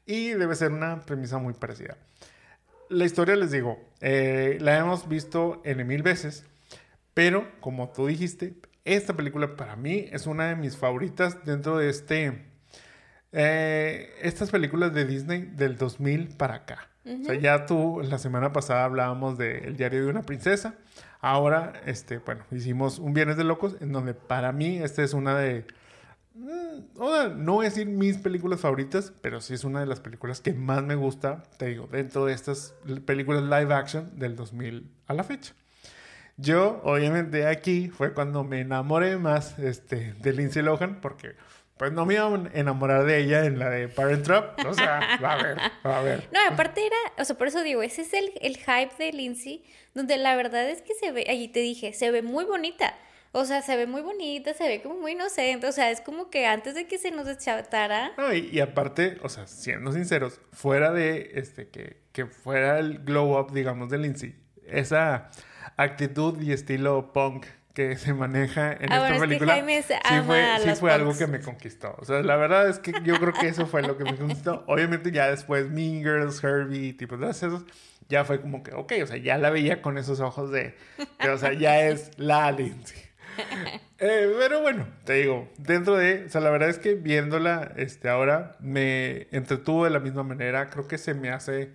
y 0.06 0.30
debe 0.32 0.56
ser 0.56 0.72
una 0.72 1.00
premisa 1.02 1.38
muy 1.38 1.54
parecida. 1.54 1.98
La 2.90 3.06
historia, 3.06 3.38
les 3.38 3.52
digo, 3.52 3.80
eh, 4.02 4.58
la 4.60 4.78
hemos 4.78 5.08
visto 5.08 5.62
en 5.64 5.88
mil 5.88 6.04
veces, 6.04 6.46
pero 7.14 7.50
como 7.62 7.90
tú 7.92 8.08
dijiste, 8.08 8.56
esta 8.84 9.16
película 9.16 9.56
para 9.56 9.78
mí 9.78 10.08
es 10.12 10.28
una 10.28 10.50
de 10.50 10.56
mis 10.58 10.76
favoritas 10.76 11.46
dentro 11.46 11.78
de 11.78 11.90
este, 11.90 12.46
eh, 13.32 14.14
estas 14.22 14.50
películas 14.50 14.94
de 14.94 15.06
Disney 15.06 15.44
del 15.44 15.78
2000 15.78 16.36
para 16.36 16.56
acá. 16.56 16.90
O 17.04 17.24
sea, 17.24 17.36
ya 17.36 17.66
tú 17.66 18.02
la 18.04 18.20
semana 18.20 18.54
pasada 18.54 18.84
hablábamos 18.84 19.38
de 19.38 19.60
El 19.60 19.76
diario 19.76 20.04
de 20.04 20.10
una 20.10 20.22
princesa. 20.22 20.76
Ahora, 21.22 21.74
este, 21.86 22.18
bueno, 22.18 22.44
hicimos 22.52 22.98
un 22.98 23.14
Viernes 23.14 23.38
de 23.38 23.44
Locos, 23.44 23.76
en 23.80 23.92
donde 23.92 24.16
para 24.16 24.52
mí 24.52 24.78
esta 24.78 25.04
es 25.04 25.14
una 25.14 25.38
de. 25.38 25.68
mm, 26.34 26.98
no 27.38 27.54
voy 27.54 27.68
a 27.68 27.86
mis 27.86 28.18
películas 28.18 28.60
favoritas, 28.60 29.14
pero 29.22 29.40
sí 29.40 29.54
es 29.54 29.64
una 29.64 29.82
de 29.82 29.86
las 29.86 30.00
películas 30.00 30.42
que 30.42 30.54
más 30.54 30.84
me 30.84 30.96
gusta, 30.96 31.44
te 31.58 31.68
digo, 31.68 31.88
dentro 31.92 32.26
de 32.26 32.34
estas 32.34 32.74
películas 33.06 33.44
live 33.44 33.74
action 33.74 34.18
del 34.18 34.36
2000 34.36 34.90
a 35.06 35.14
la 35.14 35.24
fecha. 35.24 35.54
Yo, 36.38 36.82
obviamente, 36.84 37.46
aquí 37.46 37.90
fue 37.90 38.14
cuando 38.14 38.44
me 38.44 38.62
enamoré 38.62 39.18
más 39.18 39.60
este, 39.60 40.14
de 40.14 40.34
Lindsay 40.34 40.64
Lohan, 40.64 41.02
porque 41.02 41.36
pues 41.82 41.94
no 41.94 42.06
me 42.06 42.14
iba 42.14 42.28
a 42.28 42.50
enamorar 42.54 43.06
de 43.06 43.18
ella 43.18 43.44
en 43.44 43.58
la 43.58 43.72
de 43.72 43.88
Parent 43.88 44.24
Trap. 44.24 44.68
O 44.68 44.74
sea, 44.76 45.18
va 45.24 45.34
a 45.34 45.42
ver, 45.42 45.58
va 45.84 45.98
a 45.98 46.04
ver. 46.04 46.30
No, 46.32 46.40
aparte 46.48 46.86
era, 46.86 46.96
o 47.18 47.26
sea, 47.26 47.36
por 47.36 47.48
eso 47.48 47.64
digo, 47.64 47.82
ese 47.82 48.04
es 48.04 48.14
el, 48.14 48.32
el 48.40 48.58
hype 48.58 48.92
de 49.00 49.12
Lindsay, 49.12 49.64
donde 49.96 50.18
la 50.18 50.36
verdad 50.36 50.70
es 50.70 50.84
que 50.84 50.94
se 50.94 51.12
ve, 51.12 51.26
allí 51.28 51.48
te 51.48 51.60
dije, 51.60 51.94
se 51.94 52.12
ve 52.12 52.22
muy 52.22 52.46
bonita. 52.46 52.94
O 53.32 53.46
sea, 53.46 53.64
se 53.64 53.76
ve 53.78 53.88
muy 53.88 54.04
bonita, 54.04 54.54
se 54.54 54.68
ve 54.68 54.84
como 54.84 55.00
muy 55.00 55.14
inocente. 55.14 55.66
O 55.66 55.72
sea, 55.72 55.90
es 55.90 56.02
como 56.02 56.30
que 56.30 56.46
antes 56.46 56.76
de 56.76 56.86
que 56.86 57.00
se 57.00 57.10
nos 57.10 57.26
deschatara. 57.26 58.12
No, 58.16 58.32
y, 58.32 58.48
y 58.52 58.60
aparte, 58.60 59.18
o 59.24 59.30
sea, 59.30 59.48
siendo 59.48 59.92
sinceros, 59.92 60.40
fuera 60.52 60.92
de 60.92 61.32
este 61.34 61.70
que, 61.70 61.98
que 62.12 62.28
fuera 62.28 62.78
el 62.78 63.00
glow 63.00 63.40
up, 63.40 63.54
digamos, 63.54 63.90
de 63.90 63.98
Lindsay, 63.98 64.36
esa 64.68 65.32
actitud 65.78 66.40
y 66.44 66.52
estilo 66.52 67.12
punk 67.12 67.48
que 67.74 67.96
se 67.98 68.14
maneja 68.14 68.74
en 68.74 68.92
Ah, 68.92 68.96
esta 68.96 69.00
bueno, 69.00 69.16
es 69.16 69.22
que 69.22 69.28
película, 69.28 69.54
Jaime 69.54 69.82
se 69.82 69.96
sí 69.96 70.22
fue, 70.26 70.44
a 70.44 70.60
sí 70.60 70.70
fue 70.80 70.92
algo 70.92 71.18
que 71.18 71.28
me 71.28 71.40
conquistó. 71.42 71.96
O 72.00 72.06
sea, 72.06 72.22
la 72.22 72.36
verdad 72.36 72.70
es 72.70 72.80
que 72.80 72.94
yo 73.04 73.20
creo 73.20 73.34
que 73.34 73.48
eso 73.48 73.66
fue 73.68 73.82
lo 73.82 73.98
que 73.98 74.04
me 74.04 74.16
conquistó. 74.16 74.64
Obviamente 74.68 75.12
ya 75.12 75.30
después 75.30 75.70
Mean 75.70 76.02
Girls, 76.04 76.44
Herbie, 76.44 76.94
tipo 76.94 77.18
todas 77.18 77.42
esas, 77.42 77.64
ya 78.10 78.26
fue 78.26 78.42
como 78.42 78.64
que, 78.64 78.74
ok, 78.74 78.94
o 79.04 79.08
sea, 79.08 79.18
ya 79.18 79.38
la 79.38 79.50
veía 79.50 79.82
con 79.82 79.98
esos 79.98 80.20
ojos 80.20 80.52
de, 80.52 80.76
de, 81.22 81.30
o 81.30 81.38
sea, 81.38 81.54
ya 81.54 81.82
es 81.82 82.12
la 82.18 82.52
Lindsay. 82.52 82.98
Eh, 84.00 84.34
pero 84.40 84.62
bueno, 84.62 84.88
te 85.06 85.14
digo, 85.14 85.48
dentro 85.58 85.96
de, 85.96 86.26
o 86.26 86.30
sea, 86.30 86.42
la 86.42 86.50
verdad 86.50 86.70
es 86.70 86.80
que 86.80 86.96
viéndola 86.96 87.72
este, 87.78 88.10
ahora 88.10 88.58
me 88.60 89.28
entretuvo 89.32 89.86
de 89.86 89.92
la 89.92 90.00
misma 90.00 90.24
manera. 90.24 90.70
Creo 90.70 90.88
que 90.88 90.98
se 90.98 91.14
me 91.14 91.30
hace 91.30 91.72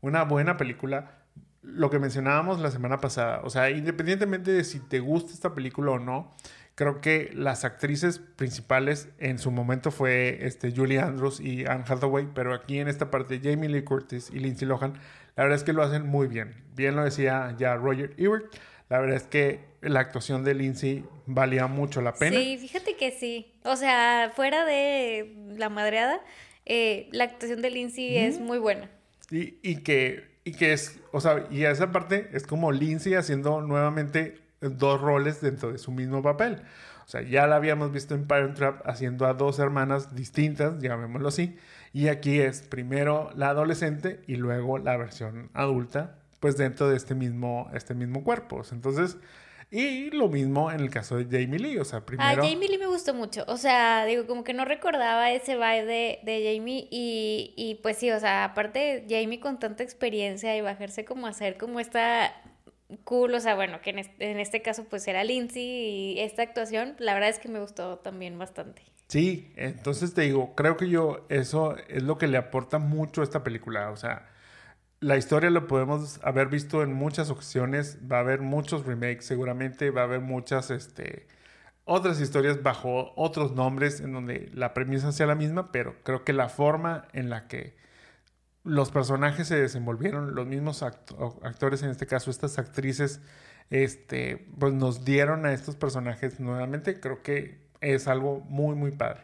una 0.00 0.22
buena 0.24 0.56
película. 0.56 1.21
Lo 1.62 1.90
que 1.90 1.98
mencionábamos 1.98 2.60
la 2.60 2.70
semana 2.70 2.98
pasada, 2.98 3.40
o 3.44 3.50
sea, 3.50 3.70
independientemente 3.70 4.50
de 4.50 4.64
si 4.64 4.80
te 4.80 5.00
gusta 5.00 5.32
esta 5.32 5.54
película 5.54 5.92
o 5.92 5.98
no, 5.98 6.34
Creo 6.74 7.02
que 7.02 7.30
las 7.34 7.66
actrices 7.66 8.18
principales 8.18 9.08
en 9.18 9.38
su 9.38 9.50
momento 9.50 9.90
fue 9.90 10.38
este, 10.46 10.72
Julie 10.72 11.00
Andrews 11.00 11.38
y 11.38 11.66
Anne 11.66 11.84
Hathaway, 11.86 12.28
pero 12.34 12.54
aquí 12.54 12.78
en 12.78 12.88
esta 12.88 13.10
parte 13.10 13.40
Jamie 13.44 13.68
Lee 13.68 13.84
Curtis 13.84 14.30
y 14.32 14.38
Lindsay 14.38 14.66
Lohan, 14.66 14.94
la 15.36 15.42
verdad 15.42 15.58
es 15.58 15.64
que 15.64 15.74
lo 15.74 15.82
hacen 15.82 16.06
muy 16.06 16.28
bien. 16.28 16.54
Bien 16.74 16.96
lo 16.96 17.04
decía 17.04 17.54
ya 17.58 17.76
Roger 17.76 18.14
Ebert, 18.16 18.54
la 18.88 19.00
verdad 19.00 19.16
es 19.16 19.24
que 19.24 19.60
la 19.82 20.00
actuación 20.00 20.44
de 20.44 20.54
Lindsay 20.54 21.04
valía 21.26 21.66
mucho 21.66 22.00
la 22.00 22.14
pena. 22.14 22.38
Sí, 22.38 22.56
fíjate 22.58 22.96
que 22.96 23.10
sí. 23.10 23.52
O 23.64 23.76
sea, 23.76 24.32
fuera 24.34 24.64
de 24.64 25.36
la 25.58 25.68
madreada, 25.68 26.22
eh, 26.64 27.08
la 27.12 27.24
actuación 27.24 27.60
de 27.60 27.68
Lindsay 27.68 28.16
es 28.16 28.40
muy 28.40 28.56
buena. 28.56 28.88
Y, 29.30 29.58
y, 29.62 29.82
que, 29.82 30.31
y 30.44 30.52
que 30.52 30.72
es, 30.72 30.98
o 31.12 31.20
sea, 31.20 31.46
y 31.50 31.64
esa 31.64 31.92
parte 31.92 32.30
es 32.32 32.46
como 32.46 32.72
Lindsay 32.72 33.14
haciendo 33.14 33.60
nuevamente 33.60 34.40
dos 34.60 35.00
roles 35.00 35.40
dentro 35.40 35.72
de 35.72 35.78
su 35.78 35.92
mismo 35.92 36.22
papel. 36.22 36.62
O 37.04 37.08
sea, 37.08 37.22
ya 37.22 37.46
la 37.46 37.56
habíamos 37.56 37.92
visto 37.92 38.14
en 38.14 38.26
Parent 38.26 38.56
Trap 38.56 38.86
haciendo 38.86 39.26
a 39.26 39.34
dos 39.34 39.58
hermanas 39.58 40.14
distintas, 40.14 40.80
llamémoslo 40.80 41.28
así. 41.28 41.56
Y 41.92 42.08
aquí 42.08 42.40
es 42.40 42.62
primero 42.62 43.30
la 43.34 43.50
adolescente 43.50 44.22
y 44.26 44.36
luego 44.36 44.78
la 44.78 44.96
versión 44.96 45.50
adulta, 45.52 46.16
pues 46.40 46.56
dentro 46.56 46.88
de 46.88 46.96
este 46.96 47.14
mismo, 47.14 47.70
este 47.74 47.94
mismo 47.94 48.24
cuerpo. 48.24 48.62
Entonces, 48.70 49.18
y 49.72 50.10
lo 50.10 50.28
mismo 50.28 50.70
en 50.70 50.80
el 50.80 50.90
caso 50.90 51.16
de 51.16 51.24
Jamie 51.24 51.58
Lee, 51.58 51.78
o 51.78 51.84
sea, 51.84 52.04
primero... 52.04 52.28
A 52.28 52.34
Jamie 52.34 52.68
Lee 52.68 52.76
me 52.76 52.86
gustó 52.86 53.14
mucho, 53.14 53.42
o 53.48 53.56
sea, 53.56 54.04
digo, 54.04 54.26
como 54.26 54.44
que 54.44 54.52
no 54.52 54.66
recordaba 54.66 55.32
ese 55.32 55.54
vibe 55.54 55.86
de, 55.86 56.18
de 56.24 56.54
Jamie 56.56 56.86
y, 56.90 57.54
y, 57.56 57.76
pues 57.76 57.96
sí, 57.96 58.10
o 58.10 58.20
sea, 58.20 58.44
aparte 58.44 59.06
Jamie 59.08 59.40
con 59.40 59.58
tanta 59.58 59.82
experiencia 59.82 60.54
y 60.54 60.60
bajarse 60.60 61.06
como 61.06 61.26
a 61.26 61.30
hacer 61.30 61.56
como 61.56 61.80
esta 61.80 62.34
cool, 63.04 63.34
o 63.34 63.40
sea, 63.40 63.54
bueno, 63.54 63.80
que 63.80 63.90
en 63.90 64.00
este, 64.00 64.30
en 64.30 64.38
este 64.38 64.60
caso 64.60 64.84
pues 64.84 65.08
era 65.08 65.24
Lindsay 65.24 65.62
y 65.62 66.20
esta 66.20 66.42
actuación, 66.42 66.94
la 66.98 67.14
verdad 67.14 67.30
es 67.30 67.38
que 67.38 67.48
me 67.48 67.58
gustó 67.58 67.98
también 67.98 68.38
bastante. 68.38 68.82
Sí, 69.08 69.52
entonces 69.56 70.14
te 70.14 70.22
digo, 70.22 70.54
creo 70.54 70.76
que 70.76 70.88
yo 70.88 71.26
eso 71.28 71.76
es 71.88 72.02
lo 72.02 72.18
que 72.18 72.26
le 72.26 72.36
aporta 72.36 72.78
mucho 72.78 73.20
a 73.20 73.24
esta 73.24 73.42
película, 73.44 73.90
o 73.90 73.96
sea, 73.96 74.31
la 75.02 75.16
historia 75.16 75.50
lo 75.50 75.66
podemos 75.66 76.20
haber 76.22 76.48
visto 76.48 76.82
en 76.82 76.92
muchas 76.94 77.28
ocasiones, 77.28 77.98
va 78.10 78.18
a 78.18 78.20
haber 78.20 78.40
muchos 78.40 78.86
remakes 78.86 79.26
seguramente, 79.26 79.90
va 79.90 80.02
a 80.02 80.04
haber 80.04 80.20
muchas 80.20 80.70
este 80.70 81.26
otras 81.84 82.20
historias 82.20 82.62
bajo 82.62 83.12
otros 83.16 83.52
nombres 83.52 84.00
en 84.00 84.12
donde 84.12 84.48
la 84.54 84.74
premisa 84.74 85.10
sea 85.10 85.26
la 85.26 85.34
misma, 85.34 85.72
pero 85.72 85.96
creo 86.04 86.24
que 86.24 86.32
la 86.32 86.48
forma 86.48 87.08
en 87.12 87.30
la 87.30 87.48
que 87.48 87.76
los 88.62 88.92
personajes 88.92 89.48
se 89.48 89.56
desenvolvieron, 89.60 90.36
los 90.36 90.46
mismos 90.46 90.84
actores, 90.84 91.82
en 91.82 91.90
este 91.90 92.06
caso 92.06 92.30
estas 92.30 92.58
actrices, 92.60 93.20
este, 93.70 94.46
pues 94.58 94.72
nos 94.72 95.04
dieron 95.04 95.46
a 95.46 95.52
estos 95.52 95.74
personajes 95.74 96.38
nuevamente, 96.38 97.00
creo 97.00 97.22
que 97.22 97.60
es 97.80 98.06
algo 98.06 98.40
muy, 98.48 98.76
muy 98.76 98.92
padre. 98.92 99.22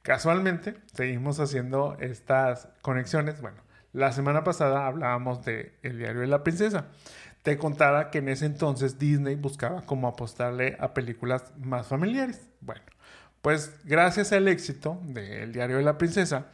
Casualmente, 0.00 0.76
seguimos 0.94 1.40
haciendo 1.40 1.98
estas 2.00 2.68
conexiones. 2.80 3.42
Bueno, 3.42 3.62
la 3.92 4.12
semana 4.12 4.44
pasada 4.44 4.86
hablábamos 4.86 5.44
de 5.44 5.74
El 5.82 5.98
diario 5.98 6.20
de 6.20 6.26
la 6.26 6.44
princesa. 6.44 6.86
Te 7.42 7.56
contaba 7.58 8.10
que 8.10 8.18
en 8.18 8.28
ese 8.28 8.46
entonces 8.46 8.98
Disney 8.98 9.34
buscaba 9.34 9.82
cómo 9.82 10.08
apostarle 10.08 10.76
a 10.78 10.94
películas 10.94 11.52
más 11.58 11.86
familiares. 11.86 12.48
Bueno, 12.60 12.82
pues 13.42 13.74
gracias 13.84 14.32
al 14.32 14.48
éxito 14.48 15.00
de 15.04 15.42
El 15.42 15.52
diario 15.52 15.78
de 15.78 15.82
la 15.82 15.98
princesa, 15.98 16.48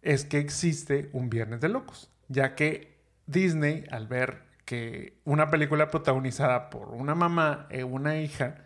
es 0.00 0.24
que 0.24 0.38
existe 0.38 1.10
un 1.12 1.30
Viernes 1.30 1.60
de 1.60 1.68
Locos, 1.68 2.10
ya 2.28 2.54
que 2.54 2.98
Disney, 3.26 3.84
al 3.90 4.08
ver 4.08 4.42
que 4.64 5.20
una 5.24 5.50
película 5.50 5.90
protagonizada 5.90 6.70
por 6.70 6.88
una 6.88 7.14
mamá 7.14 7.68
y 7.70 7.82
una 7.82 8.16
hija, 8.16 8.56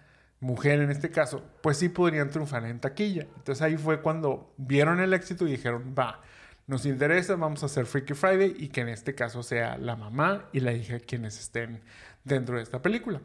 mujer 0.40 0.80
en 0.80 0.90
este 0.90 1.10
caso, 1.10 1.42
pues 1.62 1.78
sí 1.78 1.88
podrían 1.88 2.30
triunfar 2.30 2.64
en 2.64 2.80
taquilla. 2.80 3.26
Entonces 3.36 3.62
ahí 3.62 3.76
fue 3.76 4.00
cuando 4.00 4.54
vieron 4.56 5.00
el 5.00 5.12
éxito 5.12 5.46
y 5.46 5.52
dijeron, 5.52 5.94
va, 5.98 6.20
nos 6.66 6.84
interesa, 6.84 7.36
vamos 7.36 7.62
a 7.62 7.66
hacer 7.66 7.86
Freaky 7.86 8.14
Friday 8.14 8.56
y 8.58 8.68
que 8.68 8.80
en 8.80 8.88
este 8.88 9.14
caso 9.14 9.42
sea 9.42 9.78
la 9.78 9.96
mamá 9.96 10.48
y 10.52 10.60
la 10.60 10.72
hija 10.72 10.98
quienes 10.98 11.38
estén 11.38 11.80
dentro 12.24 12.56
de 12.56 12.62
esta 12.62 12.82
película. 12.82 13.20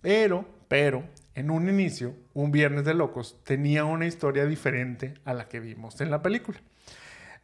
Pero, 0.00 0.48
pero, 0.68 1.04
en 1.34 1.50
un 1.50 1.68
inicio, 1.68 2.14
un 2.34 2.50
Viernes 2.50 2.84
de 2.84 2.94
Locos 2.94 3.38
tenía 3.44 3.84
una 3.84 4.06
historia 4.06 4.46
diferente 4.46 5.14
a 5.24 5.34
la 5.34 5.48
que 5.48 5.60
vimos 5.60 6.00
en 6.00 6.10
la 6.10 6.22
película. 6.22 6.60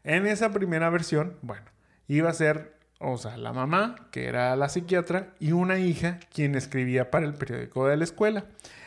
En 0.02 0.26
esa 0.26 0.50
primera 0.50 0.88
versión, 0.90 1.36
bueno, 1.42 1.66
iba 2.08 2.30
a 2.30 2.34
ser, 2.34 2.74
o 3.04 3.18
sea, 3.18 3.36
la 3.36 3.52
mamá, 3.52 3.96
que 4.10 4.26
era 4.26 4.56
la 4.56 4.68
psiquiatra, 4.68 5.34
y 5.38 5.52
una 5.52 5.78
hija 5.78 6.18
quien 6.32 6.54
escribía 6.54 7.10
para 7.10 7.26
el 7.26 7.34
periódico 7.34 7.86
de 7.86 7.96
la 7.96 8.04
escuela. 8.04 8.46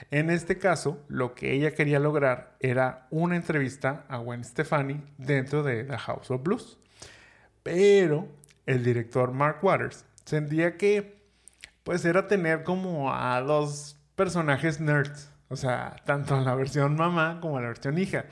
En 0.10 0.30
este 0.30 0.58
caso, 0.58 1.04
lo 1.08 1.36
que 1.36 1.54
ella 1.54 1.74
quería 1.74 2.00
lograr 2.00 2.56
era 2.60 3.08
una 3.10 3.36
entrevista 3.36 4.06
a 4.08 4.18
Gwen 4.18 4.44
Stefani 4.44 5.04
dentro 5.18 5.64
de 5.64 5.84
The 5.84 5.98
House 5.98 6.32
of 6.32 6.44
Blues. 6.44 6.78
Pero 7.64 8.28
el 8.66 8.84
director 8.84 9.32
Mark 9.32 9.60
Waters 9.62 10.06
sentía 10.26 10.78
que, 10.78 11.22
pues, 11.84 12.06
era 12.06 12.28
tener 12.28 12.64
como 12.64 13.14
a 13.14 13.42
dos 13.42 13.98
personajes 14.16 14.80
nerds. 14.80 15.30
O 15.50 15.56
sea, 15.56 15.96
tanto 16.06 16.38
en 16.38 16.44
la 16.44 16.56
versión 16.56 16.96
mamá 16.96 17.40
como 17.42 17.58
en 17.58 17.64
la 17.64 17.70
versión 17.70 17.98
hija. 17.98 18.26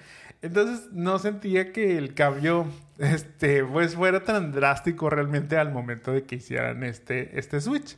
Entonces 0.46 0.90
no 0.92 1.18
sentía 1.18 1.74
que 1.74 1.98
el 1.98 2.14
cambio 2.14 2.68
este, 3.00 3.64
pues 3.64 3.96
fuera 3.96 4.24
tan 4.24 4.52
drástico 4.52 5.10
realmente 5.10 5.58
al 5.58 5.72
momento 5.72 6.12
de 6.12 6.24
que 6.24 6.36
hicieran 6.36 6.84
este, 6.84 7.38
este 7.40 7.60
switch. 7.62 7.98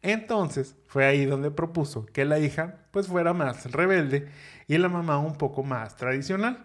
Entonces 0.00 0.76
fue 0.86 1.04
ahí 1.06 1.24
donde 1.24 1.50
propuso 1.50 2.06
que 2.06 2.24
la 2.24 2.38
hija 2.38 2.76
pues 2.92 3.08
fuera 3.08 3.32
más 3.32 3.70
rebelde 3.72 4.28
y 4.68 4.78
la 4.78 4.88
mamá 4.88 5.18
un 5.18 5.34
poco 5.34 5.64
más 5.64 5.96
tradicional. 5.96 6.64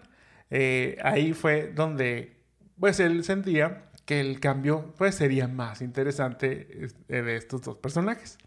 Eh, 0.52 0.98
ahí 1.04 1.34
fue 1.34 1.72
donde 1.74 2.38
pues 2.80 3.00
él 3.00 3.24
sentía 3.24 3.87
que 4.08 4.22
el 4.22 4.40
cambio 4.40 4.94
pues 4.98 5.16
sería 5.16 5.50
más 5.50 5.82
interesante 5.82 6.88
eh, 7.10 7.22
de 7.22 7.36
estos 7.36 7.62
dos 7.62 7.76
personajes. 7.76 8.38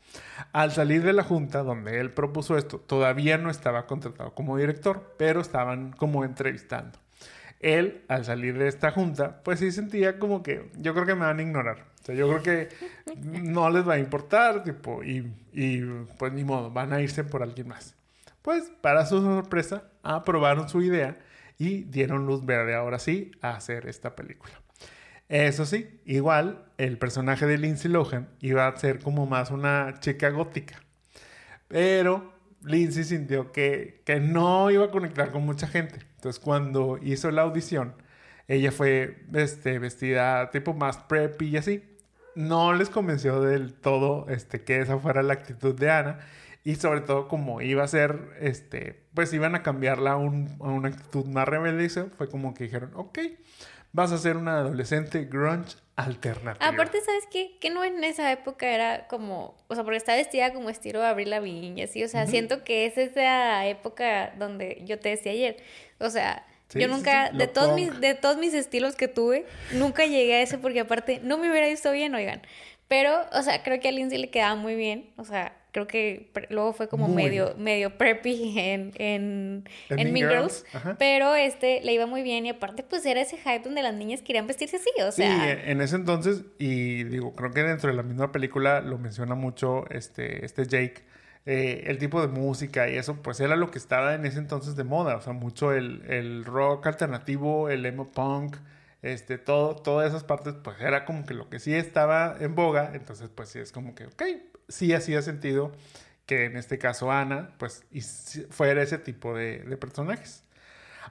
Al 0.52 0.72
salir 0.72 1.02
de 1.02 1.12
la 1.12 1.22
junta 1.22 1.62
donde 1.62 2.00
él 2.00 2.12
propuso 2.12 2.56
esto, 2.56 2.78
todavía 2.80 3.36
no 3.36 3.50
estaba 3.50 3.86
contratado 3.86 4.34
como 4.34 4.56
director, 4.56 5.14
pero 5.18 5.42
estaban 5.42 5.92
como 5.92 6.24
entrevistando. 6.24 6.98
Él, 7.60 8.06
al 8.08 8.24
salir 8.24 8.56
de 8.56 8.68
esta 8.68 8.90
junta, 8.90 9.42
pues 9.44 9.58
sí 9.60 9.70
sentía 9.70 10.18
como 10.18 10.42
que 10.42 10.70
yo 10.78 10.94
creo 10.94 11.04
que 11.04 11.14
me 11.14 11.26
van 11.26 11.40
a 11.40 11.42
ignorar. 11.42 11.84
O 12.00 12.04
sea, 12.06 12.14
yo 12.14 12.26
creo 12.28 12.42
que 12.42 12.68
no 13.18 13.68
les 13.68 13.86
va 13.86 13.94
a 13.94 13.98
importar, 13.98 14.64
tipo, 14.64 15.04
y, 15.04 15.30
y 15.52 15.82
pues 16.18 16.32
ni 16.32 16.42
modo, 16.42 16.70
van 16.70 16.94
a 16.94 17.02
irse 17.02 17.22
por 17.22 17.42
alguien 17.42 17.68
más. 17.68 17.94
Pues 18.40 18.72
para 18.80 19.04
su 19.04 19.20
sorpresa, 19.20 19.84
aprobaron 20.02 20.70
su 20.70 20.80
idea 20.80 21.18
y 21.58 21.82
dieron 21.82 22.24
luz 22.24 22.46
verde 22.46 22.74
ahora 22.74 22.98
sí 22.98 23.32
a 23.42 23.50
hacer 23.50 23.86
esta 23.86 24.16
película. 24.16 24.54
Eso 25.30 25.64
sí, 25.64 26.00
igual 26.06 26.64
el 26.76 26.98
personaje 26.98 27.46
de 27.46 27.56
Lindsay 27.56 27.88
Lohan 27.88 28.28
iba 28.40 28.66
a 28.66 28.76
ser 28.76 28.98
como 28.98 29.26
más 29.26 29.52
una 29.52 29.94
chica 30.00 30.28
gótica. 30.30 30.82
Pero 31.68 32.32
Lindsay 32.64 33.04
sintió 33.04 33.52
que, 33.52 34.02
que 34.04 34.18
no 34.18 34.72
iba 34.72 34.86
a 34.86 34.90
conectar 34.90 35.30
con 35.30 35.46
mucha 35.46 35.68
gente. 35.68 36.00
Entonces 36.16 36.42
cuando 36.42 36.98
hizo 37.00 37.30
la 37.30 37.42
audición, 37.42 37.94
ella 38.48 38.72
fue 38.72 39.22
este, 39.32 39.78
vestida 39.78 40.50
tipo 40.50 40.74
más 40.74 40.98
preppy 40.98 41.50
y 41.50 41.56
así. 41.58 41.84
No 42.34 42.74
les 42.74 42.90
convenció 42.90 43.40
del 43.40 43.74
todo 43.74 44.26
este, 44.28 44.64
que 44.64 44.80
esa 44.80 44.98
fuera 44.98 45.22
la 45.22 45.34
actitud 45.34 45.76
de 45.76 45.92
Ana. 45.92 46.18
Y 46.64 46.74
sobre 46.74 47.02
todo 47.02 47.28
como 47.28 47.62
iba 47.62 47.84
a 47.84 47.88
ser, 47.88 48.18
este, 48.40 49.04
pues 49.14 49.32
iban 49.32 49.54
a 49.54 49.62
cambiarla 49.62 50.12
a, 50.12 50.16
un, 50.16 50.56
a 50.58 50.64
una 50.64 50.88
actitud 50.88 51.26
más 51.26 51.46
rebelde. 51.46 51.88
Fue 52.18 52.28
como 52.28 52.52
que 52.52 52.64
dijeron, 52.64 52.90
ok, 52.94 53.18
vas 53.92 54.12
a 54.12 54.18
ser 54.18 54.36
una 54.36 54.58
adolescente 54.58 55.24
grunge 55.24 55.76
alternativa. 55.96 56.66
Aparte, 56.66 57.00
¿sabes 57.00 57.24
qué? 57.30 57.56
Que 57.60 57.70
no 57.70 57.84
en 57.84 58.02
esa 58.04 58.30
época 58.32 58.68
era 58.68 59.06
como, 59.08 59.54
o 59.68 59.74
sea, 59.74 59.84
porque 59.84 59.98
está 59.98 60.14
vestida 60.14 60.52
como 60.52 60.70
estilo 60.70 61.02
Abril 61.02 61.30
Lavigne 61.30 61.80
y 61.80 61.82
así, 61.82 62.02
o 62.02 62.08
sea, 62.08 62.26
siento 62.26 62.64
que 62.64 62.86
es 62.86 62.96
esa 62.96 63.66
época 63.66 64.32
donde 64.38 64.82
yo 64.84 64.98
te 64.98 65.10
decía 65.10 65.32
ayer, 65.32 65.56
o 65.98 66.08
sea, 66.10 66.46
yo 66.72 66.86
nunca, 66.86 67.30
de, 67.32 67.48
todos 67.48 67.74
mis, 67.74 68.00
de 68.00 68.14
todos 68.14 68.36
mis 68.36 68.54
estilos 68.54 68.94
que 68.94 69.08
tuve, 69.08 69.44
nunca 69.72 70.06
llegué 70.06 70.36
a 70.36 70.42
ese 70.42 70.56
porque 70.56 70.80
aparte 70.80 71.20
no 71.22 71.36
me 71.36 71.50
hubiera 71.50 71.66
visto 71.66 71.90
bien, 71.90 72.14
oigan. 72.14 72.42
Pero, 72.86 73.26
o 73.32 73.42
sea, 73.42 73.62
creo 73.62 73.80
que 73.80 73.88
a 73.88 73.92
Lindsay 73.92 74.18
le 74.18 74.30
quedaba 74.30 74.54
muy 74.54 74.76
bien, 74.76 75.10
o 75.16 75.24
sea, 75.24 75.56
creo 75.72 75.86
que 75.86 76.30
luego 76.50 76.72
fue 76.72 76.88
como 76.88 77.08
medio, 77.08 77.54
medio 77.56 77.96
preppy 77.96 78.58
en, 78.58 78.92
en, 78.96 79.64
en, 79.88 80.12
Mean 80.12 80.30
Girls, 80.30 80.64
pero 80.98 81.34
este 81.34 81.80
le 81.82 81.92
iba 81.92 82.06
muy 82.06 82.22
bien 82.22 82.46
y 82.46 82.50
aparte 82.50 82.82
pues 82.82 83.04
era 83.06 83.20
ese 83.20 83.36
hype 83.36 83.60
donde 83.60 83.82
las 83.82 83.94
niñas 83.94 84.22
querían 84.22 84.46
vestirse 84.46 84.76
así, 84.76 84.90
o 85.02 85.12
sea... 85.12 85.44
Sí, 85.44 85.60
en 85.64 85.80
ese 85.80 85.96
entonces, 85.96 86.42
y 86.58 87.04
digo, 87.04 87.34
creo 87.34 87.50
que 87.52 87.62
dentro 87.62 87.90
de 87.90 87.96
la 87.96 88.02
misma 88.02 88.32
película 88.32 88.80
lo 88.80 88.98
menciona 88.98 89.34
mucho 89.34 89.88
este, 89.90 90.44
este 90.44 90.66
Jake, 90.66 91.04
eh, 91.46 91.84
el 91.86 91.98
tipo 91.98 92.20
de 92.20 92.28
música 92.28 92.88
y 92.88 92.96
eso, 92.96 93.22
pues 93.22 93.40
era 93.40 93.56
lo 93.56 93.70
que 93.70 93.78
estaba 93.78 94.14
en 94.14 94.26
ese 94.26 94.38
entonces 94.38 94.76
de 94.76 94.84
moda, 94.84 95.16
o 95.16 95.20
sea, 95.22 95.32
mucho 95.32 95.72
el, 95.72 96.02
el 96.08 96.44
rock 96.44 96.86
alternativo, 96.86 97.70
el 97.70 97.86
emo 97.86 98.10
punk, 98.10 98.56
este, 99.02 99.38
todo, 99.38 99.76
todas 99.76 100.08
esas 100.08 100.24
partes, 100.24 100.54
pues 100.62 100.78
era 100.80 101.04
como 101.04 101.24
que 101.24 101.34
lo 101.34 101.48
que 101.48 101.58
sí 101.58 101.74
estaba 101.74 102.36
en 102.38 102.54
boga, 102.54 102.90
entonces 102.94 103.30
pues 103.34 103.48
sí 103.48 103.58
es 103.58 103.72
como 103.72 103.94
que, 103.94 104.04
ok, 104.04 104.22
sí 104.70 104.94
hacía 104.94 105.20
sentido 105.22 105.72
que 106.26 106.44
en 106.44 106.56
este 106.56 106.78
caso 106.78 107.10
Ana, 107.10 107.50
pues 107.58 107.84
fuera 108.50 108.82
ese 108.82 108.98
tipo 108.98 109.34
de, 109.34 109.76
personajes. 109.80 110.44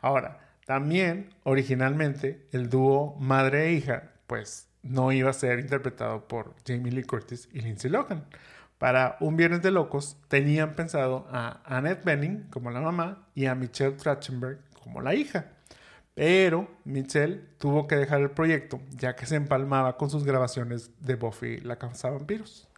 Ahora, 0.01 0.39
también 0.65 1.29
originalmente 1.43 2.47
el 2.51 2.69
dúo 2.69 3.15
madre 3.19 3.67
e 3.67 3.73
hija, 3.73 4.13
pues 4.27 4.69
no 4.81 5.11
iba 5.11 5.29
a 5.29 5.33
ser 5.33 5.59
interpretado 5.59 6.27
por 6.27 6.55
Jamie 6.65 6.93
Lee 6.93 7.03
Curtis 7.03 7.49
y 7.51 7.59
Lindsay 7.59 7.91
Lohan. 7.91 8.25
Para 8.77 9.17
Un 9.19 9.35
Viernes 9.35 9.61
de 9.61 9.71
Locos 9.71 10.15
tenían 10.29 10.73
pensado 10.73 11.27
a 11.31 11.61
Annette 11.65 12.05
Bening 12.05 12.43
como 12.49 12.71
la 12.71 12.79
mamá 12.79 13.27
y 13.35 13.47
a 13.47 13.55
Michelle 13.55 13.97
Trachtenberg 13.97 14.59
como 14.81 15.01
la 15.01 15.15
hija. 15.15 15.47
Pero 16.13 16.69
Michelle 16.85 17.41
tuvo 17.57 17.87
que 17.87 17.97
dejar 17.97 18.21
el 18.21 18.31
proyecto 18.31 18.79
ya 18.91 19.17
que 19.17 19.25
se 19.25 19.35
empalmaba 19.35 19.97
con 19.97 20.09
sus 20.09 20.23
grabaciones 20.23 20.91
de 21.01 21.15
Buffy 21.15 21.59
la 21.59 21.77
Casa 21.77 22.09
Vampiros. 22.09 22.68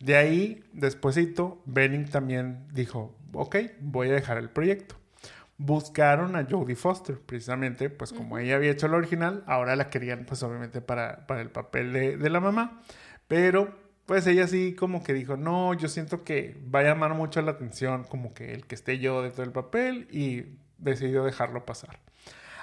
De 0.00 0.16
ahí, 0.16 0.64
despuesito, 0.72 1.62
Benning 1.66 2.08
también 2.08 2.66
dijo, 2.72 3.14
ok, 3.32 3.56
voy 3.80 4.08
a 4.08 4.14
dejar 4.14 4.38
el 4.38 4.50
proyecto. 4.50 4.96
Buscaron 5.58 6.36
a 6.36 6.46
Jodie 6.50 6.74
Foster, 6.74 7.20
precisamente, 7.20 7.90
pues 7.90 8.14
como 8.14 8.38
ella 8.38 8.56
había 8.56 8.70
hecho 8.70 8.86
el 8.86 8.94
original, 8.94 9.44
ahora 9.46 9.76
la 9.76 9.90
querían, 9.90 10.24
pues 10.24 10.42
obviamente, 10.42 10.80
para, 10.80 11.26
para 11.26 11.42
el 11.42 11.50
papel 11.50 11.92
de, 11.92 12.16
de 12.16 12.30
la 12.30 12.40
mamá. 12.40 12.82
Pero 13.28 13.78
pues 14.06 14.26
ella 14.26 14.48
sí 14.48 14.74
como 14.74 15.04
que 15.04 15.12
dijo, 15.12 15.36
no, 15.36 15.72
yo 15.74 15.86
siento 15.88 16.24
que 16.24 16.60
va 16.74 16.80
a 16.80 16.82
llamar 16.82 17.14
mucho 17.14 17.40
la 17.42 17.52
atención 17.52 18.02
como 18.02 18.34
que 18.34 18.52
el 18.54 18.66
que 18.66 18.74
esté 18.74 18.98
yo 18.98 19.22
dentro 19.22 19.44
del 19.44 19.52
papel 19.52 20.08
y 20.10 20.58
decidió 20.78 21.22
dejarlo 21.24 21.64
pasar. 21.64 22.00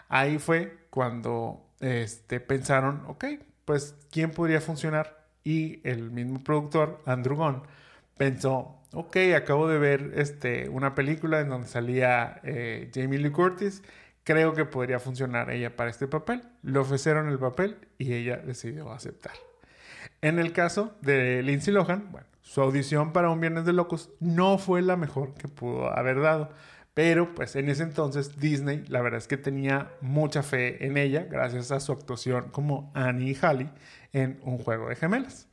Ahí 0.10 0.40
fue 0.40 0.78
cuando 0.90 1.66
este, 1.80 2.40
pensaron, 2.42 3.04
ok, 3.08 3.26
pues 3.64 3.96
¿quién 4.12 4.32
podría 4.32 4.60
funcionar? 4.60 5.27
Y 5.48 5.80
el 5.88 6.12
mismo 6.12 6.44
productor, 6.44 7.02
Andrew 7.06 7.38
Gunn, 7.38 7.62
pensó, 8.18 8.82
ok, 8.92 9.16
acabo 9.34 9.70
de 9.70 9.80
ver 9.80 10.12
este, 10.16 10.68
una 10.68 10.94
película 10.94 11.40
en 11.40 11.48
donde 11.48 11.70
salía 11.70 12.42
eh, 12.44 12.92
Jamie 12.94 13.18
Lee 13.18 13.32
Curtis, 13.32 13.82
creo 14.26 14.54
que 14.54 14.66
podría 14.66 15.00
funcionar 15.00 15.50
ella 15.50 15.74
para 15.74 15.90
este 15.90 16.06
papel. 16.06 16.44
Le 16.64 16.80
ofrecieron 16.80 17.30
el 17.30 17.40
papel 17.40 17.78
y 17.98 18.12
ella 18.12 18.36
decidió 18.36 18.92
aceptar. 18.92 19.32
En 20.22 20.38
el 20.38 20.52
caso 20.52 20.98
de 21.00 21.42
Lindsay 21.44 21.74
Lohan, 21.74 22.12
bueno, 22.12 22.28
su 22.42 22.60
audición 22.60 23.14
para 23.14 23.30
Un 23.30 23.40
Viernes 23.40 23.64
de 23.64 23.72
Locos 23.72 24.10
no 24.20 24.58
fue 24.58 24.82
la 24.82 24.98
mejor 24.98 25.34
que 25.36 25.48
pudo 25.48 25.98
haber 25.98 26.20
dado. 26.20 26.50
Pero 26.94 27.36
pues 27.36 27.56
en 27.56 27.70
ese 27.70 27.84
entonces 27.84 28.38
Disney 28.38 28.84
la 28.90 29.02
verdad 29.02 29.20
es 29.20 29.28
que 29.28 29.38
tenía 29.38 29.92
mucha 30.02 30.44
fe 30.44 30.86
en 30.86 30.98
ella 30.98 31.26
gracias 31.30 31.72
a 31.72 31.80
su 31.80 31.94
actuación 31.94 32.50
como 32.50 32.92
Annie 32.96 33.32
y 33.32 33.36
Hallie 33.36 33.70
en 34.18 34.40
un 34.44 34.58
juego 34.58 34.90
de 34.90 34.96
gemelas. 34.96 35.48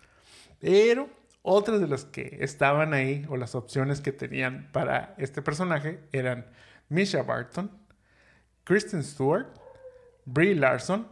Pero 0.60 1.08
otras 1.42 1.80
de 1.80 1.88
las 1.88 2.04
que 2.04 2.38
estaban 2.40 2.94
ahí 2.94 3.26
o 3.28 3.36
las 3.36 3.54
opciones 3.54 4.00
que 4.00 4.12
tenían 4.12 4.70
para 4.72 5.14
este 5.18 5.42
personaje 5.42 6.00
eran 6.12 6.46
Misha 6.88 7.22
Barton, 7.22 7.70
Kristen 8.64 9.04
Stewart, 9.04 9.46
Brie 10.24 10.54
Larson, 10.54 11.06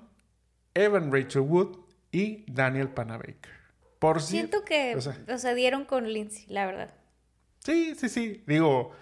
Evan 0.75 1.13
Rachel 1.13 1.43
Wood 1.43 1.77
y 2.11 2.51
Daniel 2.51 2.89
Panabaker. 2.89 3.53
Por 3.99 4.23
Siento 4.23 4.65
que, 4.65 4.97
o 4.97 5.39
sea, 5.39 5.55
dieron 5.55 5.85
con 5.85 6.11
Lindsay, 6.11 6.47
la 6.49 6.67
verdad. 6.67 6.95
Sí, 7.61 7.95
sí, 7.95 8.09
sí. 8.09 8.43
Digo, 8.47 8.93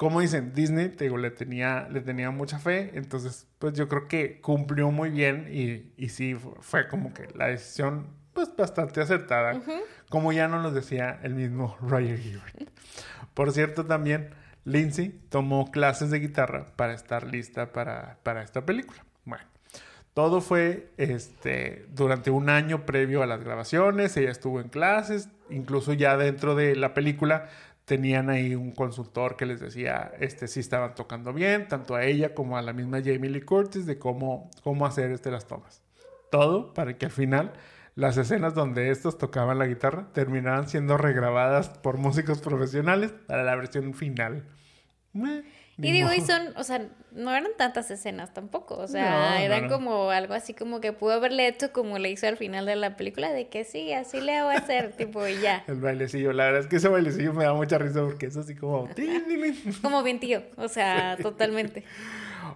como 0.00 0.22
dicen, 0.22 0.54
Disney, 0.54 0.88
te 0.88 1.04
digo, 1.04 1.18
le 1.18 1.30
tenía, 1.30 1.86
le 1.90 2.00
tenía 2.00 2.30
mucha 2.30 2.58
fe. 2.58 2.92
Entonces, 2.94 3.46
pues 3.58 3.74
yo 3.74 3.86
creo 3.86 4.08
que 4.08 4.40
cumplió 4.40 4.90
muy 4.90 5.10
bien 5.10 5.46
y, 5.52 5.92
y 6.02 6.08
sí, 6.08 6.34
fue 6.60 6.88
como 6.88 7.12
que 7.12 7.28
la 7.34 7.48
decisión, 7.48 8.06
pues 8.32 8.50
bastante 8.56 9.02
acertada. 9.02 9.60
Como 10.08 10.32
ya 10.32 10.48
nos 10.48 10.62
lo 10.62 10.70
decía 10.70 11.20
el 11.22 11.34
mismo 11.34 11.76
Roger 11.82 12.18
Ebert. 12.18 12.70
Por 13.34 13.52
cierto, 13.52 13.84
también 13.84 14.30
Lindsay 14.64 15.20
tomó 15.28 15.70
clases 15.70 16.10
de 16.10 16.18
guitarra 16.20 16.68
para 16.76 16.94
estar 16.94 17.26
lista 17.26 17.70
para, 17.70 18.20
para 18.22 18.42
esta 18.42 18.64
película. 18.64 19.04
Bueno. 19.26 19.44
Todo 20.14 20.40
fue 20.40 20.90
este, 20.96 21.86
durante 21.90 22.30
un 22.30 22.48
año 22.48 22.84
previo 22.84 23.22
a 23.22 23.26
las 23.26 23.44
grabaciones, 23.44 24.16
ella 24.16 24.32
estuvo 24.32 24.60
en 24.60 24.68
clases, 24.68 25.28
incluso 25.50 25.92
ya 25.92 26.16
dentro 26.16 26.56
de 26.56 26.74
la 26.74 26.94
película 26.94 27.48
tenían 27.90 28.30
ahí 28.30 28.54
un 28.54 28.70
consultor 28.70 29.36
que 29.36 29.46
les 29.46 29.58
decía 29.58 30.12
este, 30.20 30.46
si 30.46 30.60
estaban 30.60 30.94
tocando 30.94 31.32
bien, 31.32 31.66
tanto 31.66 31.96
a 31.96 32.04
ella 32.04 32.36
como 32.36 32.56
a 32.56 32.62
la 32.62 32.72
misma 32.72 32.98
Jamie 33.04 33.28
Lee 33.28 33.40
Curtis, 33.40 33.84
de 33.84 33.98
cómo, 33.98 34.48
cómo 34.62 34.86
hacer 34.86 35.10
este, 35.10 35.32
las 35.32 35.48
tomas. 35.48 35.82
Todo 36.30 36.72
para 36.72 36.96
que 36.96 37.06
al 37.06 37.10
final 37.10 37.52
las 37.96 38.16
escenas 38.16 38.54
donde 38.54 38.92
estos 38.92 39.18
tocaban 39.18 39.58
la 39.58 39.66
guitarra 39.66 40.06
terminaran 40.12 40.68
siendo 40.68 40.98
regrabadas 40.98 41.68
por 41.68 41.96
músicos 41.98 42.40
profesionales 42.40 43.12
para 43.26 43.42
la 43.42 43.56
versión 43.56 43.92
final. 43.92 44.44
Y 45.82 45.92
digo, 45.92 46.12
y 46.12 46.20
son, 46.20 46.54
o 46.56 46.64
sea, 46.64 46.86
no 47.12 47.30
eran 47.30 47.50
tantas 47.56 47.90
escenas 47.90 48.32
tampoco, 48.32 48.76
o 48.76 48.86
sea, 48.86 49.42
eran 49.42 49.68
como 49.68 50.10
algo 50.10 50.34
así 50.34 50.54
como 50.54 50.80
que 50.80 50.92
pudo 50.92 51.12
haberle 51.12 51.48
hecho 51.48 51.72
como 51.72 51.98
le 51.98 52.10
hizo 52.10 52.26
al 52.26 52.36
final 52.36 52.66
de 52.66 52.76
la 52.76 52.96
película, 52.96 53.32
de 53.32 53.48
que 53.48 53.64
sí, 53.64 53.92
así 53.92 54.20
le 54.20 54.42
voy 54.42 54.54
a 54.54 54.58
hacer, 54.58 54.92
tipo, 54.96 55.26
y 55.26 55.40
ya. 55.40 55.64
El 55.66 55.80
bailecillo, 55.80 56.32
la 56.32 56.44
verdad 56.44 56.60
es 56.60 56.66
que 56.66 56.76
ese 56.76 56.88
bailecillo 56.88 57.32
me 57.32 57.44
da 57.44 57.54
mucha 57.54 57.78
risa 57.78 58.02
porque 58.02 58.26
es 58.26 58.36
así 58.36 58.54
como... 58.54 58.88
como 59.82 60.02
bien 60.04 60.20
tío, 60.20 60.42
o 60.56 60.68
sea, 60.68 61.16
totalmente. 61.20 61.84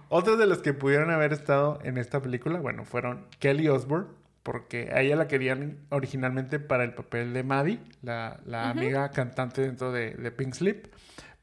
Otras 0.09 0.37
de 0.37 0.45
las 0.45 0.59
que 0.59 0.73
pudieron 0.73 1.09
haber 1.11 1.33
estado 1.33 1.79
en 1.83 1.97
esta 1.97 2.21
película, 2.21 2.59
bueno, 2.59 2.85
fueron 2.85 3.25
Kelly 3.39 3.67
Osbourne, 3.67 4.07
porque 4.43 4.91
a 4.93 5.01
ella 5.01 5.15
la 5.15 5.27
querían 5.27 5.79
originalmente 5.89 6.59
para 6.59 6.83
el 6.83 6.93
papel 6.93 7.33
de 7.33 7.43
Maddie, 7.43 7.79
la, 8.03 8.39
la 8.45 8.69
amiga 8.69 9.09
cantante 9.09 9.61
dentro 9.61 9.91
de, 9.91 10.11
de 10.13 10.31
Pink 10.31 10.53
Slip 10.53 10.85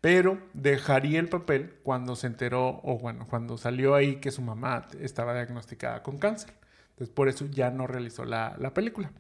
pero 0.03 0.41
dejaría 0.53 1.20
el 1.20 1.29
papel 1.29 1.77
cuando 1.85 2.16
se 2.16 2.27
enteró 2.27 2.81
o 2.83 2.99
bueno, 2.99 3.24
cuando 3.31 3.57
salió 3.57 3.95
ahí 3.95 4.16
que 4.16 4.33
su 4.33 4.43
mamá 4.43 4.89
estaba 5.01 5.33
diagnosticada 5.33 6.03
con 6.03 6.19
cáncer. 6.19 6.53
Entonces 6.91 7.15
por 7.15 7.29
eso 7.29 7.47
ya 7.47 7.70
no 7.70 7.87
realizó 7.87 8.24
la, 8.24 8.73
película. 8.74 9.12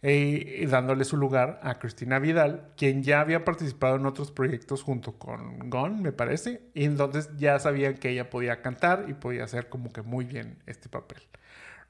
Eh, 0.00 0.66
dándole 0.70 1.04
su 1.04 1.18
lugar 1.18 1.60
a 1.62 1.78
Cristina 1.78 2.18
Vidal, 2.18 2.72
quien 2.78 3.02
ya 3.02 3.20
había 3.20 3.44
participado 3.44 3.96
en 3.96 4.06
otros 4.06 4.30
proyectos 4.30 4.82
junto 4.82 5.18
con 5.18 5.68
Gon, 5.68 6.00
me 6.00 6.12
parece, 6.12 6.62
y 6.72 6.84
entonces 6.84 7.28
ya 7.36 7.58
sabían 7.58 7.94
que 7.94 8.08
ella 8.08 8.30
podía 8.30 8.62
cantar 8.62 9.04
y 9.08 9.12
podía 9.12 9.44
hacer 9.44 9.68
como 9.68 9.92
que 9.92 10.00
muy 10.00 10.24
bien 10.24 10.62
este 10.64 10.88
papel. 10.88 11.18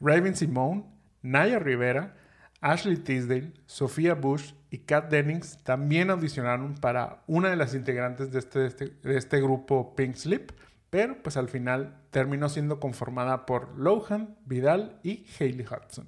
Raven 0.00 0.34
Simone, 0.34 0.84
Naya 1.22 1.60
Rivera, 1.60 2.16
Ashley 2.60 2.96
Tisdale, 2.96 3.52
Sofía 3.66 4.14
Bush 4.14 4.52
y 4.76 4.80
Kat 4.80 5.08
Dennings 5.10 5.56
también 5.64 6.10
audicionaron 6.10 6.74
para 6.74 7.22
una 7.26 7.48
de 7.48 7.56
las 7.56 7.74
integrantes 7.74 8.30
de 8.30 8.40
este, 8.40 8.66
este, 8.66 8.92
este, 9.04 9.40
grupo 9.40 9.96
Pink 9.96 10.16
Slip, 10.16 10.50
pero 10.90 11.22
pues 11.22 11.38
al 11.38 11.48
final 11.48 11.96
terminó 12.10 12.50
siendo 12.50 12.78
conformada 12.78 13.46
por 13.46 13.78
Lohan, 13.78 14.36
Vidal 14.44 15.00
y 15.02 15.24
Hayley 15.40 15.64
Hudson. 15.64 16.06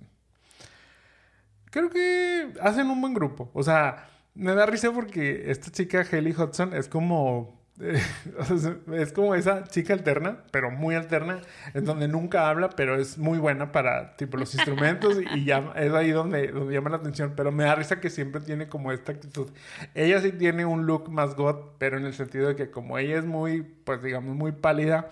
Creo 1.70 1.88
que 1.88 2.52
hacen 2.60 2.90
un 2.90 3.00
buen 3.00 3.14
grupo. 3.14 3.50
O 3.54 3.62
sea, 3.62 4.06
me 4.34 4.54
da 4.54 4.66
risa 4.66 4.92
porque 4.92 5.50
esta 5.50 5.70
chica 5.70 6.04
Hayley 6.10 6.34
Hudson 6.34 6.74
es 6.74 6.88
como 6.88 7.57
es 8.92 9.12
como 9.12 9.34
esa 9.34 9.64
chica 9.64 9.92
alterna, 9.92 10.44
pero 10.50 10.70
muy 10.70 10.94
alterna, 10.94 11.40
en 11.74 11.84
donde 11.84 12.08
nunca 12.08 12.48
habla, 12.48 12.70
pero 12.70 12.96
es 12.96 13.18
muy 13.18 13.38
buena 13.38 13.72
para 13.72 14.16
tipo 14.16 14.36
los 14.36 14.54
instrumentos 14.54 15.18
y 15.34 15.44
ya 15.44 15.72
es 15.76 15.92
ahí 15.92 16.10
donde, 16.10 16.48
donde 16.48 16.74
llama 16.74 16.90
la 16.90 16.96
atención. 16.96 17.34
Pero 17.36 17.52
me 17.52 17.64
da 17.64 17.74
risa 17.74 18.00
que 18.00 18.10
siempre 18.10 18.40
tiene 18.40 18.68
como 18.68 18.92
esta 18.92 19.12
actitud. 19.12 19.50
Ella 19.94 20.20
sí 20.20 20.32
tiene 20.32 20.64
un 20.64 20.86
look 20.86 21.10
más 21.10 21.34
god, 21.36 21.56
pero 21.78 21.98
en 21.98 22.04
el 22.04 22.14
sentido 22.14 22.48
de 22.48 22.56
que 22.56 22.70
como 22.70 22.98
ella 22.98 23.18
es 23.18 23.24
muy, 23.24 23.62
pues 23.62 24.02
digamos, 24.02 24.34
muy 24.34 24.52
pálida, 24.52 25.08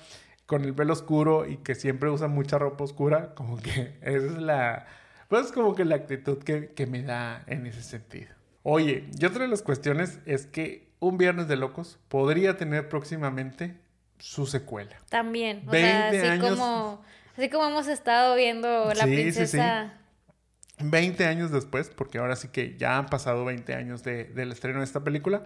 con 0.47 0.65
el 0.65 0.75
pelo 0.75 0.93
oscuro 0.93 1.47
y 1.47 1.59
que 1.59 1.75
siempre 1.75 2.09
usa 2.09 2.29
mucha 2.29 2.59
ropa 2.59 2.85
oscura, 2.85 3.35
como 3.35 3.59
que 3.59 3.97
esa 4.01 4.27
es 4.27 4.39
la, 4.39 4.87
pues 5.29 5.53
como 5.53 5.75
que 5.75 5.85
la 5.85 5.97
actitud 5.97 6.39
que, 6.39 6.71
que 6.71 6.87
me 6.87 7.03
da 7.03 7.45
en 7.47 7.67
ese 7.67 7.83
sentido. 7.83 8.29
Oye, 8.63 9.09
y 9.17 9.25
otra 9.25 9.43
de 9.43 9.49
las 9.49 9.63
cuestiones 9.63 10.19
es 10.27 10.47
que 10.47 10.86
un 10.99 11.19
Viernes 11.19 11.49
de 11.49 11.57
Locos 11.57 11.99
podría 12.09 12.57
tener 12.57 12.89
próximamente 12.89 13.77
su 14.19 14.47
secuela. 14.47 14.97
También, 15.11 15.63
o 15.67 15.71
sea, 15.71 16.09
así 16.09 16.41
como, 16.41 17.03
así 17.37 17.51
como 17.51 17.67
hemos 17.67 17.87
estado 17.87 18.35
viendo 18.37 18.93
La 18.95 19.05
Princesa. 19.05 19.95
Sí, 20.79 20.85
20 20.85 21.27
años 21.27 21.51
después, 21.51 21.91
porque 21.91 22.19
ahora 22.19 22.37
sí 22.37 22.49
que 22.49 22.77
ya 22.77 22.99
han 22.99 23.07
pasado 23.07 23.45
20 23.45 23.75
años 23.75 24.03
del 24.03 24.53
estreno 24.53 24.81
de 24.81 24.85
esta 24.85 25.03
película. 25.03 25.45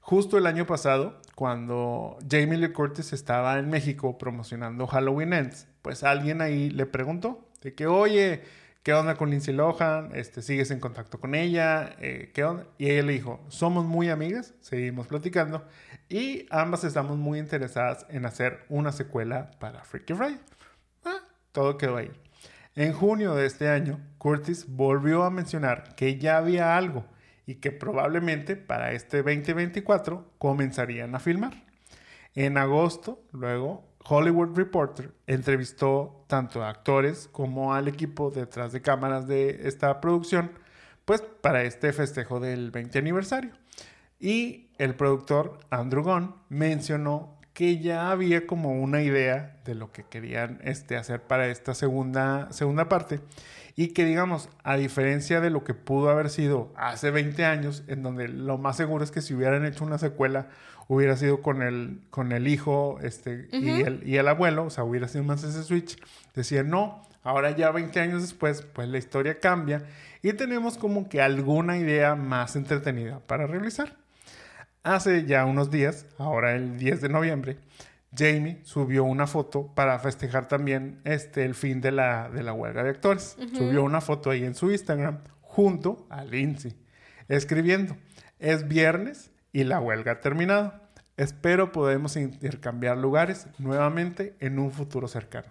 Justo 0.00 0.36
el 0.36 0.46
año 0.46 0.66
pasado, 0.66 1.20
cuando 1.36 2.18
Jamie 2.28 2.58
Lee 2.58 2.72
Curtis 2.72 3.12
estaba 3.12 3.58
en 3.58 3.70
México 3.70 4.18
promocionando 4.18 4.88
Halloween 4.88 5.32
Ends, 5.32 5.68
pues 5.80 6.02
alguien 6.02 6.40
ahí 6.40 6.70
le 6.70 6.86
preguntó 6.86 7.48
de 7.62 7.74
que, 7.74 7.86
oye, 7.86 8.42
¿qué 8.82 8.92
onda 8.94 9.14
con 9.14 9.30
Lindsay 9.30 9.54
Lohan? 9.54 10.10
Este, 10.14 10.42
¿Sigues 10.42 10.70
en 10.70 10.80
contacto 10.80 11.20
con 11.20 11.34
ella? 11.34 11.94
Eh, 12.00 12.30
¿Qué 12.34 12.44
onda? 12.44 12.66
Y 12.78 12.90
ella 12.90 13.02
le 13.02 13.12
dijo, 13.12 13.44
somos 13.48 13.84
muy 13.84 14.10
amigas, 14.10 14.54
seguimos 14.60 15.06
platicando 15.06 15.66
y 16.08 16.46
ambas 16.50 16.84
estamos 16.84 17.16
muy 17.16 17.38
interesadas 17.38 18.06
en 18.08 18.26
hacer 18.26 18.64
una 18.68 18.92
secuela 18.92 19.50
para 19.58 19.84
Freaky 19.84 20.14
Friday. 20.14 20.40
Ah, 21.04 21.20
todo 21.52 21.78
quedó 21.78 21.96
ahí. 21.96 22.10
En 22.74 22.92
junio 22.92 23.34
de 23.34 23.46
este 23.46 23.68
año, 23.68 24.00
Curtis 24.18 24.66
volvió 24.68 25.24
a 25.24 25.30
mencionar 25.30 25.94
que 25.94 26.18
ya 26.18 26.38
había 26.38 26.76
algo 26.76 27.04
y 27.46 27.56
que 27.56 27.70
probablemente 27.70 28.56
para 28.56 28.92
este 28.92 29.18
2024 29.18 30.32
comenzarían 30.38 31.14
a 31.14 31.20
filmar. 31.20 31.64
En 32.34 32.56
agosto, 32.56 33.22
luego, 33.32 33.91
Hollywood 34.04 34.56
Reporter 34.56 35.12
entrevistó 35.26 36.24
tanto 36.26 36.62
a 36.62 36.70
actores 36.70 37.28
como 37.30 37.74
al 37.74 37.88
equipo 37.88 38.30
detrás 38.30 38.72
de 38.72 38.82
cámaras 38.82 39.26
de 39.26 39.68
esta 39.68 40.00
producción, 40.00 40.52
pues 41.04 41.20
para 41.20 41.62
este 41.62 41.92
festejo 41.92 42.40
del 42.40 42.70
20 42.70 42.98
aniversario. 42.98 43.52
Y 44.18 44.70
el 44.78 44.94
productor 44.94 45.58
Andrew 45.70 46.02
Gunn 46.02 46.34
mencionó 46.48 47.38
que 47.52 47.78
ya 47.78 48.10
había 48.10 48.46
como 48.46 48.72
una 48.80 49.02
idea 49.02 49.60
de 49.64 49.74
lo 49.74 49.92
que 49.92 50.04
querían 50.04 50.60
este, 50.64 50.96
hacer 50.96 51.22
para 51.22 51.48
esta 51.48 51.74
segunda, 51.74 52.50
segunda 52.50 52.88
parte 52.88 53.20
y 53.76 53.88
que 53.88 54.04
digamos, 54.04 54.48
a 54.64 54.76
diferencia 54.76 55.40
de 55.40 55.50
lo 55.50 55.64
que 55.64 55.74
pudo 55.74 56.10
haber 56.10 56.30
sido 56.30 56.72
hace 56.76 57.10
20 57.10 57.44
años, 57.44 57.84
en 57.86 58.02
donde 58.02 58.28
lo 58.28 58.58
más 58.58 58.76
seguro 58.76 59.02
es 59.02 59.10
que 59.10 59.22
si 59.22 59.34
hubieran 59.34 59.64
hecho 59.64 59.84
una 59.84 59.98
secuela 59.98 60.48
hubiera 60.88 61.16
sido 61.16 61.42
con 61.42 61.62
el, 61.62 62.00
con 62.10 62.32
el 62.32 62.48
hijo 62.48 62.98
este, 63.02 63.48
y, 63.52 63.70
el, 63.82 64.02
y 64.06 64.16
el 64.16 64.28
abuelo, 64.28 64.64
o 64.64 64.70
sea, 64.70 64.84
hubiera 64.84 65.08
sido 65.08 65.24
más 65.24 65.44
ese 65.44 65.62
switch, 65.62 65.96
decían 66.34 66.70
no, 66.70 67.02
ahora 67.22 67.50
ya 67.56 67.70
20 67.70 68.00
años 68.00 68.22
después, 68.22 68.62
pues 68.62 68.88
la 68.88 68.98
historia 68.98 69.40
cambia 69.40 69.84
y 70.22 70.32
tenemos 70.34 70.78
como 70.78 71.08
que 71.08 71.20
alguna 71.20 71.76
idea 71.76 72.14
más 72.14 72.56
entretenida 72.56 73.20
para 73.20 73.46
realizar. 73.46 73.96
Hace 74.84 75.26
ya 75.26 75.44
unos 75.44 75.70
días, 75.70 76.06
ahora 76.18 76.54
el 76.54 76.76
10 76.78 77.02
de 77.02 77.08
noviembre, 77.08 77.58
Jamie 78.14 78.60
subió 78.64 79.04
una 79.04 79.26
foto 79.26 79.68
para 79.74 79.98
festejar 79.98 80.48
también 80.48 81.00
este, 81.04 81.44
el 81.44 81.54
fin 81.54 81.80
de 81.80 81.92
la, 81.92 82.28
de 82.28 82.42
la 82.42 82.52
huelga 82.52 82.82
de 82.82 82.90
actores. 82.90 83.36
Subió 83.56 83.82
una 83.84 84.00
foto 84.00 84.30
ahí 84.30 84.44
en 84.44 84.54
su 84.54 84.70
Instagram 84.70 85.18
junto 85.40 86.06
a 86.10 86.24
Lindsay, 86.24 86.74
escribiendo, 87.28 87.96
es 88.38 88.68
viernes 88.68 89.31
y 89.52 89.64
la 89.64 89.80
huelga 89.80 90.12
ha 90.12 90.20
terminado. 90.20 90.74
Espero 91.16 91.72
podemos 91.72 92.16
intercambiar 92.16 92.96
lugares 92.96 93.46
nuevamente 93.58 94.34
en 94.40 94.58
un 94.58 94.72
futuro 94.72 95.08
cercano. 95.08 95.48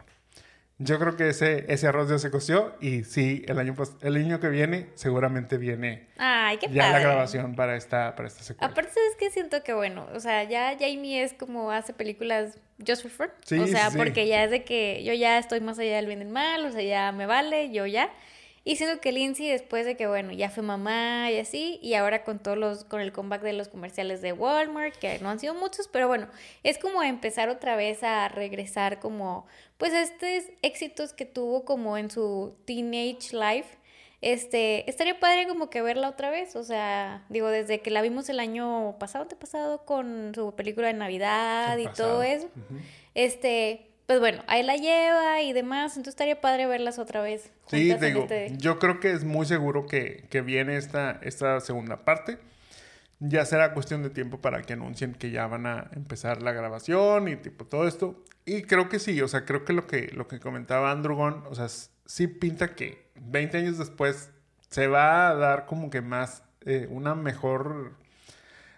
Yo 0.83 0.97
creo 0.97 1.15
que 1.15 1.29
ese, 1.29 1.71
ese 1.71 1.87
arroz 1.87 2.09
ya 2.09 2.17
se 2.17 2.31
coció 2.31 2.75
y 2.81 3.03
sí, 3.03 3.45
el 3.47 3.59
año, 3.59 3.75
el 4.01 4.15
año 4.15 4.39
que 4.39 4.49
viene 4.49 4.89
seguramente 4.95 5.57
viene 5.59 6.07
Ay, 6.17 6.57
qué 6.57 6.69
ya 6.69 6.89
la 6.89 6.99
grabación 6.99 7.55
para 7.55 7.75
esta, 7.75 8.15
para 8.15 8.27
esta 8.27 8.41
secuela. 8.41 8.71
Aparte 8.71 8.99
es 9.11 9.15
que 9.15 9.29
siento 9.29 9.61
que, 9.61 9.73
bueno, 9.73 10.07
o 10.15 10.19
sea, 10.19 10.43
ya 10.43 10.75
Jamie 10.79 11.21
es 11.21 11.33
como 11.33 11.69
hace 11.69 11.93
películas 11.93 12.57
just 12.79 13.03
for 13.03 13.11
fun. 13.11 13.27
Sí, 13.45 13.59
o 13.59 13.67
sea, 13.67 13.91
sí. 13.91 13.97
porque 13.97 14.27
ya 14.27 14.43
es 14.43 14.49
de 14.49 14.63
que 14.63 15.03
yo 15.03 15.13
ya 15.13 15.37
estoy 15.37 15.61
más 15.61 15.77
allá 15.77 15.97
del 15.97 16.07
bien 16.07 16.21
y 16.21 16.23
del 16.23 16.33
mal, 16.33 16.65
o 16.65 16.71
sea, 16.71 16.81
ya 16.81 17.11
me 17.11 17.27
vale, 17.27 17.71
yo 17.71 17.85
ya. 17.85 18.09
Y 18.63 18.75
siento 18.75 19.01
que 19.01 19.11
Lindsay, 19.11 19.47
después 19.49 19.85
de 19.85 19.97
que, 19.97 20.05
bueno, 20.05 20.31
ya 20.31 20.51
fue 20.51 20.61
mamá 20.61 21.31
y 21.31 21.39
así, 21.39 21.79
y 21.81 21.95
ahora 21.95 22.23
con 22.23 22.37
todos 22.37 22.57
los, 22.57 22.83
con 22.83 23.01
el 23.01 23.11
comeback 23.11 23.41
de 23.41 23.53
los 23.53 23.69
comerciales 23.69 24.21
de 24.21 24.33
Walmart, 24.33 24.95
que 24.95 25.17
no 25.19 25.29
han 25.29 25.39
sido 25.39 25.55
muchos, 25.55 25.87
pero 25.87 26.07
bueno, 26.07 26.27
es 26.61 26.77
como 26.77 27.01
empezar 27.01 27.49
otra 27.49 27.75
vez 27.75 28.03
a 28.03 28.27
regresar 28.27 28.99
como, 28.99 29.47
pues, 29.79 29.93
estos 29.93 30.53
éxitos 30.61 31.13
que 31.13 31.25
tuvo 31.25 31.65
como 31.65 31.97
en 31.97 32.11
su 32.11 32.55
teenage 32.65 33.33
life. 33.33 33.77
Este, 34.21 34.87
estaría 34.87 35.19
padre 35.19 35.47
como 35.47 35.71
que 35.71 35.81
verla 35.81 36.07
otra 36.07 36.29
vez, 36.29 36.55
o 36.55 36.63
sea, 36.63 37.25
digo, 37.29 37.47
desde 37.47 37.79
que 37.81 37.89
la 37.89 38.03
vimos 38.03 38.29
el 38.29 38.39
año 38.39 38.95
pasado, 38.99 39.27
pasado 39.27 39.83
con 39.85 40.33
su 40.35 40.53
película 40.53 40.85
de 40.85 40.93
Navidad 40.93 41.73
El 41.73 41.79
y 41.81 41.85
pasado. 41.85 42.09
todo 42.09 42.23
eso, 42.23 42.47
este, 43.15 43.90
pues 44.11 44.19
bueno, 44.19 44.43
ahí 44.47 44.61
la 44.61 44.75
lleva 44.75 45.41
y 45.41 45.53
demás, 45.53 45.93
entonces 45.93 46.11
estaría 46.15 46.41
padre 46.41 46.65
verlas 46.65 46.99
otra 46.99 47.21
vez. 47.21 47.49
Sí, 47.67 47.95
te 47.97 48.07
digo, 48.07 48.23
este- 48.23 48.51
yo 48.57 48.77
creo 48.77 48.99
que 48.99 49.13
es 49.13 49.23
muy 49.23 49.45
seguro 49.45 49.85
que, 49.85 50.25
que 50.29 50.41
viene 50.41 50.75
esta, 50.75 51.17
esta 51.23 51.61
segunda 51.61 52.03
parte. 52.03 52.37
Ya 53.19 53.45
será 53.45 53.73
cuestión 53.73 54.03
de 54.03 54.09
tiempo 54.09 54.41
para 54.41 54.63
que 54.63 54.73
anuncien 54.73 55.13
que 55.13 55.31
ya 55.31 55.47
van 55.47 55.65
a 55.65 55.89
empezar 55.93 56.41
la 56.41 56.51
grabación 56.51 57.29
y 57.29 57.37
tipo 57.37 57.63
todo 57.63 57.87
esto. 57.87 58.21
Y 58.43 58.63
creo 58.63 58.89
que 58.89 58.99
sí, 58.99 59.21
o 59.21 59.29
sea, 59.29 59.45
creo 59.45 59.63
que 59.63 59.71
lo 59.71 59.87
que, 59.87 60.09
lo 60.11 60.27
que 60.27 60.41
comentaba 60.41 60.91
Andrew 60.91 61.15
Gunn, 61.15 61.45
o 61.49 61.55
sea, 61.55 61.67
sí 62.05 62.27
pinta 62.27 62.75
que 62.75 63.05
20 63.15 63.59
años 63.59 63.77
después 63.77 64.29
se 64.69 64.87
va 64.87 65.29
a 65.29 65.35
dar 65.35 65.67
como 65.67 65.89
que 65.89 66.01
más, 66.01 66.43
eh, 66.65 66.85
una 66.89 67.15
mejor, 67.15 67.93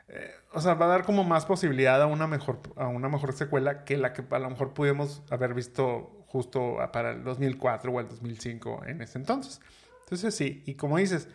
eh, 0.10 0.32
o 0.54 0.62
sea, 0.62 0.76
va 0.76 0.86
a 0.86 0.90
dar 0.90 1.04
como 1.04 1.24
más 1.24 1.46
posibilidad 1.46 2.02
a 2.02 2.06
una 2.06 2.28
mejor, 2.28 2.60
a 2.76 2.88
una 2.88 3.10
mejor 3.10 3.34
secuela 3.34 3.84
que 3.84 3.98
la 3.98 4.14
que 4.14 4.24
a 4.30 4.40
lo 4.40 4.50
mejor 4.50 4.74
pudimos 4.74 5.24
haber 5.30 5.54
visto 5.54 6.26
justo 6.28 6.78
para 6.92 7.12
el 7.12 7.24
2004 7.24 7.92
o 7.92 8.00
el 8.00 8.08
2005 8.08 8.84
en 8.88 9.02
ese 9.02 9.18
entonces. 9.18 9.62
Entonces 10.02 10.36
sí, 10.36 10.64
y 10.66 10.76
como 10.76 10.98
dices, 10.98 11.28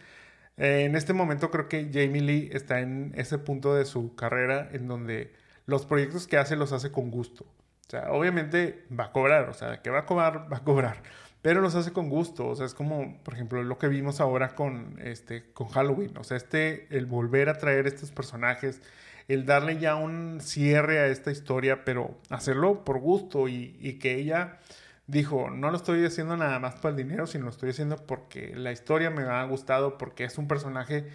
eh, 0.57 0.85
en 0.85 0.97
este 0.97 1.13
momento 1.13 1.51
creo 1.51 1.69
que 1.69 1.91
Jamie 1.93 2.21
Lee 2.21 2.51
está 2.53 2.81
en 2.81 3.13
ese 3.17 3.39
punto 3.39 3.75
de 3.75 3.85
su 3.85 4.15
carrera 4.15 4.69
en 4.73 4.89
donde 4.89 5.33
los 5.67 5.87
proyectos 5.87 6.27
que 6.27 6.37
hace 6.37 6.57
los 6.57 6.73
hace 6.73 6.91
con 6.91 7.11
gusto. 7.11 7.45
O 7.45 7.91
sea, 7.91 8.11
obviamente 8.13 8.87
va 8.99 9.05
a 9.05 9.13
cobrar, 9.13 9.49
o 9.49 9.55
sea, 9.55 9.81
que 9.81 9.91
va 9.91 10.01
a 10.01 10.07
cobrar, 10.07 10.49
va 10.53 10.59
a 10.59 10.65
cobrar, 10.65 11.03
pero 11.43 11.61
los 11.61 11.75
hace 11.75 11.93
con 11.93 12.11
gusto. 12.11 12.49
O 12.49 12.57
sea, 12.57 12.67
es 12.67 12.75
como, 12.75 13.23
por 13.23 13.35
ejemplo, 13.35 13.63
lo 13.63 13.79
que 13.79 13.89
vimos 13.89 14.21
ahora 14.21 14.55
con, 14.55 14.99
este, 15.03 15.53
con 15.53 15.69
Halloween. 15.69 16.17
O 16.19 16.25
sea, 16.25 16.37
este, 16.37 16.87
el 16.97 17.07
volver 17.07 17.49
a 17.49 17.59
traer 17.59 17.87
estos 17.87 18.11
personajes, 18.11 18.83
el 19.29 19.45
darle 19.45 19.79
ya 19.79 19.97
un 19.97 20.41
cierre 20.41 20.99
a 20.99 21.07
esta 21.07 21.31
historia, 21.31 21.85
pero 21.85 22.19
hacerlo 22.31 22.85
por 22.85 22.99
gusto 22.99 23.47
y, 23.49 23.99
que 24.01 24.17
ella 24.17 24.59
dijo, 25.07 25.51
no 25.51 25.71
lo 25.71 25.77
estoy 25.77 26.05
haciendo 26.05 26.37
nada 26.37 26.59
más 26.59 26.77
por 26.77 26.91
el 26.93 26.97
dinero, 26.97 27.27
sino 27.27 27.45
lo 27.45 27.51
estoy 27.51 27.71
haciendo 27.71 27.97
porque 28.07 28.55
la 28.57 28.73
historia 28.73 29.11
me 29.11 29.23
ha 29.23 29.45
gustado, 29.45 29.99
porque 29.99 30.25
es 30.25 30.39
un 30.39 30.49
personaje 30.49 31.07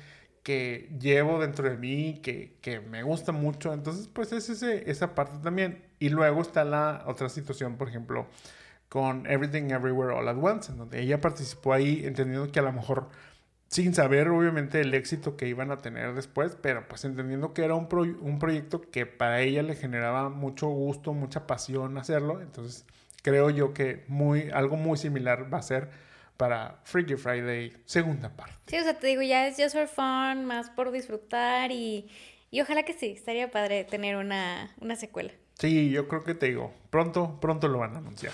que 0.44 0.90
llevo 1.00 1.40
dentro 1.40 1.68
de 1.70 1.78
mí, 1.78 2.20
que, 2.22 2.58
que 2.62 2.82
me 2.82 3.02
gusta 3.02 3.32
mucho. 3.32 3.74
Entonces, 3.74 4.08
pues 4.08 4.32
es 4.32 4.50
ese, 4.50 4.90
esa 4.92 5.16
parte 5.16 5.38
también. 5.42 5.82
Y 6.00 6.10
luego 6.10 6.42
está 6.42 6.66
la 6.66 7.04
otra 7.08 7.30
situación, 7.30 7.78
por 7.78 7.88
ejemplo, 7.88 8.28
con 8.90 9.26
Everything 9.26 9.72
Everywhere 9.72 10.14
All 10.14 10.28
at 10.28 10.38
Once, 10.38 10.72
en 10.72 10.78
donde 10.78 11.02
ella 11.02 11.20
participó 11.22 11.74
ahí, 11.74 12.06
entendiendo 12.06 12.52
que 12.52 12.60
a 12.60 12.64
lo 12.64 12.74
mejor, 12.74 13.10
sin 13.74 13.96
saber 13.96 14.28
obviamente 14.30 14.80
el 14.82 14.94
éxito 14.94 15.36
que 15.36 15.48
iban 15.48 15.72
a 15.72 15.78
tener 15.80 16.14
después, 16.14 16.56
pero 16.62 16.88
pues 16.88 17.04
entendiendo 17.06 17.54
que 17.56 17.64
era 17.66 17.74
un, 17.74 17.90
pro- 17.90 18.04
un 18.04 18.38
proyecto 18.38 18.82
que 18.92 19.08
para 19.08 19.42
ella 19.42 19.64
le 19.64 19.76
generaba 19.76 20.30
mucho 20.30 20.68
gusto, 20.68 21.14
mucha 21.14 21.48
pasión 21.48 21.98
hacerlo. 21.98 22.40
Entonces, 22.40 22.86
creo 23.24 23.50
yo 23.50 23.74
que 23.74 24.04
muy, 24.08 24.52
algo 24.52 24.78
muy 24.78 24.96
similar 24.98 25.52
va 25.52 25.58
a 25.58 25.64
ser 25.64 25.90
para 26.38 26.82
Freaky 26.84 27.16
Friday, 27.16 27.74
segunda 27.86 28.30
parte. 28.36 28.54
Sí, 28.68 28.78
o 28.78 28.84
sea, 28.84 28.94
te 29.00 29.08
digo, 29.08 29.24
ya 29.24 29.48
es 29.48 29.58
just 29.58 29.76
for 29.76 29.88
fun, 29.88 30.46
más 30.46 30.70
por 30.70 30.92
disfrutar 30.92 31.72
y, 31.72 32.12
y 32.52 32.62
ojalá 32.62 32.84
que 32.84 32.94
sí, 32.94 33.14
estaría 33.18 33.50
padre 33.50 33.86
tener 33.86 34.18
una, 34.18 34.72
una 34.82 34.96
secuela. 34.96 35.32
Sí, 35.58 35.90
yo 35.90 36.08
creo 36.08 36.24
que 36.24 36.36
te 36.36 36.46
digo, 36.46 36.74
pronto, 36.92 37.40
pronto 37.40 37.68
lo 37.68 37.80
van 37.80 37.96
a 37.96 37.98
anunciar. 38.00 38.34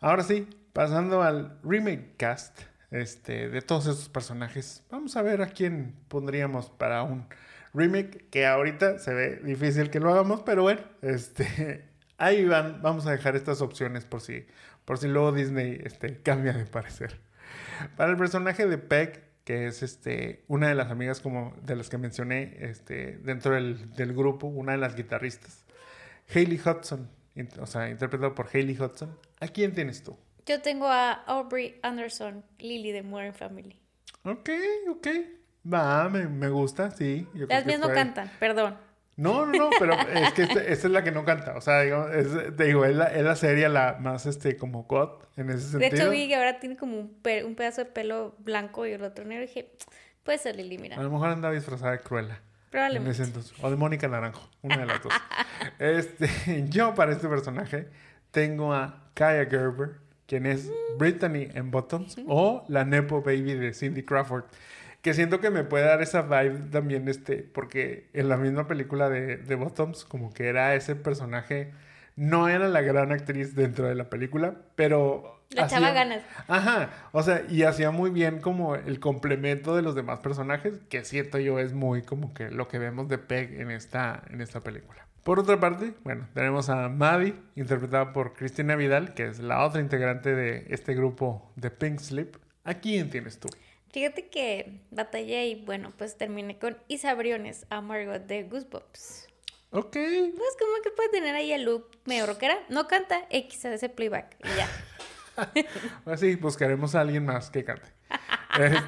Ahora 0.00 0.22
sí, 0.22 0.46
pasando 0.74 1.22
al 1.22 1.58
remake 1.62 2.16
cast 2.18 2.60
este, 2.90 3.48
de 3.48 3.62
todos 3.62 3.86
estos 3.86 4.08
personajes, 4.08 4.82
vamos 4.90 5.16
a 5.16 5.22
ver 5.22 5.42
a 5.42 5.48
quién 5.48 5.94
pondríamos 6.08 6.70
para 6.70 7.02
un 7.02 7.26
remake 7.72 8.28
que 8.30 8.46
ahorita 8.46 8.98
se 8.98 9.12
ve 9.12 9.40
difícil 9.42 9.90
que 9.90 10.00
lo 10.00 10.10
hagamos, 10.10 10.42
pero 10.42 10.62
bueno, 10.62 10.80
este, 11.02 11.84
ahí 12.18 12.44
van, 12.46 12.80
vamos 12.82 13.06
a 13.06 13.12
dejar 13.12 13.36
estas 13.36 13.60
opciones 13.60 14.04
por 14.04 14.20
si, 14.20 14.46
por 14.84 14.98
si 14.98 15.08
luego 15.08 15.32
Disney 15.32 15.80
este, 15.84 16.20
cambia 16.22 16.52
de 16.52 16.66
parecer. 16.66 17.20
Para 17.96 18.12
el 18.12 18.16
personaje 18.16 18.66
de 18.66 18.78
Peck, 18.78 19.22
que 19.44 19.66
es 19.66 19.82
este, 19.82 20.44
una 20.48 20.68
de 20.68 20.74
las 20.74 20.90
amigas 20.90 21.20
como 21.20 21.54
de 21.62 21.76
las 21.76 21.90
que 21.90 21.98
mencioné 21.98 22.56
este, 22.60 23.18
dentro 23.18 23.54
del, 23.54 23.94
del 23.94 24.14
grupo, 24.14 24.46
una 24.46 24.72
de 24.72 24.78
las 24.78 24.96
guitarristas. 24.96 25.64
Hayley 26.34 26.58
Hudson, 26.58 27.10
o 27.60 27.66
sea, 27.66 27.90
interpretado 27.90 28.34
por 28.34 28.48
Hayley 28.52 28.78
Hudson. 28.80 29.18
¿A 29.40 29.48
quién 29.48 29.72
tienes 29.72 30.02
tú? 30.02 30.16
Yo 30.46 30.60
tengo 30.60 30.88
a 30.88 31.12
Aubrey 31.12 31.78
Anderson, 31.82 32.44
Lily 32.58 32.92
de 32.92 33.02
Modern 33.02 33.34
Family. 33.34 33.80
Ok, 34.24 34.50
ok. 34.90 35.08
Va, 35.72 36.08
me, 36.10 36.26
me 36.28 36.48
gusta, 36.48 36.90
sí. 36.90 37.26
yo 37.34 37.46
Las 37.46 37.64
mías 37.64 37.80
no 37.80 37.86
puede- 37.86 37.96
cantan, 37.98 38.30
perdón. 38.38 38.76
No, 39.16 39.46
no, 39.46 39.52
no, 39.52 39.70
pero 39.78 39.94
es 40.12 40.32
que 40.34 40.42
este- 40.42 40.72
esta 40.72 40.86
es 40.88 40.92
la 40.92 41.02
que 41.04 41.12
no 41.12 41.24
canta. 41.24 41.56
O 41.56 41.60
sea, 41.60 41.80
digo, 41.82 42.08
es, 42.08 42.56
te 42.56 42.64
digo, 42.64 42.84
es 42.84 42.94
la, 42.96 43.06
es 43.06 43.22
la 43.22 43.36
serie 43.36 43.68
la 43.68 43.96
más, 44.00 44.26
este, 44.26 44.56
como 44.56 44.82
God 44.84 45.22
en 45.36 45.50
ese 45.50 45.78
De 45.78 45.84
sentido. 45.88 46.02
hecho, 46.02 46.10
vi 46.10 46.28
que 46.28 46.34
ahora 46.36 46.58
tiene 46.60 46.76
como 46.76 46.98
un, 46.98 47.14
pe- 47.22 47.44
un 47.44 47.54
pedazo 47.54 47.84
de 47.84 47.90
pelo 47.90 48.34
blanco 48.40 48.86
y 48.86 48.92
el 48.92 49.02
otro 49.04 49.24
negro. 49.24 49.44
Y 49.44 49.46
dije, 49.46 49.70
puede 50.24 50.38
ser 50.38 50.56
Lily, 50.56 50.76
A 50.76 50.80
mira. 50.80 51.02
lo 51.02 51.10
mejor 51.10 51.28
andaba 51.30 51.54
disfrazada 51.54 51.92
de 51.92 52.00
Cruella. 52.00 52.34
En 52.34 52.70
Probablemente. 52.70 53.12
ese 53.12 53.22
entonces. 53.22 53.54
O 53.62 53.70
de 53.70 53.76
Mónica 53.76 54.08
Naranjo. 54.08 54.50
Una 54.62 54.78
de 54.78 54.86
las 54.86 55.00
dos. 55.02 55.12
este, 55.78 56.28
yo 56.68 56.94
para 56.94 57.12
este 57.12 57.28
personaje 57.28 57.88
tengo 58.32 58.74
a 58.74 59.10
Kaya 59.14 59.46
Gerber, 59.48 60.00
quien 60.34 60.46
es 60.46 60.72
Brittany 60.98 61.48
en 61.54 61.70
Bottoms, 61.70 62.16
o 62.26 62.64
la 62.66 62.84
Nepo 62.84 63.22
Baby 63.22 63.54
de 63.54 63.72
Cindy 63.72 64.02
Crawford. 64.02 64.42
Que 65.00 65.14
siento 65.14 65.38
que 65.38 65.50
me 65.50 65.62
puede 65.62 65.84
dar 65.84 66.02
esa 66.02 66.22
vibe 66.22 66.70
también, 66.72 67.06
este, 67.06 67.36
porque 67.36 68.08
en 68.14 68.28
la 68.28 68.36
misma 68.36 68.66
película 68.66 69.08
de, 69.08 69.36
de 69.36 69.54
Bottoms, 69.54 70.04
como 70.04 70.34
que 70.34 70.48
era 70.48 70.74
ese 70.74 70.96
personaje 70.96 71.70
no 72.16 72.48
era 72.48 72.68
la 72.68 72.80
gran 72.80 73.12
actriz 73.12 73.54
dentro 73.54 73.86
de 73.86 73.94
la 73.94 74.10
película, 74.10 74.56
pero... 74.74 75.43
La 75.54 75.66
echaba 75.66 75.90
ganas. 75.92 76.22
Ajá, 76.48 76.90
o 77.12 77.22
sea, 77.22 77.44
y 77.48 77.62
hacía 77.62 77.90
muy 77.90 78.10
bien 78.10 78.40
como 78.40 78.74
el 78.74 79.00
complemento 79.00 79.76
de 79.76 79.82
los 79.82 79.94
demás 79.94 80.20
personajes, 80.20 80.80
que 80.88 81.04
siento 81.04 81.38
yo 81.38 81.58
es 81.58 81.72
muy 81.72 82.02
como 82.02 82.34
que 82.34 82.50
lo 82.50 82.68
que 82.68 82.78
vemos 82.78 83.08
de 83.08 83.18
Peg 83.18 83.60
en 83.60 83.70
esta, 83.70 84.22
en 84.30 84.40
esta 84.40 84.60
película. 84.60 85.06
Por 85.22 85.38
otra 85.38 85.58
parte, 85.58 85.94
bueno, 86.04 86.28
tenemos 86.34 86.68
a 86.68 86.88
Maddie, 86.88 87.34
interpretada 87.56 88.12
por 88.12 88.34
Cristina 88.34 88.76
Vidal, 88.76 89.14
que 89.14 89.26
es 89.26 89.38
la 89.38 89.64
otra 89.64 89.80
integrante 89.80 90.34
de 90.34 90.66
este 90.68 90.94
grupo 90.94 91.50
de 91.56 91.70
Pink 91.70 91.98
Slip. 91.98 92.36
¿A 92.64 92.74
quién 92.74 93.08
tienes 93.08 93.38
tú? 93.38 93.48
Fíjate 93.90 94.28
que 94.28 94.80
batallé 94.90 95.46
y 95.46 95.64
bueno, 95.64 95.92
pues 95.96 96.18
terminé 96.18 96.58
con 96.58 96.76
Isa 96.88 97.14
Briones, 97.14 97.64
a 97.70 97.80
Margot 97.80 98.26
de 98.26 98.42
Goosebumps. 98.42 99.28
Ok. 99.70 99.92
Pues 99.92 100.56
como 100.58 100.82
que 100.82 100.90
puede 100.90 101.08
tener 101.08 101.34
ahí 101.34 101.52
el 101.52 101.62
look 101.62 101.88
medio 102.04 102.26
rockera. 102.26 102.58
No 102.68 102.86
canta, 102.86 103.26
X 103.30 103.64
ese 103.64 103.88
playback 103.88 104.36
y 104.44 104.56
ya. 104.56 104.68
pues 106.04 106.20
sí, 106.20 106.36
buscaremos 106.36 106.94
a 106.94 107.00
alguien 107.00 107.24
más 107.24 107.50
que 107.50 107.64
cante. 107.64 107.88
Este, 108.58 108.82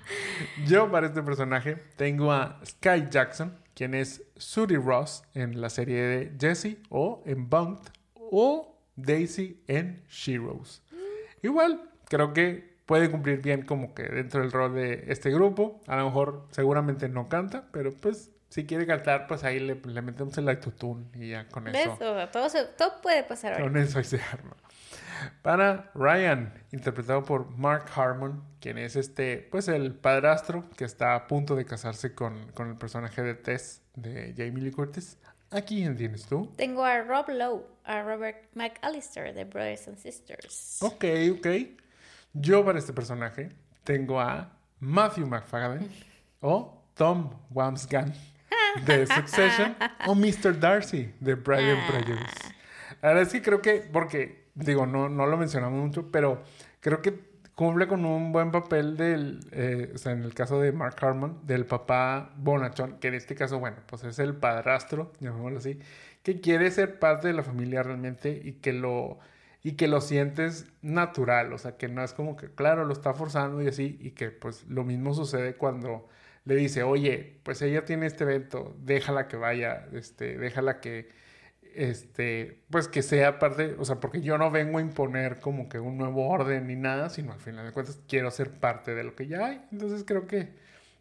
yo 0.66 0.90
para 0.90 1.06
este 1.06 1.22
personaje 1.22 1.76
tengo 1.96 2.32
a 2.32 2.60
Sky 2.64 3.08
Jackson, 3.10 3.58
quien 3.74 3.94
es 3.94 4.22
Sudi 4.36 4.76
Ross 4.76 5.22
en 5.34 5.60
la 5.60 5.70
serie 5.70 6.02
de 6.02 6.32
Jessie 6.38 6.78
o 6.90 7.22
en 7.26 7.48
Bunked 7.48 7.92
o 8.14 8.78
Daisy 8.96 9.62
en 9.66 10.02
Sheroes. 10.08 10.82
Igual, 11.42 11.90
creo 12.08 12.32
que 12.32 12.76
puede 12.86 13.10
cumplir 13.10 13.42
bien 13.42 13.62
como 13.62 13.94
que 13.94 14.04
dentro 14.04 14.40
del 14.40 14.52
rol 14.52 14.74
de 14.74 15.04
este 15.08 15.30
grupo. 15.30 15.80
A 15.86 15.96
lo 15.96 16.06
mejor 16.06 16.46
seguramente 16.50 17.08
no 17.08 17.28
canta, 17.28 17.68
pero 17.72 17.92
pues 17.92 18.30
si 18.48 18.64
quiere 18.64 18.86
cantar, 18.86 19.26
pues 19.26 19.44
ahí 19.44 19.58
le, 19.58 19.74
metemos 19.74 20.38
el 20.38 20.48
autotune 20.48 21.06
y 21.14 21.30
ya 21.30 21.48
con 21.48 21.68
eso. 21.68 21.96
Todo, 21.98 22.28
todo 22.78 23.00
puede 23.02 23.24
pasar 23.24 23.60
Con 23.60 23.76
eso 23.76 23.98
ahí 23.98 24.04
se 24.04 24.20
arma. 24.20 24.56
Para 25.42 25.90
Ryan, 25.94 26.52
interpretado 26.72 27.24
por 27.24 27.50
Mark 27.56 27.86
Harmon, 27.94 28.42
quien 28.60 28.78
es 28.78 28.96
este, 28.96 29.48
pues 29.50 29.68
el 29.68 29.94
padrastro 29.94 30.68
que 30.76 30.84
está 30.84 31.14
a 31.14 31.26
punto 31.26 31.54
de 31.56 31.64
casarse 31.64 32.14
con, 32.14 32.50
con 32.52 32.68
el 32.68 32.76
personaje 32.76 33.22
de 33.22 33.34
Tess 33.34 33.82
de 33.94 34.34
Jamie 34.36 34.64
Lee 34.64 34.70
Curtis. 34.70 35.18
¿A 35.50 35.62
quién 35.62 35.96
tienes 35.96 36.26
tú? 36.26 36.52
Tengo 36.56 36.84
a 36.84 37.02
Rob 37.02 37.28
Lowe, 37.28 37.66
a 37.84 38.02
Robert 38.02 38.48
McAllister 38.54 39.32
de 39.32 39.44
Brothers 39.44 39.86
and 39.88 39.98
Sisters. 39.98 40.78
Ok, 40.82 41.04
ok. 41.38 41.46
Yo 42.32 42.64
para 42.64 42.78
este 42.78 42.92
personaje 42.92 43.50
tengo 43.84 44.20
a 44.20 44.52
Matthew 44.80 45.26
McFadden 45.26 45.88
o 46.40 46.82
Tom 46.94 47.30
Wamsgan 47.50 48.12
de 48.84 49.06
Succession 49.14 49.76
o 50.06 50.14
Mr. 50.14 50.58
Darcy 50.58 51.14
de 51.20 51.34
Brian 51.34 51.78
ah. 51.78 51.86
Prejudice. 51.88 52.54
La 53.02 53.08
verdad 53.08 53.22
es 53.22 53.32
que 53.32 53.42
creo 53.42 53.62
que, 53.62 53.88
porque, 53.92 54.45
digo, 54.56 54.86
no, 54.86 55.08
no 55.08 55.26
lo 55.26 55.36
mencionamos 55.36 55.80
mucho, 55.80 56.10
pero 56.10 56.42
creo 56.80 57.02
que 57.02 57.36
cumple 57.54 57.88
con 57.88 58.04
un 58.04 58.32
buen 58.32 58.50
papel 58.50 58.96
del, 58.96 59.40
eh, 59.52 59.92
o 59.94 59.98
sea, 59.98 60.12
en 60.12 60.22
el 60.22 60.34
caso 60.34 60.60
de 60.60 60.72
Mark 60.72 60.96
Harmon, 61.00 61.46
del 61.46 61.66
papá 61.66 62.32
bonachón, 62.36 62.98
que 62.98 63.08
en 63.08 63.14
este 63.14 63.34
caso, 63.34 63.58
bueno, 63.58 63.78
pues 63.86 64.04
es 64.04 64.18
el 64.18 64.34
padrastro, 64.36 65.12
llamémoslo 65.20 65.58
así, 65.58 65.78
que 66.22 66.40
quiere 66.40 66.70
ser 66.70 66.98
parte 66.98 67.28
de 67.28 67.34
la 67.34 67.42
familia 67.42 67.82
realmente 67.82 68.40
y 68.44 68.54
que 68.54 68.72
lo 68.72 69.18
y 69.62 69.72
que 69.72 69.88
lo 69.88 70.00
sientes 70.00 70.66
natural, 70.80 71.52
o 71.52 71.58
sea, 71.58 71.76
que 71.76 71.88
no 71.88 72.04
es 72.04 72.12
como 72.12 72.36
que, 72.36 72.48
claro, 72.54 72.84
lo 72.84 72.92
está 72.92 73.14
forzando 73.14 73.60
y 73.62 73.66
así, 73.66 73.98
y 74.00 74.12
que 74.12 74.30
pues 74.30 74.64
lo 74.68 74.84
mismo 74.84 75.12
sucede 75.12 75.56
cuando 75.56 76.08
le 76.44 76.54
dice, 76.54 76.84
oye, 76.84 77.40
pues 77.42 77.60
ella 77.62 77.84
tiene 77.84 78.06
este 78.06 78.22
evento, 78.24 78.76
déjala 78.78 79.26
que 79.26 79.36
vaya, 79.36 79.88
este, 79.92 80.38
déjala 80.38 80.80
que, 80.80 81.08
este, 81.76 82.62
pues 82.70 82.88
que 82.88 83.02
sea 83.02 83.38
parte, 83.38 83.76
o 83.78 83.84
sea, 83.84 83.96
porque 84.00 84.20
yo 84.20 84.38
no 84.38 84.50
vengo 84.50 84.78
a 84.78 84.80
imponer 84.80 85.40
como 85.40 85.68
que 85.68 85.78
un 85.78 85.98
nuevo 85.98 86.28
orden 86.28 86.66
ni 86.66 86.76
nada, 86.76 87.10
sino 87.10 87.32
al 87.32 87.40
final 87.40 87.66
de 87.66 87.72
cuentas 87.72 88.00
quiero 88.08 88.30
ser 88.30 88.50
parte 88.50 88.94
de 88.94 89.04
lo 89.04 89.14
que 89.14 89.26
ya 89.26 89.46
hay. 89.46 89.62
Entonces 89.70 90.04
creo 90.06 90.26
que, 90.26 90.54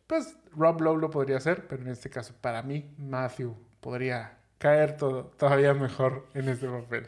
pues 0.07 0.37
Rob 0.55 0.81
Lowe 0.81 0.97
lo 0.97 1.09
podría 1.09 1.37
hacer, 1.37 1.67
pero 1.67 1.81
en 1.83 1.89
este 1.89 2.09
caso 2.09 2.33
para 2.39 2.61
mí 2.61 2.93
Matthew 2.97 3.55
podría 3.79 4.37
caer 4.57 4.97
todo, 4.97 5.25
todavía 5.37 5.73
mejor 5.73 6.27
en 6.33 6.49
este 6.49 6.67
papel. 6.67 7.07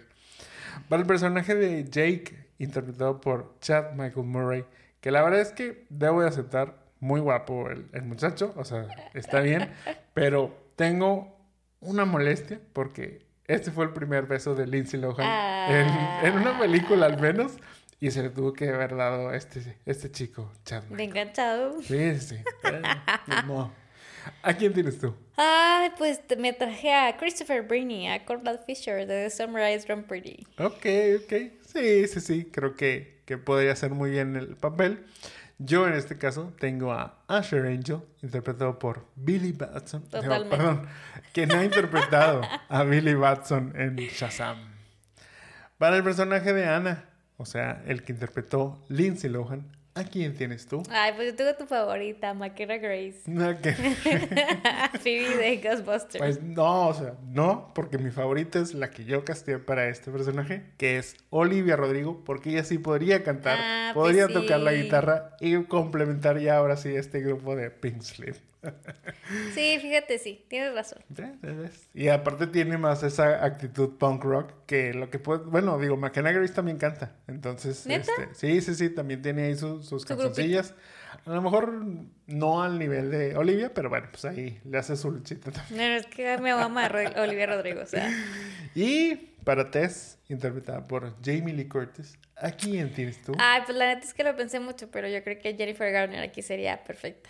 Para 0.90 1.02
el 1.02 1.08
personaje 1.08 1.56
de 1.56 1.84
Jake, 1.86 2.48
interpretado 2.60 3.20
por 3.20 3.60
Chad 3.60 3.94
Michael 3.94 4.26
Murray, 4.26 4.66
que 5.02 5.12
la 5.12 5.22
verdad 5.24 5.42
es 5.42 5.52
que 5.52 5.86
debo 5.90 6.22
de 6.22 6.28
aceptar, 6.28 6.88
muy 7.00 7.20
guapo 7.20 7.70
el, 7.70 8.04
muchacho, 8.04 8.54
o 8.56 8.66
sea, 8.66 8.88
está 9.14 9.40
bien, 9.40 9.72
pero 10.14 10.56
tengo 10.76 11.38
una 11.80 12.06
molestia 12.06 12.60
porque 12.74 13.27
este 13.48 13.72
fue 13.72 13.86
el 13.86 13.94
primer 13.94 14.26
beso 14.26 14.56
de 14.56 14.68
Lindsay 14.68 15.00
Lohan 15.00 15.26
en, 15.70 16.34
una 16.34 16.52
ah. 16.52 16.60
película 16.60 17.06
al 17.06 17.20
menos. 17.20 17.54
Y 18.00 18.12
se 18.12 18.22
le 18.22 18.30
tuvo 18.30 18.54
que 18.54 18.70
haber 18.70 18.96
dado 18.96 19.34
este, 19.34 19.76
este 19.88 20.12
chico, 20.12 20.52
Chad. 20.66 20.84
Me 20.84 21.06
enganchado. 21.06 21.82
Sí, 21.82 22.20
sí. 22.20 22.36
¿A 24.44 24.54
quién 24.54 24.74
tienes 24.74 25.00
tú? 25.00 25.16
Ay, 25.36 25.90
pues 25.98 26.20
me 26.38 26.54
traje 26.54 26.94
a 26.94 27.18
Christopher 27.18 27.64
Briney, 27.64 28.08
a 28.08 28.24
Conrad 28.24 28.60
Fisher 28.66 29.08
de 29.08 29.24
The 29.24 29.30
Sunrise 29.32 29.88
Run 29.88 30.04
Pretty. 30.04 30.46
Ok, 30.60 30.86
ok. 31.24 31.34
Sí, 31.66 32.08
sí, 32.08 32.22
sí. 32.22 32.46
Creo 32.52 32.76
que, 32.76 33.22
que 33.26 33.38
podría 33.38 33.76
ser 33.76 33.92
muy 33.92 34.12
bien 34.12 34.36
el 34.36 34.56
papel. 34.56 35.04
Yo 35.60 35.88
en 35.88 35.94
este 35.96 36.18
caso 36.18 36.54
tengo 36.60 36.94
a 36.94 37.24
Asher 37.28 37.66
Angel, 37.66 38.02
interpretado 38.22 38.78
por 38.78 39.08
Billy 39.16 39.54
Batson. 39.54 40.04
Totalmente. 40.04 40.56
perdón, 40.56 40.88
quien 41.34 41.52
ha 41.52 41.64
interpretado 41.64 42.42
a 42.70 42.84
Billy 42.84 43.16
Batson 43.16 43.74
en 43.76 43.96
Shazam. 43.96 44.58
Para 45.78 45.98
el 45.98 46.04
personaje 46.04 46.54
de 46.54 46.66
Anna, 46.66 47.06
o 47.38 47.46
sea, 47.46 47.84
el 47.88 48.04
que 48.04 48.14
interpretó 48.14 48.84
Lindsay 48.88 49.30
Lohan, 49.30 49.77
¿A 49.98 50.04
quién 50.04 50.36
tienes 50.36 50.68
tú? 50.68 50.84
Ay, 50.92 51.14
pues 51.16 51.32
yo 51.32 51.36
tengo 51.36 51.56
tu 51.56 51.66
favorita, 51.66 52.34
McKenna 52.36 52.78
Grace. 52.78 53.22
Phoebe 55.02 55.38
de 55.38 55.58
Ghostbusters. 55.58 56.18
Pues 56.20 56.44
no, 56.44 56.90
o 56.90 56.94
sea, 56.94 57.16
no, 57.30 57.72
porque 57.74 57.98
mi 57.98 58.12
favorita 58.12 58.60
es 58.60 58.76
la 58.76 58.92
que 58.92 59.06
yo 59.06 59.26
casté 59.26 59.58
para 59.58 59.88
este 59.90 60.12
personaje, 60.12 60.64
que 60.78 60.98
es 60.98 61.16
Olivia 61.32 61.76
Rodrigo, 61.76 62.24
porque 62.24 62.52
ella 62.52 62.64
sí 62.64 62.78
podría 62.78 63.24
cantar, 63.24 63.58
ah, 63.60 63.92
pues 63.94 64.04
podría 64.04 64.28
tocar 64.28 64.60
la 64.60 64.74
guitarra 64.74 65.36
y 65.40 65.64
complementar 65.64 66.40
ya 66.40 66.58
ahora 66.58 66.78
sí 66.78 66.90
este 66.90 67.22
grupo 67.22 67.56
de 67.56 67.72
Pink 67.72 68.02
Slip. 68.02 68.36
Sí, 69.54 69.78
fíjate, 69.82 70.20
sí, 70.20 70.46
tienes 70.48 70.74
razón. 70.74 71.00
Y 71.94 72.08
aparte 72.08 72.48
tiene 72.48 72.78
más 72.78 73.04
esa 73.04 73.44
actitud 73.44 73.98
punk 73.98 74.24
rock 74.24 74.52
que 74.66 74.94
lo 74.94 75.10
que 75.10 75.20
puede. 75.20 75.44
Bueno, 75.44 75.78
digo, 75.80 75.98
McKenna 75.98 76.32
Grace 76.32 76.54
también 76.54 76.78
canta. 76.78 77.16
Entonces, 77.28 77.86
este, 77.88 78.30
sí, 78.34 78.62
sí, 78.62 78.76
sí, 78.76 78.90
también 78.90 79.22
tiene 79.22 79.44
ahí 79.44 79.56
sus 79.56 80.06
cancioncillas. 80.06 80.74
A 81.26 81.32
lo 81.32 81.42
mejor 81.42 81.74
no 82.28 82.64
al 82.64 82.80
nivel 82.80 83.12
de 83.12 83.36
Olivia, 83.36 83.74
pero 83.74 83.90
bueno, 83.90 84.08
pues 84.12 84.26
ahí 84.26 84.60
le 84.64 84.78
hace 84.78 84.96
su 84.96 85.12
luchita 85.12 85.52
también. 85.52 85.78
No, 85.78 85.98
es 85.98 86.06
que 86.08 86.38
me 86.38 86.52
ama 86.52 86.90
Olivia 87.18 87.48
Rodrigo, 87.48 87.82
o 87.82 87.86
sea. 87.86 88.10
Y 88.76 89.16
para 89.44 89.72
Tess, 89.72 90.20
interpretada 90.28 90.84
por 90.84 91.16
Jamie 91.24 91.54
Lee 91.54 91.68
Curtis, 91.68 92.18
¿a 92.36 92.52
quién 92.52 92.94
tienes 92.94 93.22
tú? 93.22 93.34
Ay, 93.40 93.62
pues 93.66 93.78
la 93.78 93.88
neta 93.88 94.06
es 94.06 94.14
que 94.14 94.24
lo 94.24 94.36
pensé 94.36 94.60
mucho, 94.60 94.92
pero 94.92 95.08
yo 95.08 95.24
creo 95.24 95.40
que 95.40 95.56
Jennifer 95.56 95.92
Garner 95.92 96.22
aquí 96.22 96.42
sería 96.42 96.84
perfecta. 96.84 97.30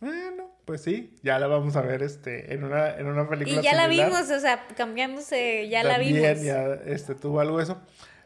Bueno, 0.00 0.50
pues 0.64 0.82
sí, 0.82 1.16
ya 1.22 1.38
la 1.38 1.46
vamos 1.46 1.76
a 1.76 1.80
ver 1.80 2.02
este, 2.02 2.52
en, 2.52 2.64
una, 2.64 2.96
en 2.96 3.06
una 3.06 3.28
película. 3.28 3.60
Y 3.60 3.64
ya 3.64 3.74
la 3.74 3.88
vimos, 3.88 4.30
o 4.30 4.40
sea, 4.40 4.66
cambiándose, 4.76 5.68
ya 5.68 5.82
la 5.84 5.98
vimos. 5.98 6.42
ya 6.42 6.74
este, 6.86 7.14
tuvo 7.14 7.40
algo 7.40 7.60
eso. 7.60 7.80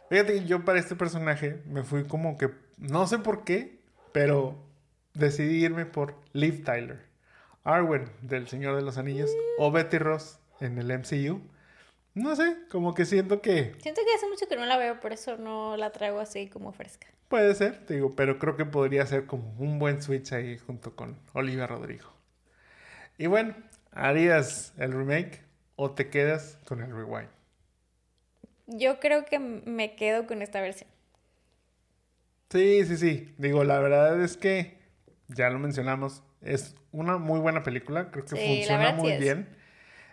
Fíjate 0.08 0.44
yo 0.44 0.64
para 0.64 0.80
este 0.80 0.96
personaje 0.96 1.62
me 1.66 1.84
fui 1.84 2.04
como 2.04 2.36
que, 2.36 2.50
no 2.78 3.06
sé 3.06 3.18
por 3.18 3.44
qué, 3.44 3.78
pero 4.12 4.58
decidí 5.14 5.64
irme 5.64 5.86
por 5.86 6.16
Liv 6.32 6.64
Tyler. 6.64 7.08
Arwen 7.62 8.10
del 8.22 8.48
Señor 8.48 8.74
de 8.76 8.82
los 8.82 8.98
Anillos 8.98 9.30
o 9.58 9.70
Betty 9.70 9.98
Ross 9.98 10.38
en 10.60 10.78
el 10.78 10.86
MCU. 10.98 11.40
No 12.14 12.34
sé, 12.34 12.56
como 12.70 12.94
que 12.94 13.04
siento 13.04 13.40
que... 13.40 13.74
Siento 13.80 14.00
que 14.04 14.14
hace 14.14 14.28
mucho 14.28 14.46
que 14.48 14.56
no 14.56 14.66
la 14.66 14.76
veo, 14.76 14.98
por 14.98 15.12
eso 15.12 15.36
no 15.36 15.76
la 15.76 15.90
traigo 15.92 16.18
así 16.18 16.48
como 16.48 16.72
fresca. 16.72 17.06
Puede 17.30 17.54
ser, 17.54 17.86
digo, 17.86 18.16
pero 18.16 18.40
creo 18.40 18.56
que 18.56 18.64
podría 18.64 19.06
ser 19.06 19.24
como 19.24 19.54
un 19.60 19.78
buen 19.78 20.02
switch 20.02 20.32
ahí 20.32 20.58
junto 20.58 20.96
con 20.96 21.16
Olivia 21.32 21.68
Rodrigo. 21.68 22.12
Y 23.18 23.28
bueno, 23.28 23.54
¿harías 23.92 24.74
el 24.78 24.92
remake 24.92 25.40
o 25.76 25.92
te 25.92 26.10
quedas 26.10 26.58
con 26.66 26.80
el 26.82 26.90
rewind? 26.90 27.28
Yo 28.66 28.98
creo 28.98 29.26
que 29.26 29.38
me 29.38 29.94
quedo 29.94 30.26
con 30.26 30.42
esta 30.42 30.60
versión. 30.60 30.90
Sí, 32.50 32.84
sí, 32.84 32.96
sí. 32.96 33.32
Digo, 33.38 33.62
la 33.62 33.78
verdad 33.78 34.20
es 34.20 34.36
que, 34.36 34.78
ya 35.28 35.50
lo 35.50 35.60
mencionamos, 35.60 36.24
es 36.42 36.74
una 36.90 37.16
muy 37.18 37.38
buena 37.38 37.62
película. 37.62 38.10
Creo 38.10 38.24
que 38.24 38.34
funciona 38.34 38.90
muy 38.90 39.18
bien. 39.18 39.56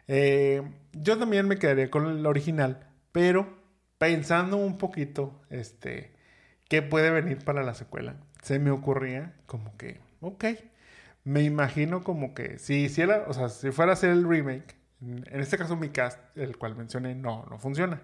Eh, 0.07 0.61
yo 0.93 1.17
también 1.17 1.47
me 1.47 1.57
quedaría 1.57 1.89
con 1.89 2.05
el 2.05 2.23
original, 2.27 2.87
pero 3.11 3.57
pensando 3.97 4.57
un 4.57 4.77
poquito, 4.77 5.41
este, 5.49 6.15
¿Qué 6.69 6.81
puede 6.81 7.11
venir 7.11 7.43
para 7.45 7.63
la 7.63 7.73
secuela? 7.73 8.15
Se 8.41 8.59
me 8.59 8.71
ocurría 8.71 9.33
como 9.45 9.75
que, 9.77 9.99
ok, 10.21 10.45
me 11.23 11.43
imagino 11.43 12.03
como 12.03 12.33
que 12.33 12.59
si 12.59 12.85
hiciera, 12.85 13.25
o 13.27 13.33
sea, 13.33 13.49
si 13.49 13.71
fuera 13.71 13.91
a 13.91 13.93
hacer 13.93 14.11
el 14.11 14.27
remake, 14.27 14.75
En, 15.01 15.39
este 15.39 15.57
caso 15.57 15.75
mi 15.75 15.89
cast, 15.89 16.19
el 16.37 16.57
cual 16.57 16.75
mencioné, 16.75 17.15
no, 17.15 17.45
no 17.49 17.59
funciona. 17.59 18.01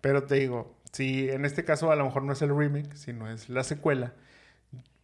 Pero 0.00 0.24
te 0.24 0.36
digo, 0.36 0.76
si 0.92 1.28
en 1.30 1.44
este 1.44 1.64
caso 1.64 1.90
a 1.90 1.96
lo 1.96 2.04
mejor 2.04 2.22
no 2.22 2.32
es 2.32 2.42
el 2.42 2.56
remake, 2.56 2.96
sino 2.96 3.30
es 3.30 3.48
la 3.48 3.64
secuela, 3.64 4.12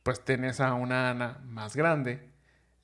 pues 0.02 0.24
tienes 0.24 0.60
a 0.60 0.74
una 0.74 1.10
Ana 1.10 1.40
más 1.44 1.76
grande, 1.76 2.20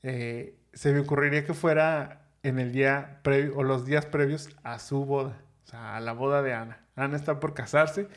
eh, 0.02 0.56
se 0.72 0.92
me 0.92 1.00
ocurriría 1.00 1.44
que 1.44 1.54
fuera 1.54 2.28
en 2.42 2.58
el 2.58 2.72
día 2.72 3.20
previo 3.22 3.56
o 3.56 3.62
los 3.64 3.86
días 3.86 4.06
previos 4.06 4.50
a 4.62 4.78
su 4.78 5.04
boda, 5.04 5.40
o 5.64 5.68
sea, 5.68 5.96
a 5.96 6.00
la 6.00 6.12
boda 6.12 6.42
de 6.42 6.54
Ana. 6.54 6.80
Ana 6.96 7.16
está 7.16 7.40
por 7.40 7.54
casarse, 7.54 8.08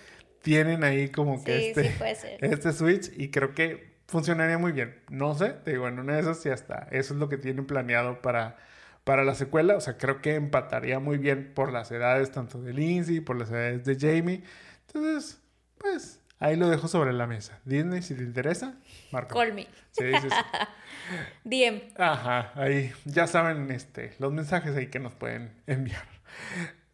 tienen 0.42 0.84
ahí 0.84 1.10
como 1.10 1.44
que 1.44 1.60
Sí, 1.60 1.66
este, 1.68 1.92
sí 1.92 1.96
puede 1.98 2.16
ser. 2.16 2.38
este 2.46 2.74
switch 2.74 3.12
y 3.18 3.30
creo 3.30 3.54
que 3.54 3.92
funcionaría 4.08 4.58
muy 4.58 4.72
bien. 4.72 5.00
No 5.10 5.34
sé, 5.36 5.50
te 5.50 5.72
digo, 5.72 5.88
en 5.88 6.00
una 6.00 6.16
de 6.16 6.22
esas 6.22 6.40
sí 6.40 6.50
hasta 6.50 6.88
eso 6.92 7.14
es 7.14 7.20
lo 7.20 7.30
que 7.30 7.38
tienen 7.38 7.66
planeado 7.66 8.22
para, 8.22 8.58
para 9.04 9.24
la 9.24 9.36
secuela. 9.36 9.76
O 9.76 9.82
sea, 9.82 9.98
creo 9.98 10.22
que 10.22 10.36
empataría 10.36 11.00
muy 11.00 11.18
bien 11.18 11.54
por 11.54 11.72
las 11.72 11.92
edades 11.92 12.32
tanto 12.32 12.62
de 12.62 12.74
Lindsay, 12.74 13.22
por 13.22 13.38
las 13.38 13.50
edades 13.50 13.86
de 13.86 13.96
Jamie. 13.96 14.44
Entonces, 14.88 15.40
pues 15.78 16.20
ahí 16.40 16.58
lo 16.58 16.70
dejo 16.70 16.88
sobre 16.88 17.14
la 17.14 17.28
mesa. 17.28 17.60
Disney, 17.64 18.02
si 18.02 18.16
te 18.16 18.24
interesa, 18.24 18.76
marca. 19.12 19.34
Call 19.34 19.54
me. 19.54 19.68
Sí, 19.92 20.12
sí, 20.22 20.30
sí. 20.30 20.36
DM. 21.44 21.82
Ajá, 21.98 22.52
ahí 22.56 22.92
ya 23.06 23.28
saben 23.28 23.72
este, 23.72 24.14
los 24.20 24.34
mensajes 24.34 24.76
ahí 24.76 24.88
que 24.88 25.00
nos 25.00 25.14
pueden 25.14 25.54
enviar. 25.68 26.04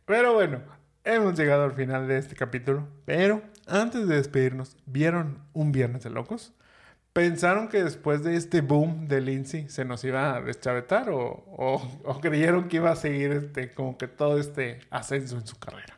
Pero 0.06 0.34
bueno, 0.34 0.62
hemos 1.14 1.38
llegado 1.38 1.64
al 1.64 1.74
final 1.74 2.08
de 2.08 2.18
este 2.18 2.36
capítulo. 2.36 2.88
Pero 3.06 3.42
antes 3.66 4.08
de 4.08 4.16
despedirnos, 4.16 4.78
¿vieron 4.86 5.40
un 5.54 5.72
Viernes 5.72 6.04
de 6.04 6.10
Locos? 6.10 6.54
¿Pensaron 7.14 7.68
que 7.70 7.84
después 7.84 8.24
de 8.24 8.36
este 8.36 8.62
boom 8.62 9.08
de 9.08 9.22
Lindsay 9.22 9.70
se 9.70 9.86
nos 9.86 10.04
iba 10.04 10.36
a 10.36 10.42
deschavetar 10.42 11.10
o, 11.10 11.20
o- 11.24 12.20
creyeron 12.22 12.68
que 12.68 12.78
iba 12.78 12.92
a 12.92 12.96
seguir 12.96 13.32
este, 13.32 13.74
como 13.74 13.98
que 13.98 14.08
todo 14.08 14.38
este 14.38 14.82
ascenso 14.92 15.36
en 15.38 15.48
su 15.48 15.58
carrera? 15.58 15.98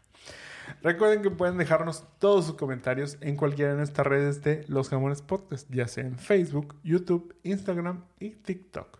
Recuerden 0.81 1.21
que 1.21 1.31
pueden 1.31 1.57
dejarnos 1.57 2.05
todos 2.19 2.45
sus 2.45 2.55
comentarios 2.55 3.17
en 3.19 3.35
cualquiera 3.35 3.71
de 3.71 3.77
nuestras 3.77 4.07
redes 4.07 4.41
de 4.43 4.63
Los 4.69 4.87
Jamones 4.87 5.21
Podcast, 5.21 5.67
ya 5.69 5.87
sea 5.89 6.05
en 6.05 6.17
Facebook, 6.17 6.75
YouTube, 6.83 7.35
Instagram 7.43 8.05
y 8.19 8.29
TikTok. 8.35 8.99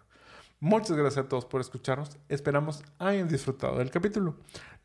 Muchas 0.59 0.97
gracias 0.97 1.25
a 1.25 1.29
todos 1.29 1.45
por 1.45 1.61
escucharnos. 1.61 2.17
Esperamos 2.27 2.83
hayan 2.97 3.29
disfrutado 3.29 3.77
del 3.77 3.91
capítulo. 3.91 4.35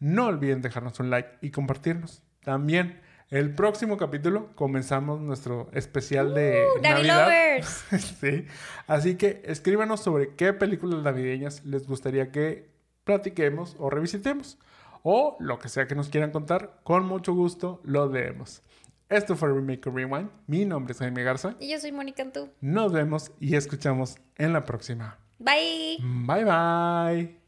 No 0.05 0.27
olviden 0.27 0.61
dejarnos 0.61 1.01
un 1.01 1.09
like 1.09 1.31
y 1.41 1.51
compartirnos. 1.51 2.23
También 2.43 3.01
el 3.31 3.55
próximo 3.55 3.97
capítulo 3.97 4.55
comenzamos 4.55 5.19
nuestro 5.23 5.71
especial 5.73 6.35
de 6.35 6.63
Uh, 6.79 6.83
Navi 6.83 7.07
Navidad. 7.09 7.25
Lovers. 7.25 7.85
sí. 8.21 8.45
Así 8.87 9.17
que 9.17 9.41
escríbanos 9.47 10.01
sobre 10.01 10.35
qué 10.35 10.53
películas 10.53 11.03
navideñas 11.03 11.65
les 11.65 11.87
gustaría 11.87 12.31
que 12.31 12.69
platiquemos 13.05 13.77
o 13.79 13.89
revisitemos. 13.89 14.59
O 15.05 15.39
lo 15.41 15.59
que 15.59 15.71
sea 15.71 15.87
que 15.87 15.95
nos 15.95 16.11
quieran 16.11 16.33
contar, 16.33 16.81
con 16.83 17.07
mucho 17.07 17.33
gusto 17.33 17.81
lo 17.83 18.07
leemos. 18.07 18.61
Esto 19.09 19.37
fue 19.37 19.49
Remake 19.55 19.91
Rewind. 19.91 20.29
Mi 20.47 20.67
nombre 20.67 20.93
es 20.93 20.99
Jaime 20.99 21.23
Garza. 21.23 21.57
Y 21.61 21.71
yo 21.71 21.81
soy 21.81 21.93
Mónica 21.93 22.23
Antú. 22.23 22.51
Nos 22.61 22.93
vemos 22.93 23.33
y 23.41 23.57
escuchamos 23.57 24.19
en 24.37 24.53
la 24.53 24.67
próxima. 24.67 25.17
Bye. 25.39 25.97
Bye 26.03 26.45
bye. 26.45 27.44